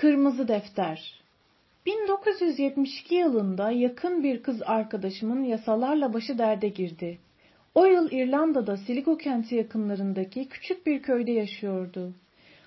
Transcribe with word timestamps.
Kırmızı 0.00 0.48
Defter 0.48 1.20
1972 1.86 3.14
yılında 3.14 3.70
yakın 3.70 4.22
bir 4.22 4.42
kız 4.42 4.62
arkadaşımın 4.66 5.44
yasalarla 5.44 6.14
başı 6.14 6.38
derde 6.38 6.68
girdi. 6.68 7.18
O 7.74 7.84
yıl 7.84 8.10
İrlanda'da 8.10 8.76
Sligo 8.76 9.16
kenti 9.16 9.54
yakınlarındaki 9.54 10.48
küçük 10.48 10.86
bir 10.86 11.02
köyde 11.02 11.32
yaşıyordu. 11.32 12.12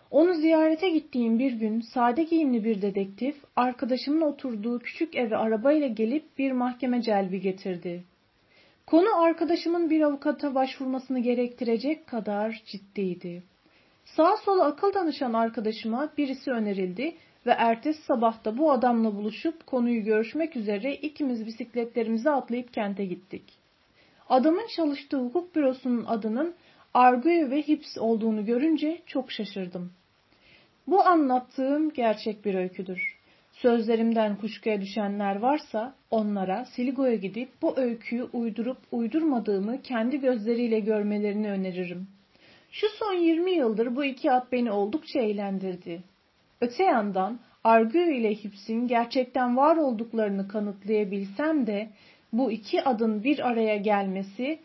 Onu 0.09 0.33
ziyarete 0.33 0.89
gittiğim 0.89 1.39
bir 1.39 1.52
gün 1.52 1.81
sade 1.81 2.23
giyimli 2.23 2.64
bir 2.64 2.82
dedektif 2.82 3.36
arkadaşımın 3.55 4.21
oturduğu 4.21 4.79
küçük 4.79 5.16
eve 5.16 5.38
arabayla 5.38 5.88
gelip 5.88 6.38
bir 6.38 6.52
mahkeme 6.52 7.02
celbi 7.02 7.41
getirdi. 7.41 8.04
Konu 8.88 9.21
arkadaşımın 9.21 9.89
bir 9.89 10.02
avukata 10.02 10.55
başvurmasını 10.55 11.20
gerektirecek 11.20 12.07
kadar 12.07 12.61
ciddiydi. 12.66 13.43
Sağa 14.16 14.38
sola 14.38 14.66
akıl 14.66 14.93
danışan 14.93 15.34
arkadaşıma 15.34 16.09
birisi 16.18 16.52
önerildi 16.52 17.16
ve 17.46 17.52
ertesi 17.52 18.02
sabahta 18.02 18.57
bu 18.57 18.71
adamla 18.71 19.15
buluşup 19.15 19.68
konuyu 19.68 20.04
görüşmek 20.04 20.56
üzere 20.56 20.96
ikimiz 20.96 21.46
bisikletlerimize 21.46 22.29
atlayıp 22.29 22.74
kente 22.74 23.06
gittik. 23.06 23.43
Adamın 24.29 24.68
çalıştığı 24.75 25.18
hukuk 25.18 25.56
bürosunun 25.56 26.06
adının 26.06 26.54
Argue 26.93 27.50
ve 27.50 27.61
Hips 27.61 27.97
olduğunu 27.97 28.46
görünce 28.46 29.01
çok 29.06 29.32
şaşırdım. 29.32 29.93
Bu 30.87 31.01
anlattığım 31.01 31.93
gerçek 31.93 32.45
bir 32.45 32.56
öyküdür. 32.56 33.17
Sözlerimden 33.52 34.36
kuşkuya 34.36 34.81
düşenler 34.81 35.36
varsa 35.36 35.95
onlara 36.09 36.66
Siligo'ya 36.66 37.16
gidip 37.16 37.50
bu 37.62 37.80
öyküyü 37.80 38.23
uydurup 38.23 38.78
uydurmadığımı 38.92 39.81
kendi 39.81 40.20
gözleriyle 40.20 40.80
görmelerini 40.80 41.52
öneririm. 41.52 42.08
Şu 42.72 42.88
son 42.89 43.14
20 43.14 43.52
yıldır 43.52 43.95
bu 43.95 44.06
iki 44.06 44.31
at 44.31 44.52
beni 44.52 44.72
oldukça 44.72 45.20
eğlendirdi. 45.20 46.03
Öte 46.62 46.84
yandan 46.84 47.39
Argue 47.64 48.17
ile 48.17 48.36
Hips'in 48.36 48.88
gerçekten 48.88 49.58
var 49.58 49.75
olduklarını 49.75 50.48
kanıtlayabilsem 50.48 51.68
de 51.68 51.90
bu 52.34 52.52
iki 52.52 52.84
adın 52.84 53.23
bir 53.23 53.48
araya 53.50 53.78
gelmesi, 53.78 54.60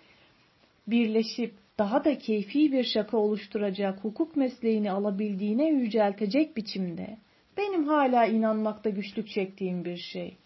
birleşip 0.87 1.55
daha 1.79 2.05
da 2.05 2.19
keyfi 2.19 2.73
bir 2.73 2.85
şaka 2.85 3.17
oluşturacak 3.17 4.05
hukuk 4.05 4.37
mesleğini 4.37 4.91
alabildiğine 4.91 5.69
yüceltecek 5.69 6.57
biçimde 6.57 7.17
benim 7.57 7.89
hala 7.89 8.27
inanmakta 8.27 8.91
güçlük 8.91 9.29
çektiğim 9.29 9.85
bir 9.85 9.97
şey. 9.97 10.37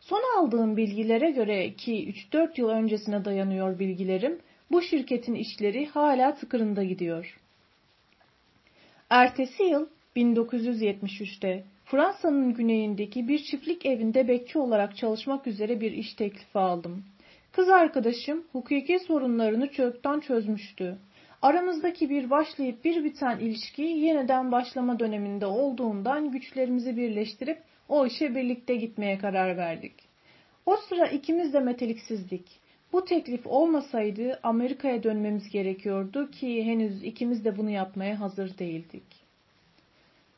Son 0.00 0.22
aldığım 0.38 0.76
bilgilere 0.76 1.30
göre 1.30 1.74
ki 1.74 2.14
3-4 2.32 2.60
yıl 2.60 2.68
öncesine 2.68 3.24
dayanıyor 3.24 3.78
bilgilerim, 3.78 4.38
bu 4.70 4.82
şirketin 4.82 5.34
işleri 5.34 5.86
hala 5.86 6.34
tıkırında 6.34 6.84
gidiyor. 6.84 7.38
Ertesi 9.10 9.62
yıl 9.62 9.86
1973'te 10.16 11.64
Fransa'nın 11.84 12.54
güneyindeki 12.54 13.28
bir 13.28 13.38
çiftlik 13.38 13.86
evinde 13.86 14.28
bekçi 14.28 14.58
olarak 14.58 14.96
çalışmak 14.96 15.46
üzere 15.46 15.80
bir 15.80 15.92
iş 15.92 16.14
teklifi 16.14 16.58
aldım. 16.58 17.04
Kız 17.52 17.68
arkadaşım 17.68 18.44
hukuki 18.52 18.98
sorunlarını 18.98 19.72
çoktan 19.72 20.20
çözmüştü. 20.20 20.98
Aramızdaki 21.42 22.10
bir 22.10 22.30
başlayıp 22.30 22.84
bir 22.84 23.04
biten 23.04 23.38
ilişki 23.38 23.82
yeniden 23.82 24.52
başlama 24.52 24.98
döneminde 24.98 25.46
olduğundan 25.46 26.30
güçlerimizi 26.30 26.96
birleştirip 26.96 27.58
o 27.88 28.06
işe 28.06 28.34
birlikte 28.34 28.76
gitmeye 28.76 29.18
karar 29.18 29.56
verdik. 29.56 29.94
O 30.66 30.76
sıra 30.76 31.06
ikimiz 31.06 31.52
de 31.52 31.60
meteliksizdik. 31.60 32.60
Bu 32.92 33.04
teklif 33.04 33.46
olmasaydı 33.46 34.40
Amerika'ya 34.42 35.02
dönmemiz 35.02 35.50
gerekiyordu 35.50 36.30
ki 36.30 36.64
henüz 36.64 37.04
ikimiz 37.04 37.44
de 37.44 37.58
bunu 37.58 37.70
yapmaya 37.70 38.20
hazır 38.20 38.58
değildik. 38.58 39.04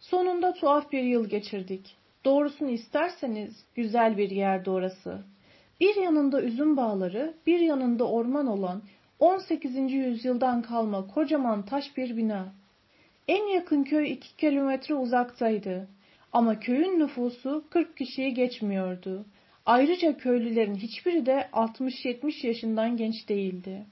Sonunda 0.00 0.52
tuhaf 0.52 0.92
bir 0.92 1.02
yıl 1.02 1.28
geçirdik. 1.28 1.96
Doğrusunu 2.24 2.70
isterseniz 2.70 3.64
güzel 3.74 4.16
bir 4.16 4.30
yerdi 4.30 4.70
orası. 4.70 5.18
Bir 5.80 5.96
yanında 5.96 6.42
üzüm 6.42 6.76
bağları, 6.76 7.34
bir 7.46 7.60
yanında 7.60 8.08
orman 8.08 8.46
olan 8.46 8.82
18. 9.18 9.92
yüzyıldan 9.92 10.62
kalma 10.62 11.06
kocaman 11.06 11.62
taş 11.62 11.96
bir 11.96 12.16
bina. 12.16 12.52
En 13.28 13.44
yakın 13.44 13.82
köy 13.84 14.12
2 14.12 14.36
kilometre 14.36 14.94
uzaktaydı. 14.94 15.88
Ama 16.32 16.60
köyün 16.60 16.98
nüfusu 16.98 17.64
40 17.70 17.96
kişiyi 17.96 18.34
geçmiyordu. 18.34 19.24
Ayrıca 19.70 20.16
köylülerin 20.16 20.74
hiçbiri 20.74 21.26
de 21.26 21.48
60-70 21.52 22.46
yaşından 22.46 22.96
genç 22.96 23.28
değildi. 23.28 23.86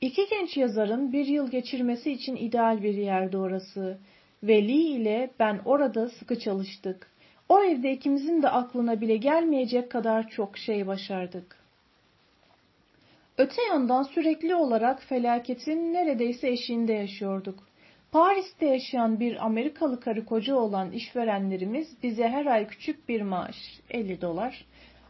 İki 0.00 0.26
genç 0.30 0.56
yazarın 0.56 1.12
bir 1.12 1.26
yıl 1.26 1.50
geçirmesi 1.50 2.12
için 2.12 2.36
ideal 2.36 2.82
bir 2.82 2.94
yerdi 2.94 3.36
orası. 3.36 3.98
Veli 4.42 4.82
ile 4.82 5.30
ben 5.38 5.60
orada 5.64 6.08
sıkı 6.08 6.38
çalıştık. 6.38 7.10
O 7.48 7.62
evde 7.62 7.92
ikimizin 7.92 8.42
de 8.42 8.48
aklına 8.48 9.00
bile 9.00 9.16
gelmeyecek 9.16 9.90
kadar 9.90 10.28
çok 10.28 10.58
şey 10.58 10.86
başardık. 10.86 11.56
Öte 13.38 13.62
yandan 13.62 14.02
sürekli 14.02 14.54
olarak 14.54 15.02
felaketin 15.02 15.92
neredeyse 15.92 16.48
eşiğinde 16.48 16.92
yaşıyorduk. 16.92 17.69
Paris'te 18.12 18.66
yaşayan 18.66 19.20
bir 19.20 19.46
Amerikalı 19.46 20.00
karı 20.00 20.24
koca 20.24 20.56
olan 20.56 20.92
işverenlerimiz 20.92 21.88
bize 22.02 22.28
her 22.28 22.46
ay 22.46 22.66
küçük 22.66 23.08
bir 23.08 23.22
maaş, 23.22 23.56
50 23.90 24.20
dolar, 24.20 24.64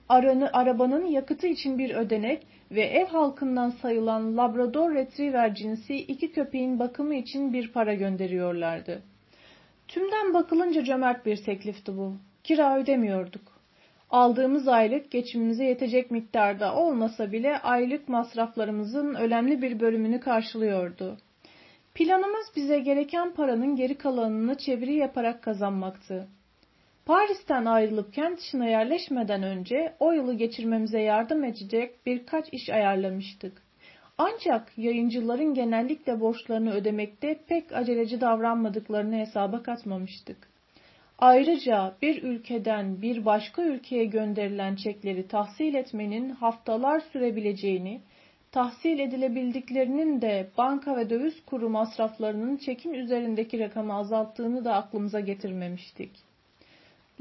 aranı, 0.09 0.50
arabanın 0.53 1.06
yakıtı 1.06 1.47
için 1.47 1.78
bir 1.78 1.94
ödenek 1.94 2.47
ve 2.71 2.83
ev 2.83 3.06
halkından 3.06 3.71
sayılan 3.71 4.37
Labrador 4.37 4.94
Retriever 4.94 5.55
cinsi 5.55 5.94
iki 5.97 6.33
köpeğin 6.33 6.78
bakımı 6.78 7.15
için 7.15 7.53
bir 7.53 7.72
para 7.72 7.94
gönderiyorlardı. 7.94 9.03
Tümden 9.88 10.34
bakılınca 10.34 10.84
cömert 10.84 11.27
bir 11.27 11.37
teklifti 11.37 11.97
bu. 11.97 12.17
Kira 12.44 12.78
ödemiyorduk. 12.78 13.61
Aldığımız 14.11 14.69
aylık 14.69 15.11
geçimimize 15.11 15.65
yetecek 15.65 16.11
miktarda 16.11 16.75
olmasa 16.75 17.32
bile 17.32 17.59
aylık 17.59 18.09
masraflarımızın 18.09 19.15
önemli 19.15 19.62
bir 19.62 19.81
bölümünü 19.81 20.21
karşılıyordu. 20.21 21.19
Planımız 21.94 22.46
bize 22.56 22.78
gereken 22.78 23.34
paranın 23.34 23.76
geri 23.76 23.98
kalanını 23.98 24.58
çeviri 24.58 24.94
yaparak 24.94 25.42
kazanmaktı. 25.42 26.28
Paris'ten 27.06 27.64
ayrılıp 27.64 28.12
kent 28.12 28.38
dışına 28.38 28.66
yerleşmeden 28.66 29.42
önce 29.42 29.94
o 30.00 30.12
yılı 30.12 30.34
geçirmemize 30.34 31.00
yardım 31.00 31.44
edecek 31.44 32.06
birkaç 32.06 32.52
iş 32.52 32.68
ayarlamıştık. 32.70 33.62
Ancak 34.18 34.72
yayıncıların 34.76 35.54
genellikle 35.54 36.20
borçlarını 36.20 36.72
ödemekte 36.72 37.38
pek 37.48 37.72
aceleci 37.72 38.20
davranmadıklarını 38.20 39.16
hesaba 39.16 39.62
katmamıştık. 39.62 40.50
Ayrıca 41.18 41.94
bir 42.02 42.22
ülkeden 42.22 43.02
bir 43.02 43.24
başka 43.24 43.62
ülkeye 43.62 44.04
gönderilen 44.04 44.76
çekleri 44.76 45.28
tahsil 45.28 45.74
etmenin 45.74 46.30
haftalar 46.30 47.00
sürebileceğini, 47.00 48.00
tahsil 48.53 48.99
edilebildiklerinin 48.99 50.22
de 50.22 50.50
banka 50.59 50.97
ve 50.97 51.11
döviz 51.11 51.44
kuru 51.47 51.69
masraflarının 51.69 52.56
çekin 52.56 52.94
üzerindeki 52.94 53.59
rakamı 53.59 53.94
azalttığını 53.94 54.65
da 54.65 54.75
aklımıza 54.75 55.21
getirmemiştik. 55.21 56.11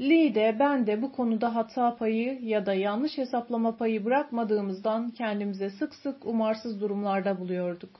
Lee 0.00 0.34
de 0.34 0.56
ben 0.58 0.86
de 0.86 1.02
bu 1.02 1.12
konuda 1.12 1.54
hata 1.54 1.96
payı 1.96 2.38
ya 2.42 2.66
da 2.66 2.74
yanlış 2.74 3.18
hesaplama 3.18 3.76
payı 3.76 4.04
bırakmadığımızdan 4.04 5.10
kendimize 5.10 5.70
sık 5.70 5.94
sık 5.94 6.26
umarsız 6.26 6.80
durumlarda 6.80 7.40
buluyorduk. 7.40 7.90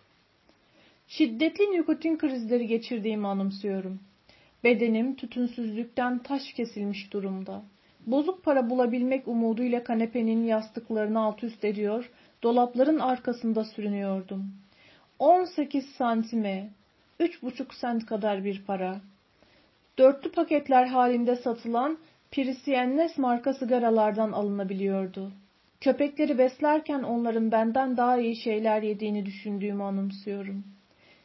Şiddetli 1.08 1.64
nikotin 1.64 2.18
krizleri 2.18 2.66
geçirdiğimi 2.66 3.26
anımsıyorum. 3.26 4.00
Bedenim 4.64 5.14
tütünsüzlükten 5.14 6.18
taş 6.18 6.52
kesilmiş 6.52 7.12
durumda. 7.12 7.62
Bozuk 8.06 8.44
para 8.44 8.70
bulabilmek 8.70 9.28
umuduyla 9.28 9.84
kanepenin 9.84 10.44
yastıklarını 10.44 11.20
alt 11.20 11.44
üst 11.44 11.64
ediyor, 11.64 12.10
dolapların 12.42 12.98
arkasında 12.98 13.64
sürünüyordum. 13.64 14.52
18 15.18 15.86
santime, 15.86 16.70
3,5 17.20 17.74
sent 17.74 18.06
kadar 18.06 18.44
bir 18.44 18.64
para. 18.64 19.00
Dörtlü 19.98 20.32
paketler 20.32 20.86
halinde 20.86 21.36
satılan 21.36 21.98
Pirisiennes 22.30 23.18
marka 23.18 23.54
sigaralardan 23.54 24.32
alınabiliyordu. 24.32 25.32
Köpekleri 25.80 26.38
beslerken 26.38 27.02
onların 27.02 27.52
benden 27.52 27.96
daha 27.96 28.18
iyi 28.18 28.36
şeyler 28.36 28.82
yediğini 28.82 29.26
düşündüğümü 29.26 29.82
anımsıyorum.'' 29.82 30.80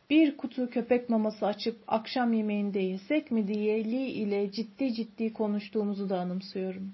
bir 0.10 0.38
kutu 0.38 0.70
köpek 0.70 1.10
maması 1.10 1.46
açıp 1.46 1.78
akşam 1.88 2.34
yemeğinde 2.34 2.80
yesek 2.80 3.32
mi 3.32 3.48
diye 3.48 3.92
Lee 3.92 4.08
ile 4.08 4.52
ciddi 4.52 4.94
ciddi 4.94 5.34
konuştuğumuzu 5.34 6.10
da 6.10 6.20
anımsıyorum. 6.20 6.94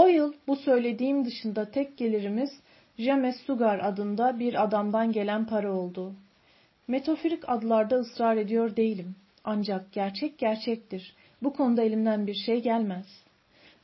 O 0.00 0.06
yıl 0.06 0.32
bu 0.46 0.56
söylediğim 0.56 1.24
dışında 1.24 1.70
tek 1.70 1.96
gelirimiz 1.96 2.50
James 2.98 3.36
Sugar 3.46 3.78
adında 3.78 4.38
bir 4.38 4.62
adamdan 4.62 5.12
gelen 5.12 5.46
para 5.46 5.72
oldu. 5.72 6.14
Metaforik 6.88 7.48
adlarda 7.48 7.96
ısrar 7.96 8.36
ediyor 8.36 8.76
değilim. 8.76 9.14
Ancak 9.44 9.92
gerçek 9.92 10.38
gerçektir. 10.38 11.14
Bu 11.42 11.52
konuda 11.52 11.82
elimden 11.82 12.26
bir 12.26 12.34
şey 12.34 12.62
gelmez. 12.62 13.06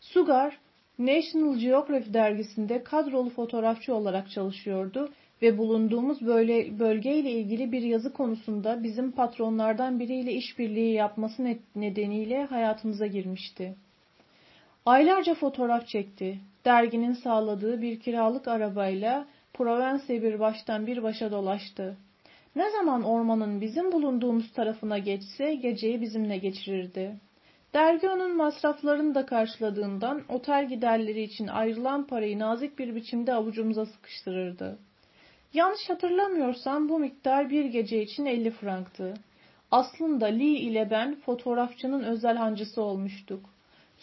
Sugar, 0.00 0.58
National 0.98 1.58
Geography 1.58 2.14
dergisinde 2.14 2.84
kadrolu 2.84 3.30
fotoğrafçı 3.30 3.94
olarak 3.94 4.30
çalışıyordu 4.30 5.12
ve 5.42 5.58
bulunduğumuz 5.58 6.26
böyle 6.26 6.78
bölgeyle 6.78 7.30
ilgili 7.30 7.72
bir 7.72 7.82
yazı 7.82 8.12
konusunda 8.12 8.82
bizim 8.82 9.12
patronlardan 9.12 10.00
biriyle 10.00 10.32
işbirliği 10.32 10.92
yapması 10.92 11.56
nedeniyle 11.74 12.44
hayatımıza 12.44 13.06
girmişti. 13.06 13.76
Aylarca 14.86 15.34
fotoğraf 15.34 15.86
çekti. 15.86 16.38
Derginin 16.64 17.12
sağladığı 17.12 17.82
bir 17.82 18.00
kiralık 18.00 18.48
arabayla 18.48 19.26
Provence'e 19.54 20.22
bir 20.22 20.40
baştan 20.40 20.86
bir 20.86 21.02
başa 21.02 21.30
dolaştı. 21.30 21.96
Ne 22.56 22.70
zaman 22.70 23.02
ormanın 23.02 23.60
bizim 23.60 23.92
bulunduğumuz 23.92 24.52
tarafına 24.52 24.98
geçse 24.98 25.54
geceyi 25.54 26.00
bizimle 26.00 26.38
geçirirdi. 26.38 27.16
Dergi 27.74 28.08
onun 28.08 28.36
masraflarını 28.36 29.14
da 29.14 29.26
karşıladığından 29.26 30.22
otel 30.28 30.68
giderleri 30.68 31.22
için 31.22 31.46
ayrılan 31.46 32.06
parayı 32.06 32.38
nazik 32.38 32.78
bir 32.78 32.94
biçimde 32.94 33.34
avucumuza 33.34 33.86
sıkıştırırdı. 33.86 34.78
Yanlış 35.54 35.90
hatırlamıyorsam 35.90 36.88
bu 36.88 36.98
miktar 36.98 37.50
bir 37.50 37.64
gece 37.64 38.02
için 38.02 38.26
50 38.26 38.50
franktı. 38.50 39.14
Aslında 39.70 40.26
Lee 40.26 40.44
ile 40.44 40.90
ben 40.90 41.14
fotoğrafçının 41.14 42.02
özel 42.02 42.36
hancısı 42.36 42.82
olmuştuk. 42.82 43.55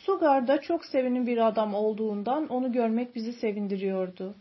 Sugar'da 0.06 0.62
çok 0.62 0.86
sevinin 0.86 1.28
bir 1.28 1.48
adam 1.48 1.74
olduğundan 1.74 2.48
onu 2.48 2.72
görmek 2.72 3.16
bizi 3.16 3.34
sevindiriyordu. 3.34 4.36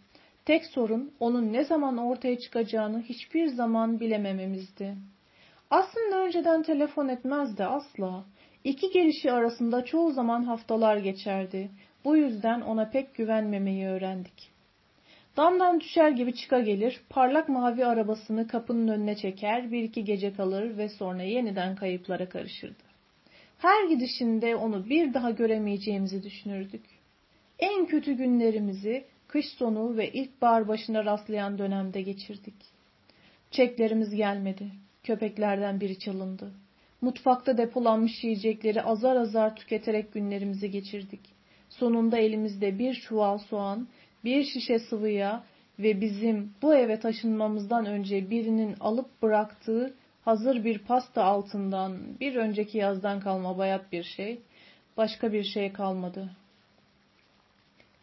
Tek 0.44 0.66
sorun 0.66 1.12
onun 1.20 1.52
ne 1.52 1.64
zaman 1.64 1.98
ortaya 1.98 2.38
çıkacağını 2.38 3.02
hiçbir 3.02 3.46
zaman 3.46 4.00
bilemememizdi. 4.00 4.96
Aslında 5.70 6.24
önceden 6.24 6.62
telefon 6.62 7.08
etmezdi 7.08 7.64
asla. 7.64 8.24
İki 8.64 8.90
gelişi 8.90 9.32
arasında 9.32 9.84
çoğu 9.84 10.12
zaman 10.12 10.42
haftalar 10.42 10.96
geçerdi. 10.96 11.70
Bu 12.04 12.16
yüzden 12.16 12.60
ona 12.60 12.90
pek 12.90 13.14
güvenmemeyi 13.14 13.86
öğrendik. 13.86 14.52
Damdan 15.36 15.80
düşer 15.80 16.10
gibi 16.10 16.34
çıka 16.34 16.60
gelir, 16.60 17.00
parlak 17.10 17.48
mavi 17.48 17.86
arabasını 17.86 18.46
kapının 18.46 18.88
önüne 18.88 19.16
çeker, 19.16 19.72
bir 19.72 19.82
iki 19.82 20.04
gece 20.04 20.32
kalır 20.32 20.78
ve 20.78 20.88
sonra 20.88 21.22
yeniden 21.22 21.76
kayıplara 21.76 22.28
karışırdı. 22.28 22.91
Her 23.62 23.88
gidişinde 23.88 24.56
onu 24.56 24.88
bir 24.88 25.14
daha 25.14 25.30
göremeyeceğimizi 25.30 26.22
düşünürdük. 26.22 26.84
En 27.58 27.86
kötü 27.86 28.12
günlerimizi 28.12 29.04
kış 29.28 29.46
sonu 29.46 29.96
ve 29.96 30.12
ilkbahar 30.12 30.68
başına 30.68 31.04
rastlayan 31.04 31.58
dönemde 31.58 32.02
geçirdik. 32.02 32.54
Çeklerimiz 33.50 34.14
gelmedi. 34.14 34.70
Köpeklerden 35.04 35.80
biri 35.80 35.98
çalındı. 35.98 36.52
Mutfakta 37.00 37.58
depolanmış 37.58 38.24
yiyecekleri 38.24 38.82
azar 38.82 39.16
azar 39.16 39.56
tüketerek 39.56 40.12
günlerimizi 40.12 40.70
geçirdik. 40.70 41.20
Sonunda 41.68 42.18
elimizde 42.18 42.78
bir 42.78 42.94
çuval 42.94 43.38
soğan, 43.38 43.88
bir 44.24 44.44
şişe 44.44 44.78
sıvı 44.78 45.08
yağ 45.08 45.44
ve 45.78 46.00
bizim 46.00 46.50
bu 46.62 46.74
eve 46.74 47.00
taşınmamızdan 47.00 47.86
önce 47.86 48.30
birinin 48.30 48.74
alıp 48.80 49.22
bıraktığı 49.22 49.94
hazır 50.24 50.64
bir 50.64 50.78
pasta 50.78 51.24
altından 51.24 51.98
bir 52.20 52.36
önceki 52.36 52.78
yazdan 52.78 53.20
kalma 53.20 53.58
bayat 53.58 53.92
bir 53.92 54.02
şey, 54.02 54.40
başka 54.96 55.32
bir 55.32 55.44
şey 55.44 55.72
kalmadı. 55.72 56.30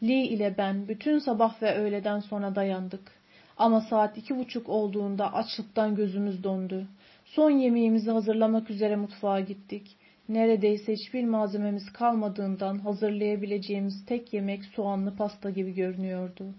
Lee 0.03 0.23
ile 0.23 0.55
ben 0.57 0.87
bütün 0.87 1.19
sabah 1.19 1.61
ve 1.61 1.75
öğleden 1.75 2.19
sonra 2.19 2.55
dayandık. 2.55 3.19
Ama 3.57 3.81
saat 3.81 4.17
iki 4.17 4.37
buçuk 4.37 4.69
olduğunda 4.69 5.33
açlıktan 5.33 5.95
gözümüz 5.95 6.43
dondu. 6.43 6.87
Son 7.25 7.49
yemeğimizi 7.49 8.11
hazırlamak 8.11 8.69
üzere 8.69 8.95
mutfağa 8.95 9.39
gittik. 9.39 9.95
Neredeyse 10.29 10.93
hiçbir 10.93 11.25
malzememiz 11.25 11.93
kalmadığından 11.93 12.79
hazırlayabileceğimiz 12.79 14.05
tek 14.05 14.33
yemek 14.33 14.65
soğanlı 14.65 15.15
pasta 15.15 15.49
gibi 15.49 15.73
görünüyordu. 15.73 16.53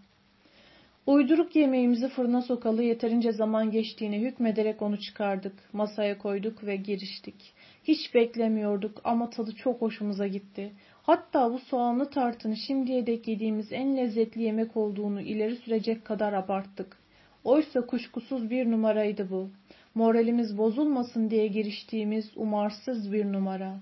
Uyduruk 1.06 1.56
yemeğimizi 1.56 2.08
fırına 2.08 2.43
sokalı 2.43 2.82
yeterince 2.82 3.32
zaman 3.32 3.70
geçtiğini 3.70 4.19
hükmederek 4.20 4.82
onu 4.82 5.00
çıkardık, 5.00 5.55
masaya 5.73 6.19
koyduk 6.19 6.64
ve 6.64 6.76
giriştik. 6.76 7.52
Hiç 7.85 8.14
beklemiyorduk 8.14 9.00
ama 9.05 9.31
tadı 9.31 9.55
çok 9.55 9.81
hoşumuza 9.81 10.26
gitti. 10.26 10.73
Hatta 11.02 11.52
bu 11.52 11.58
soğanlı 11.58 12.11
tartını 12.11 12.56
şimdiye 12.56 13.06
dek 13.06 13.29
yediğimiz 13.29 13.73
en 13.73 13.97
lezzetli 13.97 14.43
yemek 14.43 14.76
olduğunu 14.76 15.20
ileri 15.20 15.56
sürecek 15.56 16.05
kadar 16.05 16.32
abarttık. 16.32 16.97
Oysa 17.44 17.87
kuşkusuz 17.87 18.50
bir 18.50 18.70
numaraydı 18.70 19.31
bu. 19.31 19.50
Moralimiz 19.94 20.58
bozulmasın 20.58 21.31
diye 21.31 21.46
giriştiğimiz 21.46 22.31
umarsız 22.37 23.12
bir 23.12 23.32
numara. 23.32 23.81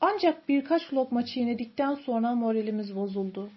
Ancak 0.00 0.48
birkaç 0.48 0.92
lokma 0.92 1.24
çiğnedikten 1.24 1.94
sonra 1.94 2.34
moralimiz 2.34 2.96
bozuldu. 2.96 3.50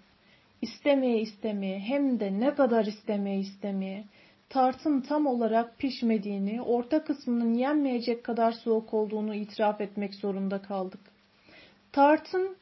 İstemeye 0.62 1.22
istemeye 1.22 1.80
hem 1.80 2.20
de 2.20 2.40
ne 2.40 2.56
kadar 2.56 2.86
istemeye 2.86 3.40
istemeye 3.40 4.04
tartın 4.50 5.02
tam 5.02 5.28
olarak 5.28 5.78
pişmediğini, 5.78 6.62
orta 6.62 7.04
kısmının 7.04 7.54
yenmeyecek 7.54 8.24
kadar 8.24 8.52
soğuk 8.52 8.94
olduğunu 8.94 9.36
itiraf 9.36 9.82
etmek 9.82 10.16
zorunda 10.16 10.62
kaldık. 10.62 11.02
Tartın 11.92 12.56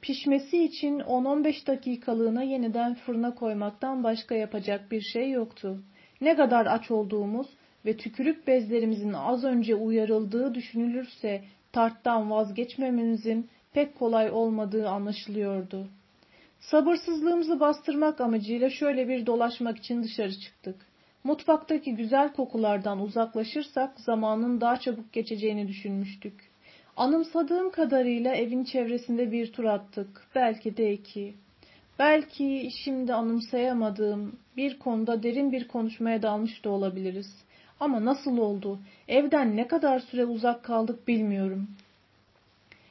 pişmesi 0.00 0.64
için 0.64 0.98
10-15 1.00 1.66
dakikalığına 1.66 2.42
yeniden 2.42 2.94
fırına 2.94 3.34
koymaktan 3.34 4.04
başka 4.04 4.34
yapacak 4.34 4.90
bir 4.90 5.00
şey 5.00 5.30
yoktu. 5.30 5.82
Ne 6.20 6.36
kadar 6.36 6.66
aç 6.66 6.90
olduğumuz 6.90 7.46
ve 7.84 7.96
tükürük 7.96 8.46
bezlerimizin 8.46 9.12
az 9.12 9.44
önce 9.44 9.74
uyarıldığı 9.74 10.54
düşünülürse 10.54 11.44
tarttan 11.72 12.30
vazgeçmememizin 12.30 13.48
pek 13.72 13.98
kolay 13.98 14.30
olmadığı 14.30 14.88
anlaşılıyordu. 14.88 15.88
Sabırsızlığımızı 16.60 17.60
bastırmak 17.60 18.20
amacıyla 18.20 18.70
şöyle 18.70 19.08
bir 19.08 19.26
dolaşmak 19.26 19.78
için 19.78 20.02
dışarı 20.02 20.38
çıktık. 20.40 20.76
Mutfaktaki 21.24 21.94
güzel 21.94 22.32
kokulardan 22.32 23.00
uzaklaşırsak 23.00 24.00
zamanın 24.00 24.60
daha 24.60 24.80
çabuk 24.80 25.12
geçeceğini 25.12 25.68
düşünmüştük. 25.68 26.50
Anımsadığım 26.96 27.70
kadarıyla 27.70 28.34
evin 28.34 28.64
çevresinde 28.64 29.32
bir 29.32 29.52
tur 29.52 29.64
attık. 29.64 30.26
Belki 30.34 30.76
de 30.76 30.92
iki. 30.92 31.34
Belki 31.98 32.68
şimdi 32.84 33.14
anımsayamadığım 33.14 34.38
bir 34.56 34.78
konuda 34.78 35.22
derin 35.22 35.52
bir 35.52 35.68
konuşmaya 35.68 36.22
dalmış 36.22 36.64
da 36.64 36.70
olabiliriz. 36.70 37.44
Ama 37.80 38.04
nasıl 38.04 38.38
oldu? 38.38 38.78
Evden 39.08 39.56
ne 39.56 39.66
kadar 39.66 40.00
süre 40.00 40.24
uzak 40.24 40.64
kaldık 40.64 41.08
bilmiyorum. 41.08 41.68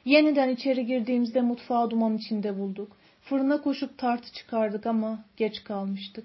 Yeniden 0.04 0.48
içeri 0.48 0.86
girdiğimizde 0.86 1.40
mutfağı 1.40 1.90
duman 1.90 2.16
içinde 2.16 2.58
bulduk. 2.58 2.99
Fırına 3.30 3.62
koşup 3.62 3.98
tartı 3.98 4.32
çıkardık 4.32 4.86
ama 4.86 5.18
geç 5.36 5.64
kalmıştık. 5.64 6.24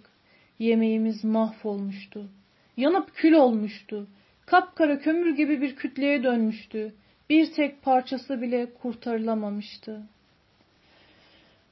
Yemeğimiz 0.60 1.24
mahvolmuştu. 1.24 2.30
Yanıp 2.78 3.16
kül 3.16 3.34
olmuştu. 3.34 4.08
Kapkara 4.46 5.00
kömür 5.00 5.36
gibi 5.36 5.62
bir 5.62 5.76
kütleye 5.76 6.24
dönmüştü. 6.24 6.94
Bir 7.30 7.54
tek 7.54 7.82
parçası 7.82 8.42
bile 8.42 8.74
kurtarılamamıştı. 8.74 10.02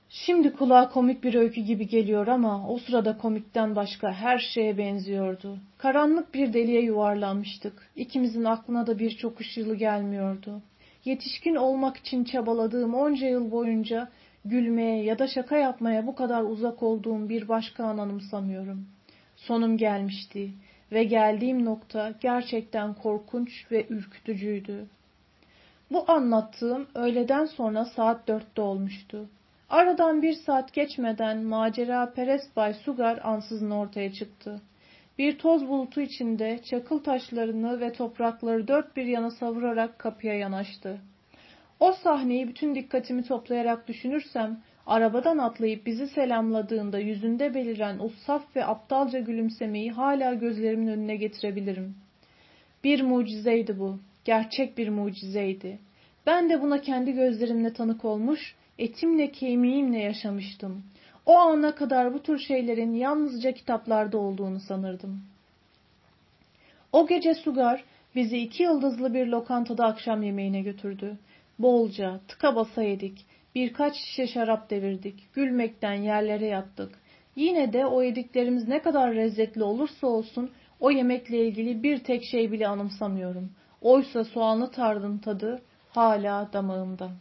Şimdi 0.10 0.54
kulağa 0.54 0.90
komik 0.90 1.24
bir 1.24 1.34
öykü 1.34 1.62
gibi 1.62 1.88
geliyor 1.88 2.28
ama 2.28 2.70
o 2.70 2.78
sırada 2.78 3.18
komikten 3.18 3.76
başka 3.76 4.14
her 4.14 4.40
şeye 4.40 4.78
benziyordu. 4.78 5.58
Karanlık 5.78 6.34
bir 6.34 6.54
deliğe 6.54 6.82
yuvarlanmıştık. 6.82 7.90
İkimizin 7.96 8.44
aklına 8.44 8.88
da 8.88 9.00
birçok 9.00 9.40
ışığı 9.40 9.76
gelmiyordu. 9.76 10.62
Yetişkin 11.06 11.56
olmak 11.56 11.98
için 11.98 12.24
çabaladığım 12.24 12.94
onca 12.94 13.28
yıl 13.28 13.52
boyunca 13.52 14.10
gülmeye 14.46 15.04
ya 15.04 15.20
da 15.20 15.28
şaka 15.28 15.58
yapmaya 15.58 16.08
bu 16.08 16.16
kadar 16.16 16.44
uzak 16.44 16.84
olduğum 16.84 17.30
bir 17.30 17.48
başka 17.48 17.86
an 17.86 17.98
anımsamıyorum. 17.98 18.88
Sonum 19.36 19.78
gelmişti 19.78 20.52
ve 20.92 21.04
geldiğim 21.04 21.66
nokta 21.66 22.14
gerçekten 22.22 22.94
korkunç 22.94 23.72
ve 23.72 23.86
ürkütücüydü. 23.90 24.86
Bu 25.92 26.12
anlattığım 26.12 26.88
öğleden 26.96 27.46
sonra 27.46 27.86
saat 27.86 28.28
dörtte 28.28 28.62
olmuştu. 28.62 29.30
Aradan 29.70 30.22
bir 30.22 30.34
saat 30.34 30.74
geçmeden 30.74 31.44
macera 31.44 32.14
perest 32.14 32.56
Bay 32.56 32.74
Sugar 32.74 33.20
ansızın 33.24 33.72
ortaya 33.72 34.14
çıktı. 34.14 34.62
Bir 35.18 35.38
toz 35.38 35.68
bulutu 35.68 36.02
içinde 36.02 36.60
çakıl 36.64 37.04
taşlarını 37.04 37.80
ve 37.80 37.94
toprakları 37.94 38.68
dört 38.68 38.98
bir 38.98 39.06
yana 39.06 39.32
savurarak 39.32 40.00
kapıya 40.00 40.34
yanaştı. 40.34 41.02
O 41.84 41.92
sahneyi 41.92 42.48
bütün 42.48 42.76
dikkatimi 42.76 43.24
toplayarak 43.24 43.88
düşünürsem, 43.88 44.60
arabadan 44.86 45.38
atlayıp 45.38 45.86
bizi 45.86 46.08
selamladığında 46.08 47.00
yüzünde 47.00 47.56
beliren 47.56 48.00
o 48.00 48.10
saf 48.10 48.56
ve 48.56 48.66
aptalca 48.66 49.20
gülümsemeyi 49.20 49.92
hala 49.92 50.34
gözlerimin 50.34 50.88
önüne 50.88 51.16
getirebilirim. 51.16 51.96
Bir 52.84 53.02
mucizeydi 53.02 53.80
bu, 53.80 54.00
gerçek 54.26 54.78
bir 54.78 54.90
mucizeydi. 54.90 55.80
Ben 56.26 56.50
de 56.50 56.62
buna 56.62 56.82
kendi 56.82 57.12
gözlerimle 57.12 57.74
tanık 57.74 58.06
olmuş, 58.06 58.56
etimle 58.80 59.32
kemiğimle 59.32 60.00
yaşamıştım. 60.00 60.84
O 61.26 61.38
ana 61.38 61.76
kadar 61.76 62.14
bu 62.14 62.24
tür 62.24 62.40
şeylerin 62.40 62.94
yalnızca 62.94 63.52
kitaplarda 63.52 64.18
olduğunu 64.18 64.60
sanırdım. 64.60 65.24
O 66.92 67.08
gece 67.08 67.34
Sugar 67.34 67.84
bizi 68.16 68.38
iki 68.38 68.64
yıldızlı 68.64 69.14
bir 69.14 69.28
lokantada 69.28 69.86
akşam 69.86 70.24
yemeğine 70.24 70.62
götürdü. 70.62 71.18
Bolca, 71.60 72.20
tıka 72.28 72.56
basa 72.56 72.84
yedik. 72.84 73.26
Birkaç 73.56 73.96
şişe 73.96 74.28
şarap 74.28 74.70
devirdik. 74.70 75.34
Gülmekten 75.34 75.94
yerlere 75.94 76.46
yattık. 76.46 77.00
Yine 77.36 77.74
de 77.74 77.86
o 77.86 78.02
yediklerimiz 78.02 78.68
ne 78.68 78.82
kadar 78.82 79.12
lezzetli 79.12 79.64
olursa 79.64 80.08
olsun 80.08 80.52
o 80.80 80.92
yemekle 80.92 81.48
ilgili 81.48 81.84
bir 81.84 82.00
tek 82.00 82.24
şey 82.24 82.52
bile 82.52 82.68
anımsamıyorum. 82.68 83.52
Oysa 83.82 84.24
soğanlı 84.24 84.72
tardın 84.72 85.18
tadı 85.18 85.62
hala 85.90 86.54
damağımda. 86.54 87.12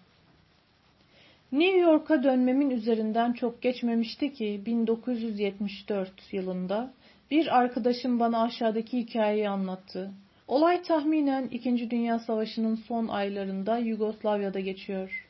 New 1.53 1.79
York'a 1.79 2.23
dönmemin 2.23 2.71
üzerinden 2.71 3.33
çok 3.33 3.63
geçmemişti 3.63 4.33
ki 4.33 4.63
1974 4.67 6.33
yılında 6.33 6.93
bir 7.31 7.59
arkadaşım 7.59 8.21
bana 8.21 8.43
aşağıdaki 8.43 8.99
hikayeyi 8.99 9.49
anlattı. 9.49 10.11
Olay 10.53 10.83
tahminen 10.83 11.49
2. 11.51 11.91
Dünya 11.91 12.19
Savaşı'nın 12.19 12.75
son 12.75 13.09
aylarında 13.09 13.79
Yugoslavya'da 13.79 14.61
geçiyor. 14.61 15.29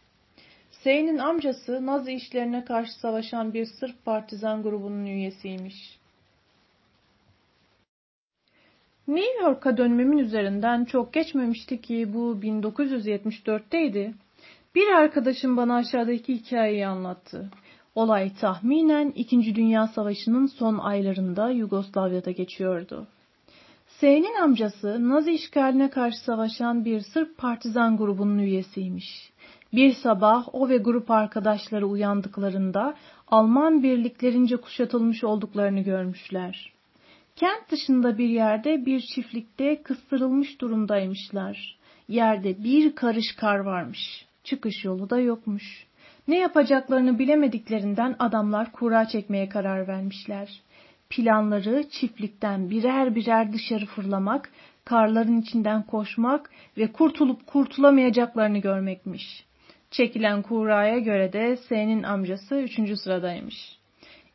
Sey'nin 0.71 1.19
amcası 1.19 1.87
Nazi 1.87 2.13
işlerine 2.13 2.65
karşı 2.65 2.93
savaşan 2.93 3.55
bir 3.55 3.67
Sırp 3.67 4.05
partizan 4.05 4.63
grubunun 4.63 5.07
üyesiymiş. 5.07 5.99
New 9.09 9.43
York'a 9.43 9.77
dönmemin 9.77 10.19
üzerinden 10.19 10.85
çok 10.85 11.13
geçmemişti 11.13 11.81
ki 11.81 12.15
bu 12.15 12.39
1974'teydi. 12.43 14.13
Bir 14.75 14.89
arkadaşım 14.89 15.57
bana 15.57 15.77
aşağıdaki 15.77 16.35
hikayeyi 16.35 16.87
anlattı. 16.87 17.51
Olay 17.95 18.33
tahminen 18.41 19.13
2. 19.15 19.55
Dünya 19.55 19.87
Savaşı'nın 19.87 20.47
son 20.47 20.79
aylarında 20.79 21.51
Yugoslavya'da 21.51 22.31
geçiyordu. 22.31 23.07
S'nin 24.03 24.43
amcası 24.43 25.09
Nazi 25.09 25.33
işgaline 25.33 25.91
karşı 25.91 26.21
savaşan 26.25 26.85
bir 26.85 27.01
Sırp 27.01 27.39
partizan 27.39 27.97
grubunun 27.97 28.39
üyesiymiş. 28.39 29.33
Bir 29.73 29.93
sabah 29.93 30.55
o 30.55 30.69
ve 30.69 30.77
grup 30.77 31.11
arkadaşları 31.11 31.87
uyandıklarında 31.87 32.95
Alman 33.29 33.83
birliklerince 33.83 34.57
kuşatılmış 34.57 35.25
olduklarını 35.25 35.81
görmüşler. 35.81 36.73
Kent 37.37 37.71
dışında 37.71 38.19
bir 38.19 38.29
yerde 38.29 38.87
bir 38.87 39.01
çiftlikte 39.01 39.83
kıstırılmış 39.83 40.61
durumdaymışlar. 40.61 41.79
Yerde 42.09 42.65
bir 42.65 42.95
karış 42.95 43.37
kar 43.37 43.59
varmış. 43.59 44.27
Çıkış 44.45 44.85
yolu 44.85 45.11
da 45.11 45.19
yokmuş. 45.19 45.87
Ne 46.29 46.39
yapacaklarını 46.39 47.19
bilemediklerinden 47.19 48.17
adamlar 48.19 48.73
kura 48.73 49.09
çekmeye 49.09 49.49
karar 49.49 49.89
vermişler. 49.89 50.63
Planları 51.17 51.85
çiftlikten 51.91 52.71
birer 52.71 53.15
birer 53.15 53.53
dışarı 53.53 53.87
fırlamak, 53.87 54.51
karların 54.85 55.41
içinden 55.41 55.83
koşmak 55.83 56.51
ve 56.77 56.93
kurtulup 56.93 57.47
kurtulamayacaklarını 57.47 58.59
görmekmiş. 58.59 59.45
Çekilen 59.91 60.43
kuraya 60.43 60.99
göre 60.99 61.33
de 61.33 61.57
S'nin 61.57 62.03
amcası 62.03 62.55
üçüncü 62.55 62.97
sıradaymış. 62.97 63.79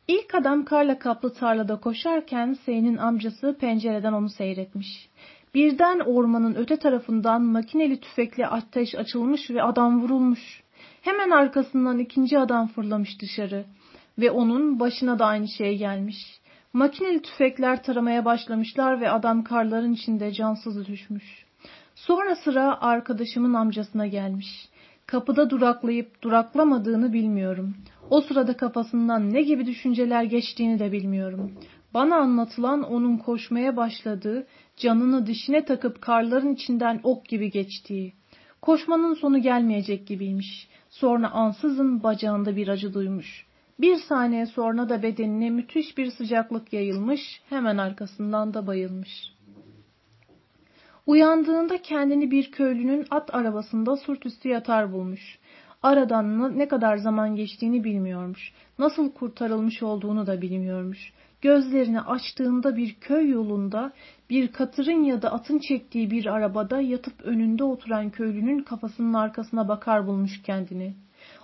İlk 0.08 0.34
adam 0.34 0.64
karla 0.64 0.98
kaplı 0.98 1.34
tarlada 1.34 1.76
koşarken 1.80 2.56
S'nin 2.64 2.96
amcası 2.96 3.56
pencereden 3.60 4.12
onu 4.12 4.28
seyretmiş. 4.28 5.08
Birden 5.54 6.00
ormanın 6.00 6.54
öte 6.54 6.76
tarafından 6.76 7.42
makineli 7.42 8.00
tüfekle 8.00 8.46
ateş 8.46 8.94
açılmış 8.94 9.50
ve 9.50 9.62
adam 9.62 10.02
vurulmuş. 10.02 10.62
Hemen 11.02 11.30
arkasından 11.30 11.98
ikinci 11.98 12.38
adam 12.38 12.68
fırlamış 12.68 13.20
dışarı 13.20 13.64
ve 14.18 14.30
onun 14.30 14.80
başına 14.80 15.18
da 15.18 15.26
aynı 15.26 15.48
şey 15.48 15.78
gelmiş. 15.78 16.38
Makineli 16.72 17.22
tüfekler 17.22 17.82
taramaya 17.82 18.24
başlamışlar 18.24 19.00
ve 19.00 19.10
adam 19.10 19.44
karların 19.44 19.92
içinde 19.92 20.32
cansız 20.32 20.86
düşmüş. 20.86 21.44
Sonra 21.94 22.36
sıra 22.36 22.80
arkadaşımın 22.80 23.54
amcasına 23.54 24.06
gelmiş. 24.06 24.68
Kapıda 25.06 25.50
duraklayıp 25.50 26.22
duraklamadığını 26.22 27.12
bilmiyorum. 27.12 27.76
O 28.10 28.20
sırada 28.20 28.56
kafasından 28.56 29.32
ne 29.34 29.42
gibi 29.42 29.66
düşünceler 29.66 30.22
geçtiğini 30.22 30.78
de 30.78 30.92
bilmiyorum. 30.92 31.52
Bana 31.94 32.16
anlatılan 32.16 32.82
onun 32.82 33.16
koşmaya 33.16 33.76
başladığı, 33.76 34.46
canını 34.76 35.26
dişine 35.26 35.64
takıp 35.64 36.02
karların 36.02 36.54
içinden 36.54 37.00
ok 37.02 37.28
gibi 37.28 37.50
geçtiği. 37.50 38.12
Koşmanın 38.62 39.14
sonu 39.14 39.38
gelmeyecek 39.42 40.06
gibiymiş. 40.06 40.68
Sonra 40.90 41.30
ansızın 41.30 42.02
bacağında 42.02 42.56
bir 42.56 42.68
acı 42.68 42.94
duymuş. 42.94 43.47
Bir 43.80 43.96
saniye 43.96 44.46
sonra 44.46 44.88
da 44.88 45.02
bedenine 45.02 45.50
müthiş 45.50 45.98
bir 45.98 46.10
sıcaklık 46.10 46.72
yayılmış, 46.72 47.20
hemen 47.48 47.78
arkasından 47.78 48.54
da 48.54 48.66
bayılmış. 48.66 49.32
Uyandığında 51.06 51.82
kendini 51.82 52.30
bir 52.30 52.50
köylünün 52.50 53.06
at 53.10 53.34
arabasında 53.34 53.96
surt 53.96 54.44
yatar 54.44 54.92
bulmuş. 54.92 55.38
Aradan 55.82 56.58
ne 56.58 56.68
kadar 56.68 56.96
zaman 56.96 57.36
geçtiğini 57.36 57.84
bilmiyormuş. 57.84 58.52
Nasıl 58.78 59.12
kurtarılmış 59.12 59.82
olduğunu 59.82 60.26
da 60.26 60.42
bilmiyormuş. 60.42 61.12
Gözlerini 61.40 62.00
açtığında 62.00 62.76
bir 62.76 62.94
köy 62.94 63.30
yolunda 63.30 63.92
bir 64.30 64.52
katırın 64.52 65.04
ya 65.04 65.22
da 65.22 65.32
atın 65.32 65.58
çektiği 65.58 66.10
bir 66.10 66.26
arabada 66.26 66.80
yatıp 66.80 67.20
önünde 67.24 67.64
oturan 67.64 68.10
köylünün 68.10 68.62
kafasının 68.62 69.14
arkasına 69.14 69.68
bakar 69.68 70.06
bulmuş 70.06 70.42
kendini. 70.42 70.94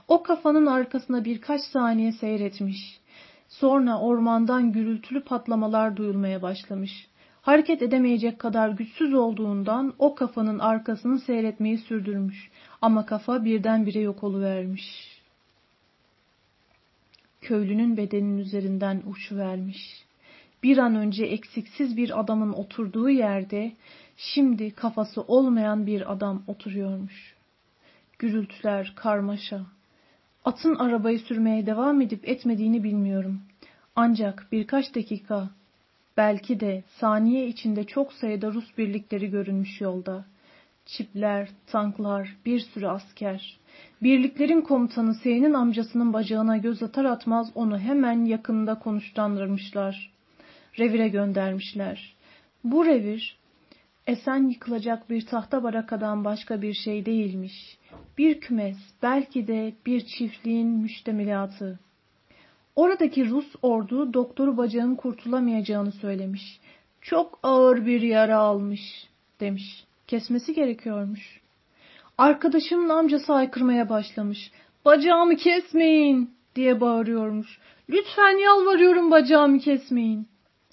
O 0.09 0.23
kafanın 0.23 0.67
arkasına 0.67 1.25
birkaç 1.25 1.61
saniye 1.61 2.13
seyretmiş. 2.13 3.01
Sonra 3.49 4.01
ormandan 4.01 4.73
gürültülü 4.73 5.25
patlamalar 5.25 5.97
duyulmaya 5.97 6.43
başlamış. 6.43 7.09
Hareket 7.43 7.83
edemeyecek 7.83 8.39
kadar 8.39 8.69
güçsüz 8.69 9.15
olduğundan 9.15 9.95
o 9.99 10.15
kafanın 10.15 10.59
arkasını 10.59 11.19
seyretmeyi 11.19 11.79
sürdürmüş. 11.79 12.51
Ama 12.83 13.07
kafa 13.07 13.45
birdenbire 13.45 14.01
yok 14.01 14.25
oluvermiş. 14.25 14.85
Köylünün 17.41 17.97
bedeninin 17.97 18.39
üzerinden 18.39 19.03
uçuvermiş. 19.07 20.05
Bir 20.63 20.79
an 20.79 20.95
önce 20.95 21.25
eksiksiz 21.25 21.97
bir 21.97 22.21
adamın 22.21 22.53
oturduğu 22.53 23.11
yerde 23.11 23.73
şimdi 24.17 24.71
kafası 24.71 25.23
olmayan 25.23 25.87
bir 25.87 26.13
adam 26.13 26.43
oturuyormuş. 26.47 27.35
Gürültüler, 28.19 28.93
karmaşa. 28.97 29.61
Atın 30.45 30.75
arabayı 30.75 31.19
sürmeye 31.19 31.67
devam 31.67 32.01
edip 32.01 32.29
etmediğini 32.29 32.85
bilmiyorum. 32.85 33.41
Ancak 33.97 34.47
birkaç 34.53 34.95
dakika 34.95 35.51
Belki 36.17 36.61
de 36.61 36.85
saniye 37.01 37.49
içinde 37.49 37.85
çok 37.85 38.13
sayıda 38.13 38.53
Rus 38.53 38.79
birlikleri 38.79 39.31
görünmüş 39.31 39.81
yolda. 39.81 40.25
Çipler, 40.87 41.49
tanklar, 41.67 42.37
bir 42.47 42.61
sürü 42.61 42.87
asker. 42.87 43.59
Birliklerin 44.03 44.61
komutanı 44.61 45.15
Sey'nin 45.15 45.55
amcasının 45.55 46.13
bacağına 46.13 46.57
göz 46.57 46.83
atar 46.83 47.05
atmaz 47.05 47.51
onu 47.55 47.79
hemen 47.79 48.25
yakında 48.25 48.79
konuşlandırmışlar. 48.79 50.11
Revire 50.79 51.09
göndermişler. 51.09 52.15
Bu 52.65 52.87
revir 52.87 53.37
esen 54.07 54.49
yıkılacak 54.49 55.11
bir 55.11 55.27
tahta 55.27 55.63
barakadan 55.63 56.25
başka 56.25 56.63
bir 56.63 56.75
şey 56.75 57.07
değilmiş. 57.07 57.79
Bir 58.19 58.41
kümes, 58.41 58.77
belki 59.03 59.47
de 59.47 59.75
bir 59.87 60.07
çiftliğin 60.07 60.69
müştemilatı. 60.69 61.79
Oradaki 62.77 63.31
Rus 63.31 63.55
ordu 63.63 64.15
doktoru 64.15 64.57
bacağın 64.57 64.95
kurtulamayacağını 64.95 65.93
söylemiş. 65.93 66.61
Çok 67.01 67.39
ağır 67.43 67.87
bir 67.87 68.01
yara 68.01 68.37
almış 68.37 68.81
demiş. 69.41 69.85
Kesmesi 70.07 70.55
gerekiyormuş. 70.55 71.41
Arkadaşımın 72.19 72.89
amcası 72.89 73.33
haykırmaya 73.33 73.89
başlamış. 73.89 74.51
Bacağımı 74.85 75.37
kesmeyin 75.37 76.31
diye 76.57 76.81
bağırıyormuş. 76.81 77.59
Lütfen 77.89 78.39
yalvarıyorum 78.39 79.11
bacağımı 79.11 79.59
kesmeyin. 79.59 80.27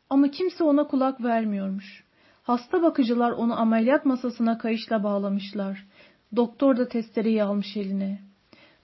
Ama 0.09 0.31
kimse 0.31 0.63
ona 0.63 0.87
kulak 0.87 1.23
vermiyormuş. 1.23 2.03
Hasta 2.43 2.81
bakıcılar 2.81 3.31
onu 3.31 3.59
ameliyat 3.59 4.05
masasına 4.05 4.57
kayışla 4.57 5.03
bağlamışlar. 5.03 5.85
Doktor 6.35 6.77
da 6.77 6.87
testereyi 6.87 7.43
almış 7.43 7.77
eline. 7.77 8.19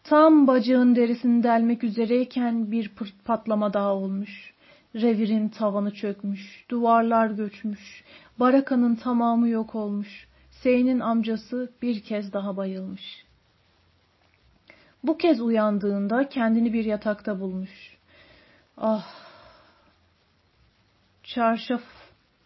Tam 0.04 0.48
bacağın 0.48 0.96
derisini 0.96 1.44
delmek 1.44 1.84
üzereyken 1.84 2.72
bir 2.72 2.92
patlama 3.26 3.74
daha 3.74 3.96
olmuş. 3.96 4.54
Revirin 4.96 5.50
tavanı 5.50 5.94
çökmüş, 5.94 6.66
duvarlar 6.70 7.28
göçmüş, 7.28 8.04
barakanın 8.40 8.96
tamamı 8.96 9.50
yok 9.50 9.76
olmuş. 9.76 10.28
Sey'nin 10.52 11.00
amcası 11.00 11.72
bir 11.82 12.02
kez 12.02 12.34
daha 12.34 12.58
bayılmış. 12.58 13.26
Bu 15.04 15.18
kez 15.18 15.42
uyandığında 15.42 16.30
kendini 16.30 16.74
bir 16.74 16.86
yatakta 16.86 17.40
bulmuş. 17.40 17.98
Ah! 18.78 19.08
Çarşaf 21.24 21.82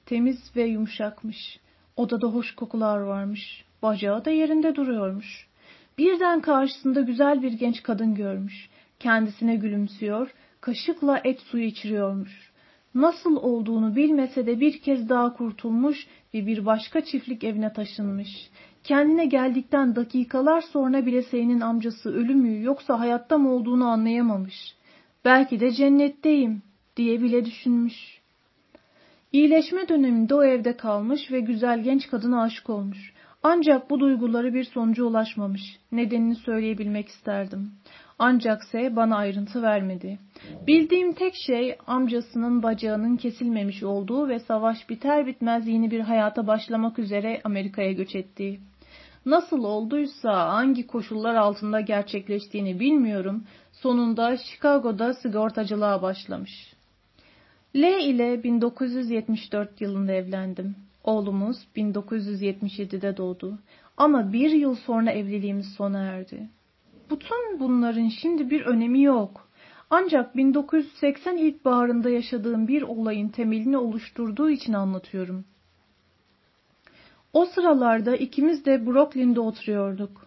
temiz 0.06 0.56
ve 0.56 0.64
yumuşakmış. 0.64 1.60
Odada 1.96 2.28
hoş 2.28 2.56
kokular 2.56 2.98
varmış. 2.98 3.66
Bacağı 3.82 4.26
da 4.26 4.30
yerinde 4.30 4.76
duruyormuş. 4.76 5.48
Birden 5.98 6.42
karşısında 6.42 7.02
güzel 7.02 7.42
bir 7.42 7.52
genç 7.52 7.84
kadın 7.84 8.16
görmüş. 8.16 8.70
Kendisine 9.00 9.56
gülümsüyor, 9.56 10.34
kaşıkla 10.62 11.22
et 11.24 11.40
suyu 11.42 11.64
içiriyormuş. 11.64 12.52
Nasıl 12.96 13.36
olduğunu 13.36 13.96
bilmese 13.96 14.46
de 14.46 14.60
bir 14.60 14.82
kez 14.82 15.10
daha 15.10 15.34
kurtulmuş 15.34 16.08
ve 16.34 16.48
bir 16.48 16.66
başka 16.66 17.06
çiftlik 17.06 17.44
evine 17.44 17.74
taşınmış. 17.74 18.50
Kendine 18.84 19.26
geldikten 19.26 19.96
dakikalar 19.96 20.62
sonra 20.62 21.06
bile 21.06 21.22
Sey'nin 21.22 21.62
amcası 21.62 22.14
ölü 22.14 22.36
mü 22.36 22.64
yoksa 22.64 23.00
hayatta 23.00 23.38
mı 23.38 23.52
olduğunu 23.54 23.86
anlayamamış. 23.86 24.76
Belki 25.26 25.60
de 25.60 25.72
cennetteyim 25.72 26.64
diye 26.98 27.22
bile 27.22 27.46
düşünmüş. 27.46 28.22
İyileşme 29.32 29.90
döneminde 29.90 30.36
o 30.36 30.44
evde 30.44 30.78
kalmış 30.78 31.32
ve 31.32 31.40
güzel 31.40 31.84
genç 31.84 32.10
kadına 32.10 32.42
aşık 32.42 32.70
olmuş. 32.70 33.14
Ancak 33.44 33.90
bu 33.90 34.00
duyguları 34.00 34.54
bir 34.54 34.64
sonuca 34.64 35.04
ulaşmamış. 35.04 35.62
Nedenini 35.92 36.36
söyleyebilmek 36.36 37.08
isterdim. 37.08 37.72
Ancak 38.20 38.64
S 38.64 38.96
bana 38.96 39.18
ayrıntı 39.18 39.62
vermedi. 39.62 40.20
Bildiğim 40.68 41.14
tek 41.14 41.34
şey 41.36 41.78
amcasının 41.88 42.64
bacağının 42.64 43.18
kesilmemiş 43.18 43.84
olduğu 43.84 44.28
ve 44.28 44.40
savaş 44.40 44.90
biter 44.90 45.26
bitmez 45.26 45.68
yeni 45.68 45.92
bir 45.92 46.00
hayata 46.00 46.48
başlamak 46.48 47.00
üzere 47.00 47.42
Amerika'ya 47.44 47.92
göç 47.92 48.16
ettiği. 48.16 48.60
Nasıl 49.26 49.64
olduysa 49.64 50.54
hangi 50.54 50.88
koşullar 50.88 51.36
altında 51.36 51.82
gerçekleştiğini 51.82 52.80
bilmiyorum. 52.80 53.44
Sonunda 53.72 54.38
Chicago'da 54.38 55.14
sigortacılığa 55.14 56.02
başlamış. 56.02 56.74
L 57.76 57.84
ile 57.84 58.44
1974 58.44 59.82
yılında 59.82 60.12
evlendim. 60.12 60.76
Oğlumuz 61.04 61.58
1977'de 61.76 63.18
doğdu. 63.18 63.60
Ama 63.98 64.34
bir 64.34 64.52
yıl 64.52 64.76
sonra 64.76 65.12
evliliğimiz 65.12 65.74
sona 65.74 66.00
erdi. 66.00 66.50
Bütün 67.12 67.60
bunların 67.60 68.10
şimdi 68.22 68.50
bir 68.50 68.62
önemi 68.62 69.04
yok. 69.04 69.48
Ancak 69.90 70.38
1980 70.38 71.38
ilkbaharında 71.38 72.10
yaşadığım 72.10 72.68
bir 72.68 72.82
olayın 72.82 73.30
temelini 73.30 73.78
oluşturduğu 73.78 74.50
için 74.50 74.74
anlatıyorum. 74.74 75.46
O 77.34 77.46
sıralarda 77.46 78.16
ikimiz 78.16 78.66
de 78.66 78.86
Brooklyn'de 78.86 79.40
oturuyorduk. 79.40 80.26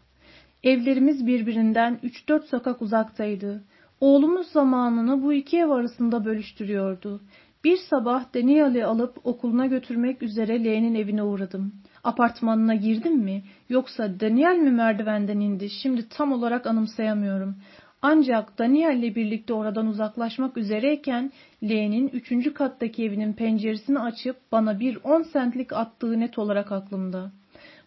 Evlerimiz 0.62 1.26
birbirinden 1.26 2.00
3-4 2.02 2.46
sokak 2.46 2.82
uzaktaydı. 2.82 3.64
Oğlumuz 4.00 4.46
zamanını 4.46 5.22
bu 5.22 5.32
iki 5.32 5.58
ev 5.58 5.68
arasında 5.68 6.24
bölüştürüyordu. 6.24 7.20
Bir 7.64 7.76
sabah 7.90 8.34
Daniel'i 8.34 8.84
alıp 8.84 9.26
okuluna 9.26 9.66
götürmek 9.66 10.22
üzere 10.22 10.64
L'nin 10.64 10.94
evine 10.94 11.22
uğradım. 11.22 11.72
Apartmanına 12.04 12.74
girdim 12.74 13.16
mi 13.16 13.42
yoksa 13.68 14.20
Daniel 14.20 14.56
mi 14.56 14.70
merdivenden 14.70 15.40
indi 15.40 15.70
şimdi 15.70 16.08
tam 16.08 16.32
olarak 16.32 16.66
anımsayamıyorum. 16.66 17.56
Ancak 18.02 18.58
Daniel 18.58 18.96
ile 18.96 19.14
birlikte 19.14 19.52
oradan 19.52 19.86
uzaklaşmak 19.86 20.56
üzereyken 20.56 21.32
L'nin 21.62 22.08
üçüncü 22.08 22.54
kattaki 22.54 23.04
evinin 23.04 23.32
penceresini 23.32 23.98
açıp 23.98 24.36
bana 24.52 24.80
bir 24.80 24.98
on 25.04 25.26
centlik 25.32 25.72
attığı 25.72 26.20
net 26.20 26.38
olarak 26.38 26.72
aklımda. 26.72 27.32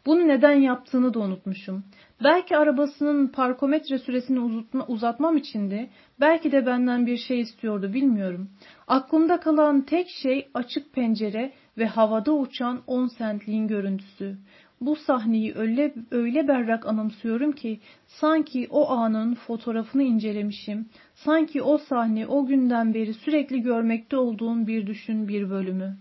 Bunu 0.08 0.28
neden 0.28 0.54
yaptığını 0.54 1.14
da 1.14 1.20
unutmuşum. 1.20 1.84
Belki 2.24 2.58
arabasının 2.58 3.28
parkometre 3.28 3.98
süresini 3.98 4.40
uzatma, 4.40 4.86
uzatmam 4.88 5.38
içindi, 5.38 5.90
belki 6.20 6.52
de 6.52 6.66
benden 6.66 7.06
bir 7.06 7.18
şey 7.18 7.40
istiyordu 7.42 7.94
bilmiyorum. 7.94 8.50
Aklımda 8.88 9.40
kalan 9.40 9.82
tek 9.82 10.08
şey 10.10 10.48
açık 10.54 10.94
pencere 10.94 11.54
ve 11.78 11.86
havada 11.86 12.32
uçan 12.34 12.82
on 12.88 13.10
centliğin 13.18 13.68
görüntüsü. 13.68 14.38
Bu 14.82 14.96
sahneyi 14.96 15.54
öyle, 15.56 15.94
öyle 16.12 16.48
berrak 16.48 16.86
anımsıyorum 16.86 17.52
ki 17.52 17.80
sanki 18.08 18.68
o 18.70 18.90
anın 18.90 19.36
fotoğrafını 19.36 20.04
incelemişim. 20.04 20.90
Sanki 21.16 21.62
o 21.62 21.78
sahne 21.78 22.28
o 22.28 22.46
günden 22.46 22.94
beri 22.94 23.14
sürekli 23.14 23.62
görmekte 23.62 24.18
olduğum 24.18 24.68
bir 24.68 24.88
düşün 24.88 25.28
bir 25.28 25.50
bölümü. 25.50 25.98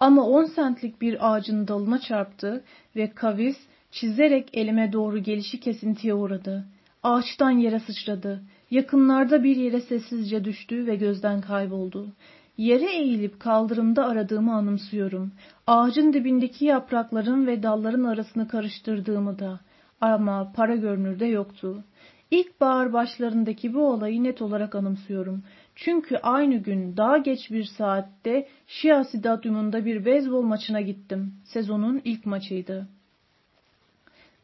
Ama 0.00 0.26
on 0.26 0.44
sentlik 0.44 1.00
bir 1.00 1.32
ağacın 1.32 1.68
dalına 1.68 1.98
çarptı 1.98 2.64
ve 2.96 3.10
kavis 3.10 3.56
çizerek 3.90 4.50
elime 4.52 4.92
doğru 4.92 5.18
gelişi 5.18 5.60
kesintiye 5.60 6.14
uğradı. 6.14 6.64
Ağaçtan 7.02 7.50
yere 7.50 7.80
sıçradı. 7.80 8.42
Yakınlarda 8.70 9.44
bir 9.44 9.56
yere 9.56 9.80
sessizce 9.80 10.44
düştü 10.44 10.86
ve 10.86 10.96
gözden 10.96 11.40
kayboldu. 11.40 12.12
Yere 12.56 12.96
eğilip 12.96 13.40
kaldırımda 13.40 14.06
aradığımı 14.06 14.54
anımsıyorum. 14.54 15.32
Ağacın 15.66 16.12
dibindeki 16.12 16.64
yaprakların 16.64 17.46
ve 17.46 17.62
dalların 17.62 18.04
arasını 18.04 18.48
karıştırdığımı 18.48 19.38
da. 19.38 19.60
Ama 20.00 20.52
para 20.56 20.76
görünürde 20.76 21.26
yoktu. 21.26 21.84
İlk 22.30 22.60
bahar 22.60 22.92
başlarındaki 22.92 23.74
bu 23.74 23.86
olayı 23.86 24.22
net 24.22 24.42
olarak 24.42 24.74
anımsıyorum. 24.74 25.42
Çünkü 25.76 26.16
aynı 26.16 26.56
gün 26.56 26.96
daha 26.96 27.18
geç 27.18 27.50
bir 27.50 27.64
saatte 27.64 28.48
Şia 28.66 29.04
Stadyumunda 29.04 29.84
bir 29.84 30.04
beyzbol 30.04 30.42
maçına 30.42 30.80
gittim. 30.80 31.34
Sezonun 31.44 32.02
ilk 32.04 32.26
maçıydı. 32.26 32.88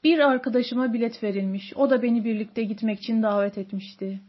Bir 0.05 0.19
arkadaşıma 0.19 0.93
bilet 0.93 1.23
verilmiş. 1.23 1.73
O 1.77 1.91
da 1.91 2.03
beni 2.03 2.25
birlikte 2.25 2.63
gitmek 2.63 2.99
için 2.99 3.23
davet 3.23 3.59
etmişti. 3.59 4.21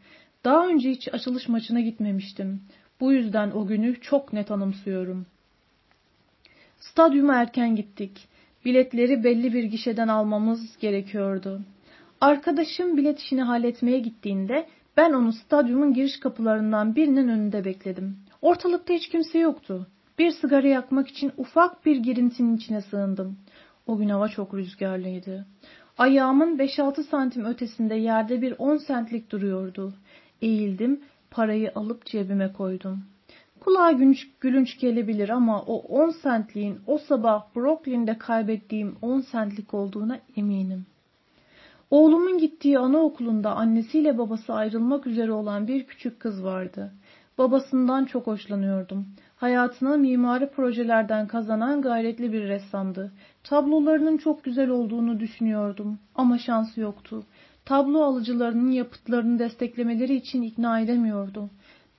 Daha 0.44 0.68
önce 0.68 0.90
hiç 0.90 1.14
açılış 1.14 1.48
maçına 1.48 1.80
gitmemiştim. 1.80 2.62
Bu 3.00 3.14
yüzden 3.14 3.52
o 3.52 3.68
günü 3.68 4.02
çok 4.02 4.34
net 4.34 4.52
anımsıyorum. 4.52 5.26
Stadyuma 6.80 7.36
erken 7.36 7.76
gittik. 7.76 8.28
Biletleri 8.66 9.24
belli 9.24 9.54
bir 9.54 9.64
gişeden 9.64 10.08
almamız 10.08 10.78
gerekiyordu. 10.78 11.62
Arkadaşım 12.22 12.98
bilet 12.98 13.20
işini 13.20 13.42
halletmeye 13.42 14.00
gittiğinde 14.00 14.68
ben 14.98 15.14
onu 15.14 15.34
stadyumun 15.34 15.94
giriş 15.94 16.20
kapılarından 16.20 16.96
birinin 16.96 17.28
önünde 17.28 17.66
bekledim. 17.66 18.18
Ortalıkta 18.42 18.94
hiç 18.94 19.10
kimse 19.10 19.40
yoktu. 19.40 19.88
Bir 20.20 20.32
sigara 20.32 20.68
yakmak 20.68 21.08
için 21.08 21.32
ufak 21.38 21.86
bir 21.86 21.96
girintinin 21.96 22.58
içine 22.58 22.82
sığındım. 22.82 23.38
O 23.88 23.98
gün 23.98 24.10
hava 24.10 24.30
çok 24.30 24.54
rüzgarlıydı. 24.54 25.46
Ayağımın 25.98 26.58
5-6 26.58 27.04
santim 27.04 27.46
ötesinde 27.46 27.96
yerde 27.96 28.42
bir 28.42 28.56
10 28.58 28.78
sentlik 28.78 29.32
duruyordu. 29.32 29.94
Eğildim, 30.42 31.02
parayı 31.32 31.72
alıp 31.76 32.06
cebime 32.06 32.54
koydum. 32.54 33.04
Kulağa 33.60 33.92
gülünç, 33.92 34.28
gülünç 34.42 34.80
gelebilir 34.80 35.30
ama 35.30 35.62
o 35.62 35.76
10 35.76 36.10
sentliğin 36.10 36.80
o 36.88 36.98
sabah 36.98 37.56
Brooklyn'de 37.56 38.18
kaybettiğim 38.18 38.96
10 39.02 39.22
sentlik 39.22 39.74
olduğuna 39.74 40.20
eminim. 40.38 40.86
Oğlumun 41.94 42.38
gittiği 42.38 42.80
anaokulunda 42.80 43.56
annesiyle 43.56 44.18
babası 44.18 44.54
ayrılmak 44.54 45.08
üzere 45.08 45.32
olan 45.32 45.68
bir 45.68 45.84
küçük 45.84 46.20
kız 46.20 46.44
vardı. 46.44 46.92
Babasından 47.38 48.06
çok 48.06 48.28
hoşlanıyordum. 48.28 49.08
Hayatına 49.36 49.98
mimari 49.98 50.50
projelerden 50.50 51.28
kazanan 51.28 51.82
gayretli 51.82 52.34
bir 52.34 52.48
ressamdı. 52.48 53.12
Tablolarının 53.44 54.18
çok 54.18 54.44
güzel 54.44 54.70
olduğunu 54.70 55.20
düşünüyordum 55.20 56.00
ama 56.16 56.38
şansı 56.38 56.80
yoktu. 56.80 57.24
Tablo 57.66 58.04
alıcılarının 58.04 58.72
yapıtlarını 58.72 59.40
desteklemeleri 59.40 60.16
için 60.16 60.42
ikna 60.42 60.80
edemiyordu. 60.80 61.50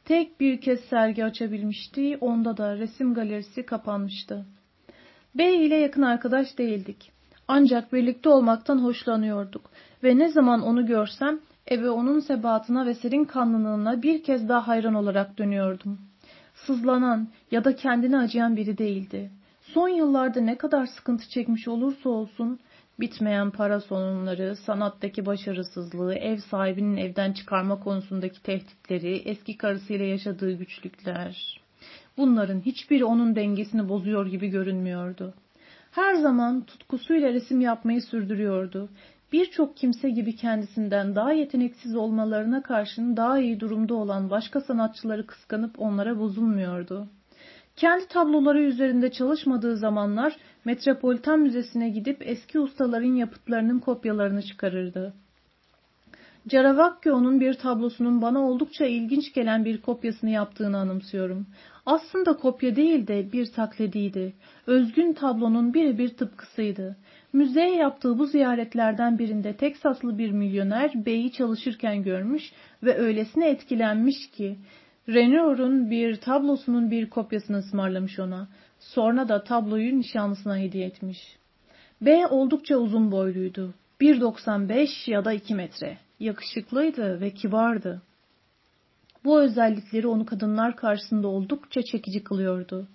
Tek 0.05 0.41
bir 0.41 0.61
kez 0.61 0.81
sergi 0.81 1.25
açabilmişti, 1.25 2.19
onda 2.21 2.57
da 2.57 2.79
resim 2.79 3.15
galerisi 3.15 3.67
kapanmıştı. 3.67 4.47
Bey 5.35 5.67
ile 5.67 5.77
yakın 5.77 6.03
arkadaş 6.03 6.59
değildik. 6.59 7.15
Ancak 7.49 7.93
birlikte 7.93 8.29
olmaktan 8.29 8.79
hoşlanıyorduk 8.79 9.71
ve 10.05 10.19
ne 10.19 10.29
zaman 10.29 10.63
onu 10.63 10.87
görsem 10.87 11.41
eve 11.67 11.91
onun 11.91 12.21
sebatına 12.21 12.87
ve 12.87 12.95
serin 12.95 13.25
kanlılığına 13.25 14.03
bir 14.03 14.23
kez 14.23 14.49
daha 14.49 14.69
hayran 14.69 14.95
olarak 14.95 15.39
dönüyordum. 15.39 15.99
Sızlanan 16.55 17.29
ya 17.51 17.65
da 17.65 17.77
kendini 17.77 18.19
acıyan 18.19 18.57
biri 18.57 18.79
değildi. 18.79 19.31
Son 19.63 19.89
yıllarda 19.89 20.41
ne 20.41 20.57
kadar 20.57 20.87
sıkıntı 20.87 21.29
çekmiş 21.29 21.69
olursa 21.69 22.09
olsun 22.09 22.59
bitmeyen 23.01 23.51
para 23.51 23.81
sorunları, 23.81 24.57
sanattaki 24.57 25.27
başarısızlığı, 25.27 26.15
ev 26.15 26.39
sahibinin 26.39 26.97
evden 26.97 27.33
çıkarma 27.33 27.81
konusundaki 27.81 28.43
tehditleri, 28.43 29.17
eski 29.17 29.57
karısıyla 29.57 30.07
yaşadığı 30.07 30.53
güçlükler. 30.53 31.61
Bunların 32.17 32.61
hiçbiri 32.61 33.05
onun 33.05 33.37
dengesini 33.37 33.89
bozuyor 33.89 34.27
gibi 34.27 34.49
görünmüyordu. 34.49 35.35
Her 35.91 36.15
zaman 36.15 36.61
tutkusuyla 36.61 37.33
resim 37.33 37.61
yapmayı 37.61 38.03
sürdürüyordu. 38.03 38.89
Birçok 39.35 39.77
kimse 39.77 40.11
gibi 40.11 40.37
kendisinden 40.37 41.17
daha 41.17 41.33
yeteneksiz 41.33 41.97
olmalarına 41.97 42.63
karşın 42.63 43.17
daha 43.17 43.39
iyi 43.39 43.61
durumda 43.61 43.95
olan 43.95 44.31
başka 44.31 44.61
sanatçıları 44.61 45.27
kıskanıp 45.27 45.75
onlara 45.79 46.19
bozulmuyordu. 46.19 47.09
Kendi 47.77 48.09
tabloları 48.09 48.63
üzerinde 48.63 49.13
çalışmadığı 49.13 49.77
zamanlar 49.77 50.37
Metropolitan 50.65 51.41
Müzesi'ne 51.41 51.89
gidip 51.89 52.17
eski 52.27 52.61
ustaların 52.61 53.15
yapıtlarının 53.15 53.79
kopyalarını 53.79 54.43
çıkarırdı. 54.43 55.15
Caravaggio'nun 56.49 57.41
bir 57.41 57.55
tablosunun 57.55 58.23
bana 58.23 58.41
oldukça 58.49 58.87
ilginç 58.87 59.33
gelen 59.33 59.65
bir 59.65 59.81
kopyasını 59.81 60.31
yaptığını 60.31 60.79
anımsıyorum. 60.79 61.47
Aslında 61.87 62.37
kopya 62.37 62.77
değil 62.77 63.07
de 63.07 63.33
bir 63.33 63.47
taklidiydi. 63.47 64.35
Özgün 64.67 65.13
tablonun 65.13 65.75
birebir 65.75 66.09
tıpkısıydı. 66.09 66.97
Müzeye 67.35 67.77
yaptığı 67.77 68.19
bu 68.19 68.27
ziyaretlerden 68.27 69.19
birinde 69.19 69.57
Teksaslı 69.57 70.19
bir 70.19 70.31
milyoner 70.31 71.07
beyi 71.07 71.33
çalışırken 71.33 72.03
görmüş 72.03 72.53
ve 72.83 72.97
öylesine 72.97 73.49
etkilenmiş 73.51 74.31
ki 74.31 74.59
Renoir'un 75.09 75.91
bir 75.91 76.17
tablosunun 76.17 76.91
bir 76.91 77.11
kopyasını 77.11 77.57
ısmarlamış 77.57 78.19
ona. 78.19 78.49
Sonra 78.79 79.29
da 79.29 79.45
tabloyu 79.45 79.99
nişanlısına 79.99 80.59
hediye 80.59 80.87
etmiş. 80.87 81.19
B 82.01 82.27
oldukça 82.27 82.77
uzun 82.77 83.13
boyluydu. 83.13 83.75
1.95 84.01 85.11
ya 85.11 85.25
da 85.25 85.33
2 85.33 85.55
metre. 85.55 85.99
Yakışıklıydı 86.21 87.21
ve 87.21 87.31
kibardı. 87.31 88.03
Bu 89.25 89.41
özellikleri 89.41 90.07
onu 90.07 90.27
kadınlar 90.27 90.77
karşısında 90.77 91.29
oldukça 91.29 91.83
çekici 91.83 92.25
kılıyordu. 92.25 92.89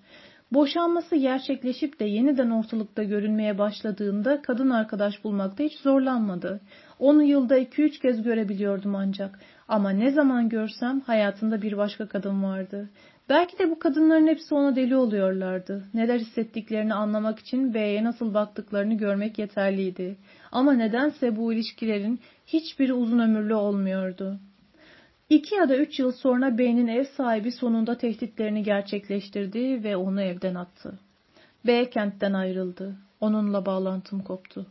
Boşanması 0.52 1.16
gerçekleşip 1.16 2.00
de 2.00 2.06
yeniden 2.06 2.50
ortalıkta 2.50 3.04
görünmeye 3.04 3.58
başladığında 3.58 4.42
kadın 4.42 4.70
arkadaş 4.70 5.24
bulmakta 5.24 5.64
hiç 5.64 5.80
zorlanmadı. 5.80 6.62
Onu 7.00 7.24
yılda 7.24 7.58
iki 7.58 7.84
üç 7.84 8.00
kez 8.00 8.24
görebiliyordum 8.24 8.96
ancak. 8.96 9.40
Ama 9.68 9.90
ne 9.90 10.12
zaman 10.12 10.50
görsem 10.50 11.00
hayatında 11.00 11.62
bir 11.62 11.78
başka 11.78 12.08
kadın 12.08 12.44
vardı. 12.44 12.90
Belki 13.30 13.60
de 13.60 13.70
bu 13.72 13.80
kadınların 13.80 14.28
hepsi 14.28 14.56
ona 14.56 14.76
deli 14.76 14.96
oluyorlardı. 14.96 15.84
Neler 15.94 16.20
hissettiklerini 16.20 16.94
anlamak 16.94 17.40
için 17.40 17.74
B'ye 17.74 18.04
nasıl 18.04 18.34
baktıklarını 18.34 18.94
görmek 18.94 19.40
yeterliydi. 19.40 20.18
Ama 20.52 20.74
nedense 20.74 21.36
bu 21.36 21.54
ilişkilerin 21.54 22.20
hiçbiri 22.48 22.94
uzun 22.94 23.20
ömürlü 23.20 23.54
olmuyordu. 23.54 24.40
İki 25.30 25.56
ya 25.56 25.70
da 25.70 25.78
üç 25.78 26.00
yıl 26.00 26.12
sonra 26.12 26.58
B'nin 26.58 26.88
ev 26.88 27.04
sahibi 27.04 27.52
sonunda 27.52 27.98
tehditlerini 27.98 28.64
gerçekleştirdi 28.64 29.84
ve 29.84 29.98
onu 29.98 30.22
evden 30.22 30.56
attı. 30.56 31.00
B 31.68 31.90
kentten 31.90 32.34
ayrıldı. 32.34 32.96
Onunla 33.22 33.66
bağlantım 33.66 34.24
koptu. 34.24 34.66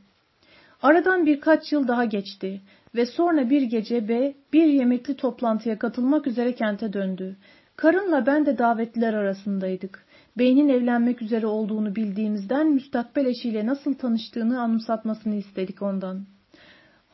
Aradan 0.82 1.26
birkaç 1.26 1.72
yıl 1.72 1.88
daha 1.88 2.04
geçti 2.04 2.60
ve 2.94 3.06
sonra 3.06 3.50
bir 3.50 3.62
gece 3.62 4.08
B 4.08 4.34
bir 4.52 4.66
yemekli 4.66 5.16
toplantıya 5.16 5.78
katılmak 5.78 6.26
üzere 6.26 6.54
kente 6.54 6.92
döndü. 6.92 7.36
Karınla 7.76 8.26
ben 8.26 8.46
de 8.46 8.58
davetliler 8.58 9.14
arasındaydık. 9.14 10.04
Bey'nin 10.38 10.68
evlenmek 10.68 11.22
üzere 11.22 11.46
olduğunu 11.46 11.96
bildiğimizden 11.96 12.66
müstakbel 12.66 13.26
eşiyle 13.26 13.66
nasıl 13.66 13.94
tanıştığını 13.94 14.60
anımsatmasını 14.60 15.34
istedik 15.34 15.82
ondan. 15.82 16.26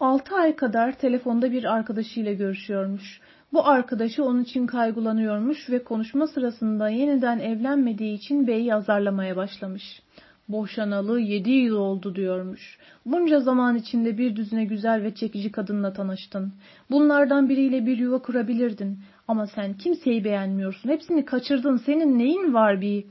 Altı 0.01 0.35
ay 0.35 0.57
kadar 0.57 0.93
telefonda 0.99 1.53
bir 1.53 1.65
arkadaşıyla 1.65 2.33
görüşüyormuş. 2.33 3.21
Bu 3.53 3.67
arkadaşı 3.67 4.25
onun 4.25 4.43
için 4.43 4.67
kaygılanıyormuş 4.67 5.71
ve 5.71 5.85
konuşma 5.85 6.27
sırasında 6.27 6.89
yeniden 6.89 7.39
evlenmediği 7.39 8.15
için 8.15 8.47
Bey'i 8.47 8.75
azarlamaya 8.75 9.37
başlamış. 9.37 10.03
Boşanalı 10.49 11.21
yedi 11.21 11.51
yıl 11.51 11.77
oldu 11.77 12.15
diyormuş. 12.15 12.79
Bunca 13.07 13.41
zaman 13.41 13.77
içinde 13.77 14.19
bir 14.19 14.37
düzine 14.37 14.65
güzel 14.65 15.03
ve 15.03 15.15
çekici 15.15 15.53
kadınla 15.53 15.93
tanıştın. 15.93 16.53
Bunlardan 16.91 17.49
biriyle 17.49 17.87
bir 17.87 17.99
yuva 17.99 18.19
kurabilirdin. 18.19 18.99
Ama 19.29 19.47
sen 19.47 19.75
kimseyi 19.75 20.25
beğenmiyorsun. 20.25 20.89
Hepsini 20.89 21.25
kaçırdın. 21.25 21.77
Senin 21.77 22.19
neyin 22.19 22.55
var 22.55 22.81
bir? 22.81 23.05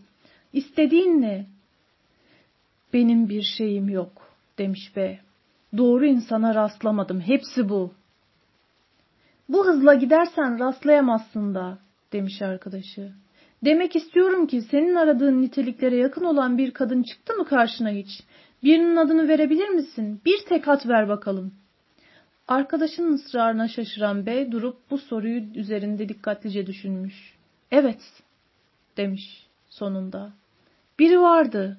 İstediğin 0.54 1.22
ne? 1.22 1.46
Benim 2.94 3.30
bir 3.30 3.42
şeyim 3.42 3.90
yok 3.90 4.12
demiş 4.58 4.96
be. 4.96 5.20
Doğru 5.78 6.06
insana 6.06 6.56
rastlamadım. 6.56 7.22
Hepsi 7.22 7.70
bu. 7.70 7.94
Bu 9.50 9.68
hızla 9.68 9.94
gidersen 9.94 10.60
rastlayamazsın 10.60 11.56
da 11.56 11.78
demiş 12.14 12.42
arkadaşı. 12.42 13.12
Demek 13.66 13.96
istiyorum 13.96 14.48
ki 14.48 14.62
senin 14.62 14.96
aradığın 14.96 15.42
niteliklere 15.42 15.96
yakın 15.98 16.24
olan 16.24 16.58
bir 16.58 16.72
kadın 16.72 17.04
çıktı 17.04 17.34
mı 17.34 17.46
karşına 17.46 17.90
hiç? 17.90 18.10
Birinin 18.64 18.96
adını 18.96 19.28
verebilir 19.28 19.70
misin? 19.70 20.22
Bir 20.26 20.46
tek 20.50 20.68
hat 20.68 20.88
ver 20.88 21.10
bakalım. 21.10 21.54
Arkadaşının 22.48 23.14
ısrarına 23.14 23.68
şaşıran 23.68 24.26
bey 24.26 24.52
durup 24.52 24.78
bu 24.92 24.98
soruyu 24.98 25.42
üzerinde 25.56 26.10
dikkatlice 26.10 26.68
düşünmüş. 26.68 27.36
Evet, 27.72 28.02
demiş 28.98 29.48
sonunda. 29.70 30.32
Biri 31.00 31.22
vardı. 31.22 31.78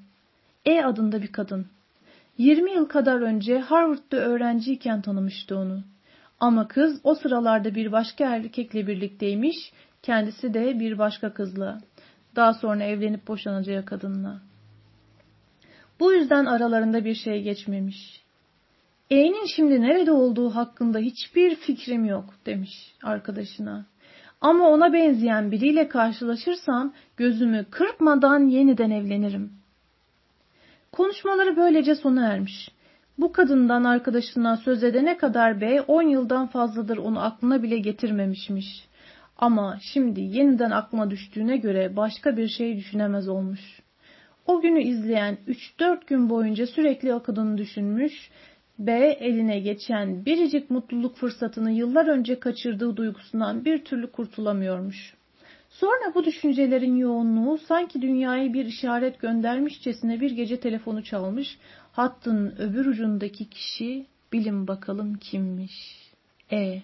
E 0.66 0.82
adında 0.82 1.22
bir 1.22 1.32
kadın. 1.32 1.66
20 2.38 2.72
yıl 2.72 2.88
kadar 2.88 3.20
önce 3.20 3.58
Harvard'da 3.58 4.16
öğrenciyken 4.16 5.00
tanımıştı 5.00 5.56
onu. 5.56 5.82
Ama 6.40 6.68
kız 6.68 7.00
o 7.04 7.14
sıralarda 7.14 7.74
bir 7.74 7.92
başka 7.92 8.24
erkekle 8.24 8.86
birlikteymiş, 8.86 9.56
kendisi 10.02 10.54
de 10.54 10.80
bir 10.80 10.98
başka 10.98 11.34
kızla. 11.34 11.80
Daha 12.36 12.54
sonra 12.54 12.84
evlenip 12.84 13.28
boşanacağı 13.28 13.84
kadınla. 13.84 14.40
Bu 16.00 16.12
yüzden 16.12 16.44
aralarında 16.44 17.04
bir 17.04 17.14
şey 17.14 17.42
geçmemiş. 17.42 18.24
E'nin 19.10 19.46
şimdi 19.56 19.80
nerede 19.80 20.12
olduğu 20.12 20.50
hakkında 20.50 20.98
hiçbir 20.98 21.54
fikrim 21.54 22.04
yok 22.04 22.34
demiş 22.46 22.94
arkadaşına. 23.02 23.86
Ama 24.40 24.68
ona 24.68 24.92
benzeyen 24.92 25.50
biriyle 25.50 25.88
karşılaşırsam 25.88 26.94
gözümü 27.16 27.64
kırpmadan 27.70 28.48
yeniden 28.48 28.90
evlenirim. 28.90 29.52
Konuşmaları 30.92 31.56
böylece 31.56 31.94
sona 31.94 32.26
ermiş. 32.26 32.68
Bu 33.18 33.32
kadından 33.32 33.84
arkadaşına 33.84 34.56
söz 34.56 34.84
edene 34.84 35.16
kadar 35.16 35.60
bey 35.60 35.80
10 35.88 36.02
yıldan 36.02 36.46
fazladır 36.46 36.96
onu 36.96 37.20
aklına 37.20 37.62
bile 37.62 37.78
getirmemişmiş. 37.78 38.88
Ama 39.38 39.78
şimdi 39.82 40.20
yeniden 40.20 40.70
aklına 40.70 41.10
düştüğüne 41.10 41.56
göre 41.56 41.96
başka 41.96 42.36
bir 42.36 42.48
şey 42.48 42.76
düşünemez 42.76 43.28
olmuş. 43.28 43.60
O 44.46 44.60
günü 44.60 44.82
izleyen 44.82 45.38
3-4 45.78 46.06
gün 46.06 46.30
boyunca 46.30 46.66
sürekli 46.66 47.14
o 47.14 47.22
kadını 47.22 47.58
düşünmüş 47.58 48.30
B 48.78 48.92
eline 49.20 49.60
geçen 49.60 50.26
biricik 50.26 50.70
mutluluk 50.70 51.16
fırsatını 51.16 51.70
yıllar 51.70 52.06
önce 52.06 52.40
kaçırdığı 52.40 52.96
duygusundan 52.96 53.64
bir 53.64 53.84
türlü 53.84 54.10
kurtulamıyormuş. 54.10 55.14
Sonra 55.68 56.14
bu 56.14 56.24
düşüncelerin 56.24 56.96
yoğunluğu 56.96 57.58
sanki 57.58 58.02
dünyaya 58.02 58.52
bir 58.52 58.64
işaret 58.64 59.20
göndermişçesine 59.20 60.20
bir 60.20 60.30
gece 60.30 60.60
telefonu 60.60 61.04
çalmış. 61.04 61.58
Hattın 61.94 62.54
öbür 62.58 62.86
ucundaki 62.86 63.50
kişi 63.50 64.06
bilin 64.32 64.68
bakalım 64.68 65.14
kimmiş. 65.14 65.72
E. 66.52 66.82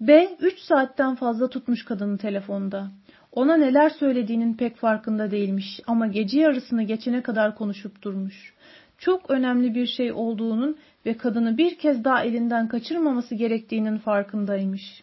B. 0.00 0.36
Üç 0.40 0.58
saatten 0.58 1.14
fazla 1.14 1.48
tutmuş 1.48 1.84
kadını 1.84 2.18
telefonda. 2.18 2.90
Ona 3.32 3.56
neler 3.56 3.90
söylediğinin 3.90 4.54
pek 4.54 4.76
farkında 4.76 5.30
değilmiş 5.30 5.80
ama 5.86 6.06
gece 6.06 6.40
yarısını 6.40 6.82
geçene 6.82 7.22
kadar 7.22 7.54
konuşup 7.54 8.02
durmuş. 8.02 8.54
Çok 8.98 9.30
önemli 9.30 9.74
bir 9.74 9.86
şey 9.86 10.12
olduğunun 10.12 10.76
ve 11.06 11.16
kadını 11.16 11.58
bir 11.58 11.78
kez 11.78 12.04
daha 12.04 12.24
elinden 12.24 12.68
kaçırmaması 12.68 13.34
gerektiğinin 13.34 13.98
farkındaymış. 13.98 15.02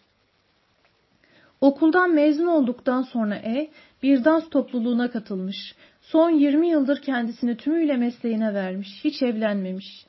Okuldan 1.62 2.14
mezun 2.14 2.48
olduktan 2.48 3.02
sonra 3.02 3.36
E, 3.36 3.70
bir 4.04 4.26
dans 4.26 4.50
topluluğuna 4.50 5.12
katılmış. 5.12 5.76
Son 6.12 6.30
20 6.30 6.70
yıldır 6.70 7.02
kendisini 7.02 7.58
tümüyle 7.58 7.98
mesleğine 7.98 8.54
vermiş, 8.54 8.88
hiç 9.04 9.22
evlenmemiş. 9.22 10.06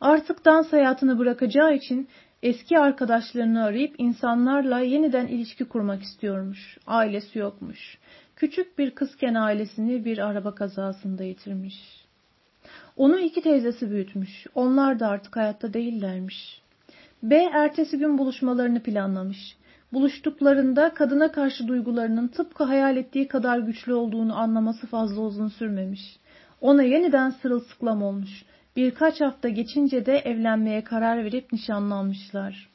Artık 0.00 0.44
dans 0.44 0.72
hayatını 0.72 1.18
bırakacağı 1.18 1.74
için 1.74 2.08
eski 2.42 2.78
arkadaşlarını 2.78 3.64
arayıp 3.64 3.94
insanlarla 3.98 4.78
yeniden 4.78 5.26
ilişki 5.26 5.64
kurmak 5.64 6.02
istiyormuş. 6.02 6.78
Ailesi 6.86 7.38
yokmuş. 7.38 7.98
Küçük 8.36 8.78
bir 8.78 8.90
kızken 8.90 9.34
ailesini 9.34 10.04
bir 10.04 10.18
araba 10.18 10.54
kazasında 10.54 11.24
yitirmiş. 11.24 11.74
Onu 12.96 13.18
iki 13.18 13.42
teyzesi 13.42 13.90
büyütmüş. 13.90 14.46
Onlar 14.54 15.00
da 15.00 15.08
artık 15.08 15.36
hayatta 15.36 15.74
değillermiş. 15.74 16.62
B 17.22 17.34
ertesi 17.36 17.98
gün 17.98 18.18
buluşmalarını 18.18 18.82
planlamış. 18.82 19.56
Buluştuklarında 19.96 20.94
kadına 20.94 21.32
karşı 21.32 21.68
duygularının 21.68 22.28
tıpkı 22.28 22.64
hayal 22.64 22.96
ettiği 22.96 23.28
kadar 23.28 23.58
güçlü 23.58 23.94
olduğunu 23.94 24.38
anlaması 24.38 24.86
fazla 24.86 25.22
uzun 25.22 25.48
sürmemiş. 25.48 26.00
Ona 26.60 26.82
yeniden 26.82 27.30
sırılsıklam 27.30 28.02
olmuş. 28.02 28.44
Birkaç 28.76 29.20
hafta 29.20 29.48
geçince 29.48 30.06
de 30.06 30.18
evlenmeye 30.18 30.84
karar 30.84 31.24
verip 31.24 31.52
nişanlanmışlar. 31.52 32.68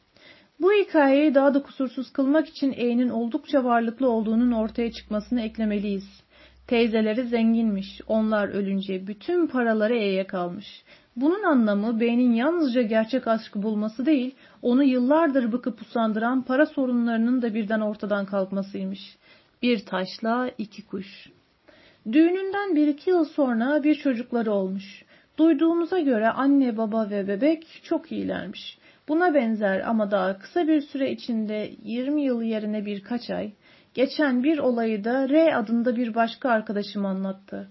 Bu 0.62 0.71
hikayeyi 0.73 1.36
daha 1.36 1.53
da 1.53 1.63
kusursuz 1.63 2.13
kılmak 2.13 2.47
için 2.49 2.73
E'nin 2.77 3.10
oldukça 3.10 3.63
varlıklı 3.63 4.10
olduğunun 4.10 4.51
ortaya 4.51 4.91
çıkmasını 4.91 5.41
eklemeliyiz. 5.41 6.23
Teyzeleri 6.67 7.23
zenginmiş. 7.23 8.01
Onlar 8.07 8.49
ölünce 8.49 9.07
bütün 9.07 9.47
paraları 9.47 9.95
E'ye 9.95 10.27
kalmış. 10.27 10.84
Bunun 11.15 11.43
anlamı 11.43 12.00
B'nin 12.00 12.34
yalnızca 12.34 12.82
gerçek 12.82 13.28
aşkı 13.28 13.63
bulması 13.63 14.06
değil, 14.06 14.36
onu 14.62 14.84
yıllardır 14.84 15.52
bıkıp 15.52 15.82
usandıran 15.82 16.41
para 16.41 16.65
sorunlarının 16.65 17.41
da 17.41 17.54
birden 17.54 17.80
ortadan 17.80 18.26
kalkmasıymış. 18.26 19.17
Bir 19.62 19.86
taşla 19.86 20.52
iki 20.58 20.86
kuş. 20.86 21.30
Düğününden 22.12 22.76
bir 22.76 22.88
iki 22.88 23.10
yıl 23.10 23.26
sonra 23.26 23.84
bir 23.84 23.95
çocukları 23.95 24.52
olmuş. 24.52 25.06
Duyduğumuza 25.38 26.00
göre 26.00 26.30
anne, 26.30 26.78
baba 26.78 27.10
ve 27.10 27.28
bebek 27.28 27.82
çok 27.84 28.12
iyilermiş. 28.12 28.78
Buna 29.08 29.34
benzer 29.34 29.80
ama 29.80 30.12
daha 30.12 30.39
kısa 30.39 30.67
bir 30.67 30.82
süre 30.82 31.12
içinde 31.12 31.71
20 31.84 32.24
yıl 32.24 32.41
yerine 32.41 32.86
birkaç 32.86 33.30
ay, 33.30 33.52
geçen 33.93 34.43
bir 34.43 34.58
olayı 34.58 35.04
da 35.04 35.30
R 35.30 35.56
adında 35.56 35.95
bir 35.95 36.15
başka 36.15 36.50
arkadaşım 36.50 37.06
anlattı. 37.06 37.69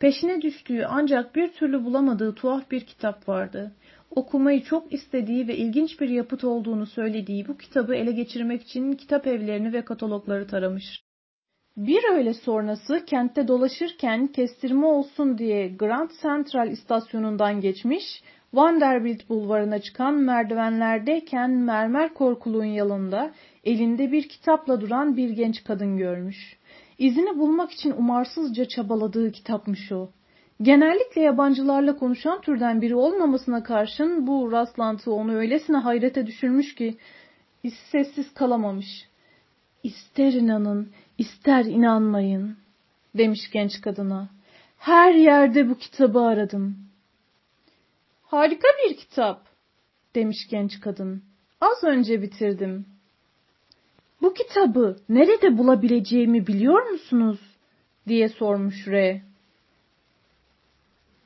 Peşine 0.00 0.42
düştüğü 0.42 0.84
ancak 0.88 1.36
bir 1.36 1.52
türlü 1.52 1.84
bulamadığı 1.84 2.34
tuhaf 2.34 2.70
bir 2.70 2.80
kitap 2.80 3.28
vardı. 3.28 3.72
Okumayı 4.10 4.62
çok 4.64 4.92
istediği 4.92 5.48
ve 5.48 5.56
ilginç 5.56 6.00
bir 6.00 6.08
yapıt 6.08 6.44
olduğunu 6.44 6.86
söylediği 6.86 7.48
bu 7.48 7.56
kitabı 7.56 7.94
ele 7.94 8.12
geçirmek 8.12 8.62
için 8.62 8.92
kitap 8.92 9.26
evlerini 9.26 9.72
ve 9.72 9.84
katalogları 9.84 10.46
taramış. 10.46 11.02
Bir 11.76 12.04
öğle 12.12 12.34
sonrası 12.34 13.04
kentte 13.06 13.48
dolaşırken 13.48 14.26
kestirme 14.26 14.86
olsun 14.86 15.38
diye 15.38 15.68
Grand 15.68 16.10
Central 16.22 16.70
istasyonundan 16.70 17.60
geçmiş, 17.60 18.22
Vanderbilt 18.52 19.28
bulvarına 19.28 19.78
çıkan 19.78 20.14
merdivenlerdeyken 20.14 21.50
mermer 21.50 22.14
korkuluğun 22.14 22.64
yanında 22.64 23.32
elinde 23.64 24.12
bir 24.12 24.28
kitapla 24.28 24.80
duran 24.80 25.16
bir 25.16 25.30
genç 25.30 25.64
kadın 25.64 25.96
görmüş. 25.96 26.57
İzini 26.98 27.38
bulmak 27.38 27.70
için 27.70 27.90
umarsızca 27.90 28.64
çabaladığı 28.68 29.32
kitapmış 29.32 29.92
o. 29.92 30.10
Genellikle 30.62 31.20
yabancılarla 31.20 31.96
konuşan 31.96 32.40
türden 32.40 32.82
biri 32.82 32.94
olmamasına 32.94 33.62
karşın 33.62 34.26
bu 34.26 34.52
rastlantı 34.52 35.12
onu 35.12 35.34
öylesine 35.34 35.76
hayrete 35.76 36.26
düşürmüş 36.26 36.74
ki 36.74 36.96
sessiz 37.90 38.34
kalamamış. 38.34 39.08
İster 39.82 40.32
inanın, 40.32 40.92
ister 41.18 41.64
inanmayın, 41.64 42.56
demiş 43.14 43.50
genç 43.52 43.80
kadına. 43.80 44.28
Her 44.78 45.14
yerde 45.14 45.70
bu 45.70 45.78
kitabı 45.78 46.20
aradım. 46.20 46.76
Harika 48.22 48.68
bir 48.84 48.96
kitap, 48.96 49.46
demiş 50.14 50.48
genç 50.50 50.80
kadın. 50.80 51.22
Az 51.60 51.84
önce 51.84 52.22
bitirdim. 52.22 52.86
Bu 54.22 54.34
kitabı 54.34 54.96
nerede 55.08 55.58
bulabileceğimi 55.58 56.46
biliyor 56.46 56.90
musunuz? 56.90 57.40
diye 58.08 58.28
sormuş 58.28 58.86
Re. 58.86 59.22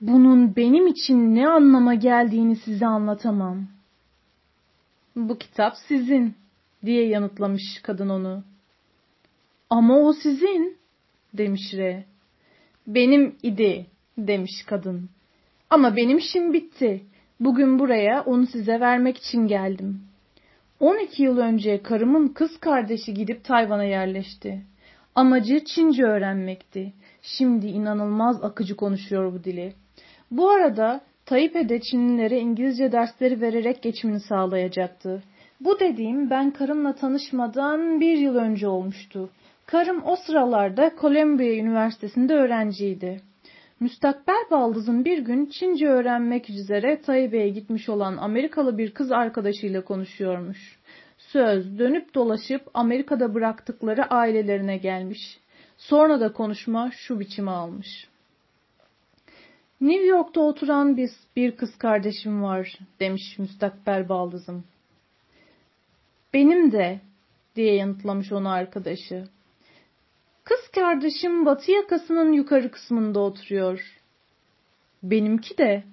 Bunun 0.01 0.57
benim 0.57 0.87
için 0.87 1.35
ne 1.35 1.49
anlama 1.49 1.95
geldiğini 1.95 2.57
size 2.57 2.87
anlatamam. 2.87 3.67
Bu 5.17 5.39
kitap 5.39 5.75
sizin, 5.89 6.35
diye 6.85 7.09
yanıtlamış 7.09 7.63
kadın 7.83 8.09
onu. 8.09 8.45
Ama 9.71 9.99
o 9.99 10.13
sizin, 10.13 10.77
demiş 11.35 11.75
Re. 11.75 12.05
Benim 12.87 13.37
idi, 13.43 13.87
demiş 14.19 14.63
kadın. 14.67 15.09
Ama 15.71 15.97
benim 15.97 16.19
işim 16.19 16.53
bitti. 16.53 17.05
Bugün 17.41 17.79
buraya 17.79 18.23
onu 18.23 18.47
size 18.47 18.81
vermek 18.81 19.19
için 19.19 19.47
geldim. 19.47 20.01
12 20.83 21.23
yıl 21.23 21.39
önce 21.39 21.83
karımın 21.83 22.29
kız 22.29 22.61
kardeşi 22.61 23.15
gidip 23.15 23.45
Tayvan'a 23.45 23.85
yerleşti. 23.85 24.63
Amacı 25.15 25.65
Çince 25.65 26.05
öğrenmekti. 26.05 26.93
Şimdi 27.23 27.67
inanılmaz 27.67 28.45
akıcı 28.45 28.77
konuşuyor 28.77 29.33
bu 29.33 29.45
dili. 29.45 29.73
Bu 30.31 30.51
arada 30.51 31.01
Taipei'de 31.27 31.81
Çinlilere 31.81 32.39
İngilizce 32.41 32.93
dersleri 32.93 33.41
vererek 33.41 33.83
geçimini 33.83 34.21
sağlayacaktı. 34.21 35.23
Bu 35.61 35.81
dediğim 35.81 36.31
ben 36.31 36.51
karımla 36.51 36.95
tanışmadan 36.95 38.01
bir 38.01 38.19
yıl 38.19 38.37
önce 38.37 38.69
olmuştu. 38.69 39.31
Karım 39.67 40.03
o 40.07 40.17
sıralarda 40.17 40.93
Columbia 41.01 41.53
Üniversitesi'nde 41.53 42.35
öğrenciydi. 42.35 43.21
Müstakbel 43.83 44.45
baldızın 44.51 45.05
bir 45.05 45.19
gün 45.19 45.47
Çince 45.47 45.89
öğrenmek 45.89 46.51
üzere 46.51 47.01
Taipei'ye 47.01 47.49
gitmiş 47.49 47.89
olan 47.89 48.17
Amerikalı 48.17 48.79
bir 48.79 48.95
kız 48.95 49.13
arkadaşıyla 49.13 49.85
konuşuyormuş. 49.85 50.79
Söz 51.19 51.79
dönüp 51.79 52.15
dolaşıp 52.15 52.63
Amerika'da 52.75 53.35
bıraktıkları 53.35 54.05
ailelerine 54.05 54.77
gelmiş. 54.77 55.39
Sonra 55.77 56.21
da 56.21 56.33
konuşma 56.33 56.91
şu 56.91 57.21
biçimi 57.21 57.51
almış. 57.51 58.09
New 59.81 60.07
York'ta 60.07 60.41
oturan 60.41 60.97
bir, 60.97 61.11
bir 61.37 61.57
kız 61.57 61.79
kardeşim 61.79 62.43
var 62.43 62.79
demiş 63.01 63.39
müstakbel 63.39 64.09
baldızım. 64.09 64.65
Benim 66.35 66.73
de 66.73 67.01
diye 67.57 67.75
yanıtlamış 67.75 68.33
onu 68.33 68.49
arkadaşı. 68.49 69.25
Kız 70.45 70.69
kardeşim 70.75 71.47
batı 71.47 71.73
yakasının 71.73 72.33
yukarı 72.33 72.71
kısmında 72.71 73.21
oturuyor. 73.21 74.03
Benimki 75.03 75.59
de. 75.59 75.85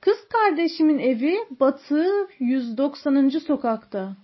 Kız 0.00 0.28
kardeşimin 0.28 0.98
evi 0.98 1.36
batı 1.60 2.28
190. 2.38 3.28
sokakta. 3.28 4.16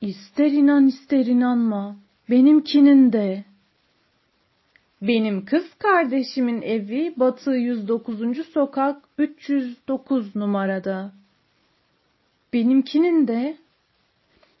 İster 0.00 0.50
inan 0.50 0.86
ister 0.86 1.26
inanma. 1.26 1.96
Benimkinin 2.30 3.12
de. 3.12 3.44
Benim 5.02 5.44
kız 5.44 5.74
kardeşimin 5.78 6.62
evi 6.62 7.14
batı 7.16 7.50
109. 7.50 8.46
sokak 8.52 9.02
309 9.18 10.36
numarada. 10.36 11.12
Benimkinin 12.52 13.28
de 13.28 13.56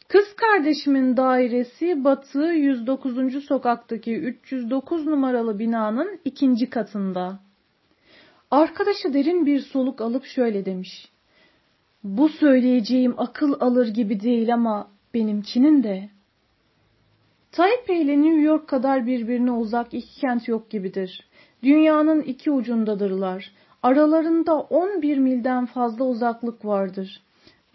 Kız 0.08 0.36
kardeşimin 0.36 1.16
dairesi 1.16 2.04
Batı 2.04 2.42
109. 2.42 3.44
sokaktaki 3.44 4.16
309 4.16 5.06
numaralı 5.06 5.58
binanın 5.58 6.20
ikinci 6.24 6.70
katında. 6.70 7.40
Arkadaşı 8.50 9.14
derin 9.14 9.46
bir 9.46 9.60
soluk 9.60 10.00
alıp 10.00 10.24
şöyle 10.24 10.64
demiş. 10.64 11.12
Bu 12.04 12.28
söyleyeceğim 12.28 13.14
akıl 13.16 13.60
alır 13.60 13.88
gibi 13.88 14.20
değil 14.20 14.54
ama 14.54 14.90
benimkinin 15.14 15.82
de. 15.82 16.10
Taipei 17.52 18.02
ile 18.02 18.22
New 18.22 18.40
York 18.40 18.68
kadar 18.68 19.06
birbirine 19.06 19.50
uzak 19.50 19.94
iki 19.94 20.20
kent 20.20 20.48
yok 20.48 20.70
gibidir. 20.70 21.28
Dünyanın 21.62 22.20
iki 22.22 22.50
ucundadırlar. 22.50 23.52
Aralarında 23.82 24.60
11 24.60 25.18
milden 25.18 25.66
fazla 25.66 26.04
uzaklık 26.04 26.64
vardır. 26.64 27.22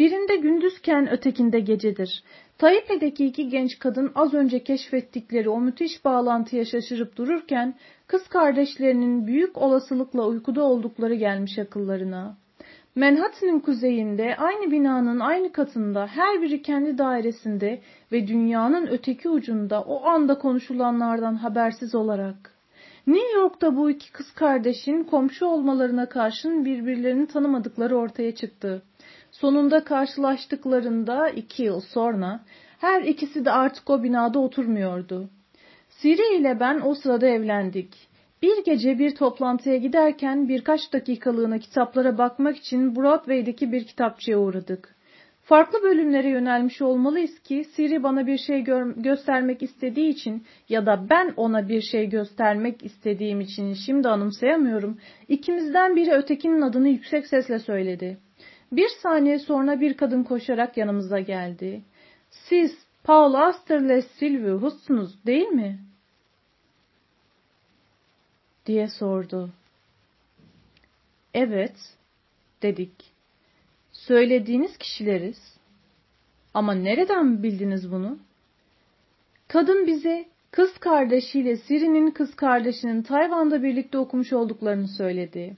Birinde 0.04 0.36
gündüzken 0.36 1.12
ötekinde 1.12 1.60
gecedir. 1.60 2.24
Taipei'deki 2.58 3.26
iki 3.26 3.50
genç 3.50 3.80
kadın 3.80 4.12
az 4.16 4.34
önce 4.34 4.63
keşfettikleri 4.63 5.50
o 5.50 5.60
müthiş 5.60 6.06
bağlantıya 6.06 6.66
şaşırıp 6.66 7.18
dururken 7.18 7.76
kız 8.08 8.28
kardeşlerinin 8.28 9.28
büyük 9.28 9.58
olasılıkla 9.58 10.28
uykuda 10.28 10.63
oldukları 10.63 11.16
gelmiş 11.16 11.60
akıllarına. 11.60 12.38
Manhattan'ın 12.96 13.60
kuzeyinde 13.60 14.36
aynı 14.38 14.72
binanın 14.72 15.20
aynı 15.20 15.52
katında 15.52 16.08
her 16.08 16.42
biri 16.42 16.62
kendi 16.62 16.98
dairesinde 16.98 17.82
ve 18.12 18.28
dünyanın 18.28 18.88
öteki 18.88 19.30
ucunda 19.30 19.82
o 19.82 20.06
anda 20.06 20.38
konuşulanlardan 20.38 21.36
habersiz 21.36 21.96
olarak. 21.96 22.54
New 23.08 23.39
York'ta 23.39 23.76
bu 23.76 23.89
iki 23.89 24.12
kız 24.12 24.32
kardeşin 24.32 25.04
komşu 25.04 25.46
olmalarına 25.46 26.10
karşın 26.10 26.66
birbirlerini 26.66 27.28
tanımadıkları 27.28 27.98
ortaya 27.98 28.36
çıktı. 28.36 28.84
Sonunda 29.34 29.84
karşılaştıklarında 29.84 31.30
iki 31.30 31.63
yıl 31.63 31.80
sonra 31.80 32.39
her 32.80 33.02
ikisi 33.02 33.46
de 33.46 33.52
artık 33.52 33.89
o 33.89 34.04
binada 34.04 34.39
oturmuyordu. 34.39 35.30
Siri 35.89 36.36
ile 36.36 36.60
ben 36.60 36.82
o 36.84 36.96
sırada 36.96 37.28
evlendik. 37.28 38.08
Bir 38.41 38.63
gece 38.65 39.00
bir 39.00 39.15
toplantıya 39.15 39.78
giderken 39.78 40.50
birkaç 40.50 40.93
dakikalığına 40.93 41.60
kitaplara 41.60 42.17
bakmak 42.17 42.58
için 42.58 42.96
Broadway'deki 42.96 43.72
bir 43.72 43.86
kitapçıya 43.86 44.39
uğradık. 44.39 44.96
Farklı 45.41 45.84
bölümlere 45.84 46.30
yönelmiş 46.30 46.82
olmalıyız 46.82 47.39
ki 47.39 47.63
Siri 47.76 48.04
bana 48.04 48.28
bir 48.28 48.38
şey 48.38 48.62
gö 48.62 48.93
göstermek 48.96 49.63
istediği 49.63 50.10
için 50.10 50.43
ya 50.69 50.86
da 50.86 51.06
ben 51.10 51.34
ona 51.38 51.69
bir 51.69 51.82
şey 51.82 52.10
göstermek 52.10 52.86
istediğim 52.86 53.41
için 53.41 53.74
şimdi 53.74 54.10
anımsayamıyorum. 54.10 54.98
İkimizden 55.28 55.96
biri 55.96 56.12
ötekinin 56.12 56.62
adını 56.62 56.89
yüksek 56.89 57.28
sesle 57.28 57.60
söyledi. 57.60 58.17
Bir 58.76 58.90
saniye 58.90 59.40
sonra 59.40 59.82
bir 59.82 59.98
kadın 59.98 60.24
koşarak 60.24 60.78
yanımıza 60.78 61.20
geldi. 61.20 61.82
Siz 62.32 62.72
Paul 63.04 63.34
Auster'le 63.34 64.02
Sylvie 64.02 64.52
Huss'unuz 64.52 65.26
değil 65.26 65.48
mi? 65.48 65.80
diye 68.66 68.88
sordu. 68.88 69.50
Evet, 71.34 71.76
dedik. 72.62 73.14
Söylediğiniz 73.92 74.78
kişileriz. 74.78 75.58
Ama 76.54 76.74
nereden 76.74 77.44
bildiniz 77.44 77.92
bunu? 77.92 78.18
Kadın 79.48 79.88
bize 79.88 80.26
kız 80.52 80.78
kardeşiyle 80.78 81.58
Siri'nin 81.58 82.12
kız 82.12 82.36
kardeşinin 82.36 83.02
Tayvan'da 83.02 83.64
birlikte 83.64 83.98
okumuş 83.98 84.34
olduklarını 84.34 84.88
söyledi. 84.88 85.58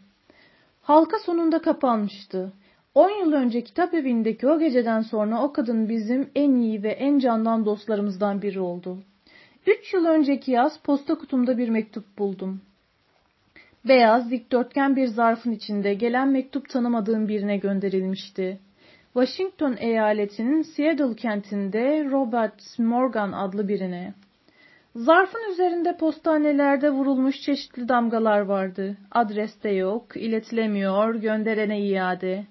Halka 0.82 1.20
sonunda 1.20 1.62
kapanmıştı. 1.62 2.54
On 2.96 3.10
yıl 3.10 3.34
önce 3.34 3.64
kitap 3.64 3.94
evindeki 3.94 4.48
o 4.48 4.60
geceden 4.60 5.02
sonra 5.02 5.44
o 5.44 5.54
kadın 5.54 5.90
bizim 5.90 6.30
en 6.36 6.56
iyi 6.56 6.84
ve 6.84 6.90
en 6.90 7.20
candan 7.20 7.66
dostlarımızdan 7.66 8.42
biri 8.42 8.60
oldu. 8.60 8.98
Üç 9.68 9.94
yıl 9.94 10.06
önceki 10.06 10.52
yaz 10.52 10.80
posta 10.80 11.16
kutumda 11.16 11.58
bir 11.58 11.70
mektup 11.70 12.18
buldum. 12.18 12.62
Beyaz, 13.88 14.32
dikdörtgen 14.32 14.96
bir 14.96 15.08
zarfın 15.08 15.52
içinde 15.52 15.94
gelen 15.94 16.28
mektup 16.28 16.70
tanımadığım 16.70 17.28
birine 17.28 17.58
gönderilmişti. 17.58 18.60
Washington 19.14 19.76
eyaletinin 19.80 20.62
Seattle 20.62 21.16
kentinde 21.16 22.06
Robert 22.12 22.80
Morgan 22.80 23.32
adlı 23.32 23.68
birine. 23.68 24.14
Zarfın 24.96 25.52
üzerinde 25.52 25.98
postanelerde 25.98 26.90
vurulmuş 26.90 27.42
çeşitli 27.42 27.90
damgalar 27.90 28.40
vardı. 28.40 28.98
Adreste 29.12 29.70
yok, 29.70 30.18
iletilemiyor, 30.18 31.16
gönderene 31.16 31.82
iade. 31.82 32.46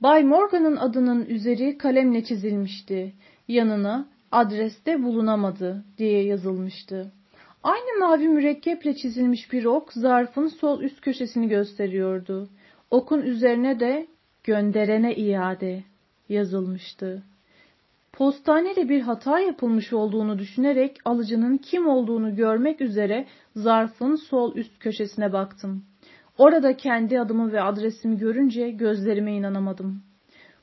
Bay 0.00 0.24
Morgan'ın 0.24 0.76
adının 0.76 1.26
üzeri 1.26 1.78
kalemle 1.78 2.24
çizilmişti. 2.24 3.12
Yanına 3.48 4.08
adreste 4.32 5.02
bulunamadı 5.02 5.84
diye 5.98 6.24
yazılmıştı. 6.24 7.12
Aynı 7.62 7.98
mavi 7.98 8.28
mürekkeple 8.28 8.96
çizilmiş 8.96 9.52
bir 9.52 9.64
ok 9.64 9.92
zarfın 9.92 10.46
sol 10.46 10.82
üst 10.82 11.00
köşesini 11.00 11.48
gösteriyordu. 11.48 12.48
Okun 12.90 13.22
üzerine 13.22 13.80
de 13.80 14.06
gönderene 14.44 15.14
iade 15.14 15.84
yazılmıştı. 16.28 17.22
Postanede 18.12 18.88
bir 18.88 19.00
hata 19.00 19.40
yapılmış 19.40 19.92
olduğunu 19.92 20.38
düşünerek 20.38 20.96
alıcının 21.04 21.56
kim 21.56 21.88
olduğunu 21.88 22.36
görmek 22.36 22.80
üzere 22.80 23.26
zarfın 23.56 24.16
sol 24.16 24.56
üst 24.56 24.78
köşesine 24.78 25.32
baktım. 25.32 25.84
Orada 26.38 26.76
kendi 26.76 27.20
adımı 27.20 27.52
ve 27.52 27.62
adresimi 27.62 28.18
görünce 28.18 28.70
gözlerime 28.70 29.32
inanamadım. 29.34 30.02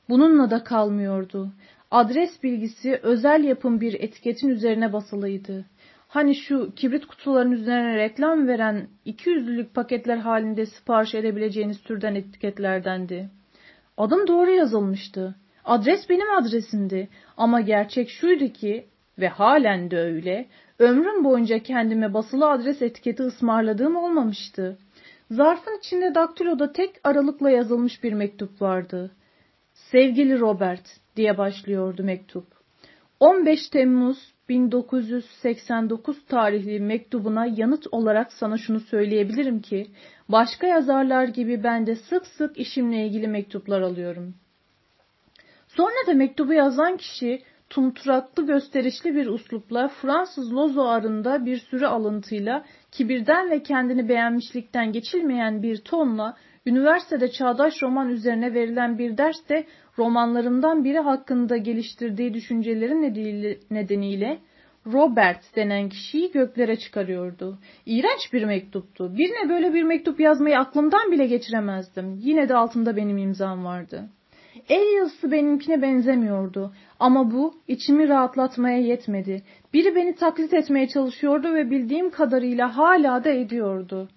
Bununla 0.08 0.50
da 0.50 0.64
kalmıyordu. 0.64 1.52
Adres 1.90 2.42
bilgisi 2.42 3.00
özel 3.02 3.44
yapım 3.44 3.80
bir 3.80 3.94
etiketin 3.94 4.48
üzerine 4.48 4.92
basılıydı. 4.92 5.64
Hani 6.08 6.34
şu 6.34 6.74
kibrit 6.76 7.06
kutularının 7.06 7.52
üzerine 7.52 7.96
reklam 7.96 8.48
veren 8.48 8.88
200'lük 9.06 9.74
paketler 9.74 10.16
halinde 10.16 10.66
sipariş 10.66 11.14
edebileceğiniz 11.14 11.82
türden 11.82 12.14
etiketlerdendi. 12.14 13.30
Adım 13.96 14.26
doğru 14.26 14.50
yazılmıştı. 14.50 15.34
Adres 15.64 16.10
benim 16.10 16.30
adresimdi 16.30 17.08
ama 17.36 17.60
gerçek 17.60 18.10
şuydu 18.10 18.48
ki 18.48 18.86
ve 19.18 19.28
halen 19.28 19.90
de 19.90 19.98
öyle, 19.98 20.46
ömrüm 20.78 21.24
boyunca 21.24 21.58
kendime 21.58 22.14
basılı 22.14 22.50
adres 22.50 22.82
etiketi 22.82 23.22
ısmarladığım 23.22 23.96
olmamıştı. 23.96 24.78
Zarfın 25.30 25.78
içinde 25.78 26.14
daktiloda 26.14 26.72
tek 26.72 27.00
aralıkla 27.04 27.50
yazılmış 27.50 28.02
bir 28.02 28.12
mektup 28.12 28.62
vardı. 28.62 29.10
Sevgili 29.74 30.40
Robert 30.40 31.00
diye 31.16 31.38
başlıyordu 31.38 32.02
mektup. 32.04 32.46
15 33.20 33.68
Temmuz 33.68 34.34
1989 34.48 36.24
tarihli 36.26 36.80
mektubuna 36.80 37.46
yanıt 37.46 37.86
olarak 37.92 38.32
sana 38.32 38.58
şunu 38.58 38.80
söyleyebilirim 38.80 39.60
ki 39.60 39.86
başka 40.28 40.66
yazarlar 40.66 41.24
gibi 41.28 41.64
ben 41.64 41.86
de 41.86 41.96
sık 41.96 42.26
sık 42.26 42.58
işimle 42.58 43.06
ilgili 43.06 43.28
mektuplar 43.28 43.80
alıyorum. 43.80 44.34
Sonra 45.68 46.06
da 46.06 46.14
mektubu 46.14 46.52
yazan 46.52 46.96
kişi 46.96 47.42
tumturaklı 47.70 48.46
gösterişli 48.46 49.14
bir 49.14 49.26
uslupla 49.26 49.88
Fransız 49.88 50.52
Lozo 50.52 50.82
arında 50.82 51.46
bir 51.46 51.56
sürü 51.56 51.86
alıntıyla 51.86 52.64
kibirden 52.92 53.50
ve 53.50 53.62
kendini 53.62 54.08
beğenmişlikten 54.08 54.92
geçilmeyen 54.92 55.62
bir 55.62 55.76
tonla 55.76 56.36
üniversitede 56.66 57.30
çağdaş 57.30 57.82
roman 57.82 58.08
üzerine 58.08 58.54
verilen 58.54 58.98
bir 58.98 59.18
derste 59.18 59.66
romanlarımdan 59.98 60.84
biri 60.84 60.98
hakkında 60.98 61.56
geliştirdiği 61.56 62.34
düşüncelerin 62.34 63.02
nedeniyle 63.70 64.38
Robert 64.92 65.56
denen 65.56 65.88
kişiyi 65.88 66.32
göklere 66.32 66.78
çıkarıyordu. 66.78 67.58
İğrenç 67.86 68.32
bir 68.32 68.44
mektuptu. 68.44 69.16
Birine 69.16 69.48
böyle 69.48 69.74
bir 69.74 69.82
mektup 69.82 70.20
yazmayı 70.20 70.58
aklımdan 70.58 71.12
bile 71.12 71.26
geçiremezdim. 71.26 72.14
Yine 72.20 72.48
de 72.48 72.54
altında 72.54 72.96
benim 72.96 73.18
imzam 73.18 73.64
vardı. 73.64 74.08
El 74.68 74.96
yazısı 74.96 75.32
benimkine 75.32 75.82
benzemiyordu 75.82 76.72
ama 77.00 77.30
bu 77.30 77.54
içimi 77.68 78.08
rahatlatmaya 78.08 78.78
yetmedi. 78.78 79.42
Biri 79.74 79.96
beni 79.96 80.14
taklit 80.14 80.54
etmeye 80.54 80.88
çalışıyordu 80.88 81.54
ve 81.54 81.70
bildiğim 81.70 82.10
kadarıyla 82.10 82.76
hala 82.76 83.24
da 83.24 83.30
ediyordu. 83.30 84.08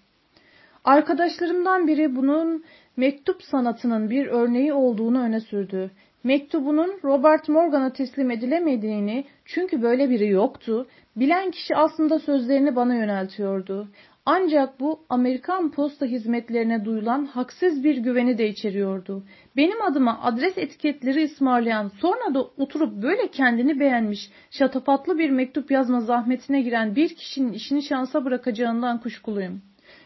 Arkadaşlarımdan 0.83 1.87
biri 1.87 2.15
bunun 2.15 2.63
mektup 2.97 3.43
sanatının 3.43 4.09
bir 4.09 4.27
örneği 4.27 4.73
olduğunu 4.73 5.21
öne 5.21 5.39
sürdü. 5.39 5.91
Mektubunun 6.23 6.99
Robert 7.03 7.49
Morgan'a 7.49 7.93
teslim 7.93 8.31
edilemediğini 8.31 9.25
çünkü 9.45 9.81
böyle 9.81 10.09
biri 10.09 10.27
yoktu, 10.27 10.87
bilen 11.15 11.51
kişi 11.51 11.75
aslında 11.75 12.19
sözlerini 12.19 12.75
bana 12.75 12.95
yöneltiyordu. 12.95 13.87
Ancak 14.31 14.79
bu 14.79 14.99
Amerikan 15.09 15.71
posta 15.71 16.05
hizmetlerine 16.05 16.85
duyulan 16.85 17.25
haksız 17.25 17.83
bir 17.83 17.97
güveni 17.97 18.37
de 18.37 18.49
içeriyordu. 18.49 19.23
Benim 19.57 19.81
adıma 19.81 20.19
adres 20.23 20.57
etiketleri 20.57 21.25
ısmarlayan 21.25 21.91
sonra 22.01 22.33
da 22.33 22.41
oturup 22.41 23.03
böyle 23.03 23.27
kendini 23.27 23.79
beğenmiş 23.79 24.29
şatafatlı 24.51 25.17
bir 25.17 25.29
mektup 25.29 25.71
yazma 25.71 26.01
zahmetine 26.01 26.61
giren 26.61 26.95
bir 26.95 27.15
kişinin 27.15 27.53
işini 27.53 27.83
şansa 27.83 28.25
bırakacağından 28.25 29.01
kuşkuluyum. 29.01 29.61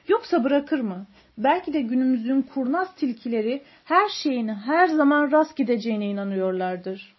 Yoksa 0.07 0.43
bırakır 0.43 0.79
mı? 0.79 1.05
Belki 1.38 1.73
de 1.73 1.81
günümüzün 1.81 2.41
kurnaz 2.41 2.95
tilkileri 2.95 3.62
her 3.83 4.09
şeyin 4.09 4.47
her 4.47 4.88
zaman 4.88 5.31
rast 5.31 5.55
gideceğine 5.55 6.09
inanıyorlardır. 6.09 7.15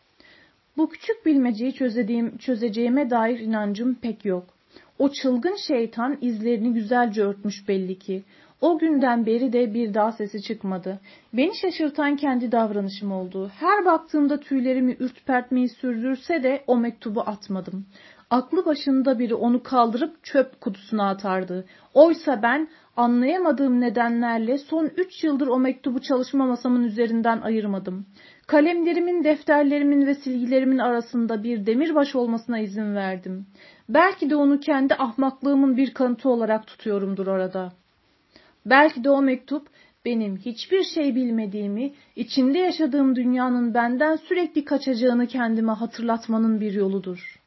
Bu 0.76 0.88
küçük 0.88 1.26
bilmeceyi 1.26 1.74
çözediğim, 1.74 2.38
çözeceğime 2.38 3.10
dair 3.10 3.38
inancım 3.38 3.94
pek 3.94 4.24
yok. 4.24 4.53
O 4.98 5.08
çılgın 5.08 5.56
şeytan 5.68 6.18
izlerini 6.20 6.74
güzelce 6.74 7.22
örtmüş 7.22 7.68
belli 7.68 7.98
ki. 7.98 8.22
O 8.60 8.78
günden 8.78 9.26
beri 9.26 9.52
de 9.52 9.74
bir 9.74 9.94
daha 9.94 10.12
sesi 10.12 10.42
çıkmadı. 10.42 11.00
Beni 11.32 11.56
şaşırtan 11.56 12.16
kendi 12.16 12.52
davranışım 12.52 13.12
oldu. 13.12 13.50
Her 13.60 13.84
baktığımda 13.84 14.40
tüylerimi 14.40 14.96
ürtpertmeyi 15.00 15.68
sürdürse 15.68 16.42
de 16.42 16.64
o 16.66 16.76
mektubu 16.76 17.20
atmadım. 17.20 17.86
Aklı 18.30 18.66
başında 18.66 19.18
biri 19.18 19.34
onu 19.34 19.62
kaldırıp 19.62 20.24
çöp 20.24 20.60
kutusuna 20.60 21.08
atardı. 21.08 21.64
Oysa 21.94 22.42
ben 22.42 22.68
anlayamadığım 22.96 23.80
nedenlerle 23.80 24.58
son 24.58 24.90
üç 24.96 25.24
yıldır 25.24 25.46
o 25.46 25.58
mektubu 25.58 26.00
çalışma 26.00 26.46
masamın 26.46 26.82
üzerinden 26.82 27.40
ayırmadım. 27.40 28.06
Kalemlerimin, 28.46 29.24
defterlerimin 29.24 30.06
ve 30.06 30.14
silgilerimin 30.14 30.78
arasında 30.78 31.42
bir 31.42 31.66
demirbaş 31.66 32.14
olmasına 32.14 32.58
izin 32.58 32.94
verdim. 32.94 33.46
Belki 33.88 34.30
de 34.30 34.36
onu 34.36 34.60
kendi 34.60 34.94
ahmaklığımın 34.94 35.76
bir 35.76 35.94
kanıtı 35.94 36.28
olarak 36.28 36.66
tutuyorumdur 36.66 37.26
orada. 37.26 37.72
Belki 38.66 39.04
de 39.04 39.10
o 39.10 39.22
mektup 39.22 39.68
benim 40.04 40.36
hiçbir 40.36 40.82
şey 40.82 41.14
bilmediğimi, 41.14 41.94
içinde 42.16 42.58
yaşadığım 42.58 43.16
dünyanın 43.16 43.74
benden 43.74 44.16
sürekli 44.16 44.64
kaçacağını 44.64 45.26
kendime 45.26 45.72
hatırlatmanın 45.72 46.60
bir 46.60 46.72
yoludur. 46.72 47.40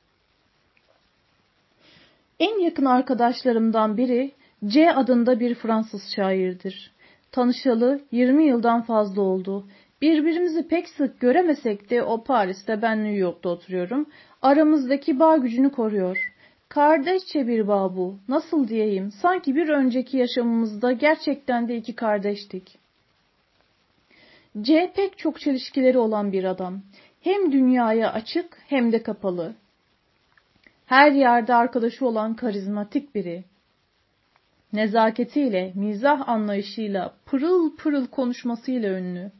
En 2.40 2.60
yakın 2.60 2.86
arkadaşlarımdan 2.86 3.98
biri 3.98 4.32
C 4.65 4.93
adında 4.93 5.39
bir 5.39 5.56
Fransız 5.56 6.02
şairdir. 6.15 6.91
Tanışalı 7.32 8.02
20 8.12 8.48
yıldan 8.48 8.82
fazla 8.82 9.22
oldu. 9.22 9.67
Birbirimizi 10.02 10.67
pek 10.67 10.89
sık 10.89 11.20
göremesek 11.20 11.89
de 11.89 12.04
o 12.04 12.24
Paris'te 12.24 12.82
ben 12.82 13.04
New 13.04 13.17
York'ta 13.17 13.50
oturuyorum. 13.50 14.06
Aramızdaki 14.41 15.20
bağ 15.20 15.38
gücünü 15.38 15.72
koruyor. 15.72 16.34
Kardeşçe 16.70 17.48
bir 17.48 17.67
bağ 17.67 17.98
bu. 17.98 18.15
Nasıl 18.28 18.67
diyeyim? 18.67 19.12
Sanki 19.12 19.56
bir 19.56 19.70
önceki 19.70 20.17
yaşamımızda 20.17 20.91
gerçekten 20.91 21.67
de 21.67 21.78
iki 21.78 21.96
kardeştik. 21.96 22.80
C 24.62 24.91
pek 24.96 25.17
çok 25.17 25.39
çelişkileri 25.39 25.98
olan 25.98 26.32
bir 26.32 26.43
adam. 26.43 26.82
Hem 27.22 27.52
dünyaya 27.52 28.13
açık 28.13 28.58
hem 28.67 28.91
de 28.91 29.04
kapalı. 29.04 29.54
Her 30.86 31.12
yerde 31.12 31.54
arkadaşı 31.56 32.08
olan 32.08 32.36
karizmatik 32.36 33.15
biri. 33.15 33.43
Nezaketiyle, 34.74 35.72
mizah 35.76 36.30
anlayışıyla, 36.30 37.14
pırıl 37.26 37.76
pırıl 37.76 38.08
konuşmasıyla 38.08 39.00
ünlü. 39.00 39.32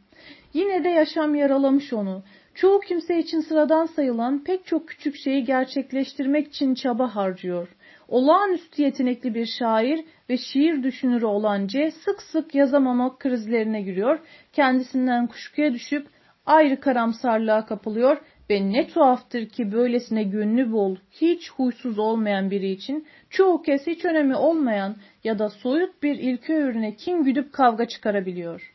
Yine 0.54 0.84
de 0.84 0.90
yaşam 0.90 1.36
yaralamış 1.36 1.94
onu. 1.94 2.24
Çoğu 2.56 2.80
kimse 2.80 3.20
için 3.20 3.40
sıradan 3.40 3.86
sayılan 3.86 4.44
pek 4.44 4.66
çok 4.66 4.88
küçük 4.88 5.16
şeyi 5.16 5.44
gerçekleştirmek 5.44 6.48
için 6.48 6.74
çaba 6.74 7.16
harcıyor. 7.16 7.68
Olağanüstü 8.08 8.82
yetenekli 8.82 9.36
bir 9.36 9.46
şair 9.46 10.06
ve 10.30 10.38
şiir 10.38 10.84
düşünürü 10.84 11.26
olan 11.26 11.68
C 11.68 11.92
sık 11.92 12.22
sık 12.22 12.56
yazamamak 12.56 13.20
krizlerine 13.20 13.82
giriyor, 13.82 14.20
kendisinden 14.54 15.28
kuşkuya 15.28 15.74
düşüp 15.74 16.08
ayrı 16.46 16.80
karamsarlığa 16.80 17.66
kapılıyor 17.66 18.18
ve 18.49 18.71
ne 18.71 18.88
tuhaftır 18.88 19.49
ki 19.49 19.71
böylesine 19.71 20.23
gönlü 20.23 20.71
bol, 20.71 20.95
hiç 21.12 21.51
huysuz 21.51 21.99
olmayan 21.99 22.51
biri 22.51 22.71
için 22.71 23.07
çoğu 23.29 23.62
kez 23.62 23.88
hiç 23.88 24.05
önemi 24.05 24.36
olmayan 24.36 24.95
ya 25.23 25.39
da 25.39 25.49
soyut 25.49 26.03
bir 26.03 26.15
ilke 26.15 26.53
ürüne 26.53 26.95
kim 26.95 27.23
güdüp 27.23 27.53
kavga 27.53 27.88
çıkarabiliyor. 27.88 28.73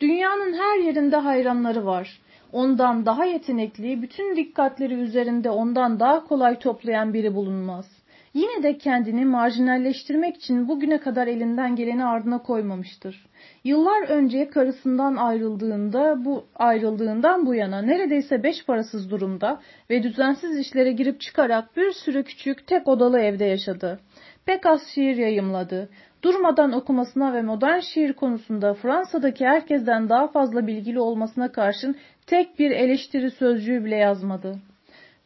Dünyanın 0.00 0.52
her 0.52 0.78
yerinde 0.78 1.16
hayranları 1.16 1.86
var. 1.86 2.20
Ondan 2.52 3.06
daha 3.06 3.24
yetenekli, 3.24 4.02
bütün 4.02 4.36
dikkatleri 4.36 4.94
üzerinde 4.94 5.50
ondan 5.50 6.00
daha 6.00 6.24
kolay 6.24 6.58
toplayan 6.58 7.14
biri 7.14 7.34
bulunmaz. 7.34 8.01
Yine 8.34 8.62
de 8.62 8.78
kendini 8.78 9.24
marjinalleştirmek 9.24 10.36
için 10.36 10.68
bugüne 10.68 10.98
kadar 10.98 11.26
elinden 11.26 11.76
geleni 11.76 12.04
ardına 12.04 12.42
koymamıştır. 12.42 13.26
Yıllar 13.64 14.02
önce 14.02 14.48
karısından 14.50 15.16
ayrıldığında 15.16 16.24
bu 16.24 16.44
ayrıldığından 16.54 17.46
bu 17.46 17.54
yana 17.54 17.82
neredeyse 17.82 18.42
beş 18.42 18.64
parasız 18.66 19.10
durumda 19.10 19.60
ve 19.90 20.02
düzensiz 20.02 20.58
işlere 20.58 20.92
girip 20.92 21.20
çıkarak 21.20 21.76
bir 21.76 21.92
sürü 21.92 22.24
küçük 22.24 22.66
tek 22.66 22.88
odalı 22.88 23.18
evde 23.20 23.44
yaşadı. 23.44 24.00
Pek 24.46 24.66
az 24.66 24.86
şiir 24.94 25.16
yayımladı. 25.16 25.88
Durmadan 26.24 26.72
okumasına 26.72 27.32
ve 27.32 27.42
modern 27.42 27.80
şiir 27.80 28.12
konusunda 28.12 28.74
Fransa'daki 28.74 29.46
herkesten 29.46 30.08
daha 30.08 30.28
fazla 30.28 30.66
bilgili 30.66 31.00
olmasına 31.00 31.52
karşın 31.52 31.96
tek 32.26 32.58
bir 32.58 32.70
eleştiri 32.70 33.30
sözcüğü 33.30 33.84
bile 33.84 33.96
yazmadı. 33.96 34.58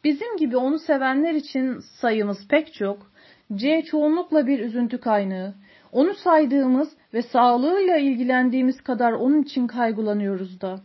Bizim 0.07 0.37
gibi 0.37 0.57
onu 0.57 0.79
sevenler 0.79 1.35
için 1.35 1.79
sayımız 2.01 2.49
pek 2.49 2.75
çok. 2.75 3.11
C 3.55 3.83
çoğunlukla 3.83 4.47
bir 4.47 4.59
üzüntü 4.59 4.99
kaynağı. 4.99 5.55
Onu 5.93 6.15
saydığımız 6.15 6.89
ve 7.15 7.23
sağlığıyla 7.23 7.97
ilgilendiğimiz 7.97 8.81
kadar 8.81 9.13
onun 9.13 9.43
için 9.43 9.67
kaygılanıyoruz 9.67 10.61
da. 10.61 10.81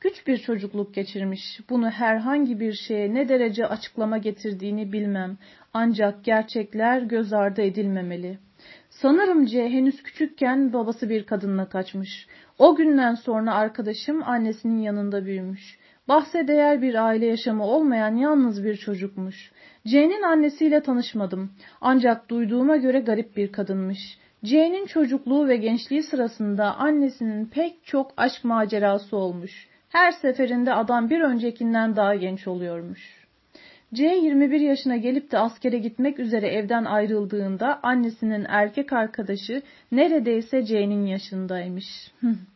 Güç 0.00 0.26
bir 0.26 0.38
çocukluk 0.38 0.94
geçirmiş. 0.94 1.60
Bunu 1.70 1.90
herhangi 1.90 2.60
bir 2.60 2.72
şeye 2.72 3.14
ne 3.14 3.28
derece 3.28 3.66
açıklama 3.66 4.18
getirdiğini 4.18 4.92
bilmem. 4.92 5.38
Ancak 5.74 6.24
gerçekler 6.24 7.02
göz 7.02 7.32
ardı 7.32 7.62
edilmemeli. 7.62 8.38
Sanırım 8.90 9.46
C 9.46 9.68
henüz 9.68 10.02
küçükken 10.02 10.72
babası 10.72 11.08
bir 11.08 11.26
kadınla 11.26 11.68
kaçmış. 11.68 12.26
O 12.58 12.76
günden 12.76 13.14
sonra 13.14 13.54
arkadaşım 13.54 14.22
annesinin 14.22 14.78
yanında 14.78 15.24
büyümüş. 15.24 15.78
Bahse 16.08 16.48
değer 16.48 16.82
bir 16.82 17.06
aile 17.06 17.26
yaşamı 17.26 17.64
olmayan 17.64 18.16
yalnız 18.16 18.64
bir 18.64 18.76
çocukmuş. 18.76 19.52
C'nin 19.86 20.22
annesiyle 20.22 20.80
tanışmadım. 20.80 21.52
Ancak 21.80 22.28
duyduğuma 22.28 22.76
göre 22.76 23.00
garip 23.00 23.36
bir 23.36 23.52
kadınmış. 23.52 24.18
C'nin 24.44 24.86
çocukluğu 24.86 25.48
ve 25.48 25.56
gençliği 25.56 26.02
sırasında 26.02 26.76
annesinin 26.76 27.46
pek 27.46 27.84
çok 27.84 28.12
aşk 28.16 28.44
macerası 28.44 29.16
olmuş. 29.16 29.68
Her 29.88 30.12
seferinde 30.12 30.74
adam 30.74 31.10
bir 31.10 31.20
öncekinden 31.20 31.96
daha 31.96 32.14
genç 32.14 32.48
oluyormuş. 32.48 33.24
C 33.94 34.04
21 34.04 34.60
yaşına 34.60 34.96
gelip 34.96 35.32
de 35.32 35.38
askere 35.38 35.78
gitmek 35.78 36.18
üzere 36.18 36.48
evden 36.48 36.84
ayrıldığında 36.84 37.80
annesinin 37.82 38.46
erkek 38.48 38.92
arkadaşı 38.92 39.62
neredeyse 39.92 40.64
C'nin 40.64 41.06
yaşındaymış. 41.06 41.86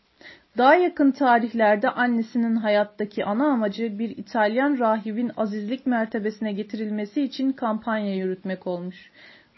Daha 0.59 0.75
yakın 0.75 1.11
tarihlerde 1.11 1.91
annesinin 1.91 2.57
hayattaki 2.57 3.25
ana 3.25 3.47
amacı 3.47 3.99
bir 3.99 4.11
İtalyan 4.11 4.79
rahibin 4.79 5.31
azizlik 5.37 5.87
mertebesine 5.87 6.53
getirilmesi 6.53 7.23
için 7.23 7.53
kampanya 7.53 8.15
yürütmek 8.15 8.67
olmuş. 8.67 9.11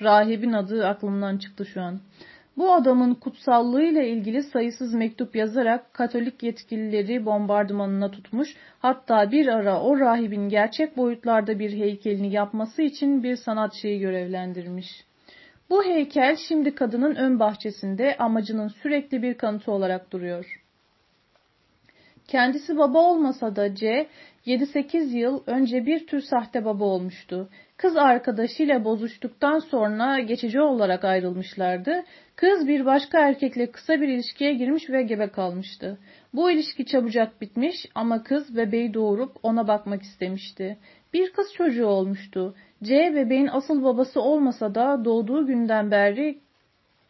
Rahibin 0.03 0.53
adı 0.53 0.87
aklımdan 0.87 1.39
çıktı 1.39 1.67
şu 1.67 1.83
an. 1.83 2.01
Bu 2.57 2.73
adamın 2.73 3.15
kutsallığıyla 3.15 4.03
ilgili 4.03 4.43
sayısız 4.43 4.95
mektup 4.95 5.37
yazarak 5.37 5.95
Katolik 5.95 6.43
yetkilileri 6.43 7.27
bombardımanına 7.27 8.11
tutmuş, 8.11 8.57
hatta 8.79 9.33
bir 9.33 9.47
ara 9.47 9.81
o 9.81 9.99
rahibin 10.01 10.49
gerçek 10.49 10.97
boyutlarda 10.97 11.59
bir 11.59 11.73
heykelini 11.73 12.33
yapması 12.33 12.83
için 12.83 13.23
bir 13.23 13.37
sanatçıyı 13.37 14.01
görevlendirmiş. 14.01 15.05
Bu 15.71 15.85
heykel 15.85 16.37
şimdi 16.49 16.75
kadının 16.75 17.15
ön 17.15 17.41
bahçesinde 17.41 18.17
amacının 18.19 18.69
sürekli 18.69 19.23
bir 19.23 19.35
kanıtı 19.35 19.73
olarak 19.73 20.13
duruyor. 20.13 20.60
Kendisi 22.31 22.79
baba 22.79 22.99
olmasa 22.99 23.57
da 23.57 23.75
C, 23.75 24.07
7-8 24.47 25.17
yıl 25.17 25.43
önce 25.47 25.87
bir 25.87 26.07
tür 26.07 26.21
sahte 26.21 26.65
baba 26.65 26.85
olmuştu. 26.85 27.49
Kız 27.77 27.97
arkadaşıyla 27.97 28.85
bozuştuktan 28.85 29.59
sonra 29.59 30.21
geçici 30.21 30.61
olarak 30.61 31.05
ayrılmışlardı. 31.05 32.05
Kız 32.37 32.69
bir 32.69 32.87
başka 32.87 33.19
erkekle 33.19 33.71
kısa 33.71 34.01
bir 34.01 34.09
ilişkiye 34.09 34.55
girmiş 34.55 34.91
ve 34.91 35.03
gebe 35.03 35.29
kalmıştı. 35.29 35.99
Bu 36.35 36.51
ilişki 36.51 36.87
çabucak 36.87 37.41
bitmiş 37.41 37.87
ama 37.95 38.23
kız 38.23 38.57
bebeği 38.57 38.95
doğurup 38.95 39.37
ona 39.43 39.69
bakmak 39.69 40.03
istemişti. 40.03 40.79
Bir 41.15 41.33
kız 41.33 41.47
çocuğu 41.57 41.87
olmuştu. 41.87 42.55
C 42.83 43.13
bebeğin 43.15 43.49
asıl 43.53 43.85
babası 43.85 44.21
olmasa 44.21 44.75
da 44.75 45.05
doğduğu 45.05 45.47
günden 45.47 45.91
beri 45.91 46.39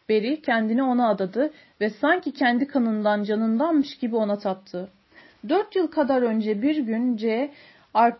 beri 0.09 0.41
kendini 0.41 0.83
ona 0.83 1.09
adadı 1.09 1.53
ve 1.81 1.89
sanki 1.89 2.33
kendi 2.33 2.67
kanından 2.67 3.23
canındanmış 3.23 3.97
gibi 3.97 4.15
ona 4.15 4.37
taptı. 4.37 4.89
Dört 5.49 5.75
yıl 5.75 5.87
kadar 5.87 6.21
önce 6.21 6.61
bir 6.61 6.77
gün 6.77 7.17
C 7.17 7.51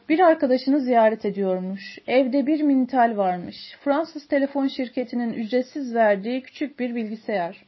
bir 0.09 0.19
arkadaşını 0.19 0.79
ziyaret 0.79 1.25
ediyormuş. 1.25 1.99
Evde 2.07 2.47
bir 2.47 2.61
minitel 2.61 3.17
varmış. 3.17 3.77
Fransız 3.83 4.27
telefon 4.27 4.67
şirketinin 4.67 5.33
ücretsiz 5.33 5.95
verdiği 5.95 6.41
küçük 6.41 6.79
bir 6.79 6.95
bilgisayar. 6.95 7.65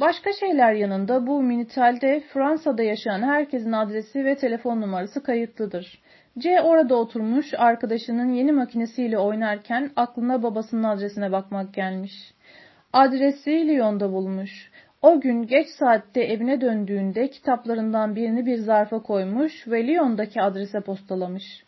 Başka 0.00 0.32
şeyler 0.32 0.72
yanında 0.72 1.26
bu 1.26 1.42
minitalde 1.42 2.22
Fransa'da 2.32 2.82
yaşayan 2.82 3.22
herkesin 3.22 3.72
adresi 3.72 4.24
ve 4.24 4.34
telefon 4.34 4.80
numarası 4.80 5.22
kayıtlıdır. 5.22 6.02
C 6.38 6.60
orada 6.60 6.96
oturmuş 6.96 7.54
arkadaşının 7.58 8.32
yeni 8.32 8.52
makinesiyle 8.52 9.18
oynarken 9.18 9.90
aklına 9.96 10.42
babasının 10.42 10.82
adresine 10.82 11.32
bakmak 11.32 11.74
gelmiş. 11.74 12.34
Adresi 12.92 13.68
Lyon'da 13.68 14.12
bulmuş. 14.12 14.70
O 15.04 15.20
gün 15.20 15.46
geç 15.46 15.68
saatte 15.68 16.20
evine 16.20 16.60
döndüğünde 16.60 17.30
kitaplarından 17.30 18.16
birini 18.16 18.46
bir 18.46 18.58
zarfa 18.58 19.02
koymuş 19.02 19.68
ve 19.68 19.86
Lyon'daki 19.86 20.42
adrese 20.42 20.80
postalamış. 20.80 21.64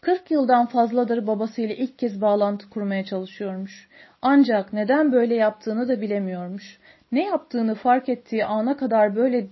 40 0.00 0.30
yıldan 0.30 0.66
fazladır 0.66 1.26
babasıyla 1.26 1.74
ilk 1.74 1.98
kez 1.98 2.20
bağlantı 2.20 2.70
kurmaya 2.70 3.04
çalışıyormuş. 3.04 3.88
Ancak 4.22 4.72
neden 4.72 5.12
böyle 5.12 5.34
yaptığını 5.34 5.88
da 5.88 6.00
bilemiyormuş. 6.00 6.78
Ne 7.12 7.24
yaptığını 7.24 7.74
fark 7.74 8.08
ettiği 8.08 8.44
ana 8.44 8.76
kadar 8.76 9.16
böyle 9.16 9.46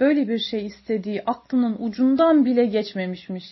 böyle 0.00 0.28
bir 0.28 0.38
şey 0.38 0.66
istediği 0.66 1.22
aklının 1.26 1.76
ucundan 1.78 2.44
bile 2.44 2.64
geçmemişmiş. 2.64 3.44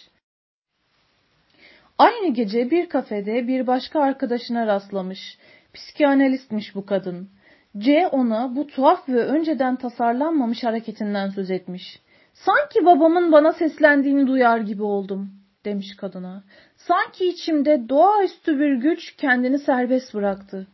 Aynı 1.98 2.34
gece 2.34 2.70
bir 2.70 2.88
kafede 2.88 3.48
bir 3.48 3.66
başka 3.66 4.00
arkadaşına 4.00 4.66
rastlamış. 4.66 5.38
Psikanalistmiş 5.74 6.74
bu 6.74 6.86
kadın. 6.86 7.30
C 7.78 8.08
ona 8.12 8.56
bu 8.56 8.66
tuhaf 8.66 9.08
ve 9.08 9.24
önceden 9.24 9.76
tasarlanmamış 9.76 10.64
hareketinden 10.64 11.28
söz 11.28 11.50
etmiş. 11.50 12.00
Sanki 12.32 12.84
babamın 12.84 13.32
bana 13.32 13.52
seslendiğini 13.52 14.26
duyar 14.26 14.58
gibi 14.58 14.82
oldum, 14.82 15.30
demiş 15.64 15.96
kadına. 15.96 16.42
Sanki 16.76 17.28
içimde 17.28 17.88
doğaüstü 17.88 18.58
bir 18.58 18.74
güç 18.74 19.16
kendini 19.16 19.58
serbest 19.58 20.14
bıraktı. 20.14 20.66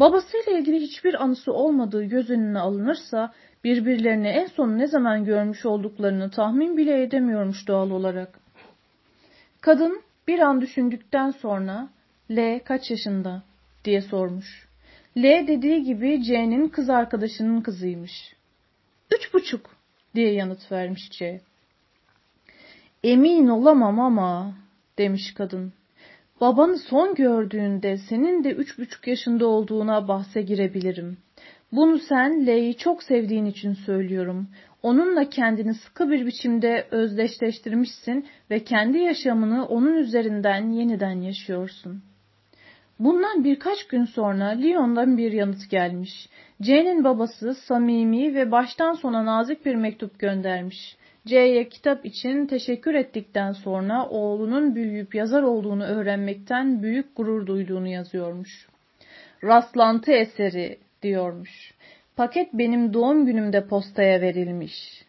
Babasıyla 0.00 0.58
ilgili 0.58 0.80
hiçbir 0.80 1.22
anısı 1.22 1.52
olmadığı 1.52 2.04
göz 2.04 2.30
önüne 2.30 2.58
alınırsa 2.58 3.32
birbirlerini 3.64 4.28
en 4.28 4.46
son 4.46 4.78
ne 4.78 4.86
zaman 4.86 5.24
görmüş 5.24 5.66
olduklarını 5.66 6.30
tahmin 6.30 6.76
bile 6.76 7.02
edemiyormuş 7.02 7.68
doğal 7.68 7.90
olarak. 7.90 8.40
Kadın 9.60 10.02
bir 10.28 10.38
an 10.38 10.60
düşündükten 10.60 11.30
sonra 11.30 11.88
L 12.30 12.60
kaç 12.64 12.90
yaşında 12.90 13.42
diye 13.84 14.00
sormuş. 14.00 14.71
L 15.16 15.46
dediği 15.46 15.82
gibi 15.82 16.22
C'nin 16.22 16.68
kız 16.68 16.90
arkadaşının 16.90 17.60
kızıymış. 17.60 18.36
Üç 19.16 19.34
buçuk 19.34 19.70
diye 20.14 20.32
yanıt 20.32 20.72
vermiş 20.72 21.10
C. 21.10 21.40
Emin 23.04 23.48
olamam 23.48 24.00
ama 24.00 24.54
demiş 24.98 25.34
kadın. 25.34 25.72
Babanı 26.40 26.78
son 26.78 27.14
gördüğünde 27.14 27.96
senin 27.96 28.44
de 28.44 28.50
üç 28.50 28.78
buçuk 28.78 29.06
yaşında 29.06 29.46
olduğuna 29.46 30.08
bahse 30.08 30.42
girebilirim. 30.42 31.18
Bunu 31.72 31.98
sen 31.98 32.46
L'yi 32.46 32.76
çok 32.76 33.02
sevdiğin 33.02 33.46
için 33.46 33.74
söylüyorum. 33.74 34.48
Onunla 34.82 35.30
kendini 35.30 35.74
sıkı 35.74 36.10
bir 36.10 36.26
biçimde 36.26 36.86
özdeşleştirmişsin 36.90 38.26
ve 38.50 38.64
kendi 38.64 38.98
yaşamını 38.98 39.66
onun 39.66 39.94
üzerinden 39.94 40.70
yeniden 40.70 41.20
yaşıyorsun.'' 41.20 42.11
Bundan 42.98 43.44
birkaç 43.44 43.86
gün 43.86 44.04
sonra 44.04 44.48
Lyon'dan 44.48 45.16
bir 45.18 45.32
yanıt 45.32 45.70
gelmiş. 45.70 46.28
C'nin 46.62 47.04
babası 47.04 47.54
samimi 47.54 48.34
ve 48.34 48.50
baştan 48.50 48.92
sona 48.92 49.24
nazik 49.24 49.66
bir 49.66 49.74
mektup 49.74 50.18
göndermiş. 50.18 50.96
C'ye 51.26 51.68
kitap 51.68 52.06
için 52.06 52.46
teşekkür 52.46 52.94
ettikten 52.94 53.52
sonra 53.52 54.08
oğlunun 54.08 54.74
büyüyüp 54.74 55.14
yazar 55.14 55.42
olduğunu 55.42 55.84
öğrenmekten 55.84 56.82
büyük 56.82 57.16
gurur 57.16 57.46
duyduğunu 57.46 57.88
yazıyormuş. 57.88 58.68
Rastlantı 59.44 60.12
eseri 60.12 60.78
diyormuş. 61.02 61.74
Paket 62.16 62.54
benim 62.54 62.92
doğum 62.92 63.26
günümde 63.26 63.66
postaya 63.66 64.20
verilmiş. 64.20 65.04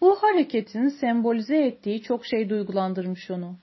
Bu 0.00 0.16
hareketin 0.22 0.88
sembolize 0.88 1.56
ettiği 1.56 2.02
çok 2.02 2.26
şey 2.26 2.50
duygulandırmış 2.50 3.30
onu. 3.30 3.56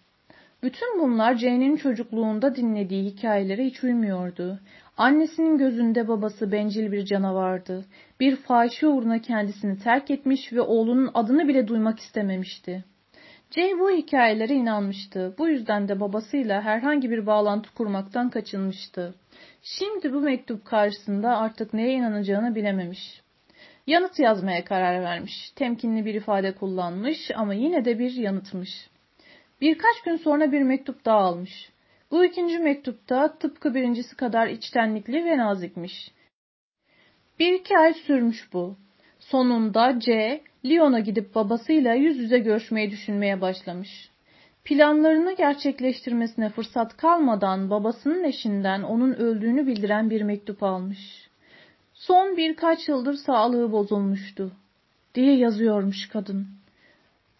Bütün 0.63 0.99
bunlar 0.99 1.35
Jane'in 1.35 1.75
çocukluğunda 1.75 2.55
dinlediği 2.55 3.03
hikayelere 3.03 3.65
hiç 3.65 3.83
uymuyordu. 3.83 4.59
Annesinin 4.97 5.57
gözünde 5.57 6.07
babası 6.07 6.51
bencil 6.51 6.91
bir 6.91 7.05
canavardı. 7.05 7.85
Bir 8.19 8.35
fahişe 8.35 8.87
uğruna 8.87 9.21
kendisini 9.21 9.79
terk 9.79 10.11
etmiş 10.11 10.53
ve 10.53 10.61
oğlunun 10.61 11.11
adını 11.13 11.47
bile 11.47 11.67
duymak 11.67 11.99
istememişti. 11.99 12.83
Jane 13.51 13.79
bu 13.79 13.91
hikayelere 13.91 14.53
inanmıştı. 14.53 15.35
Bu 15.37 15.47
yüzden 15.47 15.87
de 15.87 15.99
babasıyla 15.99 16.61
herhangi 16.61 17.11
bir 17.11 17.25
bağlantı 17.25 17.73
kurmaktan 17.73 18.29
kaçınmıştı. 18.29 19.15
Şimdi 19.61 20.13
bu 20.13 20.21
mektup 20.21 20.65
karşısında 20.65 21.37
artık 21.37 21.73
neye 21.73 21.93
inanacağını 21.93 22.55
bilememiş. 22.55 23.21
Yanıt 23.87 24.19
yazmaya 24.19 24.63
karar 24.63 25.01
vermiş. 25.01 25.51
Temkinli 25.55 26.05
bir 26.05 26.13
ifade 26.13 26.55
kullanmış 26.55 27.31
ama 27.35 27.53
yine 27.53 27.85
de 27.85 27.99
bir 27.99 28.11
yanıtmış. 28.11 28.92
Birkaç 29.63 30.01
gün 30.05 30.15
sonra 30.15 30.51
bir 30.51 30.61
mektup 30.61 31.05
daha 31.05 31.17
almış. 31.17 31.71
Bu 32.11 32.25
ikinci 32.25 32.59
mektupta 32.59 33.37
tıpkı 33.37 33.75
birincisi 33.75 34.15
kadar 34.15 34.47
içtenlikli 34.47 35.25
ve 35.25 35.37
nazikmiş. 35.37 36.11
Bir 37.39 37.53
iki 37.53 37.77
ay 37.77 37.93
sürmüş 37.93 38.53
bu. 38.53 38.75
Sonunda 39.19 39.99
C, 39.99 40.41
Lyon'a 40.65 40.99
gidip 40.99 41.35
babasıyla 41.35 41.93
yüz 41.93 42.17
yüze 42.17 42.39
görüşmeyi 42.39 42.91
düşünmeye 42.91 43.41
başlamış. 43.41 44.09
Planlarını 44.63 45.35
gerçekleştirmesine 45.35 46.49
fırsat 46.49 46.97
kalmadan 46.97 47.69
babasının 47.69 48.23
eşinden 48.23 48.83
onun 48.83 49.13
öldüğünü 49.13 49.67
bildiren 49.67 50.09
bir 50.09 50.21
mektup 50.21 50.63
almış. 50.63 51.29
Son 51.93 52.37
birkaç 52.37 52.87
yıldır 52.87 53.13
sağlığı 53.13 53.71
bozulmuştu 53.71 54.51
diye 55.15 55.37
yazıyormuş 55.37 56.09
kadın. 56.09 56.62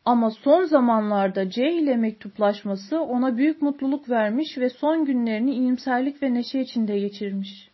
Ama 0.06 0.32
son 0.32 0.64
zamanlarda 0.64 1.50
C 1.50 1.72
ile 1.72 1.96
mektuplaşması 1.96 3.02
ona 3.02 3.38
büyük 3.38 3.62
mutluluk 3.62 4.10
vermiş 4.10 4.58
ve 4.58 4.70
son 4.70 5.06
günlerini 5.06 5.54
iyimserlik 5.54 6.24
ve 6.24 6.34
neşe 6.34 6.60
içinde 6.60 7.00
geçirmiş. 7.00 7.70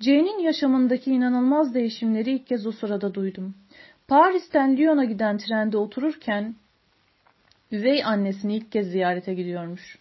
C'nin 0.00 0.38
yaşamındaki 0.38 1.10
inanılmaz 1.10 1.74
değişimleri 1.74 2.30
ilk 2.30 2.46
kez 2.46 2.66
o 2.66 2.72
sırada 2.72 3.14
duydum. 3.14 3.54
Paris'ten 4.08 4.76
Lyon'a 4.76 5.04
giden 5.04 5.38
trende 5.38 5.76
otururken 5.76 6.54
üvey 7.72 8.04
annesini 8.04 8.56
ilk 8.56 8.72
kez 8.72 8.86
ziyarete 8.90 9.34
gidiyormuş. 9.34 9.98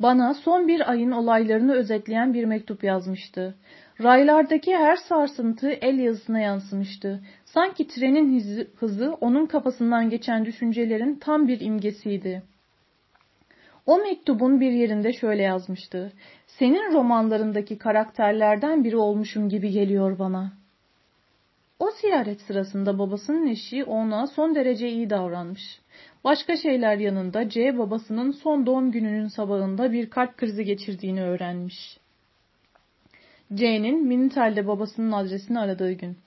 Bana 0.00 0.34
son 0.34 0.68
bir 0.68 0.90
ayın 0.90 1.10
olaylarını 1.10 1.72
özetleyen 1.72 2.34
bir 2.34 2.44
mektup 2.44 2.84
yazmıştı. 2.84 3.54
Raylardaki 4.02 4.76
her 4.76 4.96
sarsıntı 4.96 5.70
el 5.70 5.98
yazısına 5.98 6.40
yansımıştı. 6.40 7.20
Sanki 7.56 7.88
trenin 7.88 8.36
hızı, 8.36 8.66
hızı 8.76 9.14
onun 9.20 9.46
kafasından 9.46 10.10
geçen 10.10 10.44
düşüncelerin 10.44 11.14
tam 11.14 11.48
bir 11.48 11.60
imgesiydi. 11.60 12.42
O 13.86 13.98
mektubun 13.98 14.60
bir 14.60 14.70
yerinde 14.70 15.12
şöyle 15.12 15.42
yazmıştı. 15.42 16.12
Senin 16.46 16.92
romanlarındaki 16.92 17.78
karakterlerden 17.78 18.84
biri 18.84 18.96
olmuşum 18.96 19.48
gibi 19.48 19.70
geliyor 19.70 20.18
bana. 20.18 20.52
O 21.78 21.90
ziyaret 21.90 22.40
sırasında 22.40 22.98
babasının 22.98 23.46
eşi 23.46 23.84
ona 23.84 24.26
son 24.26 24.54
derece 24.54 24.88
iyi 24.88 25.10
davranmış. 25.10 25.80
Başka 26.24 26.56
şeyler 26.56 26.96
yanında 26.96 27.48
C 27.48 27.78
babasının 27.78 28.30
son 28.30 28.66
doğum 28.66 28.90
gününün 28.90 29.28
sabahında 29.28 29.92
bir 29.92 30.10
kalp 30.10 30.36
krizi 30.36 30.64
geçirdiğini 30.64 31.22
öğrenmiş. 31.22 31.98
C'nin 33.54 34.06
Minital'de 34.06 34.66
babasının 34.66 35.12
adresini 35.12 35.58
aradığı 35.58 35.92
gün. 35.92 36.25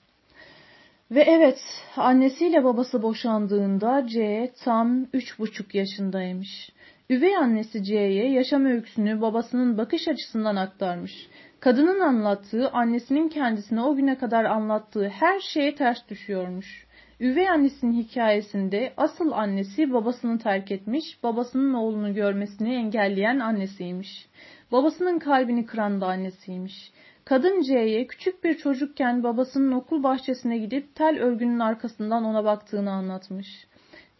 Ve 1.10 1.20
evet, 1.20 1.58
annesiyle 1.96 2.64
babası 2.64 3.02
boşandığında 3.02 4.06
C 4.06 4.50
tam 4.64 5.06
üç 5.12 5.38
buçuk 5.38 5.74
yaşındaymış. 5.74 6.72
Üvey 7.10 7.36
annesi 7.36 7.84
C'ye 7.84 8.30
yaşam 8.32 8.66
öyküsünü 8.66 9.20
babasının 9.20 9.78
bakış 9.78 10.08
açısından 10.08 10.56
aktarmış. 10.56 11.28
Kadının 11.60 12.00
anlattığı, 12.00 12.70
annesinin 12.70 13.28
kendisine 13.28 13.82
o 13.82 13.94
güne 13.94 14.18
kadar 14.18 14.44
anlattığı 14.44 15.08
her 15.08 15.40
şeye 15.40 15.74
ters 15.74 16.08
düşüyormuş. 16.08 16.86
Üvey 17.20 17.48
annesinin 17.48 17.92
hikayesinde 17.92 18.92
asıl 18.96 19.32
annesi 19.32 19.92
babasını 19.92 20.38
terk 20.38 20.70
etmiş, 20.70 21.04
babasının 21.22 21.74
oğlunu 21.74 22.14
görmesini 22.14 22.74
engelleyen 22.74 23.38
annesiymiş. 23.38 24.28
Babasının 24.72 25.18
kalbini 25.18 25.66
kıran 25.66 26.00
da 26.00 26.06
annesiymiş. 26.06 26.92
Kadın 27.24 27.62
C'ye 27.62 28.06
küçük 28.06 28.44
bir 28.44 28.54
çocukken 28.54 29.22
babasının 29.22 29.72
okul 29.72 30.02
bahçesine 30.02 30.58
gidip 30.58 30.94
tel 30.94 31.18
örgünün 31.18 31.58
arkasından 31.58 32.24
ona 32.24 32.44
baktığını 32.44 32.90
anlatmış. 32.90 33.66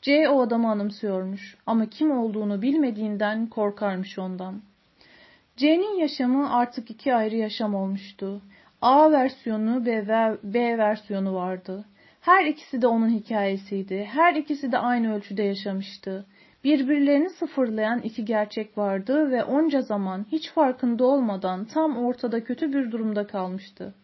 C 0.03 0.29
o 0.29 0.41
adamı 0.41 0.71
anımsıyormuş 0.71 1.57
ama 1.67 1.87
kim 1.87 2.19
olduğunu 2.19 2.63
bilmediğinden 2.63 3.47
korkarmış 3.47 4.19
ondan. 4.19 4.63
C'nin 5.57 5.99
yaşamı 5.99 6.55
artık 6.55 6.91
iki 6.91 7.15
ayrı 7.15 7.37
yaşam 7.37 7.75
olmuştu. 7.75 8.41
A 8.83 9.13
versiyonu 9.13 9.87
ve 9.87 10.09
B 10.43 10.79
versiyonu 10.79 11.35
vardı. 11.35 11.85
Her 12.21 12.45
ikisi 12.45 12.83
de 12.83 12.87
onun 12.87 13.11
hikayesiydi. 13.11 14.05
Her 14.13 14.35
ikisi 14.35 14.73
de 14.73 14.79
aynı 14.79 15.15
ölçüde 15.15 15.43
yaşamıştı. 15.43 16.27
Birbirlerini 16.65 17.31
sıfırlayan 17.31 18.01
iki 18.01 18.25
gerçek 18.25 18.79
vardı 18.79 19.31
ve 19.31 19.45
onca 19.45 19.81
zaman 19.81 20.27
hiç 20.33 20.51
farkında 20.51 21.05
olmadan 21.05 21.65
tam 21.65 21.97
ortada 21.97 22.45
kötü 22.45 22.73
bir 22.73 22.93
durumda 22.93 23.27
kalmıştı. 23.27 23.95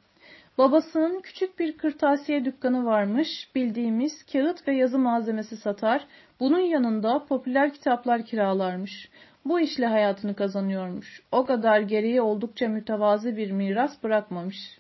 Babasının 0.59 1.21
küçük 1.21 1.59
bir 1.59 1.77
kırtasiye 1.79 2.45
dükkanı 2.45 2.85
varmış, 2.85 3.51
bildiğimiz 3.55 4.27
kağıt 4.33 4.69
ve 4.69 4.75
yazı 4.75 4.99
malzemesi 4.99 5.57
satar, 5.57 6.07
bunun 6.41 6.61
yanında 6.61 7.25
popüler 7.25 7.73
kitaplar 7.75 8.25
kiralarmış. 8.25 9.09
Bu 9.45 9.61
işle 9.61 9.87
hayatını 9.87 10.35
kazanıyormuş. 10.35 11.23
O 11.33 11.45
kadar 11.45 11.81
geriye 11.81 12.23
oldukça 12.23 12.69
mütevazı 12.69 13.37
bir 13.37 13.51
miras 13.51 14.03
bırakmamış. 14.03 14.79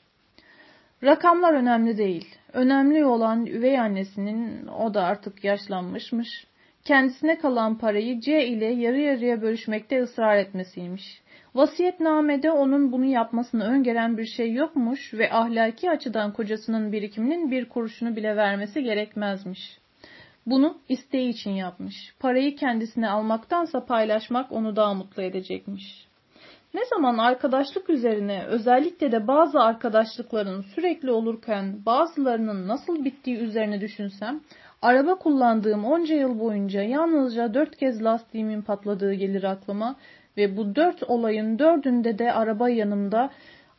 Rakamlar 1.02 1.54
önemli 1.54 1.98
değil. 1.98 2.38
Önemli 2.52 3.04
olan 3.04 3.46
üvey 3.46 3.80
annesinin, 3.80 4.66
o 4.66 4.94
da 4.94 5.04
artık 5.04 5.44
yaşlanmışmış, 5.44 6.46
kendisine 6.86 7.38
kalan 7.38 7.78
parayı 7.78 8.20
C 8.20 8.46
ile 8.46 8.66
yarı 8.66 8.98
yarıya 8.98 9.42
bölüşmekte 9.42 10.02
ısrar 10.02 10.36
etmesiymiş. 10.36 11.22
Vasiyetnamede 11.54 12.50
onun 12.50 12.92
bunu 12.92 13.04
yapmasını 13.04 13.64
öngören 13.64 14.18
bir 14.18 14.26
şey 14.26 14.52
yokmuş 14.52 15.14
ve 15.14 15.32
ahlaki 15.32 15.90
açıdan 15.90 16.32
kocasının 16.32 16.92
birikiminin 16.92 17.50
bir 17.50 17.68
kuruşunu 17.68 18.16
bile 18.16 18.36
vermesi 18.36 18.82
gerekmezmiş. 18.82 19.78
Bunu 20.46 20.78
isteği 20.88 21.28
için 21.28 21.50
yapmış. 21.50 21.94
Parayı 22.20 22.56
kendisine 22.56 23.08
almaktansa 23.08 23.86
paylaşmak 23.86 24.52
onu 24.52 24.76
daha 24.76 24.94
mutlu 24.94 25.22
edecekmiş. 25.22 26.06
Ne 26.74 26.80
zaman 26.84 27.18
arkadaşlık 27.18 27.90
üzerine 27.90 28.44
özellikle 28.46 29.12
de 29.12 29.26
bazı 29.26 29.60
arkadaşlıkların 29.60 30.62
sürekli 30.74 31.10
olurken 31.10 31.86
bazılarının 31.86 32.68
nasıl 32.68 33.04
bittiği 33.04 33.36
üzerine 33.36 33.80
düşünsem, 33.80 34.40
araba 34.86 35.14
kullandığım 35.14 35.84
onca 35.84 36.14
yıl 36.14 36.38
boyunca 36.38 36.82
yalnızca 36.82 37.54
dört 37.54 37.76
kez 37.76 38.04
lastiğimin 38.04 38.62
patladığı 38.62 39.14
gelir 39.14 39.42
aklıma 39.42 39.96
ve 40.36 40.56
bu 40.56 40.76
dört 40.76 41.02
olayın 41.02 41.58
dördünde 41.58 42.18
de 42.18 42.32
araba 42.32 42.68
yanımda 42.68 43.30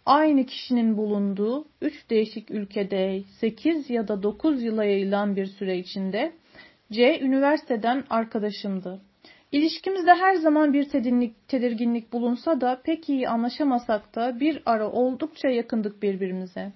aynı 0.06 0.46
kişinin 0.46 0.98
bulunduğu 0.98 1.66
üç 1.82 2.10
değişik 2.10 2.52
ülkede 2.52 3.24
sekiz 3.40 3.90
ya 3.90 4.08
da 4.08 4.24
dokuz 4.24 4.64
yıla 4.64 4.84
yayılan 4.84 5.36
bir 5.36 5.46
süre 5.46 5.78
içinde 5.78 6.32
C. 6.92 7.20
Üniversiteden 7.20 8.04
arkadaşımdı. 8.10 9.02
İlişkimizde 9.52 10.14
her 10.14 10.36
zaman 10.36 10.74
bir 10.74 10.90
tedirginlik, 10.90 11.48
tedirginlik 11.48 12.14
bulunsa 12.14 12.62
da 12.62 12.82
pek 12.84 13.10
iyi 13.10 13.30
anlaşamasak 13.30 14.16
da 14.16 14.40
bir 14.40 14.62
ara 14.66 14.92
oldukça 14.92 15.48
yakındık 15.48 16.04
birbirimize. 16.04 16.72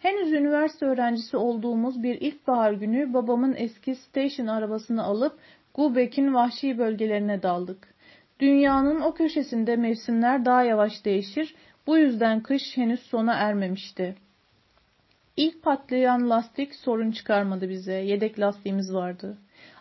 Henüz 0.00 0.32
üniversite 0.32 0.86
öğrencisi 0.86 1.36
olduğumuz 1.36 2.02
bir 2.02 2.20
ilkbahar 2.20 2.72
günü 2.72 3.14
babamın 3.14 3.54
eski 3.56 3.94
station 3.94 4.46
arabasını 4.46 5.02
alıp 5.02 5.38
Gubek'in 5.74 6.34
vahşi 6.34 6.78
bölgelerine 6.78 7.42
daldık. 7.42 7.94
Dünyanın 8.40 9.00
o 9.00 9.14
köşesinde 9.14 9.76
mevsimler 9.76 10.44
daha 10.44 10.62
yavaş 10.62 11.04
değişir, 11.04 11.54
bu 11.86 11.98
yüzden 11.98 12.40
kış 12.40 12.62
henüz 12.76 13.00
sona 13.00 13.32
ermemişti. 13.34 14.16
İlk 15.36 15.62
patlayan 15.62 16.30
lastik 16.30 16.74
sorun 16.74 17.10
çıkarmadı 17.10 17.68
bize, 17.68 17.94
yedek 17.94 18.40
lastiğimiz 18.40 18.94
vardı. 18.94 19.38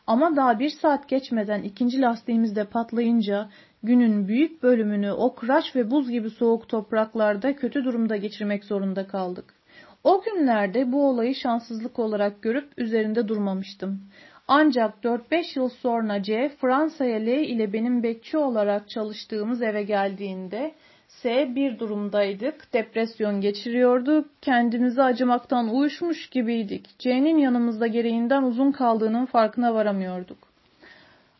Ama 0.07 0.35
daha 0.35 0.59
bir 0.59 0.69
saat 0.69 1.09
geçmeden 1.09 1.63
ikinci 1.63 2.01
lastiğimiz 2.01 2.55
de 2.55 2.63
patlayınca 2.63 3.49
günün 3.83 4.27
büyük 4.27 4.63
bölümünü 4.63 5.11
o 5.11 5.35
kıraç 5.35 5.75
ve 5.75 5.91
buz 5.91 6.09
gibi 6.09 6.29
soğuk 6.29 6.69
topraklarda 6.69 7.55
kötü 7.55 7.83
durumda 7.83 8.17
geçirmek 8.17 8.65
zorunda 8.65 9.07
kaldık. 9.07 9.58
O 10.03 10.21
günlerde 10.21 10.91
bu 10.91 11.09
olayı 11.09 11.35
şanssızlık 11.35 11.99
olarak 11.99 12.41
görüp 12.41 12.69
üzerinde 12.77 13.27
durmamıştım. 13.27 14.01
Ancak 14.47 15.03
4-5 15.03 15.59
yıl 15.59 15.69
sonra 15.69 16.23
C 16.23 16.51
Fransa'ya 16.61 17.19
L 17.19 17.27
ile 17.27 17.73
benim 17.73 18.03
bekçi 18.03 18.37
olarak 18.37 18.89
çalıştığımız 18.89 19.61
eve 19.61 19.83
geldiğinde 19.83 20.73
S 21.07 21.55
bir 21.55 21.79
durumdaydık. 21.79 22.73
Depresyon 22.73 23.41
geçiriyorduk. 23.41 24.25
Kendimizi 24.41 25.01
acımaktan 25.01 25.75
uyuşmuş 25.75 26.29
gibiydik. 26.29 26.99
C'nin 26.99 27.37
yanımızda 27.37 27.87
gereğinden 27.87 28.43
uzun 28.43 28.71
kaldığının 28.71 29.25
farkına 29.25 29.73
varamıyorduk. 29.73 30.37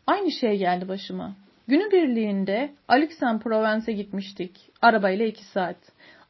Aynı 0.06 0.32
şey 0.32 0.58
geldi 0.58 0.88
başıma. 0.88 1.32
Günü 1.68 1.90
birliğinde 1.92 2.70
Aix-en-Provence'e 2.88 3.92
gitmiştik. 3.92 4.70
Arabayla 4.82 5.26
iki 5.26 5.44
saat. 5.44 5.76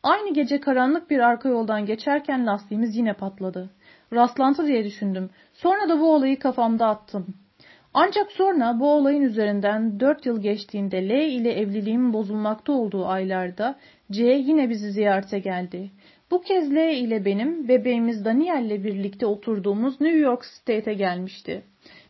Aynı 0.02 0.34
gece 0.34 0.60
karanlık 0.60 1.10
bir 1.10 1.18
arka 1.18 1.48
yoldan 1.48 1.86
geçerken 1.86 2.46
lastiğimiz 2.46 2.96
yine 2.96 3.12
patladı. 3.12 3.70
Rastlantı 4.12 4.66
diye 4.66 4.84
düşündüm. 4.84 5.30
Sonra 5.52 5.88
da 5.88 6.00
bu 6.00 6.14
olayı 6.14 6.38
kafamda 6.38 6.86
attım. 6.86 7.26
Ancak 7.94 8.32
sonra 8.32 8.80
bu 8.80 8.92
olayın 8.92 9.22
üzerinden 9.22 10.00
dört 10.00 10.26
yıl 10.26 10.42
geçtiğinde 10.42 11.08
L 11.08 11.10
ile 11.10 11.52
evliliğimin 11.52 12.12
bozulmakta 12.12 12.72
olduğu 12.72 13.06
aylarda 13.06 13.78
C 14.10 14.24
yine 14.24 14.70
bizi 14.70 14.90
ziyarete 14.92 15.38
geldi. 15.38 15.90
Bu 16.30 16.40
kez 16.40 16.72
L 16.72 16.76
ile 16.76 17.24
benim 17.24 17.68
bebeğimiz 17.68 18.24
Daniel 18.24 18.64
ile 18.64 18.84
birlikte 18.84 19.26
oturduğumuz 19.26 20.00
New 20.00 20.18
York 20.18 20.44
State'e 20.44 20.94
gelmişti. 20.94 21.62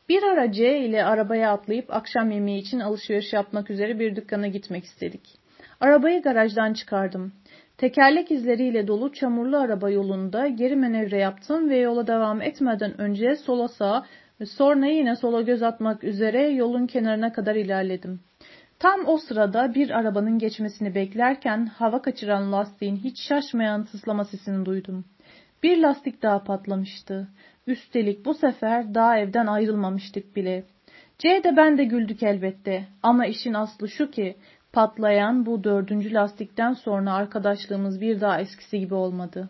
Bir 0.08 0.22
ara 0.22 0.52
C 0.52 0.78
ile 0.78 1.04
arabaya 1.04 1.52
atlayıp 1.52 1.94
akşam 1.94 2.30
yemeği 2.30 2.60
için 2.60 2.80
alışveriş 2.80 3.32
yapmak 3.32 3.70
üzere 3.70 3.98
bir 3.98 4.16
dükkana 4.16 4.46
gitmek 4.46 4.84
istedik. 4.84 5.40
Arabayı 5.80 6.22
garajdan 6.22 6.72
çıkardım. 6.72 7.32
Tekerlek 7.80 8.30
izleriyle 8.30 8.86
dolu 8.86 9.12
çamurlu 9.12 9.56
araba 9.56 9.90
yolunda 9.90 10.48
geri 10.48 10.76
manevra 10.76 11.16
yaptım 11.16 11.70
ve 11.70 11.76
yola 11.76 12.06
devam 12.06 12.42
etmeden 12.42 13.00
önce 13.00 13.36
sola 13.36 13.68
sağa 13.68 14.06
ve 14.40 14.46
sonra 14.46 14.86
yine 14.86 15.16
sola 15.16 15.42
göz 15.42 15.62
atmak 15.62 16.04
üzere 16.04 16.48
yolun 16.48 16.86
kenarına 16.86 17.32
kadar 17.32 17.54
ilerledim. 17.54 18.20
Tam 18.78 19.06
o 19.06 19.18
sırada 19.18 19.74
bir 19.74 19.90
arabanın 19.90 20.38
geçmesini 20.38 20.94
beklerken 20.94 21.66
hava 21.66 22.02
kaçıran 22.02 22.52
lastiğin 22.52 22.96
hiç 22.96 23.16
şaşmayan 23.28 23.84
tıslama 23.84 24.24
sesini 24.24 24.64
duydum. 24.64 25.04
Bir 25.62 25.78
lastik 25.78 26.22
daha 26.22 26.44
patlamıştı. 26.44 27.28
Üstelik 27.66 28.24
bu 28.24 28.34
sefer 28.34 28.94
daha 28.94 29.18
evden 29.18 29.46
ayrılmamıştık 29.46 30.36
bile. 30.36 30.64
C 31.18 31.44
de 31.44 31.56
ben 31.56 31.78
de 31.78 31.84
güldük 31.84 32.22
elbette. 32.22 32.86
Ama 33.02 33.26
işin 33.26 33.54
aslı 33.54 33.88
şu 33.88 34.10
ki 34.10 34.36
patlayan 34.72 35.46
bu 35.46 35.64
dördüncü 35.64 36.14
lastikten 36.14 36.72
sonra 36.72 37.12
arkadaşlığımız 37.12 38.00
bir 38.00 38.20
daha 38.20 38.40
eskisi 38.40 38.80
gibi 38.80 38.94
olmadı. 38.94 39.48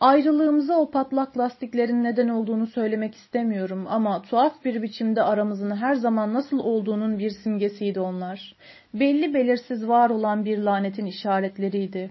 Ayrılığımıza 0.00 0.78
o 0.78 0.90
patlak 0.90 1.38
lastiklerin 1.38 2.04
neden 2.04 2.28
olduğunu 2.28 2.66
söylemek 2.66 3.14
istemiyorum 3.14 3.86
ama 3.88 4.22
tuhaf 4.22 4.64
bir 4.64 4.82
biçimde 4.82 5.22
aramızın 5.22 5.76
her 5.76 5.94
zaman 5.94 6.34
nasıl 6.34 6.58
olduğunun 6.58 7.18
bir 7.18 7.30
simgesiydi 7.30 8.00
onlar. 8.00 8.54
Belli 8.94 9.34
belirsiz 9.34 9.88
var 9.88 10.10
olan 10.10 10.44
bir 10.44 10.58
lanetin 10.58 11.06
işaretleriydi. 11.06 12.10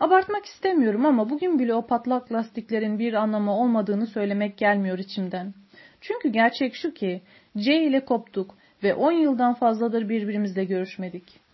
Abartmak 0.00 0.44
istemiyorum 0.44 1.06
ama 1.06 1.30
bugün 1.30 1.58
bile 1.58 1.74
o 1.74 1.86
patlak 1.86 2.32
lastiklerin 2.32 2.98
bir 2.98 3.12
anlamı 3.12 3.56
olmadığını 3.58 4.06
söylemek 4.06 4.58
gelmiyor 4.58 4.98
içimden. 4.98 5.54
Çünkü 6.00 6.28
gerçek 6.28 6.74
şu 6.74 6.94
ki 6.94 7.22
C 7.56 7.82
ile 7.82 8.04
koptuk 8.04 8.54
ve 8.82 8.94
10 8.94 9.12
yıldan 9.12 9.54
fazladır 9.54 10.08
birbirimizle 10.08 10.64
görüşmedik. 10.64 11.45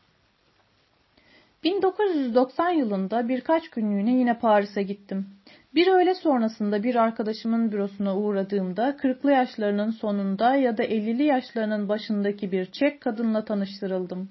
1990 1.65 2.71
yılında 2.71 3.29
birkaç 3.29 3.69
günlüğüne 3.69 4.15
yine 4.15 4.39
Paris'e 4.39 4.83
gittim. 4.83 5.27
Bir 5.75 5.87
öğle 5.87 6.15
sonrasında 6.15 6.83
bir 6.83 6.95
arkadaşımın 6.95 7.73
bürosuna 7.73 8.17
uğradığımda 8.17 8.91
40'lı 8.91 9.33
yaşlarının 9.33 9.91
sonunda 9.91 10.55
ya 10.55 10.79
da 10.79 10.85
50'li 10.85 11.23
yaşlarının 11.23 11.89
başındaki 11.89 12.53
bir 12.53 12.67
Çek 12.67 13.01
kadınla 13.01 13.45
tanıştırıldım. 13.45 14.29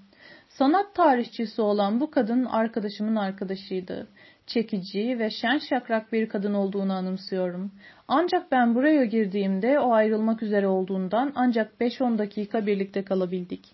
Sanat 0.50 0.96
tarihçisi 0.96 1.62
olan 1.62 2.00
bu 2.00 2.12
kadın 2.12 2.46
arkadaşımın 2.46 3.16
arkadaşıydı. 3.16 4.08
Çekici 4.48 5.20
ve 5.20 5.30
şen 5.30 5.58
şakrak 5.58 6.14
bir 6.14 6.30
kadın 6.30 6.54
olduğunu 6.54 6.94
anımsıyorum. 6.94 7.72
Ancak 8.08 8.52
ben 8.52 8.76
buraya 8.76 9.06
girdiğimde 9.06 9.80
o 9.80 9.94
ayrılmak 9.94 10.44
üzere 10.44 10.68
olduğundan 10.68 11.32
ancak 11.36 11.74
5-10 11.82 12.18
dakika 12.18 12.66
birlikte 12.66 13.04
kalabildik. 13.04 13.66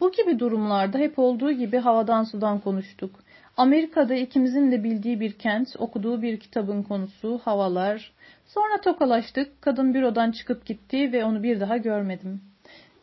Bu 0.00 0.12
gibi 0.12 0.38
durumlarda 0.38 0.98
hep 0.98 1.18
olduğu 1.18 1.52
gibi 1.52 1.78
havadan 1.78 2.24
sudan 2.24 2.60
konuştuk. 2.60 3.20
Amerika'da 3.56 4.14
ikimizin 4.14 4.72
de 4.72 4.84
bildiği 4.84 5.20
bir 5.20 5.32
kent, 5.32 5.68
okuduğu 5.78 6.22
bir 6.22 6.40
kitabın 6.40 6.82
konusu, 6.82 7.40
havalar. 7.44 8.12
Sonra 8.46 8.80
tokalaştık, 8.80 9.62
kadın 9.62 9.94
bürodan 9.94 10.30
çıkıp 10.30 10.66
gitti 10.66 11.12
ve 11.12 11.24
onu 11.24 11.42
bir 11.42 11.60
daha 11.60 11.76
görmedim. 11.76 12.40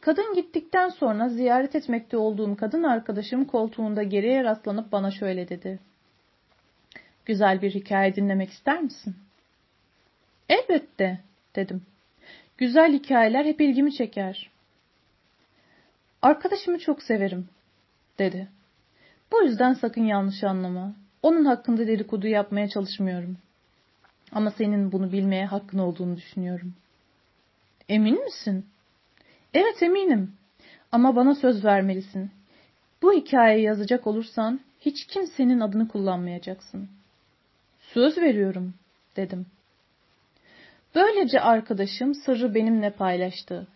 Kadın 0.02 0.34
gittikten 0.36 0.90
sonra 0.90 1.30
ziyaret 1.30 1.76
etmekte 1.76 2.18
olduğum 2.18 2.56
kadın 2.56 2.84
arkadaşım 2.84 3.46
koltuğunda 3.46 4.04
geriye 4.04 4.44
rastlanıp 4.44 4.92
bana 4.92 5.12
şöyle 5.12 5.50
dedi. 5.50 5.80
Güzel 7.26 7.62
bir 7.62 7.72
hikaye 7.72 8.16
dinlemek 8.16 8.50
ister 8.50 8.82
misin? 8.82 9.16
Elbette, 10.50 11.20
dedim. 11.56 11.82
Güzel 12.58 12.94
hikayeler 12.94 13.46
hep 13.46 13.62
ilgimi 13.62 13.94
çeker. 13.94 14.50
Arkadaşımı 16.22 16.80
çok 16.80 17.04
severim, 17.04 17.50
dedi. 18.20 18.48
Bu 19.32 19.44
yüzden 19.44 19.74
sakın 19.74 20.04
yanlış 20.04 20.44
anlama. 20.44 20.96
Onun 21.22 21.46
hakkında 21.46 21.88
dedikodu 21.88 22.28
yapmaya 22.28 22.70
çalışmıyorum. 22.70 23.38
Ama 24.32 24.52
senin 24.52 24.92
bunu 24.92 25.12
bilmeye 25.12 25.46
hakkın 25.46 25.78
olduğunu 25.78 26.18
düşünüyorum. 26.18 26.74
Emin 27.90 28.24
misin? 28.24 28.66
Evet 29.54 29.84
eminim. 29.84 30.34
Ama 30.92 31.16
bana 31.16 31.36
söz 31.36 31.66
vermelisin. 31.66 32.32
Bu 33.02 33.14
hikayeyi 33.14 33.66
yazacak 33.66 34.08
olursan 34.08 34.60
hiç 34.82 35.06
kimsenin 35.06 35.60
adını 35.60 35.88
kullanmayacaksın. 35.88 36.90
Söz 37.94 38.18
veriyorum, 38.18 38.74
dedim. 39.16 39.46
Böylece 40.96 41.42
arkadaşım 41.42 42.16
sırrı 42.16 42.56
benimle 42.56 42.90
paylaştı. 42.90 43.68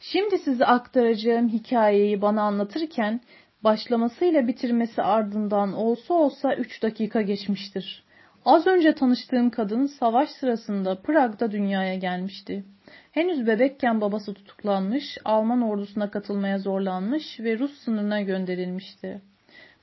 Şimdi 0.00 0.38
size 0.38 0.64
aktaracağım 0.64 1.48
hikayeyi 1.48 2.22
bana 2.22 2.42
anlatırken 2.42 3.20
başlamasıyla 3.64 4.48
bitirmesi 4.48 5.02
ardından 5.02 5.72
olsa 5.72 6.14
olsa 6.14 6.54
üç 6.54 6.82
dakika 6.82 7.22
geçmiştir. 7.22 8.04
Az 8.44 8.66
önce 8.66 8.94
tanıştığım 8.94 9.50
kadın 9.50 9.86
savaş 9.86 10.30
sırasında 10.30 11.02
Prag'da 11.02 11.50
dünyaya 11.50 11.94
gelmişti. 11.94 12.64
Henüz 13.12 13.46
bebekken 13.46 14.00
babası 14.00 14.34
tutuklanmış, 14.34 15.18
Alman 15.24 15.62
ordusuna 15.62 16.10
katılmaya 16.10 16.58
zorlanmış 16.58 17.40
ve 17.40 17.58
Rus 17.58 17.78
sınırına 17.78 18.22
gönderilmişti. 18.22 19.20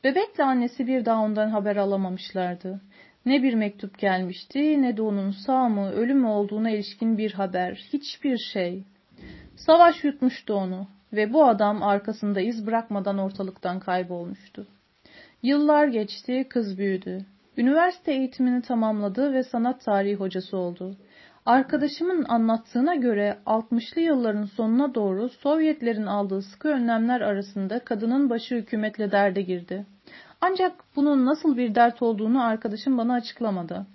Bebekle 0.03 0.43
annesi 0.43 0.88
bir 0.88 1.05
daha 1.05 1.22
ondan 1.22 1.49
haber 1.49 1.76
alamamışlardı. 1.76 2.82
Ne 3.26 3.43
bir 3.43 3.53
mektup 3.53 3.99
gelmişti 3.99 4.82
ne 4.82 4.97
de 4.97 5.01
onun 5.01 5.32
sağ 5.32 5.70
mı 5.70 5.91
ölü 5.91 6.13
mü 6.13 6.28
olduğuna 6.28 6.70
ilişkin 6.70 7.18
bir 7.18 7.32
haber, 7.32 7.74
hiçbir 7.93 8.38
şey. 8.38 8.84
Savaş 9.56 10.03
yutmuştu 10.03 10.53
onu 10.53 10.88
ve 11.14 11.34
bu 11.34 11.45
adam 11.45 11.84
arkasında 11.84 12.41
iz 12.41 12.68
bırakmadan 12.68 13.18
ortalıktan 13.18 13.80
kaybolmuştu. 13.80 14.68
Yıllar 15.43 15.88
geçti, 15.88 16.45
kız 16.49 16.78
büyüdü. 16.78 17.26
Üniversite 17.58 18.12
eğitimini 18.14 18.62
tamamladı 18.62 19.34
ve 19.34 19.43
sanat 19.43 19.82
tarihi 19.86 20.16
hocası 20.16 20.58
oldu. 20.58 20.95
Arkadaşımın 21.45 22.24
anlattığına 22.24 22.95
göre 22.95 23.38
60'lı 23.45 24.01
yılların 24.01 24.45
sonuna 24.45 24.95
doğru 24.95 25.30
Sovyetlerin 25.30 26.06
aldığı 26.06 26.41
sıkı 26.41 26.68
önlemler 26.68 27.22
arasında 27.22 27.80
kadının 27.80 28.30
başı 28.30 28.56
hükümetle 28.56 29.12
derde 29.12 29.41
girdi. 29.41 29.86
Ancak 30.41 30.74
bunun 30.95 31.26
nasıl 31.26 31.58
bir 31.58 31.76
dert 31.76 32.01
olduğunu 32.01 32.43
arkadaşım 32.43 32.97
bana 32.97 33.14
açıklamadı. 33.14 33.86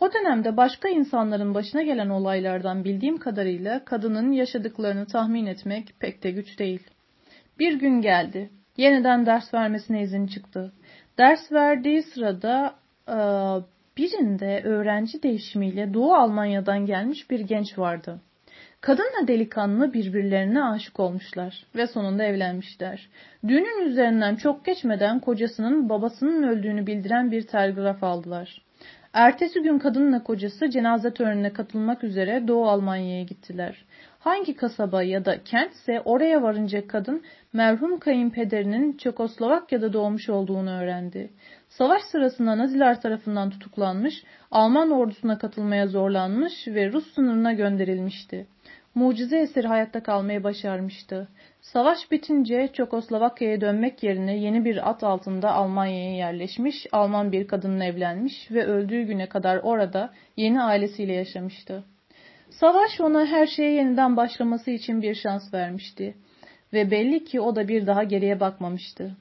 O 0.00 0.12
dönemde 0.12 0.56
başka 0.56 0.88
insanların 0.88 1.54
başına 1.54 1.82
gelen 1.82 2.08
olaylardan 2.08 2.84
bildiğim 2.84 3.18
kadarıyla 3.18 3.84
kadının 3.84 4.32
yaşadıklarını 4.32 5.06
tahmin 5.06 5.46
etmek 5.46 5.94
pek 6.00 6.22
de 6.22 6.30
güç 6.30 6.58
değil. 6.58 6.82
Bir 7.58 7.72
gün 7.72 8.00
geldi. 8.00 8.50
Yeniden 8.76 9.26
ders 9.26 9.54
vermesine 9.54 10.02
izin 10.02 10.26
çıktı. 10.26 10.72
Ders 11.18 11.52
verdiği 11.52 12.02
sırada 12.02 12.74
e, 13.08 13.16
birinde 13.96 14.62
öğrenci 14.64 15.22
değişimiyle 15.22 15.94
Doğu 15.94 16.14
Almanya'dan 16.14 16.86
gelmiş 16.86 17.30
bir 17.30 17.40
genç 17.40 17.78
vardı. 17.78 18.20
Kadınla 18.80 19.28
delikanlı 19.28 19.92
birbirlerine 19.92 20.64
aşık 20.64 21.00
olmuşlar 21.00 21.66
ve 21.76 21.86
sonunda 21.86 22.24
evlenmişler. 22.24 23.08
Düğünün 23.48 23.86
üzerinden 23.90 24.36
çok 24.36 24.64
geçmeden 24.64 25.20
kocasının 25.20 25.88
babasının 25.88 26.42
öldüğünü 26.42 26.86
bildiren 26.86 27.30
bir 27.30 27.46
telgraf 27.46 28.04
aldılar. 28.04 28.67
Ertesi 29.18 29.62
gün 29.62 29.78
kadınla 29.78 30.22
kocası 30.22 30.70
cenaze 30.70 31.14
törenine 31.14 31.52
katılmak 31.52 32.04
üzere 32.04 32.48
Doğu 32.48 32.68
Almanya'ya 32.68 33.22
gittiler. 33.22 33.84
Hangi 34.18 34.56
kasaba 34.56 35.02
ya 35.02 35.24
da 35.24 35.44
kentse 35.44 36.00
oraya 36.04 36.42
varınca 36.42 36.86
kadın 36.86 37.22
merhum 37.52 37.98
kayınpederinin 37.98 38.96
Çekoslovakya'da 38.96 39.92
doğmuş 39.92 40.28
olduğunu 40.28 40.70
öğrendi. 40.70 41.30
Savaş 41.68 42.02
sırasında 42.02 42.58
Naziler 42.58 43.00
tarafından 43.00 43.50
tutuklanmış, 43.50 44.24
Alman 44.50 44.90
ordusuna 44.90 45.38
katılmaya 45.38 45.86
zorlanmış 45.86 46.68
ve 46.68 46.92
Rus 46.92 47.14
sınırına 47.14 47.52
gönderilmişti. 47.52 48.46
Mucize 48.94 49.38
eseri 49.38 49.66
hayatta 49.66 50.02
kalmayı 50.02 50.44
başarmıştı. 50.44 51.28
Savaş 51.72 52.10
bitince 52.10 52.70
Çekoslovakya'ya 52.72 53.60
dönmek 53.60 54.02
yerine 54.02 54.36
yeni 54.36 54.64
bir 54.64 54.90
at 54.90 55.04
altında 55.04 55.52
Almanya'ya 55.52 56.16
yerleşmiş, 56.16 56.86
Alman 56.92 57.32
bir 57.32 57.48
kadınla 57.48 57.84
evlenmiş 57.84 58.50
ve 58.50 58.64
öldüğü 58.64 59.02
güne 59.02 59.28
kadar 59.28 59.56
orada 59.56 60.12
yeni 60.36 60.62
ailesiyle 60.62 61.12
yaşamıştı. 61.12 61.84
Savaş 62.50 63.00
ona 63.00 63.26
her 63.26 63.46
şeye 63.46 63.72
yeniden 63.72 64.16
başlaması 64.16 64.70
için 64.70 65.02
bir 65.02 65.14
şans 65.14 65.54
vermişti 65.54 66.14
ve 66.72 66.90
belli 66.90 67.24
ki 67.24 67.40
o 67.40 67.56
da 67.56 67.68
bir 67.68 67.86
daha 67.86 68.02
geriye 68.02 68.40
bakmamıştı. 68.40 69.16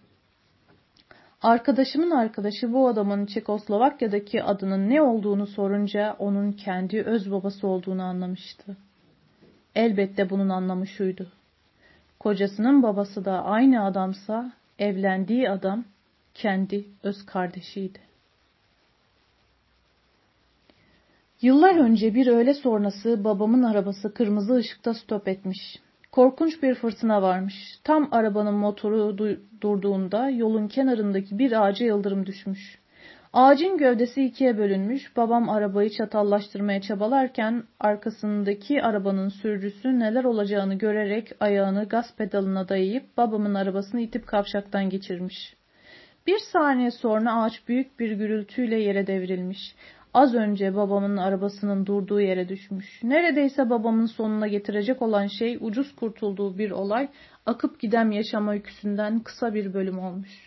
Arkadaşımın 1.41 2.11
arkadaşı 2.11 2.73
bu 2.73 2.87
adamın 2.87 3.25
Çekoslovakya'daki 3.25 4.43
adının 4.43 4.89
ne 4.89 5.01
olduğunu 5.01 5.47
sorunca 5.47 6.15
onun 6.19 6.51
kendi 6.51 7.01
öz 7.01 7.31
babası 7.31 7.67
olduğunu 7.67 8.03
anlamıştı. 8.03 8.77
Elbette 9.75 10.29
bunun 10.29 10.49
anlamı 10.49 10.87
şuydu. 10.87 11.36
Kocasının 12.19 12.83
babası 12.83 13.25
da 13.25 13.45
aynı 13.45 13.85
adamsa 13.85 14.51
evlendiği 14.79 15.49
adam 15.49 15.83
kendi 16.33 16.85
öz 17.03 17.25
kardeşiydi. 17.25 17.99
Yıllar 21.41 21.75
önce 21.75 22.15
bir 22.15 22.27
öğle 22.27 22.53
sonrası 22.53 23.23
babamın 23.23 23.63
arabası 23.63 24.13
kırmızı 24.13 24.55
ışıkta 24.55 24.93
stop 24.93 25.27
etmiş. 25.27 25.79
Korkunç 26.11 26.63
bir 26.63 26.75
fırtına 26.75 27.21
varmış. 27.21 27.79
Tam 27.83 28.09
arabanın 28.11 28.53
motoru 28.53 29.17
durduğunda 29.61 30.29
yolun 30.29 30.67
kenarındaki 30.67 31.39
bir 31.39 31.65
ağaca 31.65 31.85
yıldırım 31.85 32.25
düşmüş. 32.25 32.79
Ağacın 33.33 33.77
gövdesi 33.77 34.23
ikiye 34.23 34.57
bölünmüş, 34.57 35.17
babam 35.17 35.49
arabayı 35.49 35.89
çatallaştırmaya 35.89 36.81
çabalarken 36.81 37.63
arkasındaki 37.79 38.83
arabanın 38.83 39.29
sürücüsü 39.29 39.99
neler 39.99 40.23
olacağını 40.23 40.75
görerek 40.75 41.31
ayağını 41.39 41.85
gaz 41.85 42.15
pedalına 42.17 42.69
dayayıp 42.69 43.17
babamın 43.17 43.53
arabasını 43.53 44.01
itip 44.01 44.27
kavşaktan 44.27 44.89
geçirmiş. 44.89 45.55
Bir 46.27 46.39
saniye 46.51 46.91
sonra 46.91 47.41
ağaç 47.41 47.67
büyük 47.67 47.99
bir 47.99 48.11
gürültüyle 48.11 48.79
yere 48.79 49.07
devrilmiş. 49.07 49.75
Az 50.13 50.35
önce 50.35 50.75
babamın 50.75 51.17
arabasının 51.17 51.85
durduğu 51.85 52.21
yere 52.21 52.49
düşmüş. 52.49 53.03
Neredeyse 53.03 53.69
babamın 53.69 54.05
sonuna 54.05 54.47
getirecek 54.47 55.01
olan 55.01 55.27
şey 55.27 55.57
ucuz 55.61 55.95
kurtulduğu 55.95 56.57
bir 56.57 56.71
olay 56.71 57.09
akıp 57.45 57.79
giden 57.79 58.11
yaşama 58.11 58.51
öyküsünden 58.51 59.19
kısa 59.19 59.53
bir 59.53 59.73
bölüm 59.73 59.99
olmuş. 59.99 60.46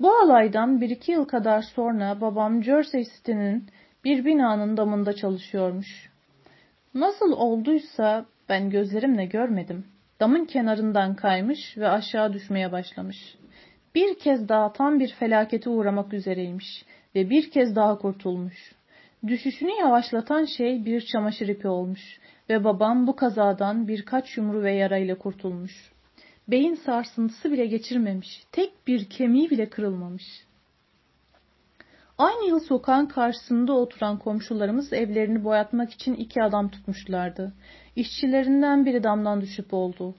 Bu 0.00 0.10
olaydan 0.10 0.80
bir 0.80 0.90
iki 0.90 1.12
yıl 1.12 1.24
kadar 1.24 1.62
sonra 1.62 2.20
babam 2.20 2.62
Jersey 2.62 3.04
City'nin 3.04 3.66
bir 4.04 4.24
binanın 4.24 4.76
damında 4.76 5.12
çalışıyormuş. 5.12 6.10
Nasıl 6.94 7.32
olduysa 7.32 8.26
ben 8.48 8.70
gözlerimle 8.70 9.24
görmedim. 9.26 9.86
Damın 10.20 10.44
kenarından 10.44 11.14
kaymış 11.14 11.78
ve 11.78 11.88
aşağı 11.88 12.32
düşmeye 12.32 12.72
başlamış. 12.72 13.36
Bir 13.94 14.18
kez 14.18 14.48
daha 14.48 14.72
tam 14.72 15.00
bir 15.00 15.08
felakete 15.08 15.70
uğramak 15.70 16.12
üzereymiş 16.12 16.84
ve 17.14 17.30
bir 17.30 17.50
kez 17.50 17.76
daha 17.76 17.98
kurtulmuş. 17.98 18.72
Düşüşünü 19.26 19.70
yavaşlatan 19.80 20.44
şey 20.44 20.84
bir 20.84 21.00
çamaşır 21.00 21.48
ipi 21.48 21.68
olmuş 21.68 22.20
ve 22.50 22.64
babam 22.64 23.06
bu 23.06 23.16
kazadan 23.16 23.88
birkaç 23.88 24.36
yumru 24.36 24.62
ve 24.62 24.72
yarayla 24.72 25.18
kurtulmuş. 25.18 25.92
Beyin 26.48 26.74
sarsıntısı 26.74 27.52
bile 27.52 27.66
geçirmemiş, 27.66 28.42
tek 28.52 28.86
bir 28.86 29.04
kemiği 29.04 29.50
bile 29.50 29.68
kırılmamış. 29.70 30.24
Aynı 32.18 32.48
yıl 32.48 32.60
sokağın 32.60 33.06
karşısında 33.06 33.72
oturan 33.72 34.18
komşularımız 34.18 34.92
evlerini 34.92 35.44
boyatmak 35.44 35.90
için 35.90 36.14
iki 36.14 36.42
adam 36.42 36.68
tutmuşlardı. 36.70 37.52
İşçilerinden 37.96 38.86
biri 38.86 39.02
damdan 39.02 39.40
düşüp 39.40 39.74
oldu. 39.74 40.14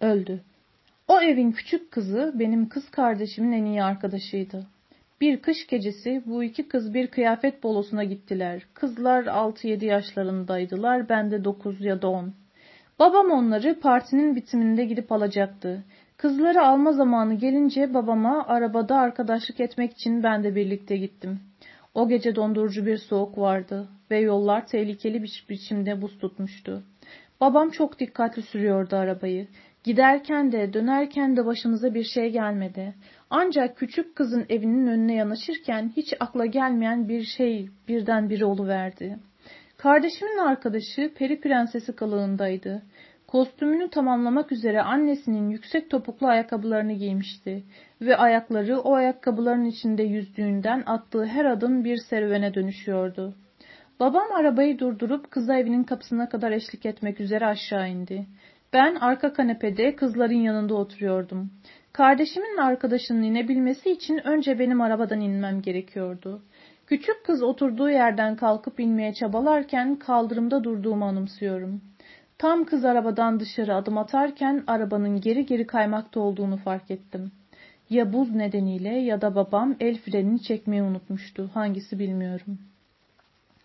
Öldü. 0.00 0.40
O 1.08 1.20
evin 1.20 1.52
küçük 1.52 1.90
kızı 1.90 2.32
benim 2.34 2.68
kız 2.68 2.90
kardeşimin 2.90 3.52
en 3.52 3.64
iyi 3.64 3.82
arkadaşıydı. 3.82 4.66
Bir 5.20 5.42
kış 5.42 5.66
gecesi 5.66 6.22
bu 6.26 6.44
iki 6.44 6.68
kız 6.68 6.94
bir 6.94 7.06
kıyafet 7.06 7.62
bolosuna 7.62 8.04
gittiler. 8.04 8.66
Kızlar 8.74 9.24
6-7 9.24 9.84
yaşlarındaydılar, 9.84 11.08
ben 11.08 11.30
de 11.30 11.44
9 11.44 11.80
ya 11.80 12.02
da 12.02 12.08
10. 12.08 12.34
Babam 13.00 13.30
onları 13.30 13.80
partinin 13.80 14.36
bitiminde 14.36 14.84
gidip 14.84 15.12
alacaktı. 15.12 15.84
Kızları 16.16 16.62
alma 16.66 16.92
zamanı 16.92 17.34
gelince 17.34 17.94
babama 17.94 18.46
arabada 18.46 18.96
arkadaşlık 18.96 19.60
etmek 19.60 19.92
için 19.92 20.22
ben 20.22 20.44
de 20.44 20.54
birlikte 20.54 20.96
gittim. 20.96 21.40
O 21.94 22.08
gece 22.08 22.36
dondurucu 22.36 22.86
bir 22.86 22.96
soğuk 22.96 23.38
vardı 23.38 23.88
ve 24.10 24.18
yollar 24.18 24.66
tehlikeli 24.66 25.22
bir 25.22 25.46
biçimde 25.48 26.02
buz 26.02 26.18
tutmuştu. 26.18 26.82
Babam 27.40 27.70
çok 27.70 28.00
dikkatli 28.00 28.42
sürüyordu 28.42 28.96
arabayı. 28.96 29.48
Giderken 29.84 30.52
de 30.52 30.72
dönerken 30.72 31.36
de 31.36 31.46
başımıza 31.46 31.94
bir 31.94 32.04
şey 32.04 32.30
gelmedi. 32.30 32.94
Ancak 33.30 33.76
küçük 33.76 34.16
kızın 34.16 34.46
evinin 34.48 34.86
önüne 34.86 35.14
yanaşırken 35.14 35.92
hiç 35.96 36.14
akla 36.20 36.46
gelmeyen 36.46 37.08
bir 37.08 37.24
şey 37.24 37.68
birden 37.88 38.30
bir 38.30 38.42
oluverdi. 38.42 39.18
Kardeşimin 39.82 40.38
arkadaşı 40.38 41.14
peri 41.14 41.40
prensesi 41.40 41.92
kılığındaydı. 41.92 42.82
Kostümünü 43.26 43.90
tamamlamak 43.90 44.52
üzere 44.52 44.82
annesinin 44.82 45.48
yüksek 45.48 45.90
topuklu 45.90 46.26
ayakkabılarını 46.26 46.92
giymişti 46.92 47.64
ve 48.00 48.16
ayakları 48.16 48.80
o 48.80 48.94
ayakkabıların 48.94 49.64
içinde 49.64 50.02
yüzdüğünden 50.02 50.82
attığı 50.86 51.24
her 51.24 51.44
adım 51.44 51.84
bir 51.84 51.96
serüvene 51.96 52.54
dönüşüyordu. 52.54 53.34
Babam 54.00 54.32
arabayı 54.32 54.78
durdurup 54.78 55.30
kıza 55.30 55.58
evinin 55.58 55.84
kapısına 55.84 56.28
kadar 56.28 56.50
eşlik 56.50 56.86
etmek 56.86 57.20
üzere 57.20 57.46
aşağı 57.46 57.88
indi. 57.88 58.26
Ben 58.72 58.94
arka 58.94 59.32
kanepede 59.32 59.96
kızların 59.96 60.42
yanında 60.42 60.74
oturuyordum. 60.74 61.50
Kardeşimin 61.92 62.56
arkadaşının 62.56 63.22
inebilmesi 63.22 63.90
için 63.90 64.20
önce 64.26 64.58
benim 64.58 64.80
arabadan 64.80 65.20
inmem 65.20 65.62
gerekiyordu. 65.62 66.42
Küçük 66.90 67.24
kız 67.24 67.42
oturduğu 67.42 67.90
yerden 67.90 68.36
kalkıp 68.36 68.80
inmeye 68.80 69.14
çabalarken 69.14 69.96
kaldırımda 69.96 70.64
durduğumu 70.64 71.04
anımsıyorum. 71.04 71.80
Tam 72.38 72.64
kız 72.64 72.84
arabadan 72.84 73.40
dışarı 73.40 73.74
adım 73.74 73.98
atarken 73.98 74.64
arabanın 74.66 75.20
geri 75.20 75.46
geri 75.46 75.66
kaymakta 75.66 76.20
olduğunu 76.20 76.56
fark 76.56 76.90
ettim. 76.90 77.32
Ya 77.90 78.12
buz 78.12 78.34
nedeniyle 78.34 78.88
ya 78.88 79.20
da 79.20 79.34
babam 79.34 79.76
el 79.80 79.98
frenini 79.98 80.42
çekmeyi 80.42 80.82
unutmuştu. 80.82 81.50
Hangisi 81.54 81.98
bilmiyorum. 81.98 82.58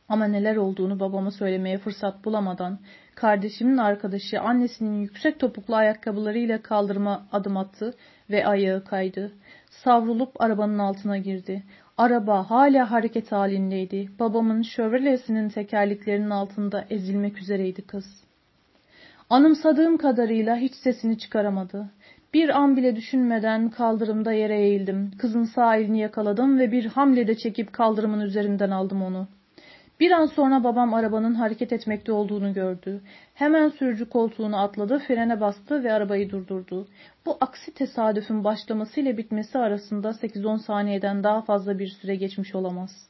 Ama 0.10 0.26
neler 0.26 0.56
olduğunu 0.56 1.00
babama 1.00 1.32
söylemeye 1.32 1.78
fırsat 1.78 2.26
bulamadan 2.26 2.80
kardeşimin 3.16 3.78
arkadaşı 3.78 4.42
annesinin 4.42 5.02
yüksek 5.02 5.40
topuklu 5.40 5.76
ayakkabılarıyla 5.76 6.62
kaldırma 6.62 7.28
adım 7.32 7.58
attı 7.58 7.94
ve 8.30 8.48
ayağı 8.48 8.84
kaydı. 8.84 9.32
Savrulup 9.70 10.42
arabanın 10.42 10.80
altına 10.80 11.18
girdi. 11.18 11.64
Araba 11.98 12.50
hala 12.50 12.92
hareket 12.92 13.32
halindeydi. 13.32 14.10
Babamın 14.20 14.62
Chevrolet'sinin 14.62 15.50
tekerleklerinin 15.50 16.30
altında 16.30 16.86
ezilmek 16.90 17.38
üzereydi 17.38 17.82
kız. 17.82 18.06
Anımsadığım 19.30 19.98
kadarıyla 19.98 20.56
hiç 20.56 20.74
sesini 20.74 21.18
çıkaramadı. 21.18 21.90
Bir 22.34 22.50
an 22.50 22.78
bile 22.78 22.96
düşünmeden 22.96 23.70
kaldırımda 23.70 24.32
yere 24.32 24.60
eğildim. 24.60 25.12
Kızın 25.18 25.44
sağ 25.44 25.76
elini 25.76 26.00
yakaladım 26.00 26.60
ve 26.60 26.72
bir 26.72 26.86
hamlede 26.86 27.38
çekip 27.38 27.74
kaldırımın 27.74 28.22
üzerinden 28.22 28.72
aldım 28.72 29.02
onu. 29.02 29.28
Bir 30.00 30.12
an 30.12 30.26
sonra 30.26 30.64
babam 30.64 30.94
arabanın 30.94 31.34
hareket 31.34 31.74
etmekte 31.74 32.12
olduğunu 32.12 32.54
gördü. 32.54 33.02
Hemen 33.34 33.70
sürücü 33.70 34.10
koltuğunu 34.10 34.62
atladı, 34.62 35.00
frene 35.00 35.42
bastı 35.42 35.84
ve 35.84 35.94
arabayı 35.94 36.30
durdurdu. 36.30 36.88
Bu 37.26 37.38
aksi 37.42 37.74
tesadüfün 37.74 38.44
başlamasıyla 38.44 39.18
bitmesi 39.18 39.58
arasında 39.58 40.10
8-10 40.10 40.60
saniyeden 40.60 41.24
daha 41.24 41.42
fazla 41.42 41.80
bir 41.80 41.88
süre 41.88 42.16
geçmiş 42.16 42.56
olamaz. 42.56 43.10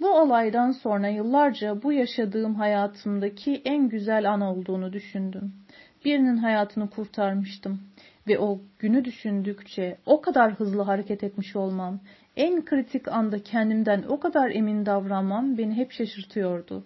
Bu 0.00 0.08
olaydan 0.08 0.70
sonra 0.70 1.08
yıllarca 1.08 1.82
bu 1.82 1.92
yaşadığım 1.92 2.54
hayatımdaki 2.54 3.62
en 3.64 3.88
güzel 3.88 4.32
an 4.32 4.40
olduğunu 4.40 4.92
düşündüm. 4.92 5.52
Birinin 6.04 6.36
hayatını 6.36 6.90
kurtarmıştım 6.90 7.80
ve 8.28 8.38
o 8.38 8.60
günü 8.78 9.04
düşündükçe 9.04 9.98
o 10.06 10.20
kadar 10.20 10.52
hızlı 10.52 10.82
hareket 10.82 11.24
etmiş 11.24 11.56
olmam, 11.56 12.00
en 12.38 12.64
kritik 12.64 13.08
anda 13.08 13.42
kendimden 13.42 14.02
o 14.08 14.20
kadar 14.20 14.50
emin 14.50 14.86
davranmam 14.86 15.58
beni 15.58 15.74
hep 15.74 15.92
şaşırtıyordu. 15.92 16.84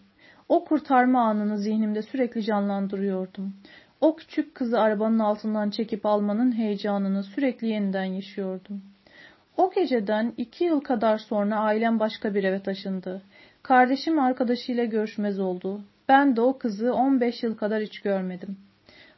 O 0.48 0.64
kurtarma 0.64 1.22
anını 1.22 1.58
zihnimde 1.58 2.02
sürekli 2.02 2.42
canlandırıyordum. 2.42 3.54
O 4.00 4.16
küçük 4.16 4.54
kızı 4.54 4.80
arabanın 4.80 5.18
altından 5.18 5.70
çekip 5.70 6.06
almanın 6.06 6.52
heyecanını 6.52 7.22
sürekli 7.22 7.68
yeniden 7.68 8.04
yaşıyordum. 8.04 8.82
O 9.56 9.70
geceden 9.74 10.32
iki 10.36 10.64
yıl 10.64 10.80
kadar 10.80 11.18
sonra 11.18 11.56
ailem 11.56 12.00
başka 12.00 12.34
bir 12.34 12.44
eve 12.44 12.62
taşındı. 12.62 13.22
Kardeşim 13.62 14.18
arkadaşıyla 14.18 14.84
görüşmez 14.84 15.40
oldu. 15.40 15.84
Ben 16.08 16.36
de 16.36 16.40
o 16.40 16.58
kızı 16.58 16.94
15 16.94 17.42
yıl 17.42 17.56
kadar 17.56 17.82
hiç 17.82 18.00
görmedim. 18.00 18.56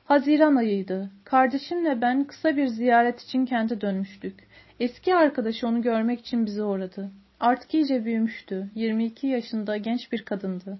Haziran 0.04 0.56
ayıydı. 0.56 1.10
Kardeşimle 1.24 2.00
ben 2.00 2.24
kısa 2.24 2.56
bir 2.56 2.66
ziyaret 2.66 3.20
için 3.20 3.46
kente 3.46 3.80
dönmüştük. 3.80 4.34
Eski 4.80 5.14
arkadaşı 5.14 5.68
onu 5.68 5.82
görmek 5.82 6.20
için 6.20 6.46
bize 6.46 6.62
uğradı. 6.62 7.10
Artık 7.40 7.74
iyice 7.74 8.04
büyümüştü. 8.04 8.70
22 8.74 9.26
yaşında 9.26 9.76
genç 9.76 10.12
bir 10.12 10.24
kadındı. 10.24 10.78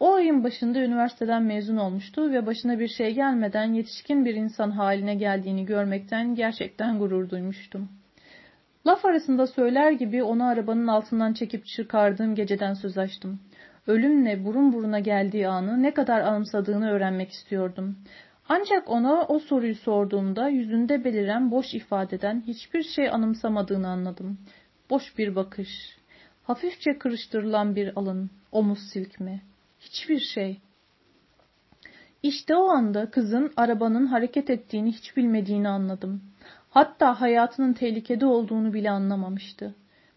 O 0.00 0.14
ayın 0.14 0.44
başında 0.44 0.78
üniversiteden 0.78 1.42
mezun 1.42 1.76
olmuştu 1.76 2.32
ve 2.32 2.46
başına 2.46 2.78
bir 2.78 2.88
şey 2.88 3.14
gelmeden 3.14 3.72
yetişkin 3.72 4.24
bir 4.24 4.34
insan 4.34 4.70
haline 4.70 5.14
geldiğini 5.14 5.66
görmekten 5.66 6.34
gerçekten 6.34 6.98
gurur 6.98 7.30
duymuştum. 7.30 7.88
Laf 8.86 9.04
arasında 9.04 9.46
söyler 9.46 9.90
gibi 9.90 10.22
onu 10.22 10.44
arabanın 10.44 10.86
altından 10.86 11.32
çekip 11.32 11.66
çıkardığım 11.66 12.34
geceden 12.34 12.74
söz 12.74 12.98
açtım. 12.98 13.40
Ölümle 13.86 14.44
burun 14.44 14.72
buruna 14.72 15.00
geldiği 15.00 15.48
anı 15.48 15.82
ne 15.82 15.94
kadar 15.94 16.20
anımsadığını 16.20 16.90
öğrenmek 16.90 17.30
istiyordum. 17.30 17.96
Ancak 18.48 18.90
ona 18.90 19.22
o 19.26 19.38
soruyu 19.38 19.74
sorduğumda 19.74 20.48
yüzünde 20.48 21.04
beliren 21.04 21.50
boş 21.50 21.74
ifadeden 21.74 22.42
hiçbir 22.46 22.82
şey 22.82 23.08
anımsamadığını 23.08 23.88
anladım. 23.88 24.38
Boş 24.90 25.18
bir 25.18 25.36
bakış, 25.36 25.98
hafifçe 26.42 26.98
kırıştırılan 26.98 27.76
bir 27.76 27.98
alın, 27.98 28.30
omuz 28.52 28.78
silkme, 28.78 29.40
hiçbir 29.80 30.20
şey. 30.20 30.60
İşte 32.22 32.56
o 32.56 32.68
anda 32.68 33.10
kızın 33.10 33.52
arabanın 33.56 34.06
hareket 34.06 34.50
ettiğini 34.50 34.92
hiç 34.92 35.16
bilmediğini 35.16 35.68
anladım. 35.68 36.22
Hatta 36.70 37.20
hayatının 37.20 37.72
tehlikede 37.72 38.26
olduğunu 38.26 38.74
bile 38.74 38.90
anlamamıştı. 38.90 39.74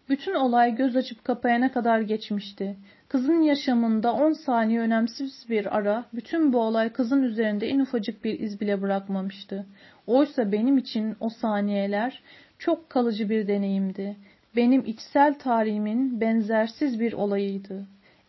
Bütün 0.08 0.34
olay 0.34 0.74
göz 0.74 0.96
açıp 0.96 1.24
kapayana 1.24 1.72
kadar 1.72 2.00
geçmişti. 2.00 2.76
Kızın 3.08 3.42
yaşamında 3.42 4.12
10 4.12 4.32
saniye 4.32 4.80
önemsiz 4.80 5.46
bir 5.48 5.76
ara, 5.76 6.04
bütün 6.14 6.52
bu 6.52 6.60
olay 6.60 6.92
kızın 6.92 7.22
üzerinde 7.22 7.68
en 7.68 7.78
ufacık 7.78 8.24
bir 8.24 8.40
iz 8.40 8.60
bile 8.60 8.82
bırakmamıştı. 8.82 9.66
Oysa 10.06 10.52
benim 10.52 10.78
için 10.78 11.16
o 11.20 11.28
saniyeler 11.28 12.22
çok 12.58 12.90
kalıcı 12.90 13.28
bir 13.30 13.48
deneyimdi. 13.48 14.16
Benim 14.56 14.84
içsel 14.86 15.38
tarihimin 15.38 16.20
benzersiz 16.20 17.00
bir 17.00 17.12
olayıydı. 17.12 17.86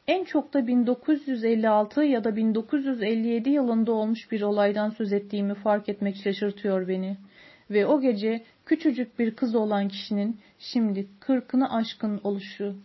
En 0.07 0.23
çok 0.23 0.53
da 0.53 0.67
1956 0.67 2.03
ya 2.03 2.23
da 2.23 2.35
1957 2.35 3.49
yılında 3.49 3.91
olmuş 3.91 4.31
bir 4.31 4.41
olaydan 4.41 4.89
söz 4.89 5.13
ettiğimi 5.13 5.53
fark 5.53 5.89
etmek 5.89 6.15
şaşırtıyor 6.15 6.87
beni. 6.87 7.17
Ve 7.71 7.85
o 7.85 8.01
gece 8.01 8.43
küçücük 8.65 9.19
bir 9.19 9.35
kız 9.35 9.55
olan 9.55 9.87
kişinin 9.87 10.39
şimdi 10.59 11.07
kırkını 11.19 11.73
aşkın 11.73 12.21
oluşu 12.23 12.75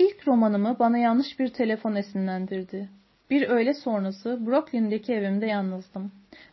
İlk 0.00 0.28
romanımı 0.28 0.76
bana 0.78 0.98
yanlış 0.98 1.38
bir 1.38 1.48
telefon 1.48 1.94
esinlendirdi. 1.94 2.88
Bir 3.30 3.48
öğle 3.48 3.74
sonrası 3.74 4.46
Brooklyn'deki 4.46 5.12
evimde 5.12 5.46
yalnızdım. 5.46 6.12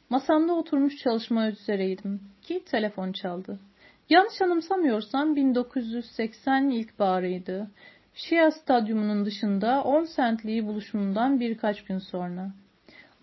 Masamda 0.10 0.54
oturmuş 0.54 0.98
çalışma 0.98 1.48
üzereydim 1.48 2.22
ki 2.42 2.64
telefon 2.66 3.12
çaldı. 3.12 3.60
Yanlış 4.10 4.42
anımsamıyorsam 4.42 5.36
1980 5.36 6.70
ilkbaharıydı. 6.70 7.68
Shea 8.14 8.52
Stadyumu'nun 8.52 9.26
dışında 9.26 9.84
10 9.84 10.08
centliği 10.16 10.68
buluşumundan 10.68 11.40
birkaç 11.40 11.84
gün 11.84 11.98
sonra. 11.98 12.52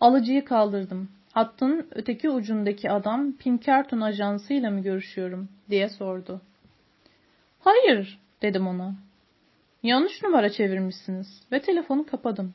Alıcıyı 0.00 0.44
kaldırdım. 0.44 1.08
Hattın 1.32 1.86
öteki 1.90 2.30
ucundaki 2.30 2.90
adam 2.90 3.32
Pinkerton 3.32 4.00
ajansıyla 4.00 4.70
mı 4.70 4.80
görüşüyorum 4.80 5.48
diye 5.70 5.88
sordu. 5.88 6.40
Hayır 7.60 8.18
dedim 8.42 8.66
ona. 8.66 9.03
Yanlış 9.84 10.22
numara 10.22 10.50
çevirmişsiniz 10.50 11.42
ve 11.52 11.62
telefonu 11.62 12.06
kapadım. 12.06 12.54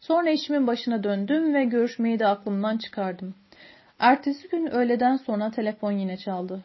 Sonra 0.00 0.30
işimin 0.30 0.66
başına 0.66 1.04
döndüm 1.04 1.54
ve 1.54 1.64
görüşmeyi 1.64 2.18
de 2.18 2.26
aklımdan 2.26 2.78
çıkardım. 2.78 3.34
Ertesi 3.98 4.48
gün 4.48 4.66
öğleden 4.66 5.16
sonra 5.16 5.50
telefon 5.50 5.92
yine 5.92 6.16
çaldı. 6.16 6.64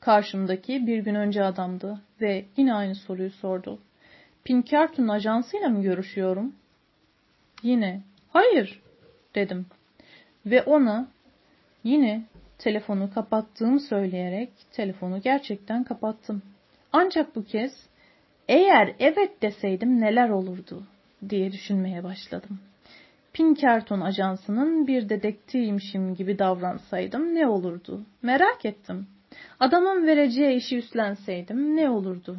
Karşımdaki 0.00 0.86
bir 0.86 0.98
gün 0.98 1.14
önce 1.14 1.44
adamdı 1.44 2.00
ve 2.20 2.44
yine 2.56 2.74
aynı 2.74 2.94
soruyu 2.94 3.30
sordu. 3.30 3.78
Pinkerton 4.44 5.08
ajansıyla 5.08 5.68
mı 5.68 5.82
görüşüyorum? 5.82 6.54
Yine, 7.62 8.02
hayır 8.28 8.82
dedim. 9.34 9.66
Ve 10.46 10.62
ona 10.62 11.08
yine 11.84 12.22
telefonu 12.58 13.14
kapattığımı 13.14 13.80
söyleyerek 13.80 14.50
telefonu 14.72 15.20
gerçekten 15.20 15.84
kapattım. 15.84 16.42
Ancak 16.92 17.36
bu 17.36 17.44
kez 17.44 17.72
eğer 18.48 18.94
evet 18.98 19.42
deseydim 19.42 20.00
neler 20.00 20.28
olurdu 20.28 20.82
diye 21.28 21.52
düşünmeye 21.52 22.04
başladım. 22.04 22.60
Pinkerton 23.32 24.00
ajansının 24.00 24.86
bir 24.86 25.08
dedektifiymişim 25.08 26.14
gibi 26.14 26.38
davransaydım 26.38 27.34
ne 27.34 27.46
olurdu? 27.46 28.06
Merak 28.22 28.64
ettim. 28.64 29.06
Adamın 29.60 30.06
vereceği 30.06 30.56
işi 30.56 30.76
üstlenseydim 30.78 31.76
ne 31.76 31.90
olurdu? 31.90 32.38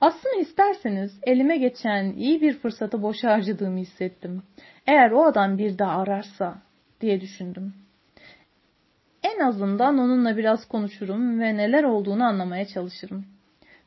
Aslında 0.00 0.34
isterseniz 0.40 1.20
elime 1.26 1.56
geçen 1.56 2.12
iyi 2.12 2.40
bir 2.40 2.58
fırsatı 2.58 3.02
boş 3.02 3.24
harcadığımı 3.24 3.78
hissettim. 3.78 4.42
Eğer 4.86 5.10
o 5.10 5.24
adam 5.24 5.58
bir 5.58 5.78
daha 5.78 6.00
ararsa 6.00 6.58
diye 7.00 7.20
düşündüm. 7.20 7.74
En 9.22 9.40
azından 9.40 9.98
onunla 9.98 10.36
biraz 10.36 10.68
konuşurum 10.68 11.40
ve 11.40 11.56
neler 11.56 11.84
olduğunu 11.84 12.24
anlamaya 12.24 12.66
çalışırım. 12.66 13.26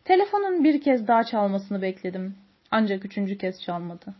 Telefonun 0.05 0.63
bir 0.63 0.81
kez 0.81 1.07
daha 1.07 1.23
çalmasını 1.23 1.81
bekledim. 1.81 2.35
Ancak 2.71 3.05
üçüncü 3.05 3.37
kez 3.37 3.61
çalmadı. 3.61 4.15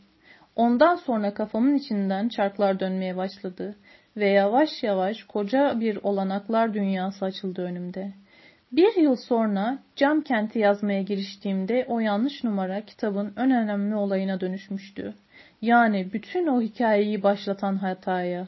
Ondan 0.56 0.96
sonra 0.96 1.34
kafamın 1.34 1.76
içinden 1.76 2.30
çarklar 2.30 2.80
dönmeye 2.80 3.18
başladı 3.18 3.76
ve 4.18 4.30
yavaş 4.30 4.70
yavaş 4.84 5.24
koca 5.24 5.80
bir 5.80 6.00
olanaklar 6.04 6.74
dünyası 6.74 7.26
açıldı 7.26 7.62
önümde. 7.62 8.14
Bir 8.72 8.96
yıl 9.02 9.16
sonra 9.16 9.80
Cam 9.96 10.22
Kent'i 10.22 10.60
yazmaya 10.60 11.02
giriştiğimde 11.02 11.86
o 11.88 12.00
yanlış 12.00 12.44
numara 12.44 12.82
kitabın 12.82 13.34
en 13.38 13.52
önemli 13.52 13.96
olayına 13.96 14.40
dönüşmüştü. 14.40 15.14
Yani 15.62 16.14
bütün 16.14 16.48
o 16.48 16.62
hikayeyi 16.62 17.24
başlatan 17.24 17.76
hataya. 17.76 18.48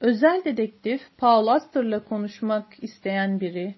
Özel 0.00 0.44
dedektif 0.44 1.00
Paul 1.18 1.46
Astor'la 1.46 2.04
konuşmak 2.04 2.66
isteyen 2.84 3.40
biri, 3.40 3.74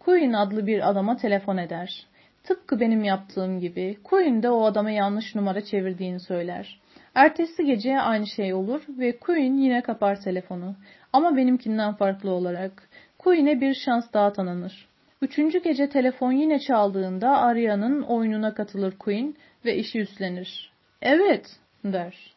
Queen 0.00 0.32
adlı 0.32 0.66
bir 0.66 0.90
adama 0.90 1.16
telefon 1.16 1.56
eder. 1.56 2.06
Tıpkı 2.44 2.80
benim 2.80 3.04
yaptığım 3.04 3.60
gibi 3.60 3.98
Queen 4.04 4.42
de 4.42 4.50
o 4.50 4.64
adama 4.64 4.90
yanlış 4.90 5.34
numara 5.34 5.64
çevirdiğini 5.64 6.20
söyler. 6.20 6.80
Ertesi 7.14 7.64
gece 7.64 8.00
aynı 8.00 8.26
şey 8.26 8.54
olur 8.54 8.82
ve 8.88 9.18
Queen 9.18 9.56
yine 9.56 9.82
kapar 9.82 10.20
telefonu. 10.20 10.74
Ama 11.12 11.36
benimkinden 11.36 11.94
farklı 11.94 12.30
olarak. 12.30 12.88
Queen'e 13.18 13.60
bir 13.60 13.74
şans 13.74 14.12
daha 14.12 14.32
tanınır. 14.32 14.88
Üçüncü 15.22 15.62
gece 15.62 15.88
telefon 15.88 16.32
yine 16.32 16.58
çaldığında 16.58 17.28
Aria'nın 17.28 18.02
oyununa 18.02 18.54
katılır 18.54 18.98
Queen 18.98 19.34
ve 19.64 19.76
işi 19.76 20.00
üstlenir. 20.00 20.72
Evet 21.02 21.46
der. 21.84 22.34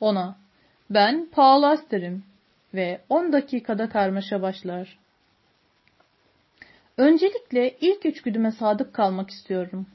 Ona 0.00 0.36
ben 0.90 1.28
Paul 1.32 1.62
Aster'im 1.62 2.24
ve 2.74 3.00
10 3.08 3.32
dakikada 3.32 3.88
karmaşa 3.88 4.42
başlar. 4.42 4.98
Öncelikle 7.00 7.74
ilk 7.80 8.04
içgüdüme 8.04 8.52
sadık 8.52 8.94
kalmak 8.94 9.30
istiyorum. 9.30 9.86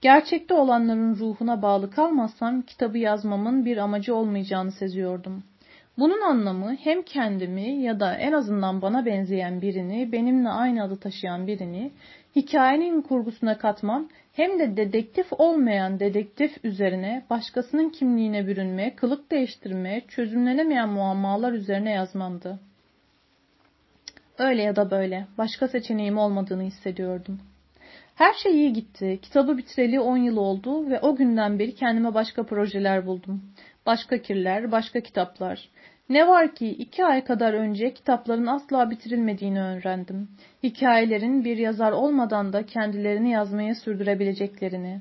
Gerçekte 0.00 0.54
olanların 0.54 1.16
ruhuna 1.16 1.62
bağlı 1.62 1.90
kalmazsam 1.90 2.62
kitabı 2.62 2.98
yazmamın 2.98 3.64
bir 3.64 3.76
amacı 3.76 4.14
olmayacağını 4.14 4.72
seziyordum. 4.72 5.44
Bunun 5.98 6.20
anlamı 6.20 6.74
hem 6.74 7.02
kendimi 7.02 7.82
ya 7.82 8.00
da 8.00 8.14
en 8.14 8.32
azından 8.32 8.82
bana 8.82 9.06
benzeyen 9.06 9.62
birini, 9.62 10.12
benimle 10.12 10.48
aynı 10.48 10.82
adı 10.82 11.00
taşıyan 11.00 11.46
birini 11.46 11.92
hikayenin 12.36 13.02
kurgusuna 13.02 13.58
katmam 13.58 14.08
hem 14.32 14.58
de 14.58 14.76
dedektif 14.76 15.26
olmayan 15.30 16.00
dedektif 16.00 16.64
üzerine 16.64 17.24
başkasının 17.30 17.90
kimliğine 17.90 18.46
bürünme, 18.46 18.94
kılık 18.96 19.30
değiştirme, 19.30 20.02
çözümlenemeyen 20.08 20.88
muammalar 20.88 21.52
üzerine 21.52 21.90
yazmamdı. 21.90 22.60
Öyle 24.38 24.62
ya 24.62 24.76
da 24.76 24.90
böyle 24.90 25.26
başka 25.38 25.68
seçeneğim 25.68 26.18
olmadığını 26.18 26.62
hissediyordum. 26.62 27.40
Her 28.14 28.34
şey 28.34 28.52
iyi 28.52 28.72
gitti. 28.72 29.18
Kitabı 29.22 29.58
bitireli 29.58 30.00
10 30.00 30.16
yıl 30.16 30.36
oldu 30.36 30.90
ve 30.90 31.00
o 31.00 31.16
günden 31.16 31.58
beri 31.58 31.74
kendime 31.74 32.14
başka 32.14 32.42
projeler 32.42 33.06
buldum. 33.06 33.42
Başka 33.86 34.18
kirler, 34.18 34.72
başka 34.72 35.00
kitaplar. 35.00 35.68
Ne 36.08 36.28
var 36.28 36.54
ki 36.54 36.68
iki 36.68 37.04
ay 37.04 37.24
kadar 37.24 37.54
önce 37.54 37.94
kitapların 37.94 38.46
asla 38.46 38.90
bitirilmediğini 38.90 39.62
öğrendim. 39.62 40.28
Hikayelerin 40.62 41.44
bir 41.44 41.56
yazar 41.56 41.92
olmadan 41.92 42.52
da 42.52 42.66
kendilerini 42.66 43.30
yazmaya 43.30 43.74
sürdürebileceklerini. 43.74 45.00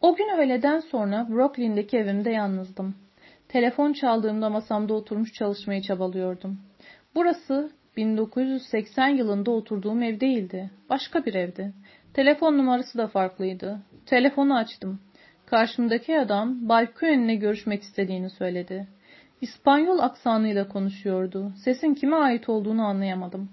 O 0.00 0.16
gün 0.16 0.38
öğleden 0.38 0.80
sonra 0.80 1.26
Brooklyn'deki 1.30 1.96
evimde 1.96 2.30
yalnızdım. 2.30 2.94
Telefon 3.48 3.92
çaldığımda 3.92 4.50
masamda 4.50 4.94
oturmuş 4.94 5.32
çalışmayı 5.32 5.82
çabalıyordum. 5.82 6.60
Burası 7.14 7.70
1980 7.98 9.08
yılında 9.08 9.50
oturduğum 9.50 10.02
ev 10.02 10.20
değildi. 10.20 10.70
Başka 10.90 11.24
bir 11.24 11.34
evdi. 11.34 11.72
Telefon 12.14 12.58
numarası 12.58 12.98
da 12.98 13.06
farklıydı. 13.06 13.78
Telefonu 14.06 14.56
açtım. 14.56 15.00
Karşımdaki 15.46 16.18
adam 16.18 16.68
Bay 16.68 16.88
görüşmek 17.38 17.82
istediğini 17.82 18.30
söyledi. 18.30 18.88
İspanyol 19.40 19.98
aksanıyla 19.98 20.68
konuşuyordu. 20.68 21.52
Sesin 21.64 21.94
kime 21.94 22.16
ait 22.16 22.48
olduğunu 22.48 22.82
anlayamadım. 22.82 23.50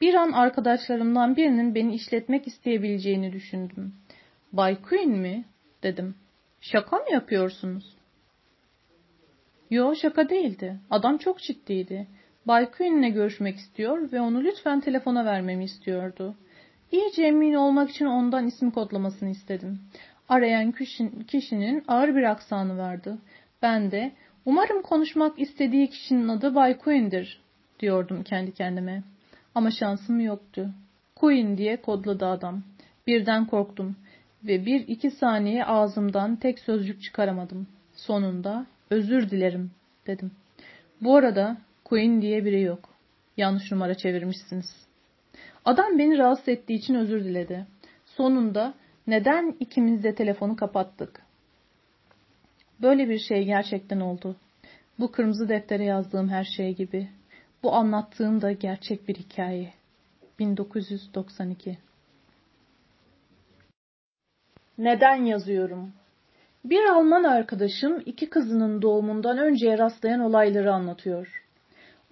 Bir 0.00 0.14
an 0.14 0.32
arkadaşlarımdan 0.32 1.36
birinin 1.36 1.74
beni 1.74 1.94
işletmek 1.94 2.46
isteyebileceğini 2.46 3.32
düşündüm. 3.32 3.94
Bay 4.52 4.82
Queen 4.82 5.10
mi? 5.10 5.44
dedim. 5.82 6.14
Şaka 6.60 6.96
mı 6.96 7.12
yapıyorsunuz? 7.12 7.96
Yo 9.70 9.94
şaka 9.94 10.28
değildi. 10.28 10.80
Adam 10.90 11.18
çok 11.18 11.38
ciddiydi. 11.38 12.06
Bay 12.46 12.70
Quinn'le 12.70 13.12
görüşmek 13.12 13.56
istiyor 13.56 14.12
ve 14.12 14.20
onu 14.20 14.44
lütfen 14.44 14.80
telefona 14.80 15.24
vermemi 15.24 15.64
istiyordu. 15.64 16.34
İyice 16.92 17.22
emin 17.22 17.54
olmak 17.54 17.90
için 17.90 18.06
ondan 18.06 18.46
isim 18.46 18.70
kodlamasını 18.70 19.28
istedim. 19.28 19.80
Arayan 20.28 20.72
kişinin 21.28 21.84
ağır 21.88 22.16
bir 22.16 22.22
aksanı 22.22 22.78
vardı. 22.78 23.18
Ben 23.62 23.90
de 23.90 24.12
umarım 24.44 24.82
konuşmak 24.82 25.38
istediği 25.38 25.90
kişinin 25.90 26.28
adı 26.28 26.54
Bay 26.54 26.78
Quinn'dir 26.78 27.40
diyordum 27.80 28.22
kendi 28.22 28.52
kendime. 28.52 29.02
Ama 29.54 29.70
şansım 29.70 30.20
yoktu. 30.20 30.70
Quinn 31.16 31.56
diye 31.56 31.76
kodladı 31.76 32.26
adam. 32.26 32.62
Birden 33.06 33.46
korktum 33.46 33.96
ve 34.44 34.66
bir 34.66 34.88
iki 34.88 35.10
saniye 35.10 35.64
ağzımdan 35.64 36.36
tek 36.36 36.58
sözcük 36.58 37.02
çıkaramadım. 37.02 37.66
Sonunda 37.94 38.66
özür 38.90 39.30
dilerim 39.30 39.70
dedim. 40.06 40.30
Bu 41.00 41.16
arada 41.16 41.56
Queen 41.84 42.22
diye 42.22 42.44
biri 42.44 42.60
yok. 42.60 42.88
Yanlış 43.36 43.72
numara 43.72 43.94
çevirmişsiniz. 43.94 44.86
Adam 45.64 45.98
beni 45.98 46.18
rahatsız 46.18 46.48
ettiği 46.48 46.74
için 46.74 46.94
özür 46.94 47.24
diledi. 47.24 47.66
Sonunda 48.04 48.74
neden 49.06 49.56
ikimiz 49.60 50.04
de 50.04 50.14
telefonu 50.14 50.56
kapattık? 50.56 51.22
Böyle 52.82 53.08
bir 53.08 53.18
şey 53.18 53.44
gerçekten 53.44 54.00
oldu. 54.00 54.36
Bu 54.98 55.12
kırmızı 55.12 55.48
deftere 55.48 55.84
yazdığım 55.84 56.28
her 56.28 56.44
şey 56.44 56.74
gibi. 56.74 57.08
Bu 57.62 57.74
anlattığım 57.74 58.42
da 58.42 58.52
gerçek 58.52 59.08
bir 59.08 59.14
hikaye. 59.14 59.72
1992 60.38 61.78
Neden 64.78 65.24
yazıyorum? 65.24 65.92
Bir 66.64 66.84
Alman 66.84 67.24
arkadaşım 67.24 68.02
iki 68.06 68.30
kızının 68.30 68.82
doğumundan 68.82 69.38
önce 69.38 69.78
rastlayan 69.78 70.20
olayları 70.20 70.72
anlatıyor. 70.72 71.41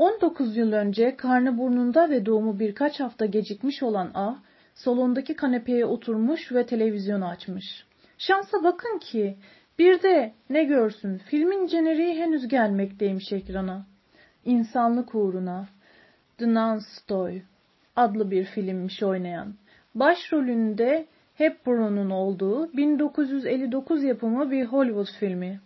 19 0.01 0.57
yıl 0.57 0.73
önce 0.73 1.17
karnı 1.17 1.59
burnunda 1.59 2.11
ve 2.11 2.27
doğumu 2.27 2.59
birkaç 2.59 3.01
hafta 3.01 3.27
gecikmiş 3.27 3.83
olan 3.83 4.11
A, 4.15 4.35
salondaki 4.75 5.37
kanepeye 5.37 5.87
oturmuş 5.87 6.53
ve 6.53 6.67
televizyonu 6.67 7.29
açmış. 7.29 7.87
Şansa 8.19 8.65
bakın 8.65 8.99
ki 8.99 9.37
bir 9.79 10.03
de 10.03 10.33
ne 10.51 10.65
görsün 10.65 11.19
filmin 11.19 11.67
jeneriği 11.67 12.15
henüz 12.15 12.49
gelmekteymiş 12.49 13.33
ekrana. 13.33 13.87
İnsanlık 14.45 15.15
uğruna 15.15 15.69
The 16.39 16.55
Nonstoy 16.55 17.43
adlı 17.97 18.31
bir 18.31 18.45
filmmiş 18.45 19.03
oynayan. 19.03 19.55
Başrolünde 19.95 21.07
Hepburn'un 21.35 22.11
olduğu 22.11 22.73
1959 22.73 24.05
yapımı 24.05 24.51
bir 24.51 24.65
Hollywood 24.65 25.19
filmi. 25.21 25.61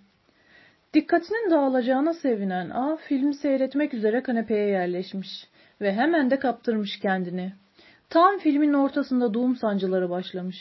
Dikkatinin 0.94 1.50
dağılacağına 1.50 2.14
sevinen 2.14 2.70
A 2.70 2.96
filmi 2.96 3.34
seyretmek 3.34 3.94
üzere 3.94 4.22
kanepeye 4.22 4.68
yerleşmiş 4.68 5.28
ve 5.80 5.92
hemen 5.92 6.30
de 6.30 6.38
kaptırmış 6.38 7.00
kendini. 7.00 7.52
Tam 8.10 8.38
filmin 8.38 8.72
ortasında 8.72 9.34
doğum 9.34 9.56
sancıları 9.56 10.10
başlamış. 10.10 10.56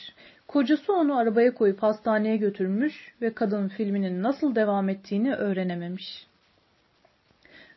Kocası 0.47 0.93
onu 0.93 1.17
arabaya 1.17 1.53
koyup 1.53 1.83
hastaneye 1.83 2.37
götürmüş 2.37 3.13
ve 3.21 3.33
kadın 3.33 3.67
filminin 3.67 4.23
nasıl 4.23 4.55
devam 4.55 4.89
ettiğini 4.89 5.35
öğrenememiş. 5.35 6.27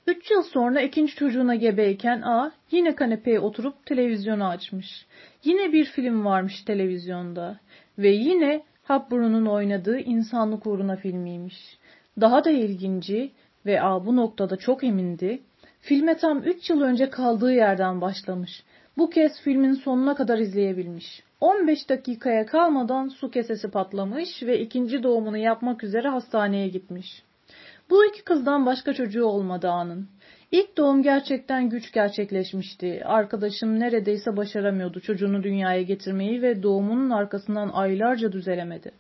Üç 0.07 0.31
yıl 0.31 0.43
sonra 0.43 0.81
ikinci 0.81 1.15
çocuğuna 1.15 1.55
gebeyken 1.55 2.23
A 2.23 2.53
yine 2.71 2.95
kanepeye 2.95 3.41
oturup 3.41 3.87
televizyonu 3.87 4.47
açmış. 4.47 5.07
Yine 5.45 5.73
bir 5.73 5.85
film 5.85 6.25
varmış 6.25 6.63
televizyonda 6.67 7.61
ve 7.99 8.09
yine 8.09 8.63
Hepburn'un 8.83 9.47
oynadığı 9.47 9.99
İnsanlık 9.99 10.67
Uğruna 10.67 10.97
filmiymiş. 10.97 11.79
Daha 12.21 12.45
da 12.45 12.51
ilginci 12.51 13.31
ve 13.67 13.83
A 13.83 14.07
bu 14.07 14.17
noktada 14.17 14.57
çok 14.57 14.85
emindi. 14.85 15.43
Filme 15.81 16.17
tam 16.17 16.43
3 16.43 16.71
yıl 16.71 16.81
önce 16.81 17.11
kaldığı 17.11 17.53
yerden 17.53 18.01
başlamış. 18.01 18.63
Bu 18.99 19.11
kez 19.11 19.41
filmin 19.41 19.73
sonuna 19.73 20.15
kadar 20.15 20.39
izleyebilmiş. 20.39 21.23
15 21.41 21.89
dakikaya 21.89 22.47
kalmadan 22.47 23.09
su 23.09 23.31
kesesi 23.31 23.71
patlamış 23.71 24.43
ve 24.43 24.61
ikinci 24.61 25.03
doğumunu 25.03 25.37
yapmak 25.37 25.85
üzere 25.85 26.09
hastaneye 26.09 26.69
gitmiş. 26.69 27.23
Bu 27.91 28.05
iki 28.05 28.25
kızdan 28.25 28.67
başka 28.67 28.95
çocuğu 28.95 29.25
olmadı 29.25 29.69
anın. 29.69 30.09
İlk 30.53 30.77
doğum 30.77 31.03
gerçekten 31.03 31.69
güç 31.69 31.93
gerçekleşmişti. 31.93 33.03
Arkadaşım 33.05 33.81
neredeyse 33.81 34.37
başaramıyordu 34.37 35.01
çocuğunu 35.01 35.43
dünyaya 35.43 35.83
getirmeyi 35.83 36.43
ve 36.43 36.63
doğumunun 36.63 37.11
arkasından 37.11 37.69
aylarca 37.69 38.33
düzelemedi. 38.33 38.91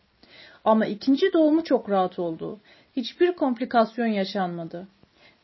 Ama 0.65 0.87
ikinci 0.87 1.33
doğumu 1.33 1.65
çok 1.65 1.91
rahat 1.91 2.19
oldu. 2.19 2.61
Hiçbir 2.97 3.33
komplikasyon 3.33 4.07
yaşanmadı. 4.07 4.89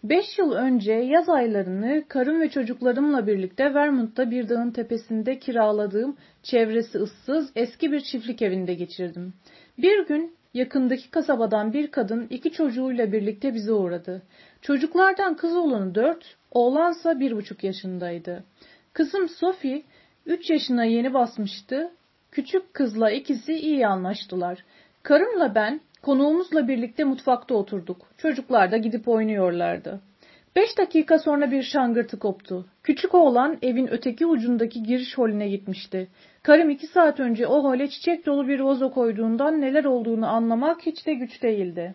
Beş 0.04 0.38
yıl 0.38 0.52
önce 0.52 0.92
yaz 0.92 1.28
aylarını 1.28 2.04
karım 2.08 2.40
ve 2.40 2.50
çocuklarımla 2.50 3.26
birlikte 3.26 3.74
Vermont'ta 3.74 4.30
bir 4.30 4.48
dağın 4.48 4.70
tepesinde 4.70 5.38
kiraladığım 5.38 6.16
çevresi 6.42 6.98
ıssız 6.98 7.52
eski 7.56 7.92
bir 7.92 8.00
çiftlik 8.00 8.42
evinde 8.42 8.74
geçirdim. 8.74 9.34
Bir 9.78 10.06
gün 10.06 10.34
yakındaki 10.54 11.10
kasabadan 11.10 11.72
bir 11.72 11.90
kadın 11.90 12.26
iki 12.30 12.52
çocuğuyla 12.52 13.12
birlikte 13.12 13.54
bize 13.54 13.72
uğradı. 13.72 14.22
Çocuklardan 14.62 15.36
kız 15.36 15.56
olanı 15.56 15.94
dört, 15.94 16.36
oğlansa 16.50 17.20
bir 17.20 17.36
buçuk 17.36 17.64
yaşındaydı. 17.64 18.44
Kızım 18.92 19.28
Sophie 19.28 19.82
üç 20.26 20.50
yaşına 20.50 20.84
yeni 20.84 21.14
basmıştı. 21.14 21.90
Küçük 22.30 22.74
kızla 22.74 23.10
ikisi 23.10 23.52
iyi 23.52 23.86
anlaştılar. 23.86 24.64
Karımla 25.02 25.54
ben 25.54 25.80
konuğumuzla 26.02 26.68
birlikte 26.68 27.04
mutfakta 27.04 27.54
oturduk. 27.54 27.96
Çocuklar 28.18 28.72
da 28.72 28.76
gidip 28.76 29.08
oynuyorlardı. 29.08 30.00
Beş 30.56 30.78
dakika 30.78 31.18
sonra 31.18 31.50
bir 31.50 31.62
şangırtı 31.62 32.18
koptu. 32.18 32.66
Küçük 32.82 33.14
oğlan 33.14 33.58
evin 33.62 33.86
öteki 33.86 34.26
ucundaki 34.26 34.82
giriş 34.82 35.18
holüne 35.18 35.48
gitmişti. 35.48 36.08
Karım 36.42 36.70
iki 36.70 36.86
saat 36.86 37.20
önce 37.20 37.46
o 37.46 37.64
hole 37.64 37.88
çiçek 37.88 38.26
dolu 38.26 38.48
bir 38.48 38.60
vazo 38.60 38.90
koyduğundan 38.90 39.60
neler 39.60 39.84
olduğunu 39.84 40.26
anlamak 40.26 40.86
hiç 40.86 41.06
de 41.06 41.14
güç 41.14 41.42
değildi. 41.42 41.94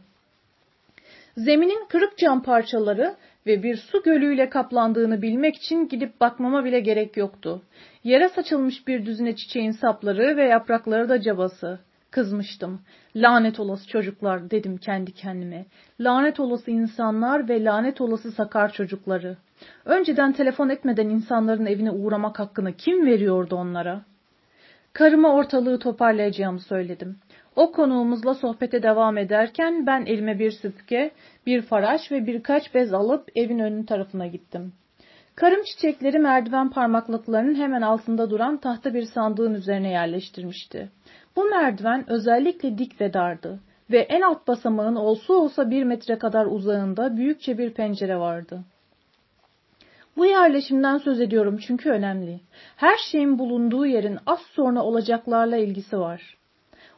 Zeminin 1.37 1.85
kırık 1.89 2.17
cam 2.17 2.43
parçaları 2.43 3.15
ve 3.47 3.63
bir 3.63 3.75
su 3.75 4.03
gölüyle 4.03 4.49
kaplandığını 4.49 5.21
bilmek 5.21 5.55
için 5.55 5.87
gidip 5.87 6.21
bakmama 6.21 6.65
bile 6.65 6.79
gerek 6.79 7.17
yoktu. 7.17 7.61
Yere 8.03 8.29
saçılmış 8.29 8.87
bir 8.87 9.05
düzine 9.05 9.35
çiçeğin 9.35 9.71
sapları 9.71 10.37
ve 10.37 10.43
yaprakları 10.43 11.09
da 11.09 11.21
cabası. 11.21 11.79
Kızmıştım. 12.11 12.81
Lanet 13.15 13.59
olası 13.59 13.87
çocuklar 13.87 14.51
dedim 14.51 14.77
kendi 14.77 15.11
kendime. 15.11 15.65
Lanet 15.99 16.39
olası 16.39 16.71
insanlar 16.71 17.49
ve 17.49 17.63
lanet 17.63 18.01
olası 18.01 18.31
sakar 18.31 18.73
çocukları. 18.73 19.37
Önceden 19.85 20.33
telefon 20.33 20.69
etmeden 20.69 21.09
insanların 21.09 21.65
evine 21.65 21.91
uğramak 21.91 22.39
hakkını 22.39 22.73
kim 22.73 23.05
veriyordu 23.05 23.55
onlara? 23.55 24.01
Karıma 24.93 25.33
ortalığı 25.33 25.79
toparlayacağımı 25.79 26.59
söyledim. 26.59 27.17
O 27.55 27.71
konuğumuzla 27.71 28.33
sohbete 28.33 28.83
devam 28.83 29.17
ederken 29.17 29.85
ben 29.85 30.05
elime 30.05 30.39
bir 30.39 30.51
süpke, 30.51 31.11
bir 31.45 31.61
faraş 31.61 32.11
ve 32.11 32.27
birkaç 32.27 32.75
bez 32.75 32.93
alıp 32.93 33.29
evin 33.35 33.59
önü 33.59 33.85
tarafına 33.85 34.27
gittim. 34.27 34.73
Karım 35.35 35.63
çiçekleri 35.63 36.19
merdiven 36.19 36.69
parmaklıklarının 36.69 37.55
hemen 37.55 37.81
altında 37.81 38.29
duran 38.29 38.57
tahta 38.57 38.93
bir 38.93 39.03
sandığın 39.03 39.53
üzerine 39.53 39.89
yerleştirmişti. 39.89 40.89
Bu 41.37 41.45
merdiven 41.45 42.09
özellikle 42.09 42.77
dik 42.77 43.01
ve 43.01 43.13
dardı 43.13 43.59
ve 43.91 43.99
en 43.99 44.21
alt 44.21 44.47
basamağın 44.47 44.95
olsa 44.95 45.33
olsa 45.33 45.69
bir 45.69 45.83
metre 45.83 46.17
kadar 46.17 46.45
uzağında 46.45 47.17
büyükçe 47.17 47.57
bir 47.57 47.73
pencere 47.73 48.17
vardı. 48.17 48.63
Bu 50.17 50.25
yerleşimden 50.25 50.97
söz 50.97 51.21
ediyorum 51.21 51.57
çünkü 51.57 51.89
önemli. 51.89 52.39
Her 52.75 52.97
şeyin 53.11 53.39
bulunduğu 53.39 53.85
yerin 53.85 54.17
az 54.25 54.39
sonra 54.39 54.83
olacaklarla 54.83 55.57
ilgisi 55.57 55.99
var. 55.99 56.37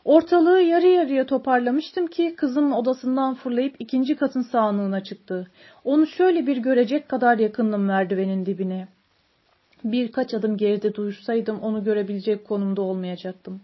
Ortalığı 0.06 0.62
yarı 0.62 0.88
yarıya 0.88 1.26
toparlamıştım 1.26 2.08
ki 2.08 2.36
kızım 2.36 2.74
odasından 2.74 3.36
fırlayıp 3.36 3.76
ikinci 3.80 4.16
katın 4.16 4.42
sağanlığına 4.42 5.04
çıktı. 5.04 5.48
Onu 5.84 6.08
şöyle 6.08 6.48
bir 6.48 6.58
görecek 6.58 7.10
kadar 7.10 7.38
yakındım 7.38 7.86
merdivenin 7.86 8.46
dibine. 8.46 8.88
Birkaç 9.84 10.34
adım 10.34 10.58
geride 10.58 10.96
dursaydım 10.96 11.60
onu 11.60 11.84
görebilecek 11.84 12.48
konumda 12.48 12.82
olmayacaktım. 12.82 13.62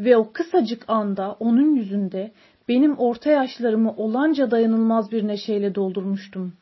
Ve 0.00 0.16
o 0.16 0.32
kısacık 0.32 0.84
anda 0.88 1.36
onun 1.40 1.74
yüzünde 1.74 2.32
benim 2.68 2.98
orta 2.98 3.30
yaşlarımı 3.30 3.92
olanca 3.96 4.50
dayanılmaz 4.50 5.12
bir 5.12 5.26
neşeyle 5.26 5.74
doldurmuştum. 5.74 6.52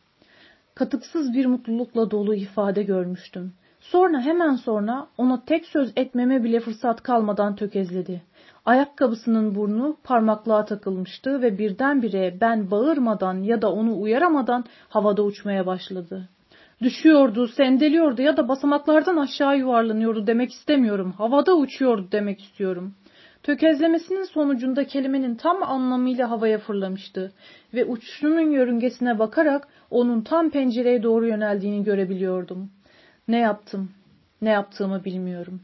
Katıksız 0.74 1.34
bir 1.34 1.46
mutlulukla 1.46 2.10
dolu 2.10 2.34
ifade 2.34 2.82
görmüştüm. 2.82 3.52
Sonra 3.80 4.20
hemen 4.20 4.54
sonra 4.54 5.06
ona 5.18 5.44
tek 5.44 5.66
söz 5.66 5.92
etmeme 5.96 6.44
bile 6.44 6.60
fırsat 6.60 7.02
kalmadan 7.02 7.56
tökezledi. 7.56 8.22
Ayakkabısının 8.64 9.54
burnu 9.54 9.96
parmaklığa 10.04 10.64
takılmıştı 10.64 11.42
ve 11.42 11.58
birdenbire 11.58 12.38
ben 12.40 12.70
bağırmadan 12.70 13.42
ya 13.42 13.62
da 13.62 13.72
onu 13.72 14.00
uyaramadan 14.00 14.64
havada 14.88 15.22
uçmaya 15.22 15.66
başladı. 15.66 16.28
Düşüyordu, 16.82 17.48
sendeliyordu 17.48 18.22
ya 18.22 18.36
da 18.36 18.48
basamaklardan 18.48 19.16
aşağı 19.16 19.58
yuvarlanıyordu 19.58 20.26
demek 20.26 20.52
istemiyorum. 20.52 21.12
Havada 21.18 21.56
uçuyordu 21.56 22.08
demek 22.12 22.40
istiyorum. 22.40 22.94
Tökezlemesinin 23.48 24.24
sonucunda 24.24 24.86
kelimenin 24.86 25.34
tam 25.34 25.62
anlamıyla 25.62 26.30
havaya 26.30 26.58
fırlamıştı 26.58 27.32
ve 27.74 27.84
uçuşunun 27.84 28.50
yörüngesine 28.50 29.18
bakarak 29.18 29.68
onun 29.90 30.20
tam 30.20 30.50
pencereye 30.50 31.02
doğru 31.02 31.26
yöneldiğini 31.26 31.84
görebiliyordum. 31.84 32.70
Ne 33.28 33.38
yaptım, 33.38 33.90
ne 34.42 34.50
yaptığımı 34.50 35.04
bilmiyorum. 35.04 35.60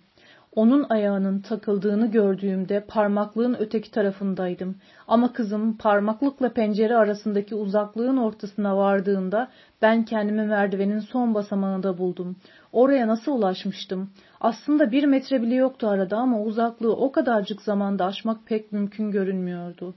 Onun 0.56 0.86
ayağının 0.88 1.40
takıldığını 1.40 2.10
gördüğümde 2.10 2.80
parmaklığın 2.88 3.56
öteki 3.58 3.90
tarafındaydım. 3.90 4.76
Ama 5.08 5.32
kızım 5.32 5.76
parmaklıkla 5.76 6.52
pencere 6.52 6.96
arasındaki 6.96 7.54
uzaklığın 7.54 8.16
ortasına 8.16 8.76
vardığında 8.76 9.48
ben 9.82 10.04
kendimi 10.04 10.46
merdivenin 10.46 11.00
son 11.00 11.34
basamağında 11.34 11.98
buldum. 11.98 12.36
Oraya 12.72 13.08
nasıl 13.08 13.32
ulaşmıştım? 13.32 14.10
Aslında 14.40 14.90
bir 14.90 15.04
metre 15.04 15.42
bile 15.42 15.54
yoktu 15.54 15.88
arada 15.88 16.16
ama 16.16 16.40
uzaklığı 16.40 16.96
o 16.96 17.12
kadarcık 17.12 17.62
zamanda 17.62 18.04
aşmak 18.04 18.46
pek 18.46 18.72
mümkün 18.72 19.10
görünmüyordu. 19.10 19.94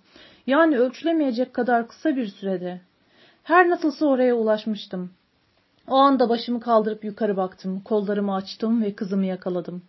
Yani 0.48 0.78
ölçülemeyecek 0.78 1.54
kadar 1.54 1.88
kısa 1.88 2.16
bir 2.16 2.28
sürede. 2.28 2.82
Her 3.44 3.70
nasılsa 3.70 4.06
oraya 4.06 4.36
ulaşmıştım. 4.36 5.12
O 5.88 5.96
anda 5.96 6.30
başımı 6.30 6.60
kaldırıp 6.60 7.04
yukarı 7.04 7.38
baktım, 7.38 7.80
kollarımı 7.80 8.36
açtım 8.36 8.82
ve 8.82 8.96
kızımı 8.96 9.26
yakaladım. 9.26 9.82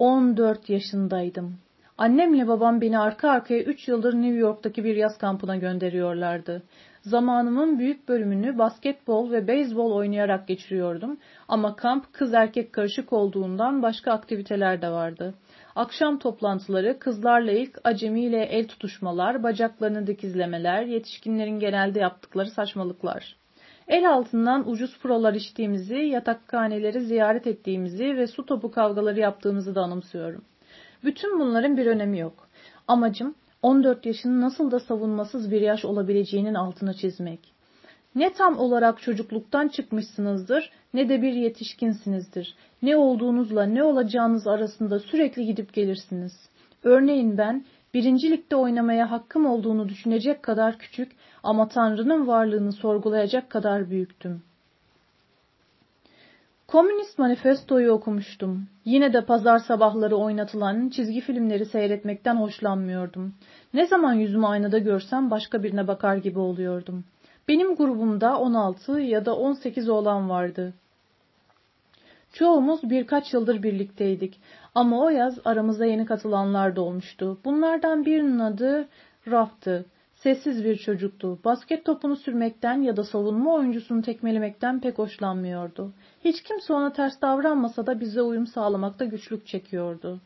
14 0.00 0.70
yaşındaydım. 0.70 1.58
Annemle 1.98 2.48
babam 2.48 2.80
beni 2.80 2.98
arka 2.98 3.30
arkaya 3.30 3.62
3 3.62 3.88
yıldır 3.88 4.14
New 4.14 4.36
York'taki 4.36 4.84
bir 4.84 4.96
yaz 4.96 5.18
kampına 5.18 5.56
gönderiyorlardı. 5.56 6.62
Zamanımın 7.02 7.78
büyük 7.78 8.08
bölümünü 8.08 8.58
basketbol 8.58 9.30
ve 9.30 9.48
beyzbol 9.48 9.92
oynayarak 9.92 10.48
geçiriyordum 10.48 11.18
ama 11.48 11.76
kamp 11.76 12.12
kız 12.12 12.34
erkek 12.34 12.72
karışık 12.72 13.12
olduğundan 13.12 13.82
başka 13.82 14.12
aktiviteler 14.12 14.82
de 14.82 14.90
vardı. 14.90 15.34
Akşam 15.76 16.18
toplantıları, 16.18 16.98
kızlarla 16.98 17.52
ilk 17.52 17.78
acemiyle 17.84 18.42
el 18.42 18.68
tutuşmalar, 18.68 19.42
bacaklarını 19.42 20.06
dikizlemeler, 20.06 20.82
yetişkinlerin 20.82 21.58
genelde 21.58 22.00
yaptıkları 22.00 22.50
saçmalıklar. 22.50 23.39
El 23.90 24.10
altından 24.10 24.70
ucuz 24.70 24.98
prolar 24.98 25.34
içtiğimizi, 25.34 25.94
yatakhaneleri 25.94 27.00
ziyaret 27.00 27.46
ettiğimizi 27.46 28.16
ve 28.16 28.26
su 28.26 28.46
topu 28.46 28.70
kavgaları 28.70 29.20
yaptığımızı 29.20 29.74
da 29.74 29.80
anımsıyorum. 29.80 30.44
Bütün 31.04 31.40
bunların 31.40 31.76
bir 31.76 31.86
önemi 31.86 32.18
yok. 32.18 32.48
Amacım 32.88 33.34
14 33.62 34.06
yaşın 34.06 34.40
nasıl 34.40 34.70
da 34.70 34.80
savunmasız 34.80 35.50
bir 35.50 35.60
yaş 35.60 35.84
olabileceğinin 35.84 36.54
altına 36.54 36.94
çizmek. 36.94 37.40
Ne 38.14 38.32
tam 38.32 38.58
olarak 38.58 39.02
çocukluktan 39.02 39.68
çıkmışsınızdır 39.68 40.70
ne 40.94 41.08
de 41.08 41.22
bir 41.22 41.32
yetişkinsinizdir. 41.32 42.54
Ne 42.82 42.96
olduğunuzla 42.96 43.62
ne 43.62 43.82
olacağınız 43.82 44.46
arasında 44.46 44.98
sürekli 44.98 45.46
gidip 45.46 45.72
gelirsiniz. 45.74 46.32
Örneğin 46.84 47.38
ben 47.38 47.64
birincilikte 47.94 48.56
oynamaya 48.56 49.10
hakkım 49.10 49.46
olduğunu 49.46 49.88
düşünecek 49.88 50.42
kadar 50.42 50.78
küçük 50.78 51.12
ama 51.42 51.68
Tanrı'nın 51.68 52.26
varlığını 52.26 52.72
sorgulayacak 52.72 53.50
kadar 53.50 53.90
büyüktüm. 53.90 54.42
Komünist 56.66 57.18
manifestoyu 57.18 57.92
okumuştum. 57.92 58.68
Yine 58.84 59.12
de 59.12 59.24
pazar 59.24 59.58
sabahları 59.58 60.16
oynatılan 60.16 60.88
çizgi 60.88 61.20
filmleri 61.20 61.66
seyretmekten 61.66 62.36
hoşlanmıyordum. 62.36 63.34
Ne 63.74 63.86
zaman 63.86 64.12
yüzümü 64.12 64.46
aynada 64.46 64.78
görsem 64.78 65.30
başka 65.30 65.62
birine 65.62 65.88
bakar 65.88 66.16
gibi 66.16 66.38
oluyordum. 66.38 67.04
Benim 67.48 67.76
grubumda 67.76 68.38
16 68.38 69.00
ya 69.00 69.26
da 69.26 69.36
18 69.36 69.88
oğlan 69.88 70.30
vardı. 70.30 70.74
Çoğumuz 72.32 72.90
birkaç 72.90 73.34
yıldır 73.34 73.62
birlikteydik 73.62 74.40
ama 74.74 75.04
o 75.04 75.08
yaz 75.08 75.38
aramıza 75.44 75.84
yeni 75.84 76.06
katılanlar 76.06 76.76
da 76.76 76.82
olmuştu. 76.82 77.38
Bunlardan 77.44 78.06
birinin 78.06 78.38
adı 78.38 78.88
Raft'tı. 79.26 79.84
Sessiz 80.22 80.64
bir 80.64 80.76
çocuktu. 80.76 81.38
Basket 81.44 81.84
topunu 81.84 82.16
sürmekten 82.16 82.82
ya 82.82 82.96
da 82.96 83.04
savunma 83.04 83.54
oyuncusunu 83.54 84.02
tekmelemekten 84.02 84.80
pek 84.80 84.98
hoşlanmıyordu. 84.98 85.92
Hiç 86.24 86.42
kimse 86.42 86.72
ona 86.72 86.92
ters 86.92 87.22
davranmasa 87.22 87.86
da 87.86 88.00
bize 88.00 88.22
uyum 88.22 88.46
sağlamakta 88.46 89.04
güçlük 89.04 89.46
çekiyordu. 89.46 90.20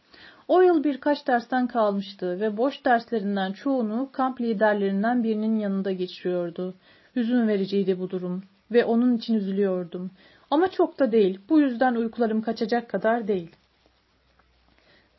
O 0.49 0.61
yıl 0.61 0.85
birkaç 0.85 1.27
dersten 1.27 1.67
kalmıştı 1.67 2.41
ve 2.41 2.57
boş 2.57 2.85
derslerinden 2.85 3.53
çoğunu 3.53 4.09
kamp 4.13 4.41
liderlerinden 4.41 5.23
birinin 5.23 5.59
yanında 5.59 5.93
geçiriyordu. 5.93 6.75
Hüzün 7.17 7.49
vericiydi 7.49 8.01
bu 8.01 8.11
durum 8.11 8.43
ve 8.73 8.85
onun 8.85 9.17
için 9.17 9.35
üzülüyordum. 9.35 10.11
Ama 10.51 10.71
çok 10.71 10.99
da 10.99 11.13
değil. 11.13 11.41
Bu 11.49 11.61
yüzden 11.61 11.95
uykularım 11.95 12.43
kaçacak 12.43 12.89
kadar 12.89 13.29
değil. 13.29 13.51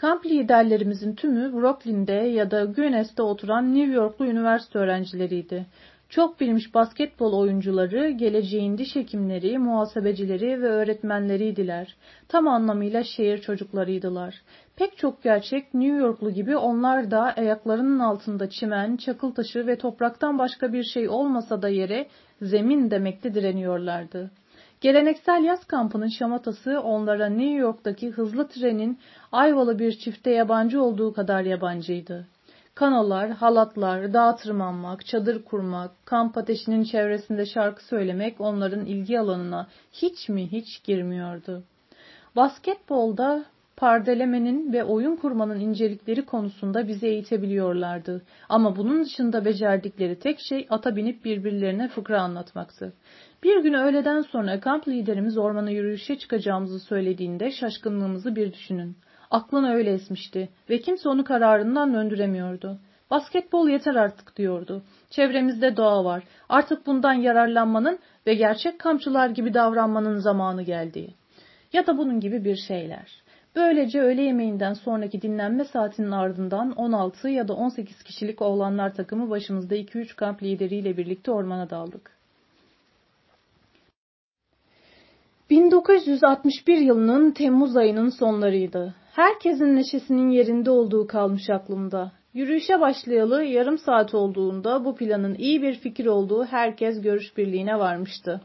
Kamp 0.06 0.26
liderlerimizin 0.26 1.16
tümü 1.16 1.54
Brooklyn'de 1.54 2.14
ya 2.14 2.52
da 2.52 2.66
Guinness'te 2.66 3.22
oturan 3.22 3.76
New 3.76 3.94
Yorklu 3.94 4.26
üniversite 4.26 4.80
öğrencileriydi. 4.80 5.66
Çok 6.10 6.40
bilmiş 6.40 6.74
basketbol 6.74 7.34
oyuncuları, 7.34 8.10
geleceğin 8.10 8.78
diş 8.78 8.96
hekimleri, 8.96 9.58
muhasebecileri 9.58 10.62
ve 10.62 10.68
öğretmenleriydiler. 10.68 11.96
Tam 12.28 12.48
anlamıyla 12.48 13.04
şehir 13.04 13.38
çocuklarıydılar. 13.38 14.42
Pek 14.76 14.98
çok 14.98 15.24
gerçek 15.24 15.74
New 15.74 15.98
Yorklu 15.98 16.32
gibi 16.32 16.58
onlar 16.58 17.12
da 17.12 17.22
ayaklarının 17.22 18.00
altında 18.00 18.50
çimen, 18.50 18.98
çakıl 18.98 19.32
taşı 19.32 19.68
ve 19.68 19.78
topraktan 19.78 20.40
başka 20.40 20.74
bir 20.74 20.84
şey 20.84 21.10
olmasa 21.10 21.62
da 21.62 21.70
yere 21.70 22.08
zemin 22.42 22.92
demekte 22.92 23.34
direniyorlardı. 23.34 24.32
Geleneksel 24.86 25.44
yaz 25.44 25.66
kampının 25.66 26.08
şamatası 26.08 26.80
onlara 26.82 27.30
New 27.30 27.56
York'taki 27.56 28.10
hızlı 28.10 28.48
trenin 28.48 29.00
ayvalı 29.32 29.80
bir 29.80 30.00
çifte 30.00 30.32
yabancı 30.32 30.82
olduğu 30.82 31.14
kadar 31.14 31.42
yabancıydı. 31.42 32.28
Kanolar, 32.76 33.30
halatlar, 33.30 34.14
dağ 34.14 34.36
tırmanmak, 34.36 35.06
çadır 35.06 35.44
kurmak, 35.44 35.92
kamp 36.06 36.38
ateşinin 36.38 36.84
çevresinde 36.84 37.46
şarkı 37.46 37.86
söylemek 37.86 38.42
onların 38.42 38.86
ilgi 38.86 39.20
alanına 39.20 39.68
hiç 39.92 40.30
mi 40.30 40.52
hiç 40.52 40.84
girmiyordu. 40.84 41.64
Basketbolda 42.36 43.46
pardelemenin 43.78 44.74
ve 44.74 44.84
oyun 44.84 45.16
kurmanın 45.16 45.60
incelikleri 45.60 46.26
konusunda 46.26 46.88
bizi 46.88 47.08
eğitebiliyorlardı. 47.08 48.22
Ama 48.50 48.76
bunun 48.76 49.04
dışında 49.04 49.46
becerdikleri 49.46 50.20
tek 50.20 50.40
şey 50.40 50.68
ata 50.70 50.96
binip 50.96 51.26
birbirlerine 51.26 51.88
fıkra 51.88 52.22
anlatmaktı. 52.22 52.94
Bir 53.44 53.64
gün 53.64 53.74
öğleden 53.74 54.22
sonra 54.22 54.60
kamp 54.60 54.88
liderimiz 54.88 55.38
ormana 55.38 55.70
yürüyüşe 55.70 56.18
çıkacağımızı 56.18 56.80
söylediğinde 56.80 57.52
şaşkınlığımızı 57.52 58.36
bir 58.36 58.54
düşünün. 58.54 58.98
Aklına 59.32 59.74
öyle 59.74 59.92
esmişti 59.92 60.50
ve 60.70 60.80
kimse 60.80 61.10
onu 61.10 61.24
kararından 61.24 61.94
döndüremiyordu. 61.94 62.80
Basketbol 63.12 63.70
yeter 63.70 63.96
artık 63.96 64.38
diyordu. 64.38 64.84
Çevremizde 65.10 65.78
doğa 65.78 66.06
var. 66.06 66.24
Artık 66.50 66.86
bundan 66.86 67.14
yararlanmanın 67.14 68.00
ve 68.28 68.34
gerçek 68.34 68.80
kampçılar 68.80 69.30
gibi 69.30 69.54
davranmanın 69.54 70.16
zamanı 70.16 70.64
geldi. 70.64 71.14
Ya 71.74 71.88
da 71.88 71.98
bunun 71.98 72.20
gibi 72.20 72.46
bir 72.46 72.56
şeyler. 72.56 73.25
Böylece 73.56 74.02
öğle 74.02 74.22
yemeğinden 74.22 74.74
sonraki 74.74 75.22
dinlenme 75.22 75.66
saatinin 75.66 76.12
ardından 76.12 76.72
16 76.72 77.30
ya 77.30 77.48
da 77.48 77.54
18 77.54 78.04
kişilik 78.04 78.42
oğlanlar 78.42 78.94
takımı 78.94 79.30
başımızda 79.30 79.76
2-3 79.76 80.16
kamp 80.16 80.44
lideriyle 80.44 80.98
birlikte 80.98 81.32
ormana 81.32 81.70
daldık. 81.70 82.12
1961 85.50 86.78
yılının 86.78 87.32
Temmuz 87.32 87.78
ayının 87.78 88.10
sonlarıydı. 88.10 88.96
Herkesin 89.12 89.76
neşesinin 89.76 90.30
yerinde 90.30 90.72
olduğu 90.72 91.08
kalmış 91.08 91.50
aklımda. 91.50 92.12
Yürüyüşe 92.34 92.80
başlayalı 92.80 93.44
yarım 93.44 93.78
saat 93.78 94.14
olduğunda 94.14 94.86
bu 94.86 94.96
planın 94.96 95.36
iyi 95.36 95.62
bir 95.62 95.76
fikir 95.76 96.06
olduğu 96.06 96.46
herkes 96.46 97.02
görüş 97.02 97.38
birliğine 97.38 97.80
varmıştı. 97.80 98.42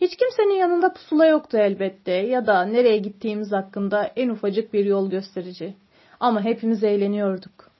Hiç 0.00 0.16
kimsenin 0.16 0.54
yanında 0.54 0.92
pusula 0.92 1.26
yoktu 1.26 1.58
elbette 1.58 2.12
ya 2.12 2.46
da 2.46 2.64
nereye 2.64 2.98
gittiğimiz 2.98 3.52
hakkında 3.52 4.04
en 4.16 4.28
ufacık 4.28 4.72
bir 4.72 4.84
yol 4.84 5.10
gösterici. 5.10 5.74
Ama 6.20 6.42
hepimiz 6.44 6.84
eğleniyorduk. 6.84 7.70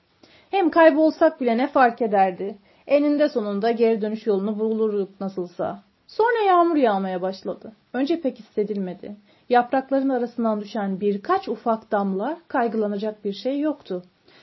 Hem 0.51 0.71
kaybolsak 0.71 1.41
bile 1.41 1.59
ne 1.59 1.69
fark 1.69 2.03
ederdi? 2.03 2.59
Eninde 2.87 3.29
sonunda 3.29 3.71
geri 3.71 4.03
dönüş 4.03 4.27
yolunu 4.27 4.59
bulurduk 4.59 5.21
nasılsa. 5.21 5.83
Sonra 6.07 6.41
yağmur 6.47 6.77
yağmaya 6.77 7.23
başladı. 7.23 7.73
Önce 7.93 8.21
pek 8.21 8.39
hissedilmedi. 8.39 9.17
Yaprakların 9.49 10.09
arasından 10.09 10.61
düşen 10.61 11.01
birkaç 11.01 11.49
ufak 11.49 11.93
damla 11.93 12.39
kaygılanacak 12.49 13.25
bir 13.25 13.33
şey 13.33 13.61
yoktu. 13.61 14.03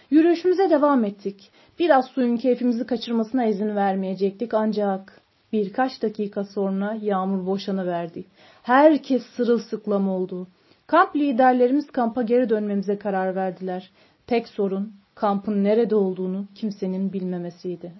Yürüyüşümüze 0.10 0.70
devam 0.70 1.04
ettik. 1.04 1.52
Biraz 1.80 2.06
suyun 2.06 2.38
keyfimizi 2.38 2.86
kaçırmasına 2.86 3.46
izin 3.46 3.76
vermeyecektik 3.76 4.54
ancak 4.54 5.22
birkaç 5.54 6.02
dakika 6.02 6.43
sonra 6.43 6.98
yağmur 7.02 7.45
boşanıverdi. 7.45 8.26
Herkes 8.64 9.24
sırılsıklam 9.36 10.10
oldu. 10.10 10.48
Kamp 10.88 11.16
liderlerimiz 11.16 11.91
kampa 11.91 12.22
geri 12.22 12.50
dönmemize 12.50 12.98
karar 12.98 13.36
verdiler. 13.36 13.89
Tek 14.28 14.48
sorun 14.48 14.93
kampın 15.16 15.64
nerede 15.64 15.95
olduğunu 15.95 16.45
kimsenin 16.56 17.14
bilmemesiydi. 17.14 17.91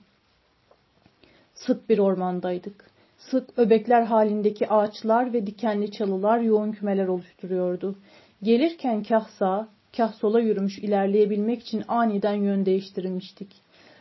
Sık 1.54 1.89
bir 1.89 1.99
ormandaydık. 1.99 2.86
Sık 3.18 3.60
öbekler 3.60 4.02
halindeki 4.02 4.69
ağaçlar 4.69 5.34
ve 5.34 5.48
dikenli 5.48 5.91
çalılar 5.91 6.40
yoğun 6.40 6.72
kümeler 6.72 7.07
oluşturuyordu. 7.07 7.95
Gelirken 8.44 9.03
kah 9.03 9.28
sağa, 9.28 9.68
kah 9.98 10.14
sola 10.14 10.40
yürümüş 10.40 10.80
ilerleyebilmek 10.80 11.61
için 11.61 11.84
aniden 11.88 12.34
yön 12.34 12.65
değiştirmiştik. 12.65 13.56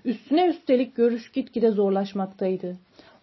Üstüne 0.05 0.47
üstelik 0.47 0.97
görüş 0.97 1.32
gitgide 1.32 1.70
zorlaşmaktaydı. 1.70 2.77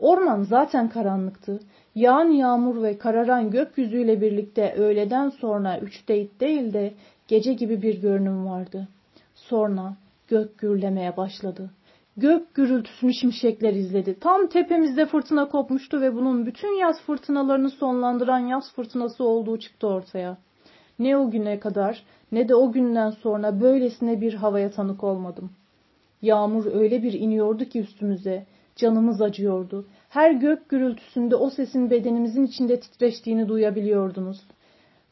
Orman 0.03 0.43
zaten 0.43 0.89
karanlıktı. 0.89 1.59
Yağan 1.95 2.29
yağmur 2.29 2.83
ve 2.83 2.97
kararan 2.97 3.51
gökyüzüyle 3.51 4.21
birlikte 4.21 4.73
öğleden 4.73 5.29
sonra 5.29 5.79
üçte 5.79 6.27
değil 6.39 6.73
de 6.73 6.93
gece 7.27 7.53
gibi 7.53 7.81
bir 7.81 8.01
görünüm 8.01 8.45
vardı. 8.45 8.87
Sonra 9.35 9.95
gök 10.27 10.57
gürlemeye 10.57 11.17
başladı. 11.17 11.71
Gök 12.17 12.53
gürültüsünü 12.53 13.13
şimşekler 13.13 13.73
izledi. 13.73 14.19
Tam 14.19 14.47
tepemizde 14.47 15.05
fırtına 15.05 15.49
kopmuştu 15.49 16.01
ve 16.01 16.15
bunun 16.15 16.45
bütün 16.45 16.79
yaz 16.79 17.01
fırtınalarını 17.01 17.69
sonlandıran 17.69 18.39
yaz 18.39 18.73
fırtınası 18.75 19.23
olduğu 19.23 19.59
çıktı 19.59 19.87
ortaya. 19.87 20.37
Ne 20.99 21.17
o 21.17 21.31
güne 21.31 21.59
kadar 21.59 22.03
ne 22.31 22.49
de 22.49 22.55
o 22.55 22.71
günden 22.71 23.09
sonra 23.09 23.61
böylesine 23.61 24.21
bir 24.21 24.33
havaya 24.33 24.71
tanık 24.71 25.03
olmadım. 25.03 25.51
Yağmur 26.21 26.65
öyle 26.73 27.03
bir 27.03 27.13
iniyordu 27.13 27.65
ki 27.65 27.79
üstümüze. 27.79 28.45
Canımız 28.75 29.21
acıyordu. 29.21 29.85
Her 30.09 30.31
gök 30.31 30.69
gürültüsünde 30.69 31.35
o 31.35 31.49
sesin 31.49 31.89
bedenimizin 31.89 32.45
içinde 32.45 32.79
titreştiğini 32.79 33.49
duyabiliyordunuz. 33.49 34.41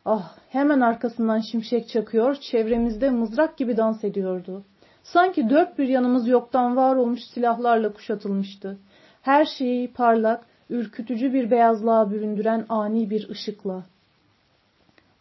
Ah, 0.05 0.37
hemen 0.49 0.79
arkasından 0.79 1.39
şimşek 1.39 1.89
çakıyor, 1.89 2.35
çevremizde 2.35 3.09
mızrak 3.09 3.57
gibi 3.57 3.77
dans 3.77 4.03
ediyordu. 4.03 4.63
Sanki 5.03 5.49
dört 5.49 5.79
bir 5.79 5.87
yanımız 5.87 6.27
yoktan 6.27 6.75
var 6.75 6.95
olmuş 6.95 7.19
silahlarla 7.33 7.93
kuşatılmıştı. 7.93 8.77
Her 9.21 9.45
şeyi 9.45 9.93
parlak, 9.93 10.45
ürkütücü 10.69 11.33
bir 11.33 11.51
beyazlığa 11.51 12.11
büründüren 12.11 12.65
ani 12.69 13.09
bir 13.09 13.29
ışıkla. 13.29 13.85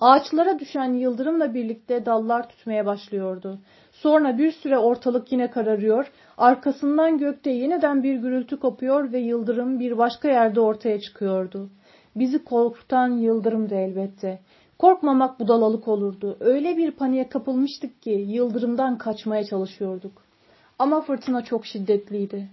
Ağaçlara 0.01 0.59
düşen 0.59 0.93
yıldırımla 0.93 1.55
birlikte 1.55 2.07
dallar 2.07 2.49
tutmaya 2.49 2.87
başlıyordu. 2.87 3.59
Sonra 3.93 4.39
bir 4.39 4.53
süre 4.53 4.79
ortalık 4.79 5.33
yine 5.33 5.51
kararıyor, 5.51 6.13
arkasından 6.39 7.19
gökte 7.19 7.51
yeniden 7.51 8.03
bir 8.03 8.17
gürültü 8.17 8.61
kopuyor 8.61 9.13
ve 9.13 9.19
yıldırım 9.19 9.81
bir 9.81 9.99
başka 9.99 10.29
yerde 10.29 10.61
ortaya 10.61 11.01
çıkıyordu. 11.01 11.71
Bizi 12.17 12.45
korkutan 12.45 13.09
yıldırımdı 13.09 13.75
elbette. 13.75 14.41
Korkmamak 14.79 15.41
budalalık 15.41 15.89
olurdu. 15.89 16.37
Öyle 16.41 16.77
bir 16.77 16.91
paniğe 16.91 17.29
kapılmıştık 17.29 18.03
ki 18.03 18.11
yıldırımdan 18.11 18.99
kaçmaya 18.99 19.45
çalışıyorduk. 19.45 20.23
Ama 20.79 21.01
fırtına 21.01 21.45
çok 21.45 21.67
şiddetliydi. 21.67 22.49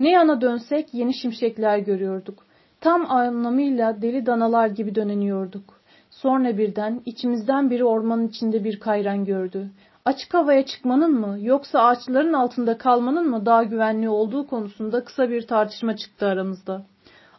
Ne 0.00 0.10
yana 0.10 0.40
dönsek 0.40 0.94
yeni 0.94 1.14
şimşekler 1.14 1.78
görüyorduk. 1.78 2.44
Tam 2.80 3.10
anlamıyla 3.10 4.02
deli 4.02 4.26
danalar 4.26 4.66
gibi 4.66 4.94
döneniyorduk. 4.94 5.79
Sonra 6.10 6.58
birden 6.58 7.02
içimizden 7.06 7.70
biri 7.70 7.84
ormanın 7.84 8.28
içinde 8.28 8.64
bir 8.64 8.80
kayran 8.80 9.24
gördü. 9.24 9.70
Açık 10.04 10.34
havaya 10.34 10.66
çıkmanın 10.66 11.20
mı 11.20 11.38
yoksa 11.40 11.80
ağaçların 11.80 12.32
altında 12.32 12.78
kalmanın 12.78 13.30
mı 13.30 13.46
daha 13.46 13.64
güvenli 13.64 14.08
olduğu 14.08 14.46
konusunda 14.46 15.04
kısa 15.04 15.30
bir 15.30 15.46
tartışma 15.46 15.96
çıktı 15.96 16.26
aramızda. 16.26 16.86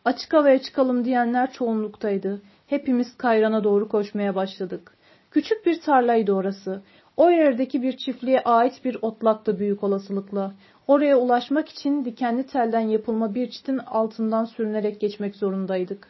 Açık 0.06 0.34
havaya 0.34 0.62
çıkalım 0.62 1.06
diyenler 1.06 1.52
çoğunluktaydı. 1.52 2.42
Hepimiz 2.68 3.18
kayrana 3.18 3.64
doğru 3.64 3.90
koşmaya 3.90 4.36
başladık. 4.36 4.94
Küçük 5.32 5.66
bir 5.66 5.82
tarlaydı 5.82 6.34
orası. 6.34 6.82
O 7.18 7.30
yerdeki 7.30 7.82
bir 7.82 7.98
çiftliğe 7.98 8.42
ait 8.42 8.86
bir 8.86 8.98
otlaktı 9.02 9.60
büyük 9.60 9.84
olasılıkla. 9.84 10.54
Oraya 10.88 11.18
ulaşmak 11.18 11.70
için 11.70 12.06
dikenli 12.06 12.48
telden 12.48 12.80
yapılma 12.80 13.36
bir 13.36 13.50
çitin 13.50 13.78
altından 13.78 14.46
sürünerek 14.46 15.02
geçmek 15.02 15.36
zorundaydık. 15.36 16.08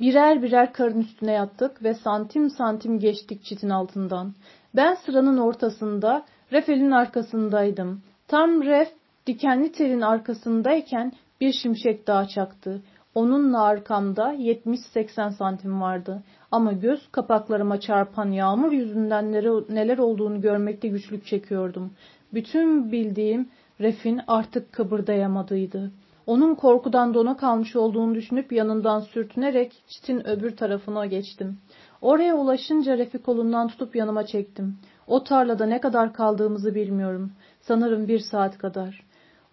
Birer 0.00 0.42
birer 0.42 0.72
karın 0.72 1.00
üstüne 1.00 1.32
yattık 1.32 1.82
ve 1.82 1.94
santim 1.94 2.50
santim 2.50 2.98
geçtik 2.98 3.44
çitin 3.44 3.70
altından. 3.70 4.34
Ben 4.76 4.94
sıranın 4.94 5.38
ortasında, 5.38 6.24
Refel'in 6.52 6.90
arkasındaydım. 6.90 8.02
Tam 8.28 8.62
Ref 8.62 8.88
dikenli 9.26 9.72
telin 9.72 10.00
arkasındayken 10.00 11.12
bir 11.40 11.52
şimşek 11.52 12.06
daha 12.06 12.28
çaktı. 12.28 12.82
Onunla 13.14 13.62
arkamda 13.62 14.34
70-80 14.34 15.36
santim 15.36 15.80
vardı. 15.80 16.22
Ama 16.50 16.72
göz 16.72 17.08
kapaklarıma 17.12 17.80
çarpan 17.80 18.30
yağmur 18.30 18.72
yüzünden 18.72 19.32
neler 19.68 19.98
olduğunu 19.98 20.40
görmekte 20.40 20.88
güçlük 20.88 21.26
çekiyordum. 21.26 21.92
Bütün 22.34 22.92
bildiğim 22.92 23.48
Ref'in 23.80 24.20
artık 24.26 24.72
kıpırdayamadığıydı. 24.72 25.90
Onun 26.28 26.54
korkudan 26.54 27.14
dona 27.14 27.36
kalmış 27.36 27.76
olduğunu 27.76 28.14
düşünüp 28.14 28.52
yanından 28.52 29.00
sürtünerek 29.00 29.72
çitin 29.88 30.28
öbür 30.28 30.56
tarafına 30.56 31.06
geçtim. 31.06 31.58
Oraya 32.00 32.36
ulaşınca 32.36 32.98
Ref'i 32.98 33.18
kolundan 33.18 33.68
tutup 33.68 33.96
yanıma 33.96 34.26
çektim. 34.26 34.78
O 35.06 35.24
tarlada 35.24 35.66
ne 35.66 35.80
kadar 35.80 36.12
kaldığımızı 36.12 36.74
bilmiyorum. 36.74 37.32
Sanırım 37.60 38.08
bir 38.08 38.18
saat 38.18 38.58
kadar. 38.58 39.04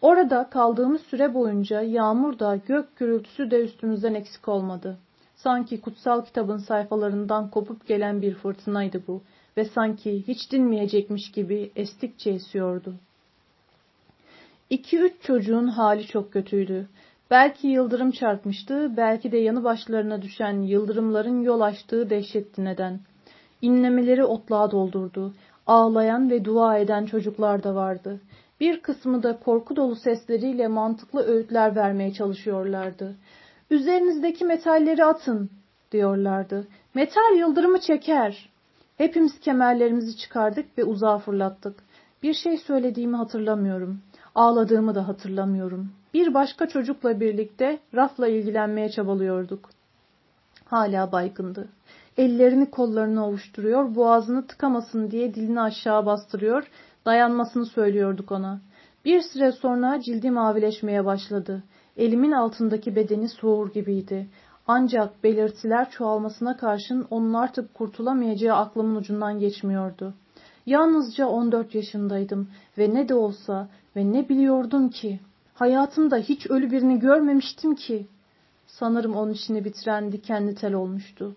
Orada 0.02 0.50
kaldığımız 0.50 1.02
süre 1.02 1.34
boyunca 1.34 1.82
yağmur 1.82 2.40
da 2.40 2.56
gök 2.56 2.98
gürültüsü 2.98 3.52
de 3.52 3.64
üstümüzden 3.64 4.14
eksik 4.14 4.48
olmadı. 4.48 4.98
Sanki 5.36 5.82
kutsal 5.82 6.26
kitabın 6.26 6.58
sayfalarından 6.58 7.50
kopup 7.50 7.88
gelen 7.88 8.22
bir 8.22 8.34
fırtınaydı 8.34 9.04
bu 9.08 9.22
ve 9.58 9.66
sanki 9.66 10.28
hiç 10.28 10.52
dinmeyecekmiş 10.52 11.32
gibi 11.32 11.72
estikçe 11.76 12.30
esiyordu. 12.30 12.94
İki 14.70 15.00
üç 15.00 15.22
çocuğun 15.22 15.68
hali 15.68 16.08
çok 16.08 16.34
kötüydü. 16.34 16.88
Belki 17.32 17.68
yıldırım 17.68 18.12
çarpmıştı, 18.12 18.98
belki 18.98 19.32
de 19.32 19.38
yanı 19.38 19.64
başlarına 19.64 20.22
düşen 20.22 20.62
yıldırımların 20.62 21.42
yol 21.42 21.62
açtığı 21.62 22.10
dehşetti 22.10 22.64
neden. 22.64 23.00
İnlemeleri 23.62 24.26
otluğa 24.26 24.72
doldurdu. 24.72 25.34
Ağlayan 25.68 26.30
ve 26.30 26.46
dua 26.46 26.78
eden 26.78 27.06
çocuklar 27.06 27.64
da 27.64 27.76
vardı. 27.76 28.22
Bir 28.60 28.80
kısmı 28.80 29.24
da 29.24 29.40
korku 29.40 29.76
dolu 29.76 29.96
sesleriyle 29.96 30.68
mantıklı 30.68 31.26
öğütler 31.26 31.76
vermeye 31.76 32.14
çalışıyorlardı. 32.14 33.16
Üzerinizdeki 33.70 34.46
metalleri 34.46 35.06
atın, 35.06 35.50
diyorlardı. 35.92 36.68
Metal 36.94 37.38
yıldırımı 37.38 37.80
çeker. 37.80 38.50
Hepimiz 38.98 39.40
kemerlerimizi 39.40 40.18
çıkardık 40.18 40.78
ve 40.78 40.84
uzağa 40.84 41.18
fırlattık. 41.18 41.84
Bir 42.24 42.34
şey 42.34 42.58
söylediğimi 42.58 43.16
hatırlamıyorum. 43.16 44.02
Ağladığımı 44.36 44.96
da 44.96 45.08
hatırlamıyorum. 45.08 45.92
Bir 46.14 46.34
başka 46.34 46.68
çocukla 46.68 47.20
birlikte 47.20 47.80
rafla 47.94 48.28
ilgilenmeye 48.28 48.90
çabalıyorduk. 48.90 49.70
Hala 50.66 51.12
baygındı. 51.12 51.70
Ellerini 52.18 52.72
kollarını 52.72 53.28
ovuşturuyor, 53.28 53.96
boğazını 53.96 54.48
tıkamasın 54.48 55.12
diye 55.12 55.34
dilini 55.34 55.62
aşağı 55.62 56.06
bastırıyor, 56.06 56.68
dayanmasını 57.06 57.66
söylüyorduk 57.66 58.32
ona. 58.32 58.62
Bir 59.06 59.22
süre 59.22 59.52
sonra 59.52 60.02
cildi 60.02 60.32
mavileşmeye 60.32 61.06
başladı. 61.06 61.64
Elimin 61.98 62.32
altındaki 62.32 62.96
bedeni 62.96 63.30
soğur 63.30 63.74
gibiydi. 63.74 64.28
Ancak 64.68 65.24
belirtiler 65.24 65.90
çoğalmasına 65.90 66.58
karşın 66.58 67.08
onun 67.10 67.34
artık 67.34 67.74
kurtulamayacağı 67.74 68.58
aklımın 68.58 68.96
ucundan 68.96 69.40
geçmiyordu. 69.40 70.14
Yalnızca 70.66 71.28
14 71.28 71.76
yaşındaydım 71.76 72.50
ve 72.78 72.94
ne 72.94 73.10
de 73.10 73.16
olsa 73.16 73.68
ve 73.96 74.12
ne 74.14 74.30
biliyordum 74.30 74.90
ki? 74.90 75.20
Hayatımda 75.54 76.18
hiç 76.18 76.48
ölü 76.50 76.72
birini 76.72 77.00
görmemiştim 77.00 77.76
ki. 77.76 78.08
Sanırım 78.68 79.16
onun 79.16 79.32
işini 79.32 79.66
bitiren 79.66 80.12
dikenli 80.12 80.56
tel 80.56 80.74
olmuştu. 80.74 81.36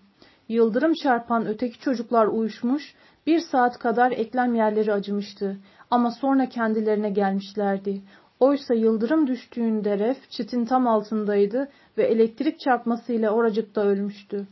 Yıldırım 0.49 0.93
çarpan 0.93 1.47
öteki 1.47 1.79
çocuklar 1.79 2.27
uyuşmuş, 2.27 2.95
bir 3.27 3.39
saat 3.39 3.79
kadar 3.79 4.11
eklem 4.11 4.55
yerleri 4.55 4.93
acımıştı. 4.93 5.57
Ama 5.91 6.11
sonra 6.11 6.49
kendilerine 6.49 7.09
gelmişlerdi. 7.09 8.01
Oysa 8.39 8.73
yıldırım 8.73 9.27
düştüğünde 9.27 9.99
ref 9.99 10.29
çitin 10.29 10.65
tam 10.65 10.87
altındaydı 10.87 11.69
ve 11.97 12.03
elektrik 12.03 12.59
çarpmasıyla 12.59 13.31
oracıkta 13.31 13.81
ölmüştü. 13.81 14.47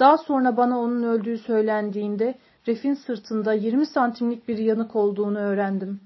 Daha 0.00 0.18
sonra 0.18 0.56
bana 0.56 0.80
onun 0.80 1.02
öldüğü 1.02 1.38
söylendiğinde 1.38 2.34
refin 2.66 2.94
sırtında 2.94 3.52
20 3.52 3.86
santimlik 3.86 4.48
bir 4.48 4.58
yanık 4.58 4.96
olduğunu 4.96 5.38
öğrendim. 5.38 6.00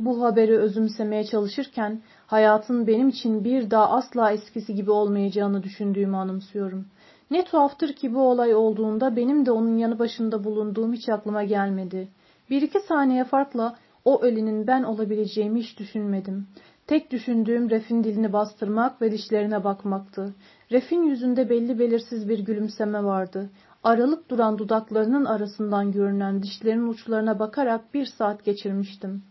Bu 0.00 0.22
haberi 0.22 0.58
özümsemeye 0.58 1.24
çalışırken 1.24 2.02
hayatın 2.26 2.86
benim 2.86 3.08
için 3.08 3.44
bir 3.44 3.70
daha 3.70 3.90
asla 3.90 4.32
eskisi 4.32 4.74
gibi 4.74 4.90
olmayacağını 4.90 5.62
düşündüğümü 5.62 6.16
anımsıyorum. 6.16 6.86
Ne 7.30 7.44
tuhaftır 7.44 7.92
ki 7.92 8.14
bu 8.14 8.20
olay 8.20 8.54
olduğunda 8.54 9.16
benim 9.16 9.46
de 9.46 9.50
onun 9.50 9.76
yanı 9.76 9.98
başında 9.98 10.44
bulunduğum 10.44 10.92
hiç 10.92 11.08
aklıma 11.08 11.44
gelmedi. 11.44 12.08
Bir 12.50 12.62
iki 12.62 12.80
saniye 12.80 13.24
farkla 13.24 13.76
o 14.04 14.22
ölünün 14.22 14.66
ben 14.66 14.82
olabileceğimi 14.82 15.60
hiç 15.60 15.78
düşünmedim. 15.78 16.46
Tek 16.86 17.10
düşündüğüm 17.10 17.70
Ref'in 17.70 18.04
dilini 18.04 18.32
bastırmak 18.32 19.02
ve 19.02 19.12
dişlerine 19.12 19.64
bakmaktı. 19.64 20.34
Ref'in 20.70 21.02
yüzünde 21.02 21.50
belli 21.50 21.78
belirsiz 21.78 22.28
bir 22.28 22.38
gülümseme 22.38 23.04
vardı. 23.04 23.50
Aralık 23.84 24.30
duran 24.30 24.58
dudaklarının 24.58 25.24
arasından 25.24 25.92
görünen 25.92 26.42
dişlerin 26.42 26.88
uçlarına 26.88 27.38
bakarak 27.38 27.94
bir 27.94 28.06
saat 28.06 28.44
geçirmiştim. 28.44 29.22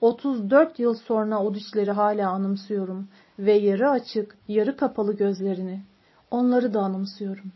34 0.00 0.78
yıl 0.78 0.94
sonra 0.94 1.42
o 1.42 1.54
dişleri 1.54 1.90
hala 1.90 2.30
anımsıyorum 2.30 3.08
ve 3.38 3.52
yarı 3.52 3.90
açık, 3.90 4.36
yarı 4.48 4.76
kapalı 4.76 5.16
gözlerini. 5.16 5.80
Onları 6.30 6.74
da 6.74 6.80
anımsıyorum. 6.80 7.52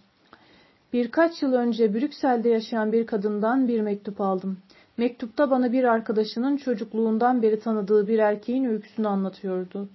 Birkaç 0.93 1.43
yıl 1.43 1.53
önce 1.53 1.95
Brüksel'de 1.95 2.49
yaşayan 2.49 2.93
bir 2.93 3.07
kadından 3.07 3.69
bir 3.69 3.81
mektup 3.81 4.21
aldım. 4.21 4.59
Mektupta 4.97 5.51
bana 5.51 5.73
bir 5.73 5.85
arkadaşının 5.85 6.57
çocukluğundan 6.57 7.43
beri 7.43 7.61
tanıdığı 7.61 8.09
bir 8.09 8.19
erkeğin 8.19 8.65
öyküsünü 8.65 9.09
anlatıyordu. 9.09 9.89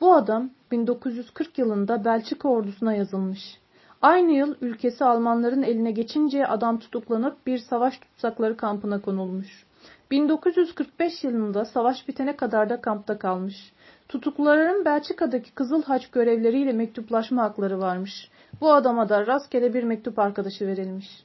Bu 0.00 0.14
adam 0.14 0.50
1940 0.70 1.58
yılında 1.58 2.04
Belçika 2.04 2.48
ordusuna 2.48 2.94
yazılmış. 2.94 3.58
Aynı 4.02 4.32
yıl 4.32 4.54
ülkesi 4.60 5.04
Almanların 5.04 5.62
eline 5.62 5.90
geçince 5.90 6.46
adam 6.46 6.78
tutuklanıp 6.78 7.46
bir 7.46 7.58
savaş 7.58 7.98
tutsakları 7.98 8.56
kampına 8.56 9.00
konulmuş. 9.00 9.66
1945 10.12 11.24
yılında 11.24 11.64
savaş 11.64 12.08
bitene 12.08 12.36
kadar 12.36 12.70
da 12.70 12.80
kampta 12.80 13.18
kalmış. 13.18 13.72
Tutukluların 14.08 14.84
Belçika'daki 14.84 15.54
Kızıl 15.54 15.82
Haç 15.82 16.10
görevleriyle 16.10 16.72
mektuplaşma 16.72 17.42
hakları 17.42 17.80
varmış. 17.80 18.30
Bu 18.60 18.72
adama 18.72 19.08
da 19.08 19.26
rastgele 19.26 19.74
bir 19.74 19.82
mektup 19.82 20.18
arkadaşı 20.18 20.66
verilmiş. 20.66 21.24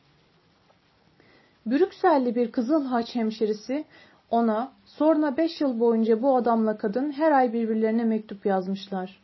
Brükselli 1.65 2.35
bir 2.35 2.51
Kızıl 2.51 2.85
Haç 2.85 3.15
hemşerisi 3.15 3.85
ona 4.29 4.71
sonra 4.85 5.37
beş 5.37 5.61
yıl 5.61 5.79
boyunca 5.79 6.21
bu 6.21 6.35
adamla 6.35 6.77
kadın 6.77 7.11
her 7.11 7.31
ay 7.31 7.53
birbirlerine 7.53 8.03
mektup 8.03 8.45
yazmışlar. 8.45 9.19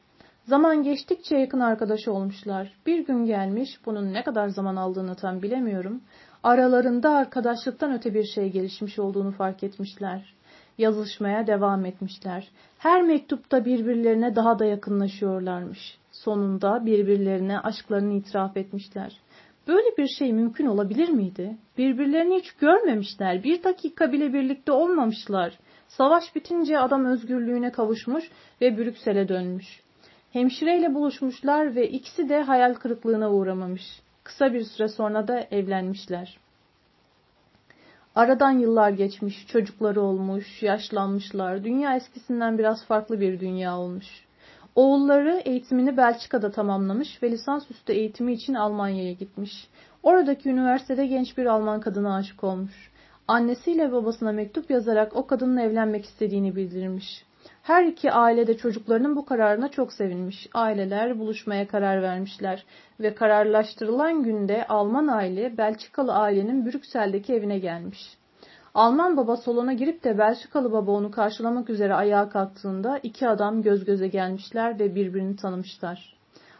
Zaman 0.45 0.83
geçtikçe 0.83 1.37
yakın 1.37 1.59
arkadaş 1.59 2.07
olmuşlar. 2.07 2.73
Bir 2.85 3.05
gün 3.05 3.25
gelmiş, 3.25 3.79
bunun 3.85 4.13
ne 4.13 4.23
kadar 4.23 4.47
zaman 4.47 4.75
aldığını 4.75 5.15
tam 5.15 5.41
bilemiyorum. 5.41 6.01
Aralarında 6.43 7.09
arkadaşlıktan 7.09 7.93
öte 7.93 8.13
bir 8.13 8.23
şey 8.23 8.49
gelişmiş 8.49 8.99
olduğunu 8.99 9.31
fark 9.31 9.63
etmişler. 9.63 10.33
Yazışmaya 10.77 11.47
devam 11.47 11.85
etmişler. 11.85 12.47
Her 12.77 13.01
mektupta 13.01 13.65
birbirlerine 13.65 14.35
daha 14.35 14.59
da 14.59 14.65
yakınlaşıyorlarmış. 14.65 15.97
Sonunda 16.11 16.85
birbirlerine 16.85 17.59
aşklarını 17.59 18.13
itiraf 18.13 18.57
etmişler. 18.57 19.19
Böyle 19.67 19.97
bir 19.97 20.07
şey 20.07 20.33
mümkün 20.33 20.65
olabilir 20.65 21.09
miydi? 21.09 21.57
Birbirlerini 21.77 22.39
hiç 22.39 22.51
görmemişler. 22.51 23.43
Bir 23.43 23.63
dakika 23.63 24.11
bile 24.11 24.33
birlikte 24.33 24.71
olmamışlar. 24.71 25.59
Savaş 25.87 26.35
bitince 26.35 26.79
adam 26.79 27.05
özgürlüğüne 27.05 27.71
kavuşmuş 27.71 28.23
ve 28.61 28.77
Brüksel'e 28.77 29.27
dönmüş. 29.27 29.81
Hemşireyle 30.31 30.93
buluşmuşlar 30.93 31.75
ve 31.75 31.89
ikisi 31.89 32.29
de 32.29 32.41
hayal 32.41 32.73
kırıklığına 32.73 33.31
uğramamış. 33.31 34.01
Kısa 34.23 34.53
bir 34.53 34.63
süre 34.63 34.87
sonra 34.87 35.27
da 35.27 35.39
evlenmişler. 35.51 36.37
Aradan 38.15 38.51
yıllar 38.51 38.89
geçmiş, 38.89 39.47
çocukları 39.47 40.01
olmuş, 40.01 40.63
yaşlanmışlar. 40.63 41.63
Dünya 41.63 41.95
eskisinden 41.95 42.57
biraz 42.57 42.85
farklı 42.85 43.19
bir 43.19 43.39
dünya 43.39 43.77
olmuş. 43.77 44.25
Oğulları 44.75 45.41
eğitimini 45.45 45.97
Belçika'da 45.97 46.51
tamamlamış 46.51 47.23
ve 47.23 47.31
lisansüstü 47.31 47.93
eğitimi 47.93 48.33
için 48.33 48.53
Almanya'ya 48.53 49.13
gitmiş. 49.13 49.67
Oradaki 50.03 50.49
üniversitede 50.49 51.07
genç 51.07 51.37
bir 51.37 51.45
Alman 51.45 51.81
kadına 51.81 52.15
aşık 52.15 52.43
olmuş. 52.43 52.91
Annesiyle 53.27 53.91
babasına 53.91 54.31
mektup 54.31 54.71
yazarak 54.71 55.15
o 55.15 55.27
kadınla 55.27 55.61
evlenmek 55.61 56.05
istediğini 56.05 56.55
bildirmiş. 56.55 57.25
Her 57.63 57.85
iki 57.85 58.11
aile 58.11 58.47
de 58.47 58.57
çocuklarının 58.57 59.15
bu 59.15 59.25
kararına 59.25 59.69
çok 59.69 59.93
sevinmiş. 59.93 60.47
Aileler 60.53 61.19
buluşmaya 61.19 61.67
karar 61.67 62.01
vermişler 62.01 62.65
ve 62.99 63.15
kararlaştırılan 63.15 64.23
günde 64.23 64.67
Alman 64.67 65.07
aile 65.07 65.57
Belçikalı 65.57 66.13
ailenin 66.13 66.65
Brüksel'deki 66.65 67.33
evine 67.33 67.59
gelmiş. 67.59 68.17
Alman 68.73 69.17
baba 69.17 69.37
salona 69.37 69.73
girip 69.73 70.03
de 70.03 70.17
Belçikalı 70.17 70.71
baba 70.71 70.91
onu 70.91 71.11
karşılamak 71.11 71.69
üzere 71.69 71.93
ayağa 71.93 72.29
kalktığında 72.29 72.99
iki 73.03 73.27
adam 73.27 73.61
göz 73.61 73.85
göze 73.85 74.07
gelmişler 74.07 74.79
ve 74.79 74.95
birbirini 74.95 75.35
tanımışlar. 75.35 76.13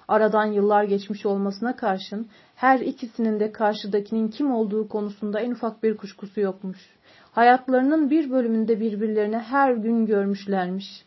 Aradan 0.08 0.46
yıllar 0.46 0.84
geçmiş 0.84 1.26
olmasına 1.26 1.76
karşın 1.76 2.28
her 2.56 2.80
ikisinin 2.80 3.40
de 3.40 3.52
karşıdakinin 3.52 4.28
kim 4.28 4.54
olduğu 4.54 4.88
konusunda 4.88 5.40
en 5.40 5.52
ufak 5.52 5.84
bir 5.84 5.98
kuşkusu 5.98 6.42
yokmuş. 6.42 6.78
Hayatlarının 7.34 8.10
bir 8.10 8.32
bölümünde 8.32 8.80
birbirlerine 8.80 9.40
her 9.40 9.74
gün 9.74 10.06
görmüşlermiş. 10.06 11.06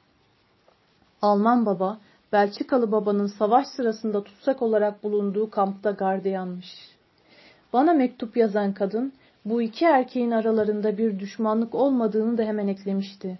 Alman 1.23 1.67
baba, 1.67 1.99
Belçikalı 2.33 2.93
babanın 2.93 3.27
savaş 3.27 3.67
sırasında 3.67 4.25
tutsak 4.25 4.63
olarak 4.63 5.03
bulunduğu 5.03 5.51
kampta 5.51 5.91
gardiyanmış. 5.91 6.67
Bana 7.73 7.93
mektup 7.93 8.37
yazan 8.37 8.73
kadın, 8.73 9.13
bu 9.45 9.63
iki 9.63 9.85
erkeğin 9.85 10.31
aralarında 10.31 10.99
bir 10.99 11.19
düşmanlık 11.19 11.75
olmadığını 11.75 12.39
da 12.39 12.43
hemen 12.43 12.69
eklemişti. 12.69 13.39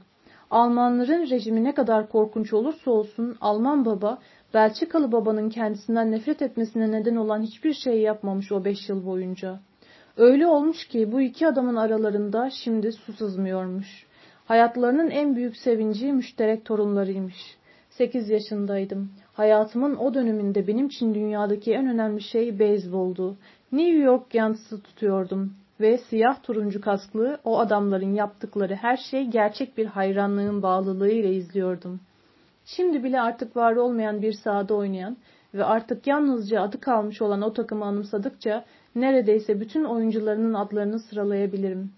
Almanların 0.51 1.31
rejimi 1.31 1.65
ne 1.65 1.75
kadar 1.75 2.09
korkunç 2.09 2.53
olursa 2.53 2.91
olsun 2.91 3.37
Alman 3.41 3.85
baba 3.85 4.19
Belçikalı 4.55 5.13
babanın 5.13 5.51
kendisinden 5.51 6.13
nefret 6.13 6.43
etmesine 6.43 6.93
neden 6.93 7.17
olan 7.17 7.43
hiçbir 7.43 7.73
şey 7.73 8.01
yapmamış 8.01 8.53
o 8.53 8.65
beş 8.65 8.89
yıl 8.89 9.07
boyunca. 9.07 9.61
Öyle 10.17 10.47
olmuş 10.47 10.89
ki 10.89 11.13
bu 11.13 11.21
iki 11.21 11.49
adamın 11.49 11.77
aralarında 11.77 12.51
şimdi 12.51 12.93
su 12.93 13.13
sızmıyormuş. 13.13 14.07
Hayatlarının 14.45 15.11
en 15.11 15.37
büyük 15.37 15.57
sevinci 15.57 16.13
müşterek 16.13 16.65
torunlarıymış. 16.65 17.57
Sekiz 17.91 18.29
yaşındaydım. 18.29 19.11
Hayatımın 19.33 19.97
o 19.97 20.15
döneminde 20.15 20.67
benim 20.67 20.87
için 20.87 21.15
dünyadaki 21.15 21.73
en 21.73 21.89
önemli 21.89 22.23
şey 22.23 22.59
beyzboldu. 22.59 23.37
New 23.73 23.99
York 23.99 24.35
yansısı 24.35 24.83
tutuyordum 24.83 25.53
ve 25.81 25.99
siyah 25.99 26.43
turuncu 26.43 26.81
kasklı 26.81 27.39
o 27.45 27.59
adamların 27.59 28.15
yaptıkları 28.15 28.75
her 28.75 28.97
şey 28.97 29.27
gerçek 29.27 29.79
bir 29.79 29.87
hayranlığın 29.87 30.63
bağlılığıyla 30.63 31.31
izliyordum. 31.31 32.01
Şimdi 32.65 33.05
bile 33.05 33.21
artık 33.21 33.57
var 33.57 33.77
olmayan 33.77 34.23
bir 34.23 34.33
sahada 34.33 34.75
oynayan 34.75 35.17
ve 35.55 35.65
artık 35.65 36.07
yalnızca 36.07 36.63
adı 36.63 36.81
kalmış 36.81 37.23
olan 37.23 37.43
o 37.43 37.53
takımı 37.53 37.85
anımsadıkça 37.85 38.65
neredeyse 38.97 39.61
bütün 39.61 39.85
oyuncularının 39.85 40.55
adlarını 40.55 40.99
sıralayabilirim. 40.99 41.93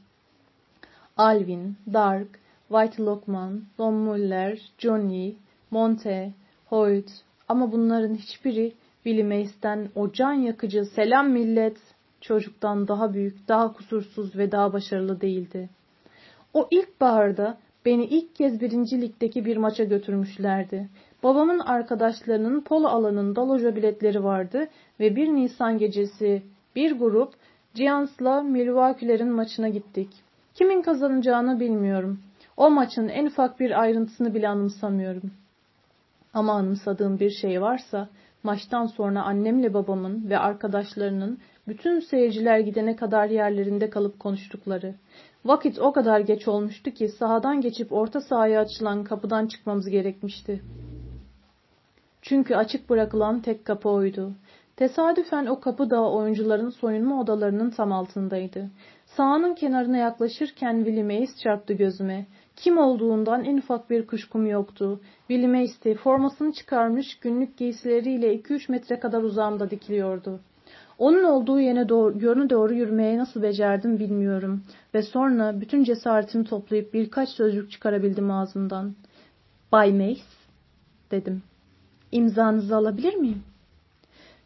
Alvin, 1.17 1.77
Dark, 1.93 2.29
White 2.69 3.03
Lockman, 3.03 3.63
Don 3.79 3.95
Muller, 3.95 4.59
Johnny, 4.79 5.35
Monte, 5.71 6.33
Hoyt 6.67 7.11
ama 7.49 7.73
bunların 7.73 8.15
hiçbiri 8.15 8.73
Willie 9.05 9.25
Mace'den 9.25 9.89
o 9.95 10.13
can 10.13 10.33
yakıcı 10.33 10.85
selam 10.85 11.31
millet 11.31 11.77
çocuktan 12.21 12.89
daha 12.89 13.15
büyük, 13.15 13.49
daha 13.49 13.73
kusursuz 13.73 14.37
ve 14.37 14.53
daha 14.53 14.73
başarılı 14.73 15.21
değildi. 15.21 15.69
O 16.55 16.69
ilk 16.71 17.01
baharda 17.01 17.59
beni 17.87 18.05
ilk 18.05 18.35
kez 18.37 18.61
birinci 18.61 19.01
ligdeki 19.01 19.45
bir 19.45 19.57
maça 19.57 19.85
götürmüşlerdi. 19.85 20.89
Babamın 21.23 21.59
arkadaşlarının 21.59 22.61
polo 22.61 22.87
alanında 22.87 23.49
loja 23.49 23.77
biletleri 23.77 24.25
vardı 24.25 24.69
ve 25.01 25.17
bir 25.17 25.29
Nisan 25.29 25.79
gecesi 25.79 26.43
bir 26.79 26.93
grup 26.93 27.35
Giants'la 27.75 28.43
Milwaukee'lerin 28.43 29.29
maçına 29.29 29.69
gittik. 29.69 30.09
Kimin 30.55 30.83
kazanacağını 30.83 31.61
bilmiyorum. 31.61 32.21
O 32.57 32.71
maçın 32.71 33.09
en 33.09 33.27
ufak 33.27 33.61
bir 33.61 33.81
ayrıntısını 33.81 34.35
bile 34.35 34.49
anımsamıyorum. 34.49 35.31
Ama 36.35 36.53
anımsadığım 36.53 37.21
bir 37.21 37.31
şey 37.31 37.63
varsa 37.63 38.09
maçtan 38.43 38.87
sonra 38.87 39.23
annemle 39.23 39.75
babamın 39.75 40.31
ve 40.31 40.39
arkadaşlarının 40.39 41.39
bütün 41.69 42.01
seyirciler 42.01 42.59
gidene 42.59 42.97
kadar 42.97 43.31
yerlerinde 43.31 43.91
kalıp 43.91 44.21
konuştukları. 44.21 44.95
Vakit 45.45 45.79
o 45.79 45.93
kadar 45.93 46.21
geç 46.21 46.49
olmuştu 46.49 46.91
ki 46.91 47.09
sahadan 47.09 47.61
geçip 47.61 47.93
orta 47.93 48.21
sahaya 48.21 48.61
açılan 48.61 49.05
kapıdan 49.05 49.47
çıkmamız 49.47 49.89
gerekmişti. 49.89 50.63
Çünkü 52.23 52.55
açık 52.55 52.91
bırakılan 52.91 53.41
tek 53.41 53.65
kapı 53.65 53.89
oydu. 53.89 54.33
Tesadüfen 54.79 55.47
o 55.47 55.61
kapı 55.61 55.91
da 55.91 56.11
oyuncuların 56.11 56.71
soyunma 56.71 57.21
odalarının 57.21 57.71
tam 57.71 57.93
altındaydı. 57.93 58.71
Sahanın 59.07 59.55
kenarına 59.55 59.97
yaklaşırken 59.97 60.77
Willie 60.77 61.03
Mays 61.03 61.39
çarptı 61.43 61.73
gözüme. 61.73 62.27
Kim 62.57 62.79
olduğundan 62.79 63.45
en 63.45 63.57
ufak 63.57 63.91
bir 63.91 64.07
kuşkum 64.07 64.47
yoktu. 64.47 65.01
Willie 65.29 65.49
Mays'ti. 65.49 65.95
Formasını 65.95 66.53
çıkarmış 66.53 67.19
günlük 67.19 67.57
giysileriyle 67.57 68.37
2-3 68.37 68.71
metre 68.71 69.01
kadar 69.01 69.23
uzağımda 69.23 69.71
dikiliyordu. 69.71 70.41
Onun 70.99 71.25
olduğu 71.25 71.61
yöne 71.61 71.89
doğru, 71.89 72.51
doğru 72.51 72.75
yürümeye 72.75 73.19
nasıl 73.19 73.43
becerdim 73.43 73.99
bilmiyorum. 73.99 74.63
Ve 74.95 75.03
sonra 75.03 75.61
bütün 75.61 75.85
cesaretimi 75.85 76.45
toplayıp 76.45 76.95
birkaç 76.95 77.29
sözcük 77.29 77.71
çıkarabildim 77.71 78.31
ağzımdan. 78.31 78.95
Bay 79.73 79.93
Mace, 79.93 80.23
dedim. 81.11 81.43
İmzanızı 82.13 82.77
alabilir 82.77 83.15
miyim? 83.15 83.43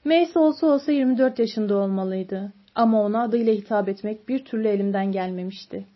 Mace 0.05 0.39
olsa 0.39 0.67
olsa 0.67 0.93
24 0.93 1.39
yaşında 1.39 1.77
olmalıydı. 1.77 2.53
Ama 2.75 3.03
ona 3.03 3.23
adıyla 3.23 3.53
hitap 3.53 3.89
etmek 3.89 4.29
bir 4.29 4.45
türlü 4.45 4.69
elimden 4.69 5.13
gelmemişti. 5.13 5.87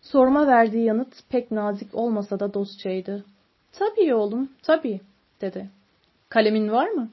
Soruma 0.00 0.46
verdiği 0.46 0.84
yanıt 0.84 1.28
pek 1.28 1.50
nazik 1.50 1.94
olmasa 1.94 2.40
da 2.40 2.54
dostçaydı. 2.54 3.24
Tabii 3.72 4.14
oğlum, 4.14 4.48
tabii, 4.62 5.00
dedi. 5.40 5.68
Kalemin 6.28 6.70
var 6.70 6.88
mı? 6.88 7.10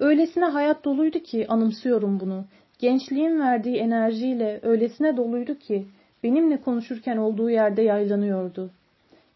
Öylesine 0.00 0.44
hayat 0.44 0.84
doluydu 0.84 1.18
ki 1.18 1.46
anımsıyorum 1.48 2.20
bunu. 2.20 2.44
Gençliğin 2.78 3.40
verdiği 3.40 3.76
enerjiyle 3.76 4.60
öylesine 4.62 5.16
doluydu 5.16 5.58
ki 5.58 5.86
benimle 6.22 6.60
konuşurken 6.60 7.16
olduğu 7.16 7.50
yerde 7.50 7.82
yaylanıyordu. 7.82 8.70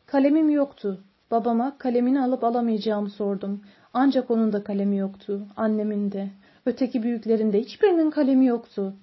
Kalemim 0.06 0.50
yoktu. 0.50 1.00
Babama 1.30 1.78
kalemini 1.78 2.20
alıp 2.20 2.44
alamayacağımı 2.44 3.10
sordum. 3.10 3.60
Ancak 3.94 4.30
onun 4.30 4.52
da 4.52 4.64
kalemi 4.64 4.96
yoktu. 4.96 5.46
Annemin 5.56 6.12
de. 6.12 6.28
Öteki 6.66 7.02
büyüklerin 7.02 7.52
de 7.52 7.60
hiçbirinin 7.60 8.10
kalemi 8.10 8.46
yoktu. 8.46 8.94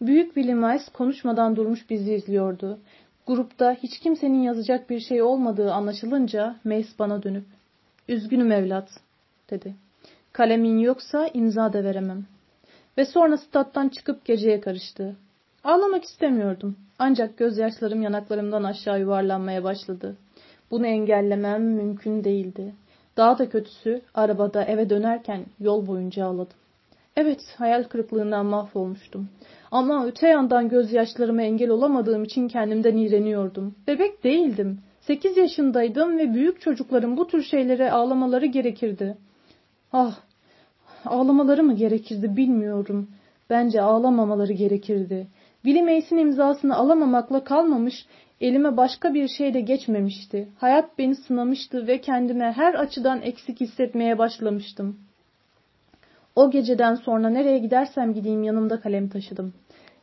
Büyük 0.00 0.34
Willie 0.34 0.54
Miles 0.54 0.88
konuşmadan 0.88 1.56
durmuş 1.56 1.90
bizi 1.90 2.14
izliyordu. 2.14 2.78
Grupta 3.26 3.72
hiç 3.82 3.98
kimsenin 3.98 4.42
yazacak 4.42 4.90
bir 4.90 5.00
şey 5.00 5.22
olmadığı 5.22 5.72
anlaşılınca 5.72 6.56
Mace 6.64 6.88
bana 6.98 7.22
dönüp 7.22 7.44
''Üzgünüm 8.08 8.52
evlat'' 8.52 9.00
dedi. 9.50 9.74
''Kalemin 10.32 10.78
yoksa 10.78 11.26
imza 11.26 11.72
da 11.72 11.84
veremem.'' 11.84 12.26
Ve 12.98 13.04
sonra 13.04 13.36
stat'tan 13.36 13.88
çıkıp 13.88 14.24
geceye 14.24 14.60
karıştı. 14.60 15.16
Ağlamak 15.64 16.04
istemiyordum. 16.04 16.76
Ancak 16.98 17.38
gözyaşlarım 17.38 18.02
yanaklarımdan 18.02 18.64
aşağı 18.64 19.00
yuvarlanmaya 19.00 19.64
başladı. 19.64 20.16
Bunu 20.70 20.86
engellemem 20.86 21.62
mümkün 21.62 22.24
değildi. 22.24 22.74
Daha 23.20 23.38
da 23.38 23.48
kötüsü 23.48 24.02
arabada 24.14 24.64
eve 24.64 24.90
dönerken 24.90 25.44
yol 25.60 25.86
boyunca 25.86 26.26
ağladım. 26.26 26.56
Evet, 27.16 27.54
hayal 27.58 27.84
kırıklığından 27.84 28.46
mahvolmuştum. 28.46 29.28
Ama 29.70 30.06
öte 30.06 30.28
yandan 30.28 30.68
gözyaşlarıma 30.68 31.42
engel 31.42 31.70
olamadığım 31.70 32.24
için 32.24 32.48
kendimden 32.48 32.96
iğreniyordum. 32.96 33.74
Bebek 33.86 34.24
değildim. 34.24 34.80
Sekiz 35.00 35.36
yaşındaydım 35.36 36.18
ve 36.18 36.34
büyük 36.34 36.60
çocukların 36.60 37.16
bu 37.16 37.26
tür 37.26 37.42
şeylere 37.42 37.90
ağlamaları 37.90 38.46
gerekirdi. 38.46 39.16
Ah, 39.92 40.20
ağlamaları 41.04 41.62
mı 41.62 41.74
gerekirdi 41.74 42.36
bilmiyorum. 42.36 43.10
Bence 43.50 43.82
ağlamamaları 43.82 44.52
gerekirdi. 44.52 45.26
Willie 45.62 45.82
Mace'in 45.82 46.18
imzasını 46.18 46.76
alamamakla 46.76 47.44
kalmamış, 47.44 48.06
elime 48.40 48.76
başka 48.76 49.14
bir 49.14 49.28
şey 49.28 49.54
de 49.54 49.60
geçmemişti. 49.60 50.48
Hayat 50.58 50.98
beni 50.98 51.14
sınamıştı 51.14 51.86
ve 51.86 52.00
kendime 52.00 52.52
her 52.52 52.74
açıdan 52.74 53.22
eksik 53.22 53.60
hissetmeye 53.60 54.18
başlamıştım. 54.18 54.96
O 56.36 56.50
geceden 56.50 56.94
sonra 56.94 57.28
nereye 57.28 57.58
gidersem 57.58 58.14
gideyim 58.14 58.42
yanımda 58.42 58.80
kalem 58.80 59.08
taşıdım. 59.08 59.52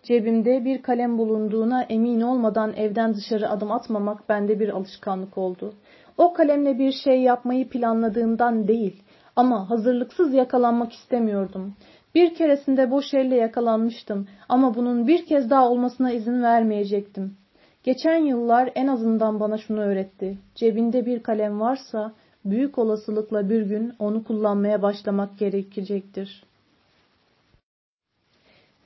Cebimde 0.04 0.66
bir 0.66 0.82
kalem 0.82 1.18
bulunduğuna 1.18 1.84
emin 1.84 2.22
olmadan 2.22 2.74
evden 2.74 3.14
dışarı 3.14 3.50
adım 3.50 3.72
atmamak 3.72 4.30
bende 4.30 4.60
bir 4.60 4.70
alışkanlık 4.70 5.38
oldu. 5.38 5.74
O 6.18 6.34
kalemle 6.34 6.80
bir 6.80 6.92
şey 6.92 7.22
yapmayı 7.22 7.70
planladığımdan 7.70 8.68
değil 8.68 9.04
ama 9.36 9.70
hazırlıksız 9.70 10.34
yakalanmak 10.34 10.94
istemiyordum. 10.94 11.76
Bir 12.16 12.36
keresinde 12.36 12.92
boş 12.92 13.14
elle 13.14 13.36
yakalanmıştım 13.36 14.28
ama 14.50 14.76
bunun 14.76 15.08
bir 15.08 15.26
kez 15.26 15.50
daha 15.50 15.70
olmasına 15.70 16.12
izin 16.12 16.44
vermeyecektim. 16.44 17.38
Geçen 17.84 18.26
yıllar 18.26 18.72
en 18.76 18.88
azından 18.88 19.40
bana 19.40 19.58
şunu 19.58 19.82
öğretti. 19.82 20.38
Cebinde 20.56 21.06
bir 21.06 21.24
kalem 21.24 21.60
varsa 21.60 22.14
büyük 22.46 22.78
olasılıkla 22.78 23.50
bir 23.50 23.62
gün 23.62 23.94
onu 24.00 24.24
kullanmaya 24.24 24.82
başlamak 24.82 25.40
gerekecektir. 25.40 26.44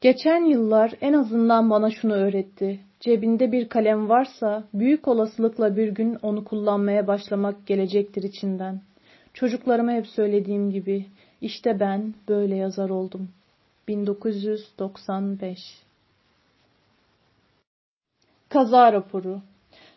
Geçen 0.02 0.46
yıllar 0.46 0.94
en 1.02 1.14
azından 1.14 1.70
bana 1.70 1.92
şunu 1.92 2.14
öğretti. 2.14 2.80
Cebinde 3.00 3.52
bir 3.52 3.70
kalem 3.70 4.10
varsa 4.10 4.64
büyük 4.74 5.08
olasılıkla 5.08 5.78
bir 5.78 5.88
gün 5.88 6.18
onu 6.22 6.44
kullanmaya 6.44 7.08
başlamak 7.08 7.68
gelecektir 7.68 8.24
içinden. 8.24 8.82
Çocuklarıma 9.34 9.92
hep 9.92 10.08
söylediğim 10.08 10.72
gibi 10.72 11.06
işte 11.42 11.80
ben 11.80 12.14
böyle 12.30 12.56
yazar 12.56 12.90
oldum. 12.90 13.30
1995 13.88 15.60
Kaza 18.52 18.94
raporu 18.94 19.42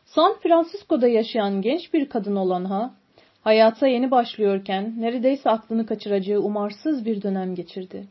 San 0.04 0.34
Francisco'da 0.42 1.08
yaşayan 1.08 1.62
genç 1.62 1.94
bir 1.94 2.08
kadın 2.08 2.36
olan 2.36 2.64
Ha, 2.64 2.94
hayata 3.40 3.86
yeni 3.86 4.10
başlıyorken 4.10 4.94
neredeyse 4.98 5.50
aklını 5.50 5.86
kaçıracağı 5.86 6.40
umarsız 6.40 7.04
bir 7.06 7.22
dönem 7.22 7.54
geçirdi. 7.54 8.08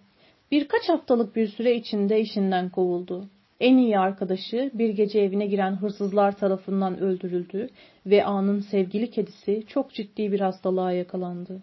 Birkaç 0.51 0.89
haftalık 0.89 1.35
bir 1.35 1.47
süre 1.47 1.75
içinde 1.75 2.19
işinden 2.19 2.69
kovuldu. 2.69 3.29
En 3.59 3.77
iyi 3.77 3.99
arkadaşı 3.99 4.71
bir 4.73 4.89
gece 4.89 5.19
evine 5.19 5.45
giren 5.45 5.75
hırsızlar 5.75 6.37
tarafından 6.37 6.99
öldürüldü 6.99 7.69
ve 8.05 8.25
A'nın 8.25 8.59
sevgili 8.59 9.11
kedisi 9.11 9.63
çok 9.67 9.93
ciddi 9.93 10.31
bir 10.31 10.39
hastalığa 10.39 10.91
yakalandı. 10.91 11.61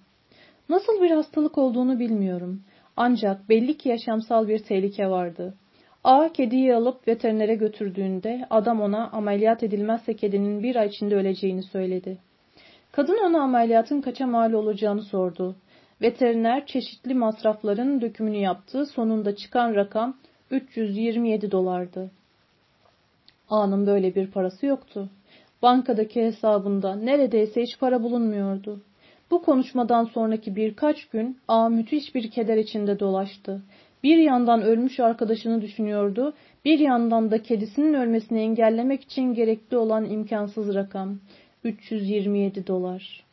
Nasıl 0.69 1.03
bir 1.03 1.11
hastalık 1.11 1.59
olduğunu 1.59 1.99
bilmiyorum. 1.99 2.63
Ancak 2.97 3.49
belli 3.49 3.77
ki 3.77 3.89
yaşamsal 3.89 4.49
bir 4.49 4.59
tehlike 4.59 5.11
vardı. 5.11 5.55
A 6.05 6.33
kediyi 6.33 6.75
alıp 6.75 7.09
veterinere 7.09 7.55
götürdüğünde 7.55 8.47
adam 8.51 8.81
ona 8.81 9.11
ameliyat 9.11 9.63
edilmezse 9.63 10.17
kedinin 10.17 10.63
bir 10.63 10.77
ay 10.77 10.89
içinde 10.89 11.17
öleceğini 11.17 11.63
söyledi. 11.63 12.19
Kadın 12.93 13.19
ona 13.29 13.43
ameliyatın 13.43 14.01
kaça 14.01 14.27
mal 14.27 14.53
olacağını 14.53 15.03
sordu. 15.03 15.57
Veteriner 16.03 16.67
çeşitli 16.67 17.15
masrafların 17.15 18.01
dökümünü 18.01 18.37
yaptı. 18.37 18.87
Sonunda 18.87 19.37
çıkan 19.37 19.75
rakam 19.75 20.17
327 20.51 21.51
dolardı. 21.51 22.11
A'nın 23.51 23.87
böyle 23.87 24.15
bir 24.15 24.31
parası 24.31 24.67
yoktu. 24.67 25.09
Bankadaki 25.63 26.23
hesabında 26.23 26.95
neredeyse 26.97 27.63
hiç 27.63 27.79
para 27.79 28.03
bulunmuyordu. 28.03 28.81
Bu 29.31 29.43
konuşmadan 29.43 30.05
sonraki 30.05 30.57
birkaç 30.57 31.09
gün 31.09 31.39
A 31.49 31.69
müthiş 31.69 32.15
bir 32.15 32.31
keder 32.31 32.57
içinde 32.57 33.01
dolaştı. 33.01 33.63
Bir 34.05 34.19
yandan 34.19 34.63
ölmüş 34.63 35.01
arkadaşını 35.01 35.63
düşünüyordu, 35.63 36.33
bir 36.65 36.79
yandan 36.79 37.31
da 37.31 37.43
kedisinin 37.43 37.95
ölmesini 37.95 38.41
engellemek 38.41 39.03
için 39.03 39.35
gerekli 39.35 39.77
olan 39.77 40.11
imkansız 40.11 40.75
rakam. 40.75 41.19
327 41.65 42.67
dolar. 42.67 43.25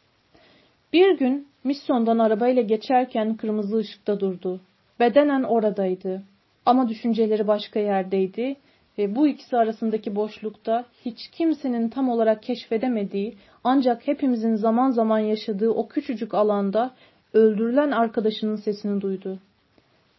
Bir 0.93 1.17
gün 1.17 1.47
Misson'dan 1.63 2.19
arabayla 2.19 2.61
geçerken 2.61 3.35
kırmızı 3.35 3.77
ışıkta 3.77 4.19
durdu. 4.19 4.61
Bedenen 4.99 5.43
oradaydı. 5.43 6.23
Ama 6.65 6.89
düşünceleri 6.89 7.47
başka 7.47 7.79
yerdeydi 7.79 8.55
ve 8.97 9.15
bu 9.15 9.27
ikisi 9.27 9.57
arasındaki 9.57 10.15
boşlukta 10.15 10.85
hiç 11.05 11.27
kimsenin 11.27 11.89
tam 11.89 12.09
olarak 12.09 12.43
keşfedemediği 12.43 13.35
ancak 13.63 14.07
hepimizin 14.07 14.55
zaman 14.55 14.91
zaman 14.91 15.19
yaşadığı 15.19 15.69
o 15.69 15.87
küçücük 15.87 16.33
alanda 16.33 16.91
öldürülen 17.33 17.91
arkadaşının 17.91 18.55
sesini 18.55 19.01
duydu. 19.01 19.39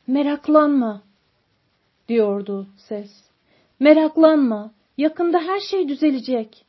Meraklanma, 0.08 1.02
diyordu 2.08 2.66
ses. 2.76 3.10
Meraklanma, 3.80 4.70
yakında 4.96 5.38
her 5.38 5.60
şey 5.60 5.88
düzelecek. 5.88 6.64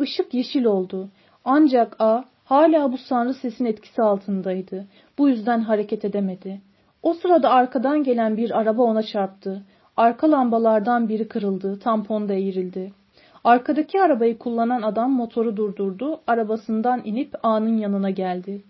Işık 0.00 0.34
yeşil 0.34 0.64
oldu. 0.64 1.08
Ancak 1.44 1.96
A 1.98 2.24
hala 2.44 2.92
bu 2.92 2.98
sanrı 2.98 3.34
sesin 3.34 3.64
etkisi 3.64 4.02
altındaydı. 4.02 4.86
Bu 5.18 5.28
yüzden 5.28 5.60
hareket 5.60 6.04
edemedi. 6.04 6.60
O 7.02 7.14
sırada 7.14 7.50
arkadan 7.50 8.02
gelen 8.02 8.36
bir 8.36 8.58
araba 8.60 8.82
ona 8.82 9.02
çarptı. 9.02 9.62
Arka 9.96 10.30
lambalardan 10.30 11.08
biri 11.08 11.28
kırıldı, 11.28 11.78
tampon 11.78 12.28
da 12.28 12.34
eğrildi. 12.34 12.92
Arkadaki 13.44 14.00
arabayı 14.02 14.38
kullanan 14.38 14.82
adam 14.82 15.12
motoru 15.12 15.56
durdurdu, 15.56 16.20
arabasından 16.26 17.00
inip 17.04 17.34
A'nın 17.42 17.78
yanına 17.78 18.10
geldi. 18.10 18.62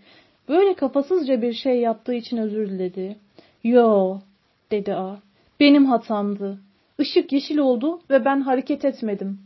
Böyle 0.49 0.75
kafasızca 0.75 1.43
bir 1.43 1.53
şey 1.53 1.81
yaptığı 1.81 2.15
için 2.15 2.37
özür 2.37 2.71
diledi. 2.71 3.17
Yo, 3.65 4.19
dedi 4.71 4.95
A. 4.95 5.17
Benim 5.61 5.87
hatamdı. 5.87 6.59
Işık 6.99 7.33
yeşil 7.33 7.59
oldu 7.59 8.01
ve 8.11 8.25
ben 8.25 8.41
hareket 8.41 8.85
etmedim. 8.85 9.39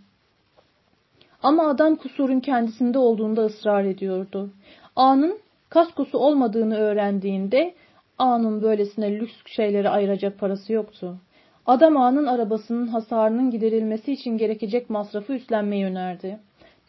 Ama 1.43 1.68
adam 1.68 1.97
kusurun 1.97 2.40
kendisinde 2.40 2.98
olduğunda 2.98 3.44
ısrar 3.44 3.84
ediyordu. 3.84 4.51
A'nın 4.97 5.38
kaskosu 5.68 6.18
olmadığını 6.18 6.76
öğrendiğinde 6.76 7.74
A'nın 8.18 8.62
böylesine 8.62 9.18
lüks 9.18 9.34
şeyleri 9.47 9.88
ayıracak 9.88 10.38
parası 10.38 10.72
yoktu. 10.72 11.16
Adam 11.66 11.97
A'nın 11.97 12.26
arabasının 12.26 12.86
hasarının 12.86 13.51
giderilmesi 13.51 14.12
için 14.12 14.38
gerekecek 14.38 14.90
masrafı 14.90 15.32
üstlenmeyi 15.32 15.84
önerdi. 15.84 16.38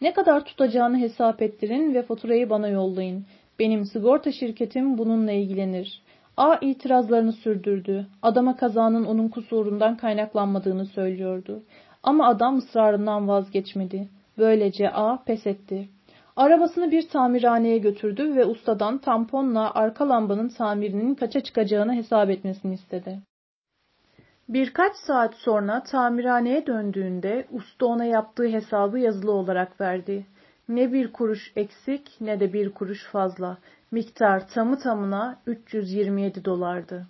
Ne 0.00 0.12
kadar 0.12 0.44
tutacağını 0.44 0.98
hesap 0.98 1.42
ettirin 1.42 1.94
ve 1.94 2.02
faturayı 2.02 2.50
bana 2.50 2.68
yollayın. 2.68 3.24
Benim 3.58 3.84
sigorta 3.84 4.32
şirketim 4.32 4.98
bununla 4.98 5.32
ilgilenir. 5.32 6.02
A 6.38 6.58
itirazlarını 6.60 7.32
sürdürdü. 7.32 8.06
Adama 8.22 8.56
kazanın 8.56 9.04
onun 9.04 9.28
kusurundan 9.28 9.96
kaynaklanmadığını 9.96 10.86
söylüyordu. 10.86 11.62
Ama 12.02 12.26
adam 12.28 12.58
ısrarından 12.58 13.28
vazgeçmedi. 13.28 14.08
Böylece 14.38 14.90
A 14.90 15.22
pes 15.24 15.46
etti. 15.46 15.88
Arabasını 16.36 16.90
bir 16.90 17.08
tamirhaneye 17.08 17.78
götürdü 17.78 18.36
ve 18.36 18.44
ustadan 18.44 18.98
tamponla 18.98 19.74
arka 19.74 20.08
lambanın 20.08 20.48
tamirinin 20.48 21.14
kaça 21.14 21.40
çıkacağını 21.40 21.94
hesap 21.94 22.30
etmesini 22.30 22.74
istedi. 22.74 23.18
Birkaç 24.48 24.96
saat 24.96 25.34
sonra 25.34 25.82
tamirhaneye 25.82 26.66
döndüğünde 26.66 27.46
usta 27.52 27.86
ona 27.86 28.04
yaptığı 28.04 28.48
hesabı 28.48 28.98
yazılı 28.98 29.32
olarak 29.32 29.80
verdi. 29.80 30.26
Ne 30.68 30.92
bir 30.92 31.12
kuruş 31.12 31.52
eksik 31.56 32.16
ne 32.20 32.40
de 32.40 32.52
bir 32.52 32.70
kuruş 32.70 33.04
fazla. 33.04 33.58
Miktar 33.90 34.48
tamı 34.48 34.78
tamına 34.78 35.38
327 35.46 36.44
dolardı. 36.44 37.06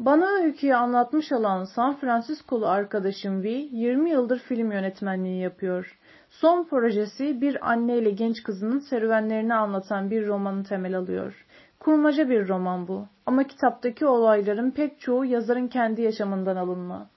Bana 0.00 0.26
öyküyü 0.26 0.74
anlatmış 0.74 1.32
olan 1.32 1.64
San 1.64 1.96
Francisco'lu 1.96 2.68
arkadaşım 2.68 3.42
V, 3.42 3.48
20 3.48 4.10
yıldır 4.10 4.38
film 4.38 4.72
yönetmenliği 4.72 5.42
yapıyor. 5.42 5.98
Son 6.30 6.64
projesi 6.64 7.40
bir 7.40 7.70
anne 7.70 7.98
ile 7.98 8.10
genç 8.10 8.42
kızının 8.42 8.78
serüvenlerini 8.78 9.54
anlatan 9.54 10.10
bir 10.10 10.26
romanı 10.26 10.64
temel 10.64 10.98
alıyor. 10.98 11.46
Kurmaca 11.78 12.28
bir 12.30 12.48
roman 12.48 12.88
bu 12.88 13.06
ama 13.26 13.44
kitaptaki 13.44 14.06
olayların 14.06 14.70
pek 14.70 15.00
çoğu 15.00 15.24
yazarın 15.24 15.68
kendi 15.68 16.02
yaşamından 16.02 16.56
alınma. 16.56 17.10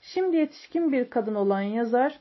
Şimdi 0.00 0.36
yetişkin 0.36 0.92
bir 0.92 1.10
kadın 1.10 1.34
olan 1.34 1.60
yazar 1.60 2.18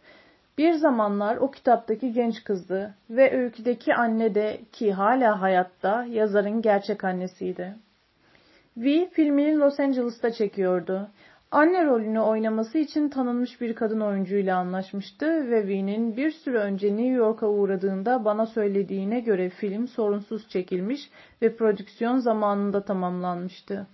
bir 0.57 0.73
zamanlar 0.73 1.37
o 1.37 1.51
kitaptaki 1.51 2.13
genç 2.13 2.43
kızdı 2.43 2.93
ve 3.09 3.37
öyküdeki 3.37 3.95
anne 3.95 4.35
de 4.35 4.61
ki 4.71 4.93
hala 4.93 5.41
hayatta 5.41 6.05
yazarın 6.05 6.61
gerçek 6.61 7.03
annesiydi. 7.03 7.75
V 8.77 9.09
filmini 9.09 9.59
Los 9.59 9.79
Angeles'ta 9.79 10.31
çekiyordu. 10.31 11.09
Anne 11.51 11.85
rolünü 11.85 12.19
oynaması 12.19 12.77
için 12.77 13.09
tanınmış 13.09 13.61
bir 13.61 13.75
kadın 13.75 13.99
oyuncuyla 13.99 14.57
anlaşmıştı 14.57 15.25
ve 15.25 15.67
V'nin 15.67 16.17
bir 16.17 16.31
süre 16.31 16.57
önce 16.57 16.87
New 16.87 17.07
York'a 17.07 17.47
uğradığında 17.47 18.25
bana 18.25 18.45
söylediğine 18.45 19.19
göre 19.19 19.49
film 19.49 19.87
sorunsuz 19.87 20.49
çekilmiş 20.49 21.09
ve 21.41 21.55
prodüksiyon 21.55 22.17
zamanında 22.17 22.83
tamamlanmıştı. 22.83 23.87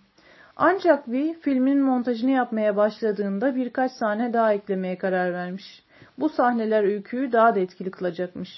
Ancak 0.55 1.09
V 1.09 1.33
filmin 1.33 1.81
montajını 1.81 2.31
yapmaya 2.31 2.75
başladığında 2.75 3.55
birkaç 3.55 3.91
sahne 3.91 4.33
daha 4.33 4.53
eklemeye 4.53 4.97
karar 4.97 5.33
vermiş. 5.33 5.83
Bu 6.19 6.29
sahneler 6.29 6.83
öyküyü 6.83 7.31
daha 7.31 7.55
da 7.55 7.59
etkili 7.59 7.91
kılacakmış. 7.91 8.49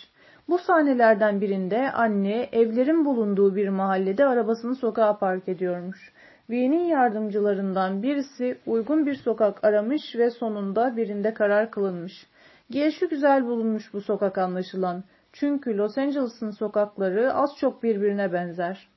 Bu 0.50 0.58
sahnelerden 0.58 1.42
birinde 1.42 1.92
anne 1.92 2.50
evlerin 2.52 3.06
bulunduğu 3.06 3.56
bir 3.56 3.70
mahallede 3.70 4.26
arabasını 4.26 4.76
sokağa 4.76 5.18
park 5.18 5.50
ediyormuş. 5.50 6.14
V'nin 6.50 6.84
yardımcılarından 6.84 8.04
birisi 8.04 8.58
uygun 8.66 9.06
bir 9.06 9.16
sokak 9.16 9.64
aramış 9.64 10.16
ve 10.16 10.30
sonunda 10.30 10.98
birinde 10.98 11.34
karar 11.34 11.72
kılınmış. 11.72 12.28
Gelişi 12.72 13.08
güzel 13.08 13.46
bulunmuş 13.46 13.94
bu 13.94 14.02
sokak 14.02 14.38
anlaşılan. 14.38 15.04
Çünkü 15.34 15.78
Los 15.78 15.98
Angeles'ın 15.98 16.52
sokakları 16.52 17.34
az 17.34 17.50
çok 17.60 17.84
birbirine 17.84 18.34
benzer. 18.34 18.88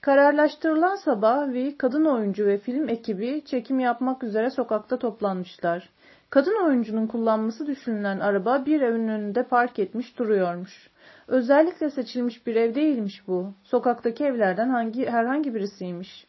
Kararlaştırılan 0.00 0.96
sabah 0.96 1.52
V, 1.52 1.76
kadın 1.76 2.04
oyuncu 2.04 2.46
ve 2.46 2.58
film 2.58 2.88
ekibi 2.88 3.42
çekim 3.44 3.80
yapmak 3.80 4.22
üzere 4.22 4.50
sokakta 4.50 4.98
toplanmışlar. 4.98 5.88
Kadın 6.34 6.64
oyuncunun 6.66 7.06
kullanması 7.06 7.66
düşünülen 7.66 8.20
araba 8.20 8.66
bir 8.66 8.80
evin 8.80 9.08
önünde 9.08 9.42
park 9.42 9.78
etmiş 9.78 10.18
duruyormuş. 10.18 10.90
Özellikle 11.28 11.90
seçilmiş 11.90 12.46
bir 12.46 12.56
ev 12.56 12.74
değilmiş 12.74 13.28
bu. 13.28 13.52
Sokaktaki 13.64 14.24
evlerden 14.24 14.68
hangi, 14.68 15.06
herhangi 15.06 15.54
birisiymiş. 15.54 16.26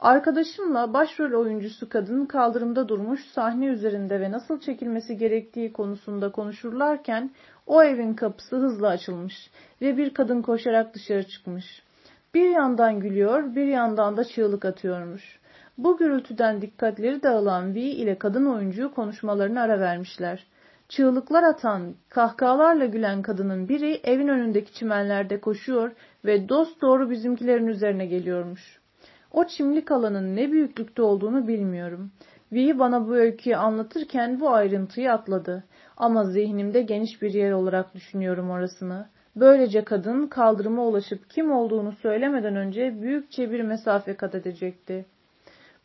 Arkadaşımla 0.00 0.94
başrol 0.94 1.40
oyuncusu 1.40 1.88
kadın 1.88 2.26
kaldırımda 2.26 2.88
durmuş 2.88 3.20
sahne 3.24 3.66
üzerinde 3.66 4.20
ve 4.20 4.32
nasıl 4.32 4.60
çekilmesi 4.60 5.16
gerektiği 5.16 5.72
konusunda 5.72 6.32
konuşurlarken 6.32 7.30
o 7.66 7.82
evin 7.82 8.14
kapısı 8.14 8.56
hızla 8.56 8.88
açılmış 8.88 9.50
ve 9.82 9.96
bir 9.96 10.14
kadın 10.14 10.42
koşarak 10.42 10.94
dışarı 10.94 11.28
çıkmış. 11.28 11.82
Bir 12.34 12.50
yandan 12.50 13.00
gülüyor, 13.00 13.54
bir 13.54 13.66
yandan 13.66 14.16
da 14.16 14.24
çığlık 14.24 14.64
atıyormuş. 14.64 15.41
Bu 15.78 15.96
gürültüden 15.96 16.62
dikkatleri 16.62 17.22
dağılan 17.22 17.74
V 17.74 17.80
ile 17.80 18.18
kadın 18.18 18.46
oyuncu 18.46 18.94
konuşmalarını 18.94 19.60
ara 19.60 19.80
vermişler. 19.80 20.46
Çığlıklar 20.88 21.42
atan, 21.42 21.94
kahkahalarla 22.08 22.86
gülen 22.86 23.22
kadının 23.22 23.68
biri 23.68 24.00
evin 24.04 24.28
önündeki 24.28 24.72
çimenlerde 24.72 25.40
koşuyor 25.40 25.92
ve 26.24 26.48
dost 26.48 26.82
doğru 26.82 27.10
bizimkilerin 27.10 27.66
üzerine 27.66 28.06
geliyormuş. 28.06 28.80
O 29.32 29.44
çimlik 29.44 29.90
alanın 29.90 30.36
ne 30.36 30.52
büyüklükte 30.52 31.02
olduğunu 31.02 31.48
bilmiyorum. 31.48 32.12
V 32.52 32.78
bana 32.78 33.08
bu 33.08 33.14
öyküyü 33.14 33.56
anlatırken 33.56 34.40
bu 34.40 34.50
ayrıntıyı 34.50 35.12
atladı. 35.12 35.64
Ama 35.96 36.24
zihnimde 36.24 36.82
geniş 36.82 37.22
bir 37.22 37.34
yer 37.34 37.52
olarak 37.52 37.94
düşünüyorum 37.94 38.50
orasını. 38.50 39.08
Böylece 39.36 39.84
kadın 39.84 40.26
kaldırıma 40.26 40.86
ulaşıp 40.86 41.30
kim 41.30 41.52
olduğunu 41.52 41.92
söylemeden 41.92 42.56
önce 42.56 43.02
büyükçe 43.02 43.50
bir 43.50 43.60
mesafe 43.60 44.16
kat 44.16 44.34
edecekti. 44.34 45.06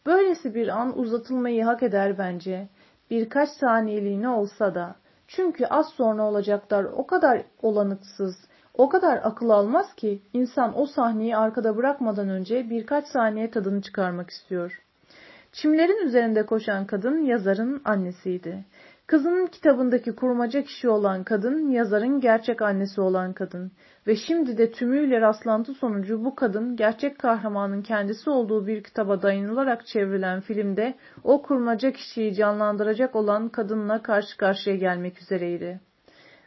Böylesi 0.07 0.55
bir 0.55 0.67
an 0.67 0.99
uzatılmayı 0.99 1.63
hak 1.63 1.84
eder 1.84 2.17
bence. 2.17 2.67
Birkaç 3.09 3.49
saniyeliğine 3.49 4.29
olsa 4.29 4.75
da. 4.75 4.95
Çünkü 5.27 5.65
az 5.65 5.89
sonra 5.89 6.23
olacaklar 6.23 6.84
o 6.84 7.07
kadar 7.07 7.41
olanıksız, 7.61 8.35
o 8.73 8.89
kadar 8.89 9.19
akıl 9.23 9.49
almaz 9.49 9.95
ki 9.95 10.21
insan 10.34 10.79
o 10.79 10.85
sahneyi 10.85 11.38
arkada 11.38 11.77
bırakmadan 11.77 12.29
önce 12.29 12.69
birkaç 12.69 13.07
saniye 13.07 13.51
tadını 13.51 13.81
çıkarmak 13.81 14.29
istiyor. 14.29 14.81
Çimlerin 15.51 16.07
üzerinde 16.07 16.45
koşan 16.45 16.85
kadın 16.85 17.21
yazarın 17.21 17.81
annesiydi. 17.85 18.65
Kızının 19.07 19.45
kitabındaki 19.47 20.15
kurmaca 20.15 20.63
kişi 20.63 20.89
olan 20.89 21.23
kadın, 21.23 21.69
yazarın 21.69 22.19
gerçek 22.19 22.61
annesi 22.61 23.01
olan 23.01 23.34
kadın. 23.34 23.71
Ve 24.07 24.15
şimdi 24.15 24.57
de 24.57 24.71
tümüyle 24.71 25.21
rastlantı 25.21 25.73
sonucu 25.73 26.25
bu 26.25 26.35
kadın, 26.35 26.75
gerçek 26.75 27.19
kahramanın 27.19 27.81
kendisi 27.81 28.29
olduğu 28.29 28.67
bir 28.67 28.84
kitaba 28.84 29.21
dayanılarak 29.21 29.85
çevrilen 29.85 30.41
filmde 30.41 30.95
o 31.23 31.41
kurmaca 31.41 31.91
kişiyi 31.91 32.35
canlandıracak 32.35 33.15
olan 33.15 33.49
kadınla 33.49 34.01
karşı 34.01 34.38
karşıya 34.38 34.75
gelmek 34.75 35.21
üzereydi. 35.21 35.79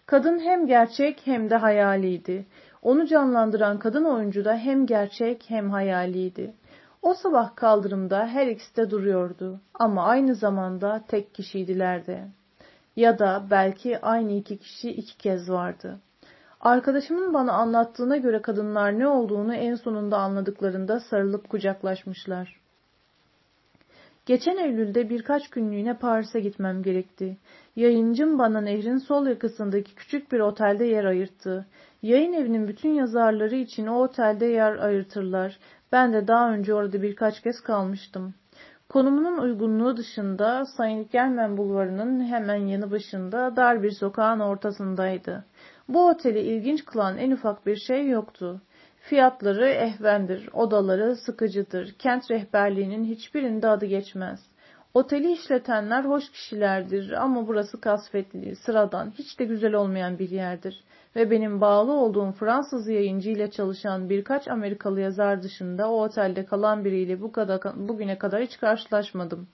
Kadın 0.07 0.39
hem 0.39 0.67
gerçek 0.67 1.21
hem 1.25 1.51
de 1.51 1.57
hayaliydi. 1.57 2.47
Onu 2.83 3.07
canlandıran 3.07 3.79
kadın 3.79 4.05
oyuncu 4.05 4.45
da 4.45 4.57
hem 4.57 4.87
gerçek 4.87 5.45
hem 5.49 5.71
hayaliydi. 5.71 6.55
O 7.03 7.15
sabah 7.15 7.57
kaldırımda 7.57 8.27
her 8.27 8.47
ikisi 8.47 8.77
de 8.77 8.91
duruyordu 8.91 9.61
ama 9.75 10.05
aynı 10.05 10.35
zamanda 10.35 11.05
tek 11.09 11.35
kişiydiler 11.35 12.07
de. 12.07 12.40
Ya 12.97 13.19
da 13.19 13.47
belki 13.51 14.01
aynı 14.01 14.33
iki 14.33 14.59
kişi 14.59 14.91
iki 14.91 15.19
kez 15.19 15.51
vardı. 15.51 16.01
Arkadaşımın 16.61 17.35
bana 17.35 17.53
anlattığına 17.53 18.17
göre 18.17 18.43
kadınlar 18.43 18.99
ne 18.99 19.09
olduğunu 19.09 19.55
en 19.55 19.75
sonunda 19.75 20.19
anladıklarında 20.19 21.01
sarılıp 21.01 21.49
kucaklaşmışlar. 21.49 22.61
Geçen 24.27 24.57
Eylül'de 24.57 25.11
birkaç 25.11 25.51
günlüğüne 25.51 25.95
Paris'e 25.95 26.41
gitmem 26.41 26.83
gerekti. 26.83 27.37
Yayıncım 27.77 28.39
bana 28.39 28.61
nehrin 28.61 28.99
sol 28.99 29.27
yakasındaki 29.27 29.95
küçük 29.95 30.33
bir 30.33 30.41
otelde 30.41 30.85
yer 30.85 31.05
ayırttı. 31.05 31.67
Yayın 32.03 32.33
evinin 32.33 32.69
bütün 32.69 32.91
yazarları 32.91 33.57
için 33.57 33.87
o 33.87 34.03
otelde 34.03 34.47
yer 34.47 34.77
ayırtırlar. 34.77 35.59
Ben 35.93 36.13
de 36.13 36.27
daha 36.29 36.53
önce 36.53 36.75
orada 36.75 37.03
birkaç 37.03 37.43
kez 37.43 37.61
kalmıştım. 37.61 38.35
Konumunun 38.91 39.39
uygunluğu 39.39 39.97
dışında 39.97 40.65
Saint 40.65 41.13
Germain 41.13 41.57
bulvarının 41.57 42.27
hemen 42.27 42.67
yanı 42.67 42.91
başında 42.91 43.57
dar 43.57 43.83
bir 43.83 43.91
sokağın 43.91 44.41
ortasındaydı. 44.41 45.45
Bu 45.89 46.09
oteli 46.09 46.41
ilginç 46.41 46.85
kılan 46.85 47.19
en 47.19 47.31
ufak 47.31 47.67
bir 47.67 47.77
şey 47.77 48.09
yoktu. 48.09 48.61
Fiyatları 49.01 49.69
ehvendir, 49.69 50.49
odaları 50.53 51.17
sıkıcıdır, 51.17 51.93
kent 51.93 52.31
rehberliğinin 52.31 53.05
hiçbirinde 53.05 53.69
adı 53.69 53.87
geçmez. 53.87 54.41
Oteli 54.95 55.33
işletenler 55.33 56.05
hoş 56.05 56.31
kişilerdir 56.31 57.23
ama 57.23 57.49
burası 57.49 57.81
kasvetli, 57.81 58.57
sıradan, 58.57 59.11
hiç 59.19 59.39
de 59.39 59.45
güzel 59.45 59.75
olmayan 59.75 60.19
bir 60.19 60.31
yerdir. 60.31 60.85
Ve 61.17 61.31
benim 61.31 61.61
bağlı 61.61 61.93
olduğum 61.93 62.33
Fransız 62.33 62.89
yayıncı 62.89 63.31
ile 63.31 63.51
çalışan 63.51 64.11
birkaç 64.11 64.49
Amerikalı 64.49 65.01
yazar 65.01 65.43
dışında 65.43 65.91
o 65.91 66.03
otelde 66.03 66.45
kalan 66.45 66.85
biriyle 66.85 67.21
bu 67.21 67.33
kadar, 67.33 67.61
bugüne 67.77 68.19
kadar 68.19 68.43
hiç 68.43 68.59
karşılaşmadım. 68.59 69.49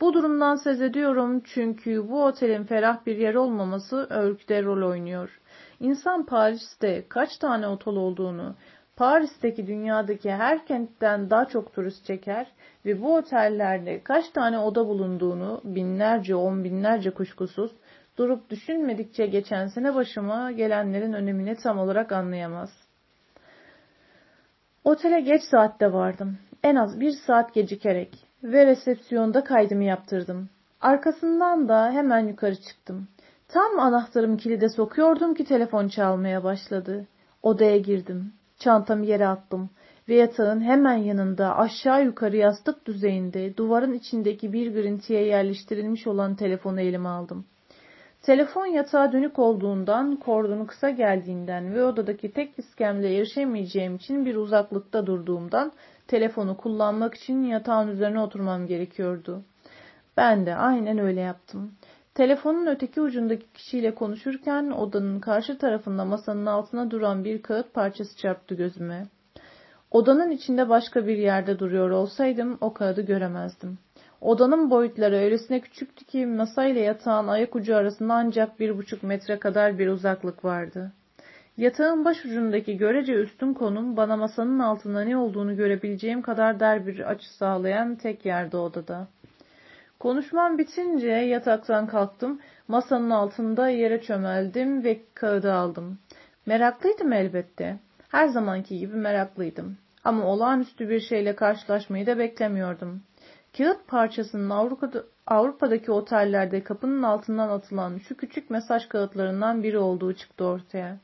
Bu 0.00 0.12
durumdan 0.14 0.56
söz 0.56 0.80
ediyorum 0.82 1.42
çünkü 1.44 2.08
bu 2.10 2.24
otelin 2.24 2.64
ferah 2.64 3.06
bir 3.06 3.16
yer 3.16 3.34
olmaması 3.34 4.06
öyküde 4.10 4.62
rol 4.62 4.90
oynuyor. 4.90 5.40
İnsan 5.80 6.26
Paris'te 6.26 7.04
kaç 7.08 7.38
tane 7.38 7.68
otel 7.68 7.94
olduğunu, 7.94 8.54
Paris'teki 8.96 9.66
dünyadaki 9.66 10.30
her 10.30 10.66
kentten 10.66 11.30
daha 11.30 11.44
çok 11.44 11.74
turist 11.74 12.04
çeker 12.04 12.46
ve 12.84 13.02
bu 13.02 13.14
otellerde 13.14 14.02
kaç 14.02 14.30
tane 14.30 14.58
oda 14.58 14.86
bulunduğunu 14.86 15.60
binlerce 15.64 16.34
on 16.34 16.64
binlerce 16.64 17.10
kuşkusuz 17.10 17.72
durup 18.16 18.50
düşünmedikçe 18.50 19.26
geçen 19.26 19.66
sene 19.66 19.94
başıma 19.94 20.52
gelenlerin 20.52 21.12
önemini 21.12 21.56
tam 21.56 21.78
olarak 21.78 22.12
anlayamaz. 22.12 22.70
Otele 24.84 25.20
geç 25.20 25.42
saatte 25.50 25.92
vardım. 25.92 26.38
En 26.62 26.76
az 26.76 27.00
bir 27.00 27.12
saat 27.26 27.54
gecikerek 27.54 28.26
ve 28.44 28.66
resepsiyonda 28.66 29.44
kaydımı 29.44 29.84
yaptırdım. 29.84 30.48
Arkasından 30.80 31.68
da 31.68 31.90
hemen 31.90 32.28
yukarı 32.28 32.56
çıktım. 32.56 33.08
Tam 33.48 33.78
anahtarımı 33.78 34.36
kilide 34.36 34.68
sokuyordum 34.68 35.34
ki 35.34 35.44
telefon 35.44 35.88
çalmaya 35.88 36.44
başladı. 36.44 37.06
Odaya 37.42 37.78
girdim. 37.78 38.32
Çantamı 38.58 39.06
yere 39.06 39.26
attım 39.26 39.70
ve 40.08 40.14
yatağın 40.14 40.60
hemen 40.60 40.96
yanında 40.96 41.56
aşağı 41.58 42.04
yukarı 42.04 42.36
yastık 42.36 42.86
düzeyinde 42.86 43.56
duvarın 43.56 43.92
içindeki 43.92 44.52
bir 44.52 44.72
grintiye 44.72 45.26
yerleştirilmiş 45.26 46.06
olan 46.06 46.34
telefonu 46.34 46.80
elime 46.80 47.08
aldım. 47.08 47.44
Telefon 48.26 48.66
yatağa 48.66 49.12
dönük 49.12 49.38
olduğundan, 49.38 50.16
kordonu 50.16 50.66
kısa 50.66 50.90
geldiğinden 50.90 51.74
ve 51.74 51.84
odadaki 51.84 52.32
tek 52.32 52.58
iskemle 52.58 53.16
erişemeyeceğim 53.16 53.96
için 53.96 54.26
bir 54.26 54.36
uzaklıkta 54.36 55.06
durduğumdan 55.06 55.72
telefonu 56.08 56.56
kullanmak 56.56 57.14
için 57.14 57.42
yatağın 57.42 57.88
üzerine 57.88 58.20
oturmam 58.20 58.66
gerekiyordu. 58.66 59.42
Ben 60.16 60.46
de 60.46 60.54
aynen 60.54 60.98
öyle 60.98 61.20
yaptım. 61.20 61.72
Telefonun 62.14 62.66
öteki 62.66 63.00
ucundaki 63.00 63.52
kişiyle 63.54 63.94
konuşurken 63.94 64.70
odanın 64.70 65.20
karşı 65.20 65.58
tarafında 65.58 66.04
masanın 66.04 66.46
altına 66.46 66.90
duran 66.90 67.24
bir 67.24 67.42
kağıt 67.42 67.74
parçası 67.74 68.16
çarptı 68.16 68.54
gözüme. 68.54 69.06
Odanın 69.90 70.30
içinde 70.30 70.68
başka 70.68 71.06
bir 71.06 71.16
yerde 71.16 71.58
duruyor 71.58 71.90
olsaydım 71.90 72.58
o 72.60 72.72
kağıdı 72.72 73.02
göremezdim. 73.02 73.78
Odanın 74.26 74.70
boyutları 74.70 75.16
öylesine 75.16 75.60
küçüktü 75.60 76.04
ki 76.04 76.26
masayla 76.26 76.80
yatağın 76.80 77.28
ayak 77.28 77.56
ucu 77.56 77.76
arasında 77.76 78.14
ancak 78.14 78.60
bir 78.60 78.78
buçuk 78.78 79.02
metre 79.02 79.38
kadar 79.38 79.78
bir 79.78 79.88
uzaklık 79.88 80.44
vardı. 80.44 80.92
Yatağın 81.56 82.04
baş 82.04 82.24
ucundaki 82.24 82.76
görece 82.76 83.14
üstün 83.14 83.54
konum 83.54 83.96
bana 83.96 84.16
masanın 84.16 84.58
altında 84.58 85.00
ne 85.00 85.16
olduğunu 85.16 85.56
görebileceğim 85.56 86.22
kadar 86.22 86.60
dar 86.60 86.86
bir 86.86 87.10
açı 87.10 87.34
sağlayan 87.34 87.94
tek 87.94 88.26
yerde 88.26 88.56
odada. 88.56 89.06
Konuşmam 89.98 90.58
bitince 90.58 91.08
yataktan 91.08 91.86
kalktım, 91.86 92.40
masanın 92.68 93.10
altında 93.10 93.68
yere 93.68 94.02
çömeldim 94.02 94.84
ve 94.84 95.00
kağıdı 95.14 95.52
aldım. 95.52 95.98
Meraklıydım 96.46 97.12
elbette. 97.12 97.76
Her 98.08 98.28
zamanki 98.28 98.78
gibi 98.78 98.96
meraklıydım. 98.96 99.76
Ama 100.04 100.24
olağanüstü 100.24 100.88
bir 100.88 101.00
şeyle 101.00 101.36
karşılaşmayı 101.36 102.06
da 102.06 102.18
beklemiyordum. 102.18 103.02
Kağıt 103.58 103.88
parçasının 103.88 104.50
Avrupa'da, 104.50 105.04
Avrupa'daki 105.26 105.92
otellerde 105.92 106.64
kapının 106.64 107.02
altından 107.02 107.48
atılan 107.48 107.98
şu 107.98 108.16
küçük 108.16 108.50
mesaj 108.50 108.88
kağıtlarından 108.88 109.62
biri 109.62 109.78
olduğu 109.78 110.12
çıktı 110.12 110.44
ortaya. 110.44 110.98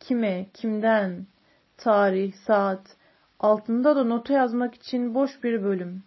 Kime, 0.00 0.46
kimden, 0.54 1.26
tarih, 1.76 2.34
saat, 2.34 2.96
altında 3.40 3.96
da 3.96 4.04
nota 4.04 4.32
yazmak 4.32 4.74
için 4.74 5.14
boş 5.14 5.42
bir 5.42 5.62
bölüm. 5.62 6.02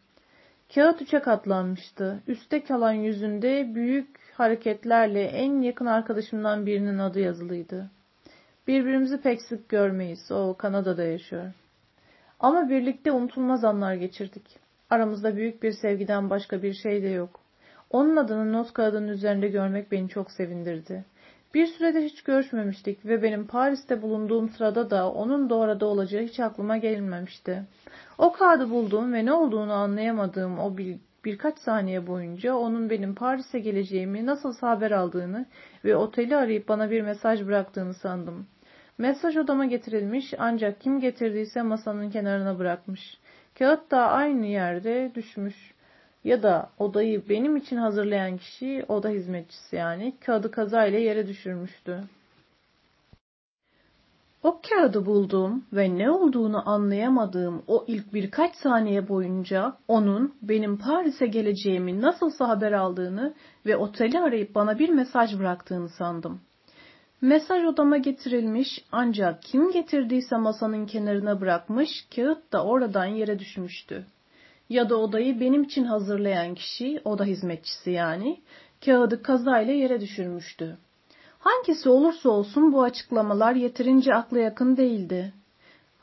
Kağıt 0.75 1.01
üçe 1.01 1.19
katlanmıştı. 1.19 2.19
Üste 2.27 2.63
kalan 2.63 2.93
yüzünde 2.93 3.75
büyük 3.75 4.19
hareketlerle 4.33 5.23
en 5.23 5.61
yakın 5.61 5.85
arkadaşımdan 5.85 6.65
birinin 6.65 6.97
adı 6.97 7.19
yazılıydı. 7.19 7.89
Birbirimizi 8.67 9.21
pek 9.21 9.41
sık 9.41 9.69
görmeyiz. 9.69 10.31
O 10.31 10.55
Kanada'da 10.57 11.03
yaşıyor. 11.03 11.53
Ama 12.39 12.69
birlikte 12.69 13.11
unutulmaz 13.11 13.63
anlar 13.63 13.93
geçirdik. 13.93 14.66
Aramızda 14.89 15.35
büyük 15.35 15.63
bir 15.63 15.71
sevgiden 15.71 16.29
başka 16.29 16.63
bir 16.63 16.73
şey 16.73 17.03
de 17.03 17.07
yok. 17.07 17.39
Onun 17.89 18.15
adını 18.15 18.53
not 18.53 18.73
kağıdının 18.73 19.07
üzerinde 19.07 19.47
görmek 19.47 19.91
beni 19.91 20.09
çok 20.09 20.31
sevindirdi. 20.31 21.05
Bir 21.53 21.67
süredir 21.67 22.01
hiç 22.01 22.21
görüşmemiştik 22.21 23.05
ve 23.05 23.23
benim 23.23 23.47
Paris'te 23.47 24.01
bulunduğum 24.01 24.49
sırada 24.49 24.89
da 24.89 25.11
onun 25.11 25.49
da 25.49 25.55
orada 25.55 25.85
olacağı 25.85 26.23
hiç 26.23 26.39
aklıma 26.39 26.77
gelmemişti. 26.77 27.63
O 28.17 28.31
kağıdı 28.31 28.69
bulduğum 28.69 29.13
ve 29.13 29.25
ne 29.25 29.33
olduğunu 29.33 29.73
anlayamadığım 29.73 30.59
o 30.59 30.77
bir, 30.77 30.97
birkaç 31.25 31.59
saniye 31.59 32.07
boyunca 32.07 32.55
onun 32.55 32.89
benim 32.89 33.15
Paris'e 33.15 33.59
geleceğimi 33.59 34.25
nasıl 34.25 34.57
haber 34.57 34.91
aldığını 34.91 35.45
ve 35.85 35.95
oteli 35.95 36.35
arayıp 36.35 36.67
bana 36.67 36.91
bir 36.91 37.01
mesaj 37.01 37.45
bıraktığını 37.45 37.93
sandım. 37.93 38.47
Mesaj 38.97 39.37
odama 39.37 39.65
getirilmiş 39.65 40.33
ancak 40.37 40.81
kim 40.81 40.99
getirdiyse 40.99 41.61
masanın 41.61 42.09
kenarına 42.09 42.59
bırakmış. 42.59 43.19
Kağıt 43.59 43.91
da 43.91 44.07
aynı 44.07 44.45
yerde 44.45 45.11
düşmüş. 45.15 45.73
Ya 46.23 46.43
da 46.43 46.69
odayı 46.79 47.29
benim 47.29 47.55
için 47.55 47.77
hazırlayan 47.77 48.37
kişi 48.37 48.85
oda 48.87 49.09
hizmetçisi 49.09 49.75
yani 49.75 50.13
kağıdı 50.25 50.51
kazayla 50.51 50.99
yere 50.99 51.27
düşürmüştü. 51.27 52.03
O 54.43 54.61
kağıdı 54.69 55.05
bulduğum 55.05 55.65
ve 55.73 55.97
ne 55.97 56.11
olduğunu 56.11 56.69
anlayamadığım 56.69 57.63
o 57.67 57.85
ilk 57.87 58.13
birkaç 58.13 58.55
saniye 58.55 59.07
boyunca 59.07 59.77
onun 59.87 60.35
benim 60.41 60.77
Paris'e 60.77 61.27
geleceğimi 61.27 62.01
nasılsa 62.01 62.47
haber 62.47 62.71
aldığını 62.71 63.33
ve 63.65 63.77
oteli 63.77 64.19
arayıp 64.19 64.55
bana 64.55 64.79
bir 64.79 64.89
mesaj 64.89 65.39
bıraktığını 65.39 65.89
sandım. 65.89 66.41
Mesaj 67.21 67.65
odama 67.65 67.97
getirilmiş 67.97 68.85
ancak 68.91 69.43
kim 69.43 69.71
getirdiyse 69.71 70.37
masanın 70.37 70.85
kenarına 70.85 71.41
bırakmış, 71.41 71.89
kağıt 72.15 72.53
da 72.53 72.65
oradan 72.65 73.05
yere 73.05 73.39
düşmüştü. 73.39 74.05
Ya 74.69 74.89
da 74.89 74.97
odayı 74.97 75.39
benim 75.39 75.63
için 75.63 75.83
hazırlayan 75.83 76.55
kişi, 76.55 77.01
oda 77.05 77.23
hizmetçisi 77.23 77.91
yani, 77.91 78.41
kağıdı 78.85 79.23
kazayla 79.23 79.73
yere 79.73 80.01
düşürmüştü. 80.01 80.77
Hangisi 81.39 81.89
olursa 81.89 82.29
olsun 82.29 82.73
bu 82.73 82.83
açıklamalar 82.83 83.53
yeterince 83.53 84.13
akla 84.13 84.39
yakın 84.39 84.77
değildi. 84.77 85.33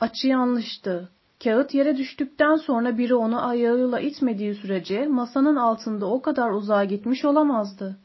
Açı 0.01 0.29
yanlıştı. 0.29 1.09
Kağıt 1.45 1.75
yere 1.75 1.97
düştükten 1.97 2.57
sonra 2.57 2.99
biri 2.99 3.15
onu 3.15 3.47
ayağıyla 3.47 4.01
itmediği 4.01 4.55
sürece 4.55 5.07
masanın 5.07 5.57
altında 5.57 6.07
o 6.07 6.23
kadar 6.23 6.51
uzağa 6.51 6.85
gitmiş 6.85 7.25
olamazdı. 7.25 8.04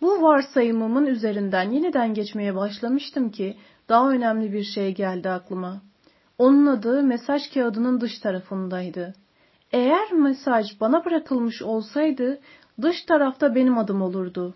Bu 0.00 0.22
varsayımımın 0.22 1.06
üzerinden 1.06 1.70
yeniden 1.70 2.14
geçmeye 2.14 2.54
başlamıştım 2.54 3.30
ki 3.30 3.56
daha 3.88 4.10
önemli 4.10 4.52
bir 4.52 4.64
şey 4.64 4.94
geldi 4.94 5.30
aklıma. 5.30 5.82
Onun 6.38 6.66
adı 6.66 7.02
mesaj 7.02 7.42
kağıdının 7.54 8.00
dış 8.00 8.18
tarafındaydı. 8.18 9.14
Eğer 9.72 10.12
mesaj 10.12 10.80
bana 10.80 11.04
bırakılmış 11.04 11.62
olsaydı 11.62 12.40
dış 12.82 13.04
tarafta 13.04 13.54
benim 13.54 13.78
adım 13.78 14.02
olurdu. 14.02 14.54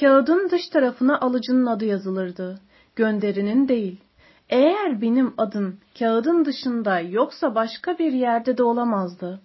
Kağıdın 0.00 0.50
dış 0.50 0.68
tarafına 0.68 1.20
alıcının 1.20 1.66
adı 1.66 1.84
yazılırdı. 1.84 2.60
Gönderinin 2.96 3.68
değil. 3.68 4.00
Eğer 4.48 5.00
benim 5.00 5.34
adım 5.38 5.78
kağıdın 5.98 6.44
dışında 6.44 7.00
yoksa 7.00 7.54
başka 7.54 7.98
bir 7.98 8.12
yerde 8.12 8.58
de 8.58 8.62
olamazdı. 8.62 9.40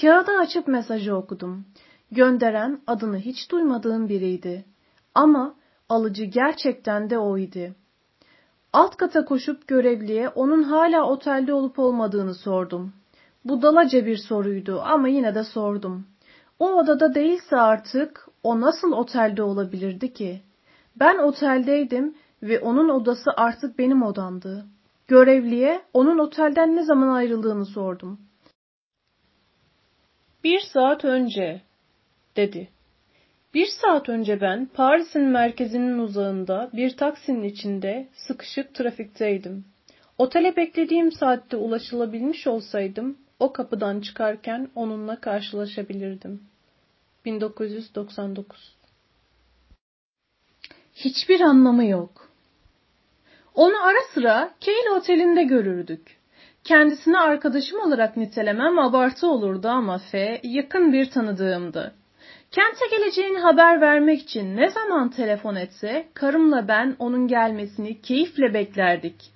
Kağıdı 0.00 0.30
açıp 0.32 0.68
mesajı 0.68 1.16
okudum. 1.16 1.64
Gönderen 2.10 2.80
adını 2.86 3.18
hiç 3.18 3.50
duymadığım 3.50 4.08
biriydi. 4.08 4.64
Ama 5.14 5.54
alıcı 5.88 6.24
gerçekten 6.24 7.10
de 7.10 7.18
oydu. 7.18 7.74
Alt 8.72 8.96
kata 8.96 9.24
koşup 9.24 9.68
görevliye 9.68 10.28
onun 10.28 10.62
hala 10.62 11.04
otelde 11.04 11.52
olup 11.52 11.78
olmadığını 11.78 12.34
sordum. 12.34 12.92
Budalaca 13.44 14.06
bir 14.06 14.16
soruydu 14.16 14.80
ama 14.84 15.08
yine 15.08 15.34
de 15.34 15.44
sordum. 15.44 16.06
O 16.58 16.72
odada 16.72 17.14
değilse 17.14 17.56
artık 17.56 18.28
o 18.42 18.60
nasıl 18.60 18.92
otelde 18.92 19.42
olabilirdi 19.42 20.12
ki? 20.12 20.42
Ben 20.96 21.18
oteldeydim 21.18 22.14
ve 22.42 22.60
onun 22.60 22.88
odası 22.88 23.30
artık 23.36 23.78
benim 23.78 24.02
odamdı. 24.02 24.66
Görevliye 25.08 25.82
onun 25.94 26.18
otelden 26.18 26.76
ne 26.76 26.82
zaman 26.82 27.08
ayrıldığını 27.08 27.66
sordum. 27.66 28.18
Bir 30.44 30.60
saat 30.72 31.04
önce, 31.04 31.62
dedi. 32.38 32.68
Bir 33.54 33.66
saat 33.66 34.08
önce 34.08 34.40
ben 34.40 34.66
Paris'in 34.66 35.22
merkezinin 35.22 35.98
uzağında 35.98 36.70
bir 36.72 36.96
taksinin 36.96 37.42
içinde 37.42 38.08
sıkışık 38.12 38.74
trafikteydim. 38.74 39.64
Otele 40.18 40.56
beklediğim 40.56 41.12
saatte 41.12 41.56
ulaşılabilmiş 41.56 42.46
olsaydım 42.46 43.18
o 43.40 43.52
kapıdan 43.52 44.00
çıkarken 44.00 44.68
onunla 44.74 45.20
karşılaşabilirdim. 45.20 46.42
1999 47.24 48.76
Hiçbir 50.94 51.40
anlamı 51.40 51.84
yok. 51.84 52.28
Onu 53.54 53.84
ara 53.86 54.02
sıra 54.14 54.54
Keyle 54.60 54.90
Oteli'nde 54.90 55.42
görürdük. 55.42 56.18
Kendisini 56.64 57.18
arkadaşım 57.18 57.80
olarak 57.80 58.16
nitelemem 58.16 58.78
abartı 58.78 59.26
olurdu 59.26 59.68
ama 59.68 59.98
F 59.98 60.40
yakın 60.42 60.92
bir 60.92 61.10
tanıdığımdı. 61.10 61.94
Kente 62.50 62.96
geleceğini 62.96 63.38
haber 63.38 63.80
vermek 63.80 64.22
için 64.22 64.56
ne 64.56 64.70
zaman 64.70 65.10
telefon 65.10 65.54
etse 65.54 66.08
karımla 66.14 66.68
ben 66.68 66.96
onun 66.98 67.28
gelmesini 67.28 68.00
keyifle 68.00 68.54
beklerdik. 68.54 69.32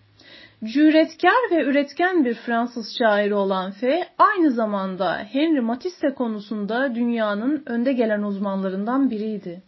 Cüretkar 0.64 1.51
ve 1.51 1.64
üretken 1.64 2.24
bir 2.24 2.34
Fransız 2.34 2.86
şairi 2.98 3.34
olan 3.34 3.70
F, 3.70 4.09
aynı 4.18 4.51
zamanda 4.51 5.18
Henry 5.32 5.60
Matisse 5.60 6.14
konusunda 6.14 6.94
dünyanın 6.94 7.62
önde 7.66 7.93
gelen 7.93 8.22
uzmanlarından 8.22 9.10
biriydi. 9.10 9.62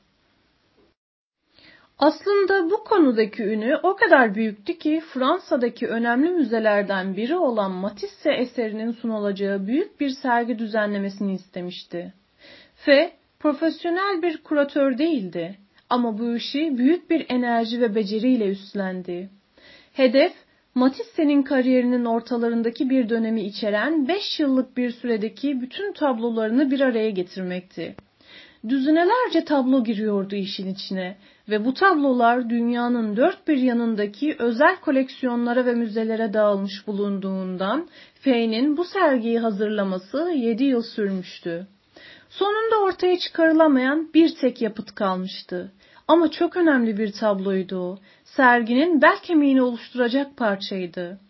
Aslında 1.98 2.70
bu 2.70 2.84
konudaki 2.84 3.42
ünü 3.42 3.76
o 3.82 3.96
kadar 3.96 4.34
büyüktü 4.34 4.78
ki 4.78 5.02
Fransa'daki 5.12 5.86
önemli 5.88 6.30
müzelerden 6.30 7.16
biri 7.16 7.36
olan 7.36 7.70
Matisse 7.72 8.32
eserinin 8.32 8.90
sunulacağı 8.92 9.66
büyük 9.66 10.00
bir 10.00 10.10
sergi 10.10 10.58
düzenlemesini 10.58 11.34
istemişti. 11.34 12.14
F, 12.76 13.12
profesyonel 13.44 14.22
bir 14.22 14.36
kuratör 14.36 14.98
değildi 14.98 15.54
ama 15.90 16.18
bu 16.18 16.36
işi 16.36 16.78
büyük 16.78 17.10
bir 17.10 17.26
enerji 17.28 17.80
ve 17.80 17.94
beceriyle 17.94 18.48
üstlendi. 18.48 19.30
Hedef, 19.92 20.32
Matisse'nin 20.74 21.42
kariyerinin 21.42 22.04
ortalarındaki 22.04 22.90
bir 22.90 23.08
dönemi 23.08 23.42
içeren 23.42 24.08
5 24.08 24.40
yıllık 24.40 24.76
bir 24.76 24.90
süredeki 24.90 25.60
bütün 25.60 25.92
tablolarını 25.92 26.70
bir 26.70 26.80
araya 26.80 27.10
getirmekti. 27.10 27.94
Düzinelerce 28.68 29.44
tablo 29.44 29.84
giriyordu 29.84 30.34
işin 30.34 30.74
içine 30.74 31.16
ve 31.48 31.64
bu 31.64 31.74
tablolar 31.74 32.50
dünyanın 32.50 33.16
dört 33.16 33.48
bir 33.48 33.56
yanındaki 33.56 34.36
özel 34.38 34.76
koleksiyonlara 34.76 35.66
ve 35.66 35.74
müzelere 35.74 36.32
dağılmış 36.32 36.86
bulunduğundan 36.86 37.88
Fey'nin 38.14 38.76
bu 38.76 38.84
sergiyi 38.84 39.38
hazırlaması 39.38 40.30
7 40.34 40.64
yıl 40.64 40.82
sürmüştü. 40.82 41.66
Sonunda 42.38 42.80
ortaya 42.82 43.18
çıkarılamayan 43.18 44.14
bir 44.14 44.34
tek 44.34 44.62
yapıt 44.62 44.94
kalmıştı. 44.94 45.72
Ama 46.08 46.30
çok 46.30 46.56
önemli 46.56 46.98
bir 46.98 47.12
tabloydu 47.12 47.78
o. 47.78 47.98
Serginin 48.24 49.02
bel 49.02 49.18
kemiğini 49.22 49.62
oluşturacak 49.62 50.36
parçaydı. 50.36 51.20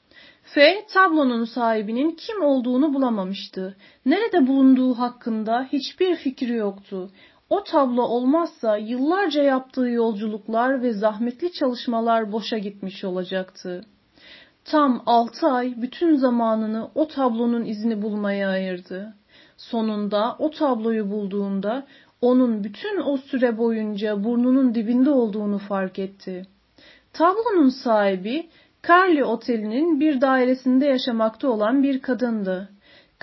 F, 0.42 0.84
tablonun 0.94 1.44
sahibinin 1.44 2.10
kim 2.10 2.42
olduğunu 2.42 2.94
bulamamıştı. 2.94 3.76
Nerede 4.06 4.46
bulunduğu 4.46 4.94
hakkında 4.94 5.68
hiçbir 5.72 6.16
fikri 6.16 6.52
yoktu. 6.52 7.10
O 7.50 7.64
tablo 7.64 8.02
olmazsa 8.02 8.76
yıllarca 8.76 9.42
yaptığı 9.42 9.88
yolculuklar 9.88 10.82
ve 10.82 10.92
zahmetli 10.92 11.52
çalışmalar 11.52 12.32
boşa 12.32 12.58
gitmiş 12.58 13.04
olacaktı. 13.04 13.84
Tam 14.64 15.02
altı 15.06 15.46
ay 15.46 15.74
bütün 15.76 16.16
zamanını 16.16 16.90
o 16.94 17.08
tablonun 17.08 17.64
izini 17.64 18.02
bulmaya 18.02 18.48
ayırdı. 18.48 19.14
Sonunda 19.70 20.36
o 20.38 20.50
tabloyu 20.50 21.10
bulduğunda 21.10 21.86
onun 22.20 22.64
bütün 22.64 23.00
o 23.00 23.16
süre 23.16 23.58
boyunca 23.58 24.24
burnunun 24.24 24.74
dibinde 24.74 25.10
olduğunu 25.10 25.58
fark 25.58 25.98
etti. 25.98 26.46
Tablonun 27.12 27.68
sahibi 27.68 28.48
Carly 28.88 29.24
Oteli'nin 29.24 30.00
bir 30.00 30.20
dairesinde 30.20 30.86
yaşamakta 30.86 31.48
olan 31.48 31.82
bir 31.82 32.02
kadındı. 32.02 32.68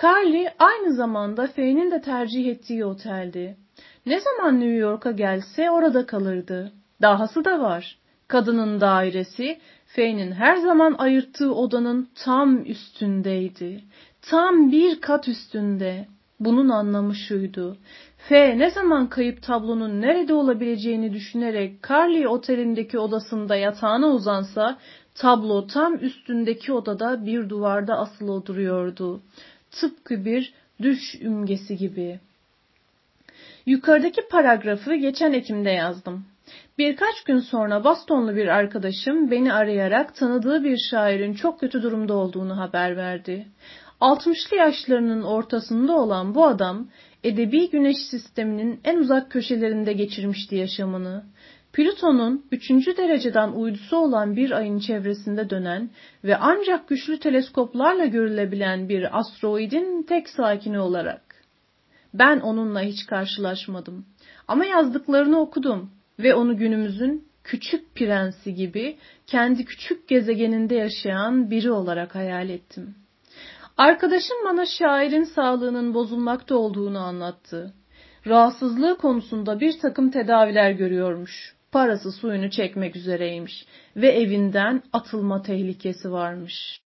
Carly 0.04 0.48
aynı 0.60 0.94
zamanda 0.94 1.48
Faye'nin 1.48 1.92
de 1.92 2.02
tercih 2.02 2.48
ettiği 2.48 2.86
oteldi. 2.86 3.58
Ne 4.06 4.20
zaman 4.20 4.60
New 4.60 4.76
York'a 4.76 5.12
gelse 5.12 5.72
orada 5.72 6.06
kalırdı. 6.06 6.72
Dahası 7.02 7.46
da 7.46 7.60
var. 7.60 7.98
Kadının 8.28 8.82
dairesi 8.82 9.60
Faye'nin 9.86 10.32
her 10.32 10.56
zaman 10.56 10.96
ayırttığı 10.98 11.56
odanın 11.56 12.10
tam 12.24 12.66
üstündeydi. 12.66 13.84
Tam 14.22 14.72
bir 14.72 15.02
kat 15.02 15.28
üstünde. 15.28 16.08
Bunun 16.42 16.70
anlamı 16.70 17.16
şuydu. 17.16 17.78
F 18.18 18.58
ne 18.58 18.72
zaman 18.72 19.10
kayıp 19.10 19.44
tablonun 19.44 20.02
nerede 20.02 20.34
olabileceğini 20.34 21.14
düşünerek 21.14 21.90
Carly 21.90 22.28
otelindeki 22.28 23.00
odasında 23.00 23.56
yatağına 23.56 24.08
uzansa 24.08 24.78
tablo 25.16 25.68
tam 25.68 25.96
üstündeki 25.96 26.74
odada 26.74 27.26
bir 27.26 27.50
duvarda 27.50 27.98
asılı 27.98 28.46
duruyordu. 28.46 29.22
Tıpkı 29.72 30.26
bir 30.26 30.54
düş 30.82 31.16
ümgesi 31.22 31.78
gibi. 31.78 32.20
Yukarıdaki 33.66 34.22
paragrafı 34.32 34.96
geçen 34.96 35.34
Ekim'de 35.34 35.70
yazdım. 35.70 36.26
Birkaç 36.78 37.24
gün 37.24 37.40
sonra 37.40 37.84
Bostonlu 37.84 38.36
bir 38.36 38.48
arkadaşım 38.48 39.32
beni 39.32 39.54
arayarak 39.54 40.16
tanıdığı 40.16 40.64
bir 40.64 40.78
şairin 40.78 41.34
çok 41.34 41.60
kötü 41.60 41.84
durumda 41.84 42.14
olduğunu 42.14 42.58
haber 42.58 42.98
verdi. 42.98 43.48
60'lı 44.02 44.58
yaşlarının 44.58 45.22
ortasında 45.22 45.98
olan 45.98 46.36
bu 46.36 46.46
adam 46.46 46.88
edebi 47.24 47.70
güneş 47.70 47.98
sisteminin 47.98 48.80
en 48.84 48.98
uzak 48.98 49.32
köşelerinde 49.32 49.94
geçirmişti 49.94 50.56
yaşamını. 50.56 51.24
Plüton'un 51.74 52.46
üçüncü 52.52 52.98
dereceden 52.98 53.52
uydusu 53.52 53.98
olan 53.98 54.36
bir 54.36 54.52
ayın 54.52 54.80
çevresinde 54.80 55.50
dönen 55.50 55.90
ve 56.24 56.38
ancak 56.38 56.88
güçlü 56.88 57.20
teleskoplarla 57.20 58.06
görülebilen 58.06 58.90
bir 58.90 59.20
asteroidin 59.20 60.04
tek 60.04 60.30
sakini 60.30 60.80
olarak. 60.80 61.22
Ben 62.14 62.40
onunla 62.40 62.82
hiç 62.82 63.06
karşılaşmadım. 63.06 64.06
Ama 64.48 64.66
yazdıklarını 64.66 65.40
okudum 65.40 65.92
ve 66.20 66.36
onu 66.36 66.58
günümüzün 66.58 67.28
küçük 67.44 67.96
prensi 67.96 68.54
gibi 68.54 68.98
kendi 69.28 69.66
küçük 69.66 70.08
gezegeninde 70.08 70.76
yaşayan 70.76 71.52
biri 71.52 71.72
olarak 71.72 72.16
hayal 72.16 72.50
ettim. 72.50 72.96
Arkadaşım 73.82 74.38
bana 74.46 74.66
şairin 74.66 75.24
sağlığının 75.24 75.94
bozulmakta 75.94 76.56
olduğunu 76.56 77.00
anlattı. 77.00 77.74
Rahatsızlığı 78.28 78.98
konusunda 78.98 79.60
bir 79.60 79.80
takım 79.80 80.12
tedaviler 80.12 80.72
görüyormuş. 80.72 81.56
Parası 81.72 82.12
suyunu 82.12 82.50
çekmek 82.50 82.96
üzereymiş 82.96 83.66
ve 83.96 84.08
evinden 84.08 84.84
atılma 84.94 85.42
tehlikesi 85.42 86.12
varmış. 86.12 86.82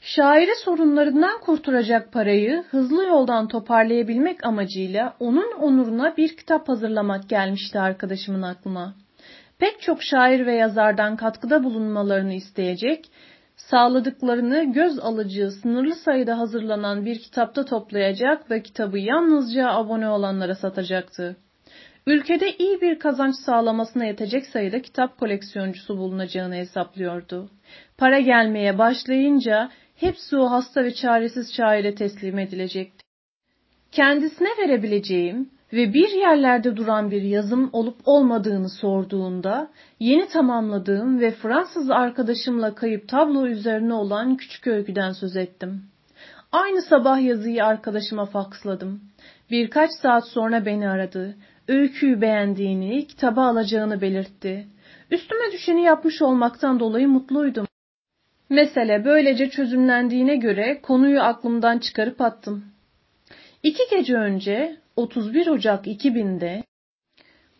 Şairi 0.00 0.56
sorunlarından 0.64 1.40
kurtaracak 1.40 2.12
parayı 2.12 2.64
hızlı 2.70 3.04
yoldan 3.04 3.48
toparlayabilmek 3.48 4.46
amacıyla 4.46 5.16
onun 5.20 5.52
onuruna 5.52 6.16
bir 6.16 6.36
kitap 6.36 6.68
hazırlamak 6.68 7.28
gelmişti 7.28 7.80
arkadaşımın 7.80 8.42
aklına. 8.42 8.94
Pek 9.58 9.80
çok 9.80 10.02
şair 10.02 10.46
ve 10.46 10.54
yazardan 10.54 11.16
katkıda 11.16 11.64
bulunmalarını 11.64 12.34
isteyecek, 12.34 13.10
sağladıklarını 13.70 14.72
göz 14.72 14.98
alıcı 14.98 15.50
sınırlı 15.50 15.94
sayıda 15.94 16.38
hazırlanan 16.38 17.06
bir 17.06 17.18
kitapta 17.18 17.64
toplayacak 17.64 18.50
ve 18.50 18.62
kitabı 18.62 18.98
yalnızca 18.98 19.68
abone 19.68 20.08
olanlara 20.08 20.54
satacaktı. 20.54 21.36
Ülkede 22.06 22.56
iyi 22.56 22.80
bir 22.80 22.98
kazanç 22.98 23.34
sağlamasına 23.46 24.04
yetecek 24.04 24.46
sayıda 24.46 24.82
kitap 24.82 25.18
koleksiyoncusu 25.18 25.98
bulunacağını 25.98 26.54
hesaplıyordu. 26.54 27.50
Para 27.98 28.20
gelmeye 28.20 28.78
başlayınca 28.78 29.70
hepsi 29.96 30.36
o 30.36 30.50
hasta 30.50 30.84
ve 30.84 30.94
çaresiz 30.94 31.54
şaire 31.56 31.94
teslim 31.94 32.38
edilecekti. 32.38 33.04
Kendisine 33.92 34.48
verebileceğim 34.58 35.50
ve 35.72 35.94
bir 35.94 36.08
yerlerde 36.08 36.76
duran 36.76 37.10
bir 37.10 37.22
yazım 37.22 37.70
olup 37.72 37.96
olmadığını 38.04 38.68
sorduğunda 38.68 39.70
yeni 40.00 40.28
tamamladığım 40.28 41.20
ve 41.20 41.30
Fransız 41.30 41.90
arkadaşımla 41.90 42.74
kayıp 42.74 43.08
tablo 43.08 43.46
üzerine 43.46 43.94
olan 43.94 44.36
küçük 44.36 44.66
öyküden 44.66 45.12
söz 45.12 45.36
ettim. 45.36 45.82
Aynı 46.52 46.82
sabah 46.82 47.20
yazıyı 47.20 47.64
arkadaşıma 47.64 48.26
faksladım. 48.26 49.00
Birkaç 49.50 49.90
saat 50.02 50.28
sonra 50.28 50.66
beni 50.66 50.88
aradı. 50.88 51.36
Öyküyü 51.68 52.20
beğendiğini, 52.20 53.06
kitabı 53.06 53.40
alacağını 53.40 54.00
belirtti. 54.00 54.66
Üstüme 55.10 55.52
düşeni 55.52 55.82
yapmış 55.82 56.22
olmaktan 56.22 56.80
dolayı 56.80 57.08
mutluydum. 57.08 57.66
Mesele 58.50 59.04
böylece 59.04 59.50
çözümlendiğine 59.50 60.36
göre 60.36 60.80
konuyu 60.82 61.20
aklımdan 61.20 61.78
çıkarıp 61.78 62.20
attım. 62.20 62.64
İki 63.62 63.82
gece 63.90 64.14
önce 64.16 64.81
31 65.02 65.46
Ocak 65.46 65.86
2000'de 65.86 66.62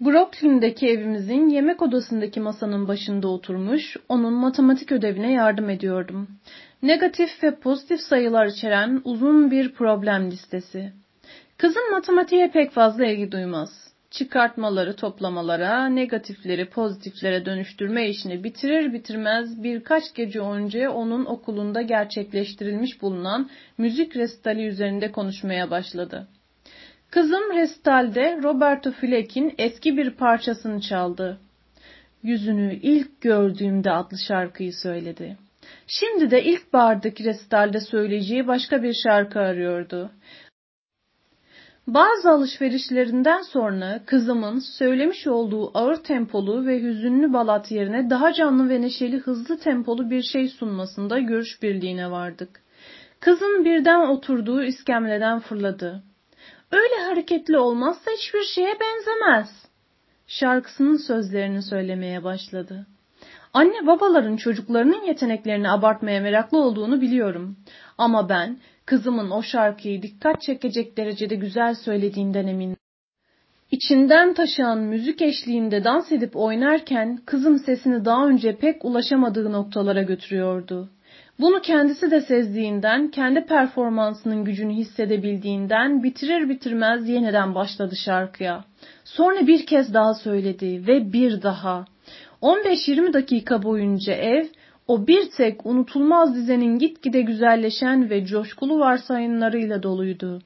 Brooklyn'deki 0.00 0.88
evimizin 0.88 1.48
yemek 1.48 1.82
odasındaki 1.82 2.40
masanın 2.40 2.88
başında 2.88 3.28
oturmuş, 3.28 3.96
onun 4.08 4.32
matematik 4.32 4.92
ödevine 4.92 5.32
yardım 5.32 5.70
ediyordum. 5.70 6.28
Negatif 6.82 7.42
ve 7.42 7.54
pozitif 7.54 8.00
sayılar 8.00 8.46
içeren 8.46 9.00
uzun 9.04 9.50
bir 9.50 9.72
problem 9.72 10.30
listesi. 10.30 10.92
Kızım 11.56 11.90
matematiğe 11.90 12.50
pek 12.50 12.70
fazla 12.70 13.06
ilgi 13.06 13.32
duymaz 13.32 13.92
çıkartmaları 14.10 14.96
toplamalara, 14.96 15.86
negatifleri 15.86 16.70
pozitiflere 16.70 17.44
dönüştürme 17.44 18.08
işini 18.08 18.44
bitirir 18.44 18.92
bitirmez 18.92 19.62
birkaç 19.62 20.14
gece 20.14 20.40
önce 20.40 20.88
onun 20.88 21.24
okulunda 21.24 21.82
gerçekleştirilmiş 21.82 23.02
bulunan 23.02 23.50
müzik 23.78 24.16
restali 24.16 24.66
üzerinde 24.66 25.12
konuşmaya 25.12 25.70
başladı. 25.70 26.28
Kızım 27.12 27.54
restalde 27.54 28.38
Roberto 28.42 28.92
Fleck'in 28.92 29.54
eski 29.58 29.96
bir 29.96 30.10
parçasını 30.10 30.80
çaldı. 30.80 31.38
Yüzünü 32.22 32.74
ilk 32.74 33.20
gördüğümde 33.20 33.90
adlı 33.90 34.18
şarkıyı 34.18 34.72
söyledi. 34.72 35.36
Şimdi 35.86 36.30
de 36.30 36.44
ilk 36.44 36.72
bardaki 36.72 37.24
restalde 37.24 37.80
söyleyeceği 37.80 38.46
başka 38.46 38.82
bir 38.82 38.94
şarkı 39.04 39.40
arıyordu. 39.40 40.10
Bazı 41.86 42.30
alışverişlerinden 42.30 43.42
sonra 43.42 44.00
kızımın 44.06 44.58
söylemiş 44.58 45.26
olduğu 45.26 45.78
ağır 45.78 45.96
tempolu 45.96 46.66
ve 46.66 46.82
hüzünlü 46.82 47.32
balat 47.32 47.70
yerine 47.70 48.10
daha 48.10 48.32
canlı 48.32 48.68
ve 48.68 48.80
neşeli 48.80 49.18
hızlı 49.18 49.58
tempolu 49.58 50.10
bir 50.10 50.22
şey 50.22 50.48
sunmasında 50.48 51.18
görüş 51.18 51.62
birliğine 51.62 52.10
vardık. 52.10 52.62
Kızın 53.20 53.64
birden 53.64 54.08
oturduğu 54.08 54.62
iskemleden 54.62 55.40
fırladı. 55.40 56.02
Öyle 56.72 57.04
hareketli 57.08 57.58
olmazsa 57.58 58.10
hiçbir 58.10 58.44
şeye 58.54 58.74
benzemez. 58.80 59.48
Şarkısının 60.26 60.96
sözlerini 60.96 61.62
söylemeye 61.62 62.24
başladı. 62.24 62.86
Anne 63.54 63.86
babaların 63.86 64.36
çocuklarının 64.36 65.04
yeteneklerini 65.04 65.70
abartmaya 65.70 66.20
meraklı 66.20 66.58
olduğunu 66.58 67.00
biliyorum. 67.00 67.56
Ama 67.98 68.28
ben 68.28 68.58
kızımın 68.86 69.30
o 69.30 69.42
şarkıyı 69.42 70.02
dikkat 70.02 70.42
çekecek 70.42 70.96
derecede 70.96 71.34
güzel 71.34 71.74
söylediğinden 71.74 72.46
eminim. 72.46 72.76
İçinden 73.70 74.34
taşıyan 74.34 74.78
müzik 74.78 75.22
eşliğinde 75.22 75.84
dans 75.84 76.12
edip 76.12 76.36
oynarken 76.36 77.18
kızım 77.26 77.58
sesini 77.58 78.04
daha 78.04 78.26
önce 78.26 78.56
pek 78.56 78.84
ulaşamadığı 78.84 79.52
noktalara 79.52 80.02
götürüyordu. 80.02 80.90
Bunu 81.42 81.60
kendisi 81.60 82.10
de 82.10 82.20
sezdiğinden, 82.20 83.08
kendi 83.08 83.40
performansının 83.46 84.44
gücünü 84.44 84.72
hissedebildiğinden 84.72 86.02
bitirir 86.02 86.48
bitirmez 86.48 87.08
yeniden 87.08 87.54
başladı 87.54 87.96
şarkıya. 87.96 88.64
Sonra 89.04 89.46
bir 89.46 89.66
kez 89.66 89.94
daha 89.94 90.14
söyledi 90.14 90.86
ve 90.86 91.12
bir 91.12 91.42
daha. 91.42 91.84
15-20 92.42 93.12
dakika 93.12 93.62
boyunca 93.62 94.12
ev 94.12 94.46
o 94.86 95.06
bir 95.06 95.30
tek 95.30 95.66
unutulmaz 95.66 96.34
dizenin 96.34 96.78
gitgide 96.78 97.22
güzelleşen 97.22 98.10
ve 98.10 98.26
coşkulu 98.26 98.78
varsayımlarıyla 98.78 99.82
doluydu. 99.82 100.42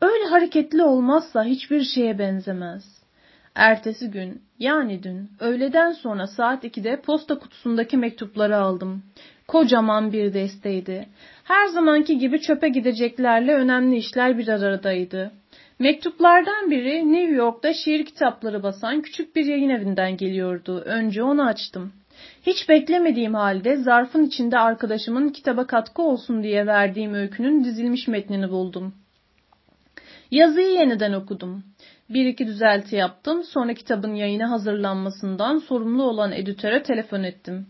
Öyle 0.00 0.24
hareketli 0.24 0.82
olmazsa 0.82 1.44
hiçbir 1.44 1.82
şeye 1.82 2.18
benzemez. 2.18 2.98
Ertesi 3.54 4.10
gün, 4.10 4.42
yani 4.58 5.02
dün, 5.02 5.30
öğleden 5.40 5.92
sonra 5.92 6.26
saat 6.26 6.64
2'de 6.64 7.00
posta 7.00 7.38
kutusundaki 7.38 7.96
mektupları 7.96 8.56
aldım. 8.56 9.02
Kocaman 9.48 10.12
bir 10.12 10.34
desteydi. 10.34 11.08
Her 11.44 11.66
zamanki 11.66 12.18
gibi 12.18 12.40
çöpe 12.40 12.68
gideceklerle 12.68 13.54
önemli 13.54 13.96
işler 13.96 14.38
bir 14.38 14.48
aradaydı. 14.48 15.30
Mektuplardan 15.78 16.70
biri 16.70 17.12
New 17.12 17.34
York'ta 17.34 17.74
şiir 17.74 18.04
kitapları 18.04 18.62
basan 18.62 19.02
küçük 19.02 19.36
bir 19.36 19.44
yayın 19.44 19.68
evinden 19.68 20.16
geliyordu. 20.16 20.82
Önce 20.84 21.22
onu 21.22 21.46
açtım. 21.46 21.92
Hiç 22.42 22.68
beklemediğim 22.68 23.34
halde 23.34 23.76
zarfın 23.76 24.24
içinde 24.24 24.58
arkadaşımın 24.58 25.28
kitaba 25.28 25.66
katkı 25.66 26.02
olsun 26.02 26.42
diye 26.42 26.66
verdiğim 26.66 27.14
öykünün 27.14 27.64
dizilmiş 27.64 28.08
metnini 28.08 28.50
buldum. 28.50 28.94
Yazıyı 30.30 30.70
yeniden 30.70 31.12
okudum. 31.12 31.64
Bir 32.10 32.26
iki 32.26 32.46
düzelti 32.46 32.96
yaptım, 32.96 33.44
sonra 33.44 33.74
kitabın 33.74 34.14
yayına 34.14 34.50
hazırlanmasından 34.50 35.58
sorumlu 35.58 36.02
olan 36.02 36.32
editöre 36.32 36.82
telefon 36.82 37.22
ettim. 37.22 37.66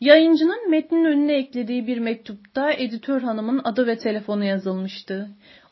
Yayıncının 0.00 0.70
metnin 0.70 1.04
önüne 1.04 1.32
eklediği 1.32 1.86
bir 1.86 1.98
mektupta 1.98 2.72
editör 2.72 3.22
hanımın 3.22 3.60
adı 3.64 3.86
ve 3.86 3.98
telefonu 3.98 4.44
yazılmıştı. 4.44 5.28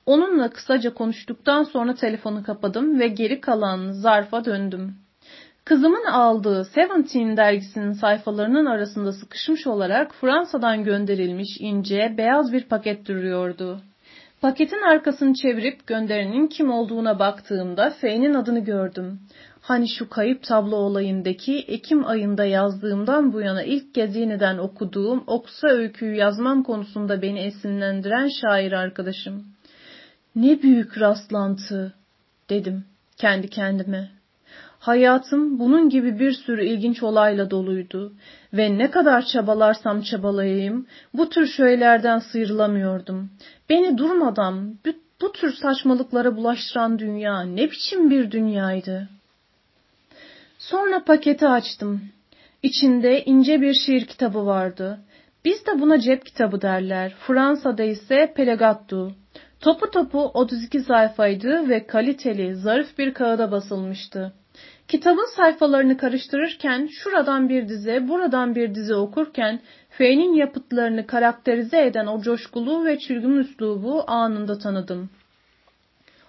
Onunla 0.07 0.51
kısaca 0.51 0.95
konuştuktan 0.95 1.63
sonra 1.63 1.95
telefonu 1.95 2.43
kapadım 2.43 3.01
ve 3.01 3.09
geri 3.09 3.41
kalan 3.41 3.91
zarfa 3.91 4.45
döndüm. 4.45 4.95
Kızımın 5.65 6.05
aldığı 6.05 6.65
Seventeen 6.65 7.37
dergisinin 7.37 7.93
sayfalarının 7.93 8.67
arasında 8.67 9.13
sıkışmış 9.13 9.67
olarak 9.67 10.15
Fransa'dan 10.15 10.85
gönderilmiş 10.85 11.57
ince, 11.61 12.15
beyaz 12.19 12.53
bir 12.53 12.65
paket 12.65 13.09
duruyordu. 13.09 13.81
Paketin 14.41 14.83
arkasını 14.83 15.35
çevirip 15.35 15.87
gönderenin 15.87 16.47
kim 16.47 16.71
olduğuna 16.71 17.19
baktığımda 17.19 17.91
F'nin 17.91 18.35
adını 18.35 18.61
gördüm. 18.61 19.21
Hani 19.69 19.89
şu 19.89 20.09
kayıp 20.09 20.43
tablo 20.43 20.77
olayındaki 20.77 21.59
Ekim 21.59 22.07
ayında 22.07 22.45
yazdığımdan 22.45 23.33
bu 23.33 23.41
yana 23.41 23.63
ilk 23.63 23.95
kez 23.95 24.17
yeniden 24.17 24.59
okuduğum 24.59 25.25
Oksa 25.27 25.69
öyküyü 25.69 26.15
yazmam 26.15 26.63
konusunda 26.63 27.23
beni 27.23 27.39
esinlendiren 27.39 28.29
şair 28.41 28.73
arkadaşım. 28.73 29.45
Ne 30.37 30.63
büyük 30.63 31.01
rastlantı 31.01 31.93
dedim 32.51 32.85
kendi 33.17 33.51
kendime. 33.51 34.11
Hayatım 34.79 35.59
bunun 35.59 35.89
gibi 35.89 36.19
bir 36.19 36.33
sürü 36.33 36.65
ilginç 36.65 37.03
olayla 37.03 37.51
doluydu 37.51 38.13
ve 38.53 38.79
ne 38.79 38.91
kadar 38.91 39.27
çabalarsam 39.27 40.03
çabalayayım 40.03 40.87
bu 41.15 41.29
tür 41.29 41.47
şeylerden 41.47 42.19
sıyrılamıyordum. 42.19 43.31
Beni 43.71 43.99
durmadan 43.99 44.79
bu 45.21 45.33
tür 45.33 45.53
saçmalıklara 45.53 46.37
bulaştıran 46.37 46.99
dünya 46.99 47.43
ne 47.43 47.71
biçim 47.71 48.11
bir 48.11 48.31
dünyaydı? 48.31 49.18
Sonra 50.59 51.05
paketi 51.05 51.49
açtım. 51.49 52.01
İçinde 52.63 53.25
ince 53.25 53.61
bir 53.61 53.75
şiir 53.75 54.05
kitabı 54.05 54.47
vardı. 54.47 55.01
Biz 55.45 55.67
de 55.67 55.81
buna 55.81 56.01
cep 56.01 56.27
kitabı 56.27 56.63
derler. 56.63 57.15
Fransa'da 57.27 57.83
ise 57.83 58.33
Pelegattu. 58.37 59.15
Topu 59.61 59.91
topu 59.91 60.31
32 60.35 60.81
sayfaydı 60.81 61.69
ve 61.69 61.87
kaliteli, 61.87 62.55
zarif 62.55 62.99
bir 62.99 63.15
kağıda 63.15 63.51
basılmıştı. 63.51 64.33
Kitabın 64.89 65.37
sayfalarını 65.37 65.97
karıştırırken, 65.97 66.87
şuradan 66.87 67.49
bir 67.49 67.69
dize, 67.69 68.09
buradan 68.09 68.55
bir 68.55 68.75
dize 68.75 68.95
okurken, 68.95 69.61
F'nin 69.91 70.35
yapıtlarını 70.35 71.07
karakterize 71.07 71.87
eden 71.87 72.07
o 72.07 72.21
coşkulu 72.23 72.85
ve 72.85 72.99
çılgın 72.99 73.37
üslubu 73.37 74.05
anında 74.07 74.59
tanıdım. 74.59 75.11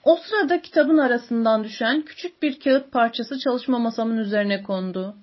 O 0.04 0.16
sırada 0.16 0.62
kitabın 0.62 0.98
arasından 0.98 1.64
düşen 1.64 2.02
küçük 2.02 2.42
bir 2.42 2.60
kağıt 2.60 2.92
parçası 2.92 3.40
çalışma 3.40 3.80
masamın 3.80 4.18
üzerine 4.18 4.64
kondu. 4.64 5.16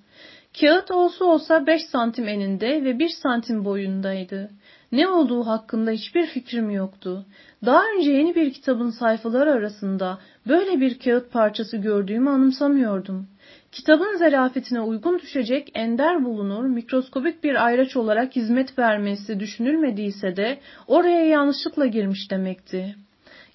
Kağıt 0.59 0.91
olsa 0.91 1.25
olsa 1.25 1.67
5 1.67 1.81
santim 1.85 2.27
eninde 2.27 2.83
ve 2.83 2.99
1 2.99 3.09
santim 3.09 3.65
boyundaydı. 3.65 4.49
Ne 4.91 5.07
olduğu 5.07 5.47
hakkında 5.47 5.91
hiçbir 5.91 6.25
fikrim 6.25 6.69
yoktu. 6.69 7.25
Daha 7.65 7.83
önce 7.97 8.11
yeni 8.11 8.35
bir 8.35 8.53
kitabın 8.53 8.89
sayfaları 8.89 9.51
arasında 9.51 10.19
böyle 10.47 10.81
bir 10.81 10.99
kağıt 10.99 11.31
parçası 11.31 11.77
gördüğümü 11.77 12.29
anımsamıyordum. 12.29 13.27
Kitabın 13.71 14.17
zarafetine 14.17 14.81
uygun 14.81 15.19
düşecek 15.19 15.71
ender 15.73 16.25
bulunur, 16.25 16.65
mikroskobik 16.65 17.43
bir 17.43 17.65
ayraç 17.65 17.95
olarak 17.95 18.35
hizmet 18.35 18.79
vermesi 18.79 19.39
düşünülmediyse 19.39 20.35
de 20.35 20.59
oraya 20.87 21.25
yanlışlıkla 21.25 21.85
girmiş 21.85 22.31
demekti. 22.31 22.95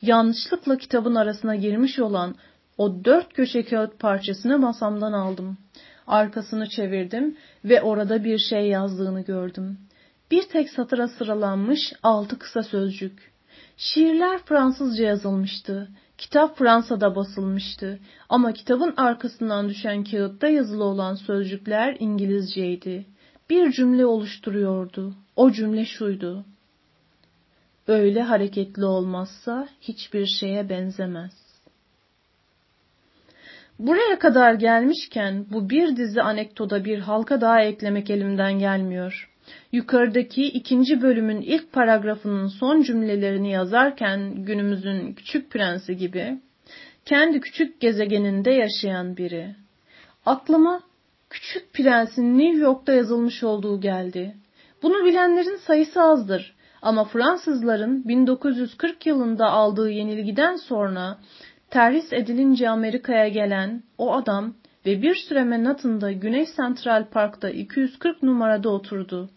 Yanlışlıkla 0.02 0.76
kitabın 0.76 1.14
arasına 1.14 1.56
girmiş 1.56 1.98
olan 1.98 2.34
o 2.78 3.04
dört 3.04 3.32
köşe 3.32 3.64
kağıt 3.64 3.98
parçasını 3.98 4.58
masamdan 4.58 5.12
aldım. 5.12 5.58
Arkasını 6.06 6.68
çevirdim 6.68 7.36
ve 7.64 7.82
orada 7.82 8.24
bir 8.24 8.38
şey 8.38 8.68
yazdığını 8.68 9.20
gördüm. 9.20 9.78
Bir 10.30 10.42
tek 10.42 10.70
satıra 10.70 11.08
sıralanmış 11.08 11.92
altı 12.02 12.38
kısa 12.38 12.62
sözcük. 12.62 13.32
Şiirler 13.76 14.38
Fransızca 14.38 15.04
yazılmıştı. 15.04 15.88
Kitap 16.18 16.58
Fransa'da 16.58 17.16
basılmıştı 17.16 17.98
ama 18.28 18.52
kitabın 18.52 18.94
arkasından 18.96 19.68
düşen 19.68 20.04
kağıtta 20.04 20.48
yazılı 20.48 20.84
olan 20.84 21.14
sözcükler 21.14 21.96
İngilizceydi. 22.00 23.06
Bir 23.50 23.72
cümle 23.72 24.06
oluşturuyordu. 24.06 25.14
O 25.36 25.50
cümle 25.50 25.84
şuydu. 25.84 26.44
Öyle 27.88 28.22
hareketli 28.22 28.84
olmazsa 28.84 29.68
hiçbir 29.80 30.26
şeye 30.26 30.68
benzemez. 30.68 31.32
Buraya 33.78 34.18
kadar 34.18 34.54
gelmişken 34.54 35.46
bu 35.50 35.70
bir 35.70 35.96
dizi 35.96 36.22
anekdota 36.22 36.84
bir 36.84 36.98
halka 36.98 37.40
daha 37.40 37.62
eklemek 37.62 38.10
elimden 38.10 38.58
gelmiyor. 38.58 39.30
Yukarıdaki 39.72 40.44
ikinci 40.44 41.02
bölümün 41.02 41.40
ilk 41.40 41.72
paragrafının 41.72 42.46
son 42.46 42.82
cümlelerini 42.82 43.50
yazarken 43.50 44.44
günümüzün 44.44 45.12
küçük 45.12 45.50
prensi 45.50 45.96
gibi 45.96 46.40
kendi 47.04 47.40
küçük 47.40 47.80
gezegeninde 47.80 48.50
yaşayan 48.50 49.16
biri. 49.16 49.54
Aklıma 50.26 50.80
küçük 51.30 51.72
prensin 51.72 52.38
New 52.38 52.58
York'ta 52.58 52.92
yazılmış 52.92 53.42
olduğu 53.42 53.80
geldi. 53.80 54.36
Bunu 54.82 55.04
bilenlerin 55.04 55.56
sayısı 55.56 56.02
azdır 56.02 56.54
ama 56.82 57.04
Fransızların 57.04 58.08
1940 58.08 59.06
yılında 59.06 59.46
aldığı 59.46 59.90
yenilgiden 59.90 60.56
sonra 60.56 61.18
terhis 61.70 62.12
edilince 62.12 62.68
Amerika'ya 62.70 63.28
gelen 63.28 63.82
o 63.98 64.14
adam 64.14 64.54
ve 64.86 65.02
bir 65.02 65.14
süre 65.14 65.44
Manhattan'da 65.44 66.12
Güney 66.12 66.46
Central 66.56 67.04
Park'ta 67.10 67.50
240 67.50 68.22
numarada 68.22 68.68
oturdu. 68.68 69.30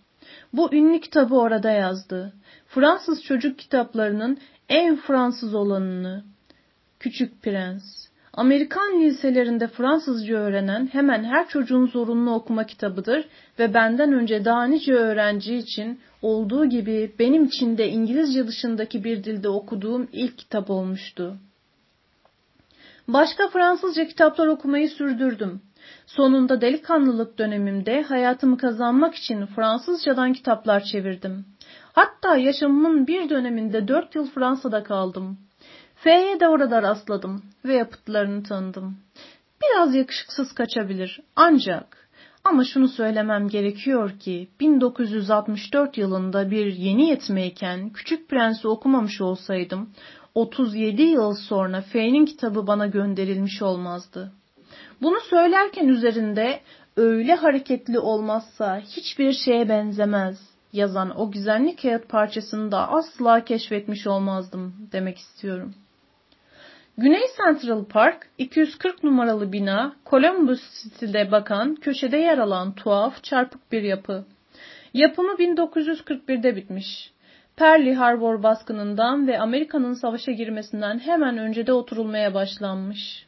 Bu 0.54 0.74
ünlü 0.74 1.00
kitabı 1.00 1.36
orada 1.36 1.72
yazdı. 1.72 2.34
Fransız 2.68 3.24
çocuk 3.24 3.60
kitaplarının 3.60 4.38
en 4.70 4.96
Fransız 4.96 5.56
olanını. 5.56 6.24
Küçük 7.00 7.42
Prens. 7.42 7.84
Amerikan 8.34 9.02
liselerinde 9.02 9.68
Fransızca 9.68 10.36
öğrenen 10.36 10.90
hemen 10.92 11.24
her 11.24 11.48
çocuğun 11.48 11.88
zorunlu 11.88 12.34
okuma 12.34 12.66
kitabıdır 12.66 13.28
ve 13.60 13.74
benden 13.74 14.14
önce 14.14 14.46
daha 14.46 14.66
nice 14.66 14.94
öğrenci 14.94 15.56
için 15.56 16.00
olduğu 16.22 16.66
gibi 16.66 17.16
benim 17.20 17.46
için 17.46 17.78
de 17.78 17.90
İngilizce 17.90 18.48
dışındaki 18.48 19.04
bir 19.04 19.24
dilde 19.24 19.50
okuduğum 19.50 20.08
ilk 20.12 20.38
kitap 20.38 20.70
olmuştu. 20.70 21.38
Başka 23.08 23.48
Fransızca 23.48 24.08
kitaplar 24.08 24.48
okumayı 24.48 24.90
sürdürdüm. 24.90 25.62
Sonunda 26.06 26.62
delikanlılık 26.62 27.38
dönemimde 27.38 28.02
hayatımı 28.02 28.58
kazanmak 28.58 29.16
için 29.16 29.46
Fransızcadan 29.46 30.34
kitaplar 30.34 30.84
çevirdim. 30.84 31.46
Hatta 31.94 32.38
yaşamımın 32.38 33.08
bir 33.08 33.30
döneminde 33.30 33.88
dört 33.88 34.16
yıl 34.16 34.30
Fransa'da 34.30 34.84
kaldım. 34.84 35.38
F'ye 35.96 36.40
de 36.40 36.48
orada 36.48 36.82
rastladım 36.82 37.44
ve 37.66 37.74
yapıtlarını 37.74 38.44
tanıdım. 38.44 38.98
Biraz 39.62 39.96
yakışıksız 39.96 40.54
kaçabilir 40.54 41.20
ancak 41.36 42.05
ama 42.46 42.64
şunu 42.64 42.88
söylemem 42.88 43.48
gerekiyor 43.48 44.20
ki 44.20 44.48
1964 44.60 45.98
yılında 45.98 46.52
bir 46.52 46.66
yeni 46.66 47.10
yetmeyken 47.10 47.90
Küçük 47.90 48.30
Prens'i 48.30 48.68
okumamış 48.68 49.22
olsaydım 49.22 49.90
37 50.36 51.02
yıl 51.02 51.34
sonra 51.34 51.82
F'nin 51.82 52.26
kitabı 52.26 52.68
bana 52.68 52.88
gönderilmiş 52.88 53.62
olmazdı. 53.62 54.32
Bunu 55.02 55.20
söylerken 55.20 55.88
üzerinde 55.88 56.60
öyle 56.98 57.36
hareketli 57.36 58.00
olmazsa 58.00 58.80
hiçbir 58.80 59.34
şeye 59.34 59.70
benzemez 59.70 60.40
yazan 60.74 61.20
o 61.20 61.32
güzellik 61.32 61.82
kağıt 61.82 62.10
parçasını 62.10 62.72
da 62.72 62.92
asla 62.92 63.44
keşfetmiş 63.44 64.08
olmazdım 64.08 64.74
demek 64.92 65.18
istiyorum. 65.18 65.74
Güney 66.98 67.24
Central 67.38 67.86
Park 67.86 68.28
240 68.38 69.04
numaralı 69.04 69.52
bina 69.52 69.96
Columbus 70.06 70.62
stilde 70.62 71.32
bakan 71.32 71.76
köşede 71.76 72.18
yer 72.18 72.38
alan 72.38 72.76
tuhaf 72.76 73.24
çarpık 73.24 73.72
bir 73.72 73.82
yapı. 73.82 74.26
Yapımı 74.94 75.32
1941'de 75.32 76.56
bitmiş. 76.56 77.12
Pearl 77.56 77.94
Harbor 77.94 78.44
baskınından 78.44 79.28
ve 79.28 79.40
Amerika'nın 79.40 79.94
savaşa 79.94 80.32
girmesinden 80.32 81.00
hemen 81.00 81.38
önce 81.38 81.68
de 81.68 81.74
oturulmaya 81.74 82.34
başlanmış. 82.34 83.28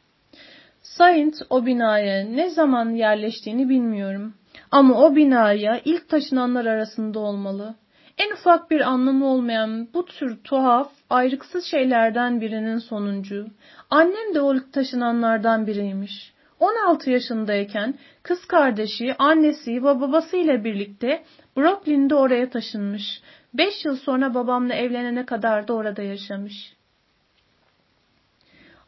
Saint 0.82 1.34
o 1.50 1.66
binaya 1.66 2.24
ne 2.24 2.50
zaman 2.50 2.90
yerleştiğini 2.90 3.68
bilmiyorum. 3.68 4.34
Ama 4.70 5.02
o 5.02 5.16
binaya 5.16 5.80
ilk 5.84 6.08
taşınanlar 6.08 6.66
arasında 6.66 7.18
olmalı. 7.18 7.74
En 8.18 8.30
ufak 8.32 8.70
bir 8.70 8.80
anlamı 8.80 9.26
olmayan 9.26 9.88
bu 9.94 10.04
tür 10.04 10.36
tuhaf, 10.44 10.92
ayrıksız 11.10 11.64
şeylerden 11.64 12.40
birinin 12.40 12.78
sonuncu. 12.78 13.46
Annem 13.90 14.34
de 14.34 14.40
o 14.40 14.70
taşınanlardan 14.72 15.66
biriymiş. 15.66 16.32
16 16.60 17.10
yaşındayken 17.10 17.94
kız 18.22 18.44
kardeşi, 18.46 19.14
annesi 19.18 19.76
ve 19.76 20.00
babasıyla 20.00 20.64
birlikte 20.64 21.24
Brooklyn'de 21.56 22.14
oraya 22.14 22.50
taşınmış. 22.50 23.22
5 23.54 23.84
yıl 23.84 23.96
sonra 23.96 24.34
babamla 24.34 24.74
evlenene 24.74 25.26
kadar 25.26 25.68
da 25.68 25.72
orada 25.72 26.02
yaşamış. 26.02 26.72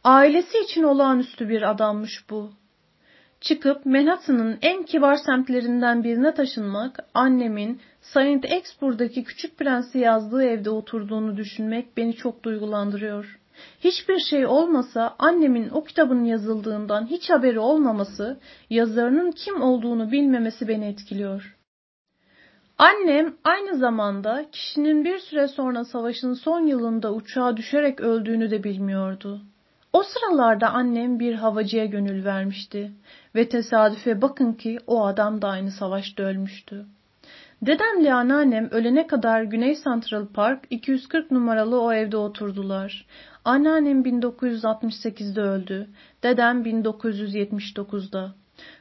Ailesi 0.04 0.58
için 0.58 0.82
olağanüstü 0.82 1.48
bir 1.48 1.70
adammış 1.70 2.24
bu. 2.30 2.50
Çıkıp 3.40 3.86
Manhattan'ın 3.86 4.58
en 4.62 4.82
kibar 4.82 5.16
semtlerinden 5.16 6.04
birine 6.04 6.34
taşınmak, 6.34 6.98
annemin 7.14 7.80
Saint 8.00 8.44
Exburg'daki 8.44 9.24
Küçük 9.24 9.58
Prens'i 9.58 9.98
yazdığı 9.98 10.44
evde 10.44 10.70
oturduğunu 10.70 11.36
düşünmek 11.36 11.96
beni 11.96 12.16
çok 12.16 12.42
duygulandırıyor. 12.42 13.38
Hiçbir 13.80 14.18
şey 14.18 14.46
olmasa 14.46 15.14
annemin 15.18 15.68
o 15.68 15.84
kitabın 15.84 16.24
yazıldığından 16.24 17.06
hiç 17.06 17.30
haberi 17.30 17.58
olmaması, 17.58 18.40
yazarının 18.70 19.30
kim 19.30 19.62
olduğunu 19.62 20.12
bilmemesi 20.12 20.68
beni 20.68 20.86
etkiliyor. 20.86 21.56
Annem 22.78 23.34
aynı 23.44 23.78
zamanda 23.78 24.44
kişinin 24.52 25.04
bir 25.04 25.18
süre 25.18 25.48
sonra 25.48 25.84
savaşın 25.84 26.34
son 26.34 26.66
yılında 26.66 27.14
uçağa 27.14 27.56
düşerek 27.56 28.00
öldüğünü 28.00 28.50
de 28.50 28.64
bilmiyordu. 28.64 29.40
O 29.92 30.02
sıralarda 30.02 30.70
annem 30.70 31.20
bir 31.20 31.34
havacıya 31.34 31.84
gönül 31.84 32.24
vermişti 32.24 32.92
ve 33.34 33.48
tesadüfe 33.48 34.22
bakın 34.22 34.52
ki 34.52 34.78
o 34.86 35.04
adam 35.06 35.42
da 35.42 35.48
aynı 35.48 35.70
savaşta 35.70 36.22
ölmüştü. 36.22 36.86
Dedemle 37.62 38.14
anneannem 38.14 38.70
ölene 38.70 39.06
kadar 39.06 39.42
Güney 39.42 39.76
Central 39.84 40.26
Park 40.26 40.64
240 40.70 41.30
numaralı 41.30 41.80
o 41.80 41.92
evde 41.92 42.16
oturdular. 42.16 43.06
Anneannem 43.44 44.02
1968'de 44.02 45.40
öldü. 45.40 45.88
Dedem 46.22 46.62
1979'da. 46.62 48.34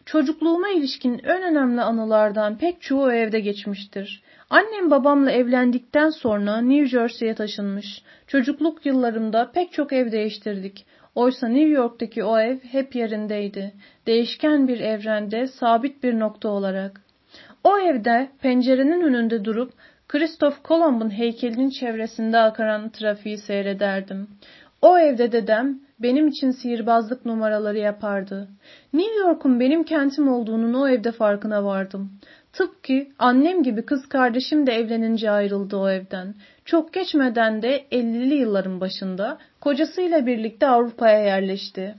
Çocukluğuma 0.06 0.70
ilişkin 0.70 1.22
en 1.24 1.44
önemli 1.44 1.82
anılardan 1.82 2.58
pek 2.58 2.82
çoğu 2.82 3.04
o 3.04 3.12
evde 3.12 3.40
geçmiştir. 3.40 4.24
Annem 4.50 4.92
babamla 4.92 5.32
evlendikten 5.32 6.10
sonra 6.10 6.62
New 6.62 6.88
Jersey'ye 6.88 7.36
taşınmış. 7.36 8.02
Çocukluk 8.28 8.86
yıllarımda 8.86 9.52
pek 9.52 9.72
çok 9.72 9.94
ev 9.94 10.12
değiştirdik. 10.12 10.86
Oysa 11.20 11.48
New 11.48 11.70
York'taki 11.70 12.24
o 12.24 12.40
ev 12.40 12.58
hep 12.60 12.96
yerindeydi. 12.96 13.74
Değişken 14.08 14.68
bir 14.68 14.80
evrende 14.80 15.48
sabit 15.48 16.04
bir 16.04 16.20
nokta 16.20 16.50
olarak. 16.50 17.02
O 17.64 17.80
evde 17.80 18.30
pencerenin 18.42 19.02
önünde 19.02 19.46
durup 19.46 19.72
Christoph 20.08 20.56
Kolomb'un 20.64 21.10
heykelinin 21.10 21.70
çevresinde 21.70 22.38
akaran 22.38 22.90
trafiği 22.90 23.38
seyrederdim. 23.38 24.28
O 24.82 25.00
evde 25.00 25.32
dedem 25.32 25.80
benim 26.00 26.28
için 26.28 26.52
sihirbazlık 26.52 27.26
numaraları 27.26 27.78
yapardı. 27.78 28.48
New 28.94 29.16
York'un 29.16 29.60
benim 29.60 29.84
kentim 29.84 30.28
olduğunun 30.28 30.74
o 30.74 30.88
evde 30.88 31.12
farkına 31.12 31.64
vardım. 31.64 32.12
Tıpkı 32.54 33.08
annem 33.20 33.64
gibi 33.64 33.86
kız 33.86 34.10
kardeşim 34.10 34.68
de 34.68 34.72
evlenince 34.72 35.32
ayrıldı 35.32 35.78
o 35.78 35.90
evden. 35.90 36.36
Çok 36.66 36.94
geçmeden 36.94 37.62
de 37.62 37.86
50'li 37.92 38.36
yılların 38.36 38.82
başında 38.82 39.38
kocasıyla 39.62 40.26
birlikte 40.26 40.68
Avrupa'ya 40.68 41.20
yerleşti. 41.20 41.96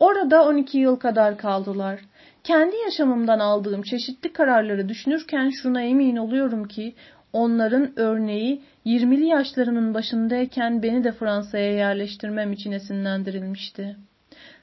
Orada 0.00 0.44
12 0.44 0.78
yıl 0.78 0.96
kadar 0.96 1.38
kaldılar. 1.38 2.00
Kendi 2.44 2.76
yaşamımdan 2.76 3.38
aldığım 3.38 3.82
çeşitli 3.82 4.32
kararları 4.32 4.88
düşünürken 4.88 5.50
şuna 5.50 5.82
emin 5.82 6.16
oluyorum 6.16 6.68
ki 6.68 6.94
onların 7.32 7.92
örneği 7.96 8.62
20'li 8.86 9.26
yaşlarımın 9.26 9.94
başındayken 9.94 10.82
beni 10.82 11.04
de 11.04 11.12
Fransa'ya 11.12 11.72
yerleştirmem 11.72 12.52
için 12.52 12.72
esinlendirilmişti. 12.72 13.96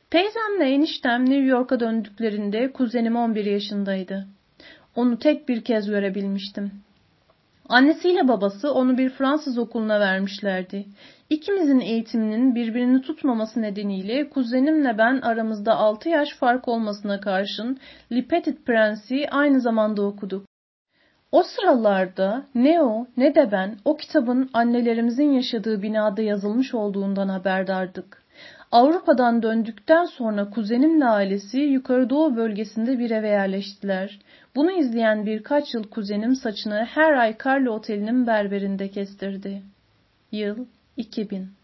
Teyzemle 0.09 0.65
eniştem 0.65 1.29
New 1.29 1.45
York'a 1.45 1.79
döndüklerinde 1.79 2.71
kuzenim 2.71 3.15
11 3.15 3.45
yaşındaydı. 3.45 4.27
Onu 4.95 5.19
tek 5.19 5.49
bir 5.49 5.63
kez 5.63 5.89
görebilmiştim. 5.89 6.71
Annesiyle 7.69 8.27
babası 8.27 8.73
onu 8.73 8.97
bir 8.97 9.09
Fransız 9.09 9.57
okuluna 9.57 9.99
vermişlerdi. 9.99 10.85
İkimizin 11.31 11.79
eğitiminin 11.79 12.55
birbirini 12.55 13.01
tutmaması 13.01 13.61
nedeniyle 13.61 14.29
kuzenimle 14.29 14.97
ben 14.97 15.21
aramızda 15.21 15.75
6 15.75 16.09
yaş 16.09 16.29
fark 16.39 16.67
olmasına 16.67 17.19
karşın 17.19 17.77
Le 18.11 18.25
Petit 18.27 18.57
aynı 19.31 19.61
zamanda 19.61 20.01
okuduk. 20.01 20.45
O 21.31 21.43
sıralarda 21.43 22.45
ne 22.55 22.81
o 22.81 23.07
ne 23.17 23.35
de 23.35 23.51
ben 23.51 23.77
o 23.85 23.97
kitabın 23.97 24.49
annelerimizin 24.53 25.31
yaşadığı 25.31 25.81
binada 25.81 26.21
yazılmış 26.21 26.73
olduğundan 26.73 27.29
haberdardık. 27.29 28.23
Avrupa'dan 28.71 29.43
döndükten 29.43 30.05
sonra 30.05 30.49
kuzenimle 30.49 31.05
ailesi 31.05 31.59
yukarı 31.59 32.09
doğu 32.09 32.35
bölgesinde 32.35 32.99
bir 32.99 33.11
eve 33.11 33.29
yerleştiler. 33.29 34.19
Bunu 34.55 34.71
izleyen 34.71 35.25
birkaç 35.25 35.73
yıl 35.73 35.83
kuzenim 35.83 36.35
saçını 36.35 36.85
her 36.85 37.13
ay 37.13 37.35
Carlo 37.45 37.71
Oteli'nin 37.71 38.27
berberinde 38.27 38.89
kestirdi. 38.89 39.61
Yıl 40.31 40.65
2000 40.97 41.60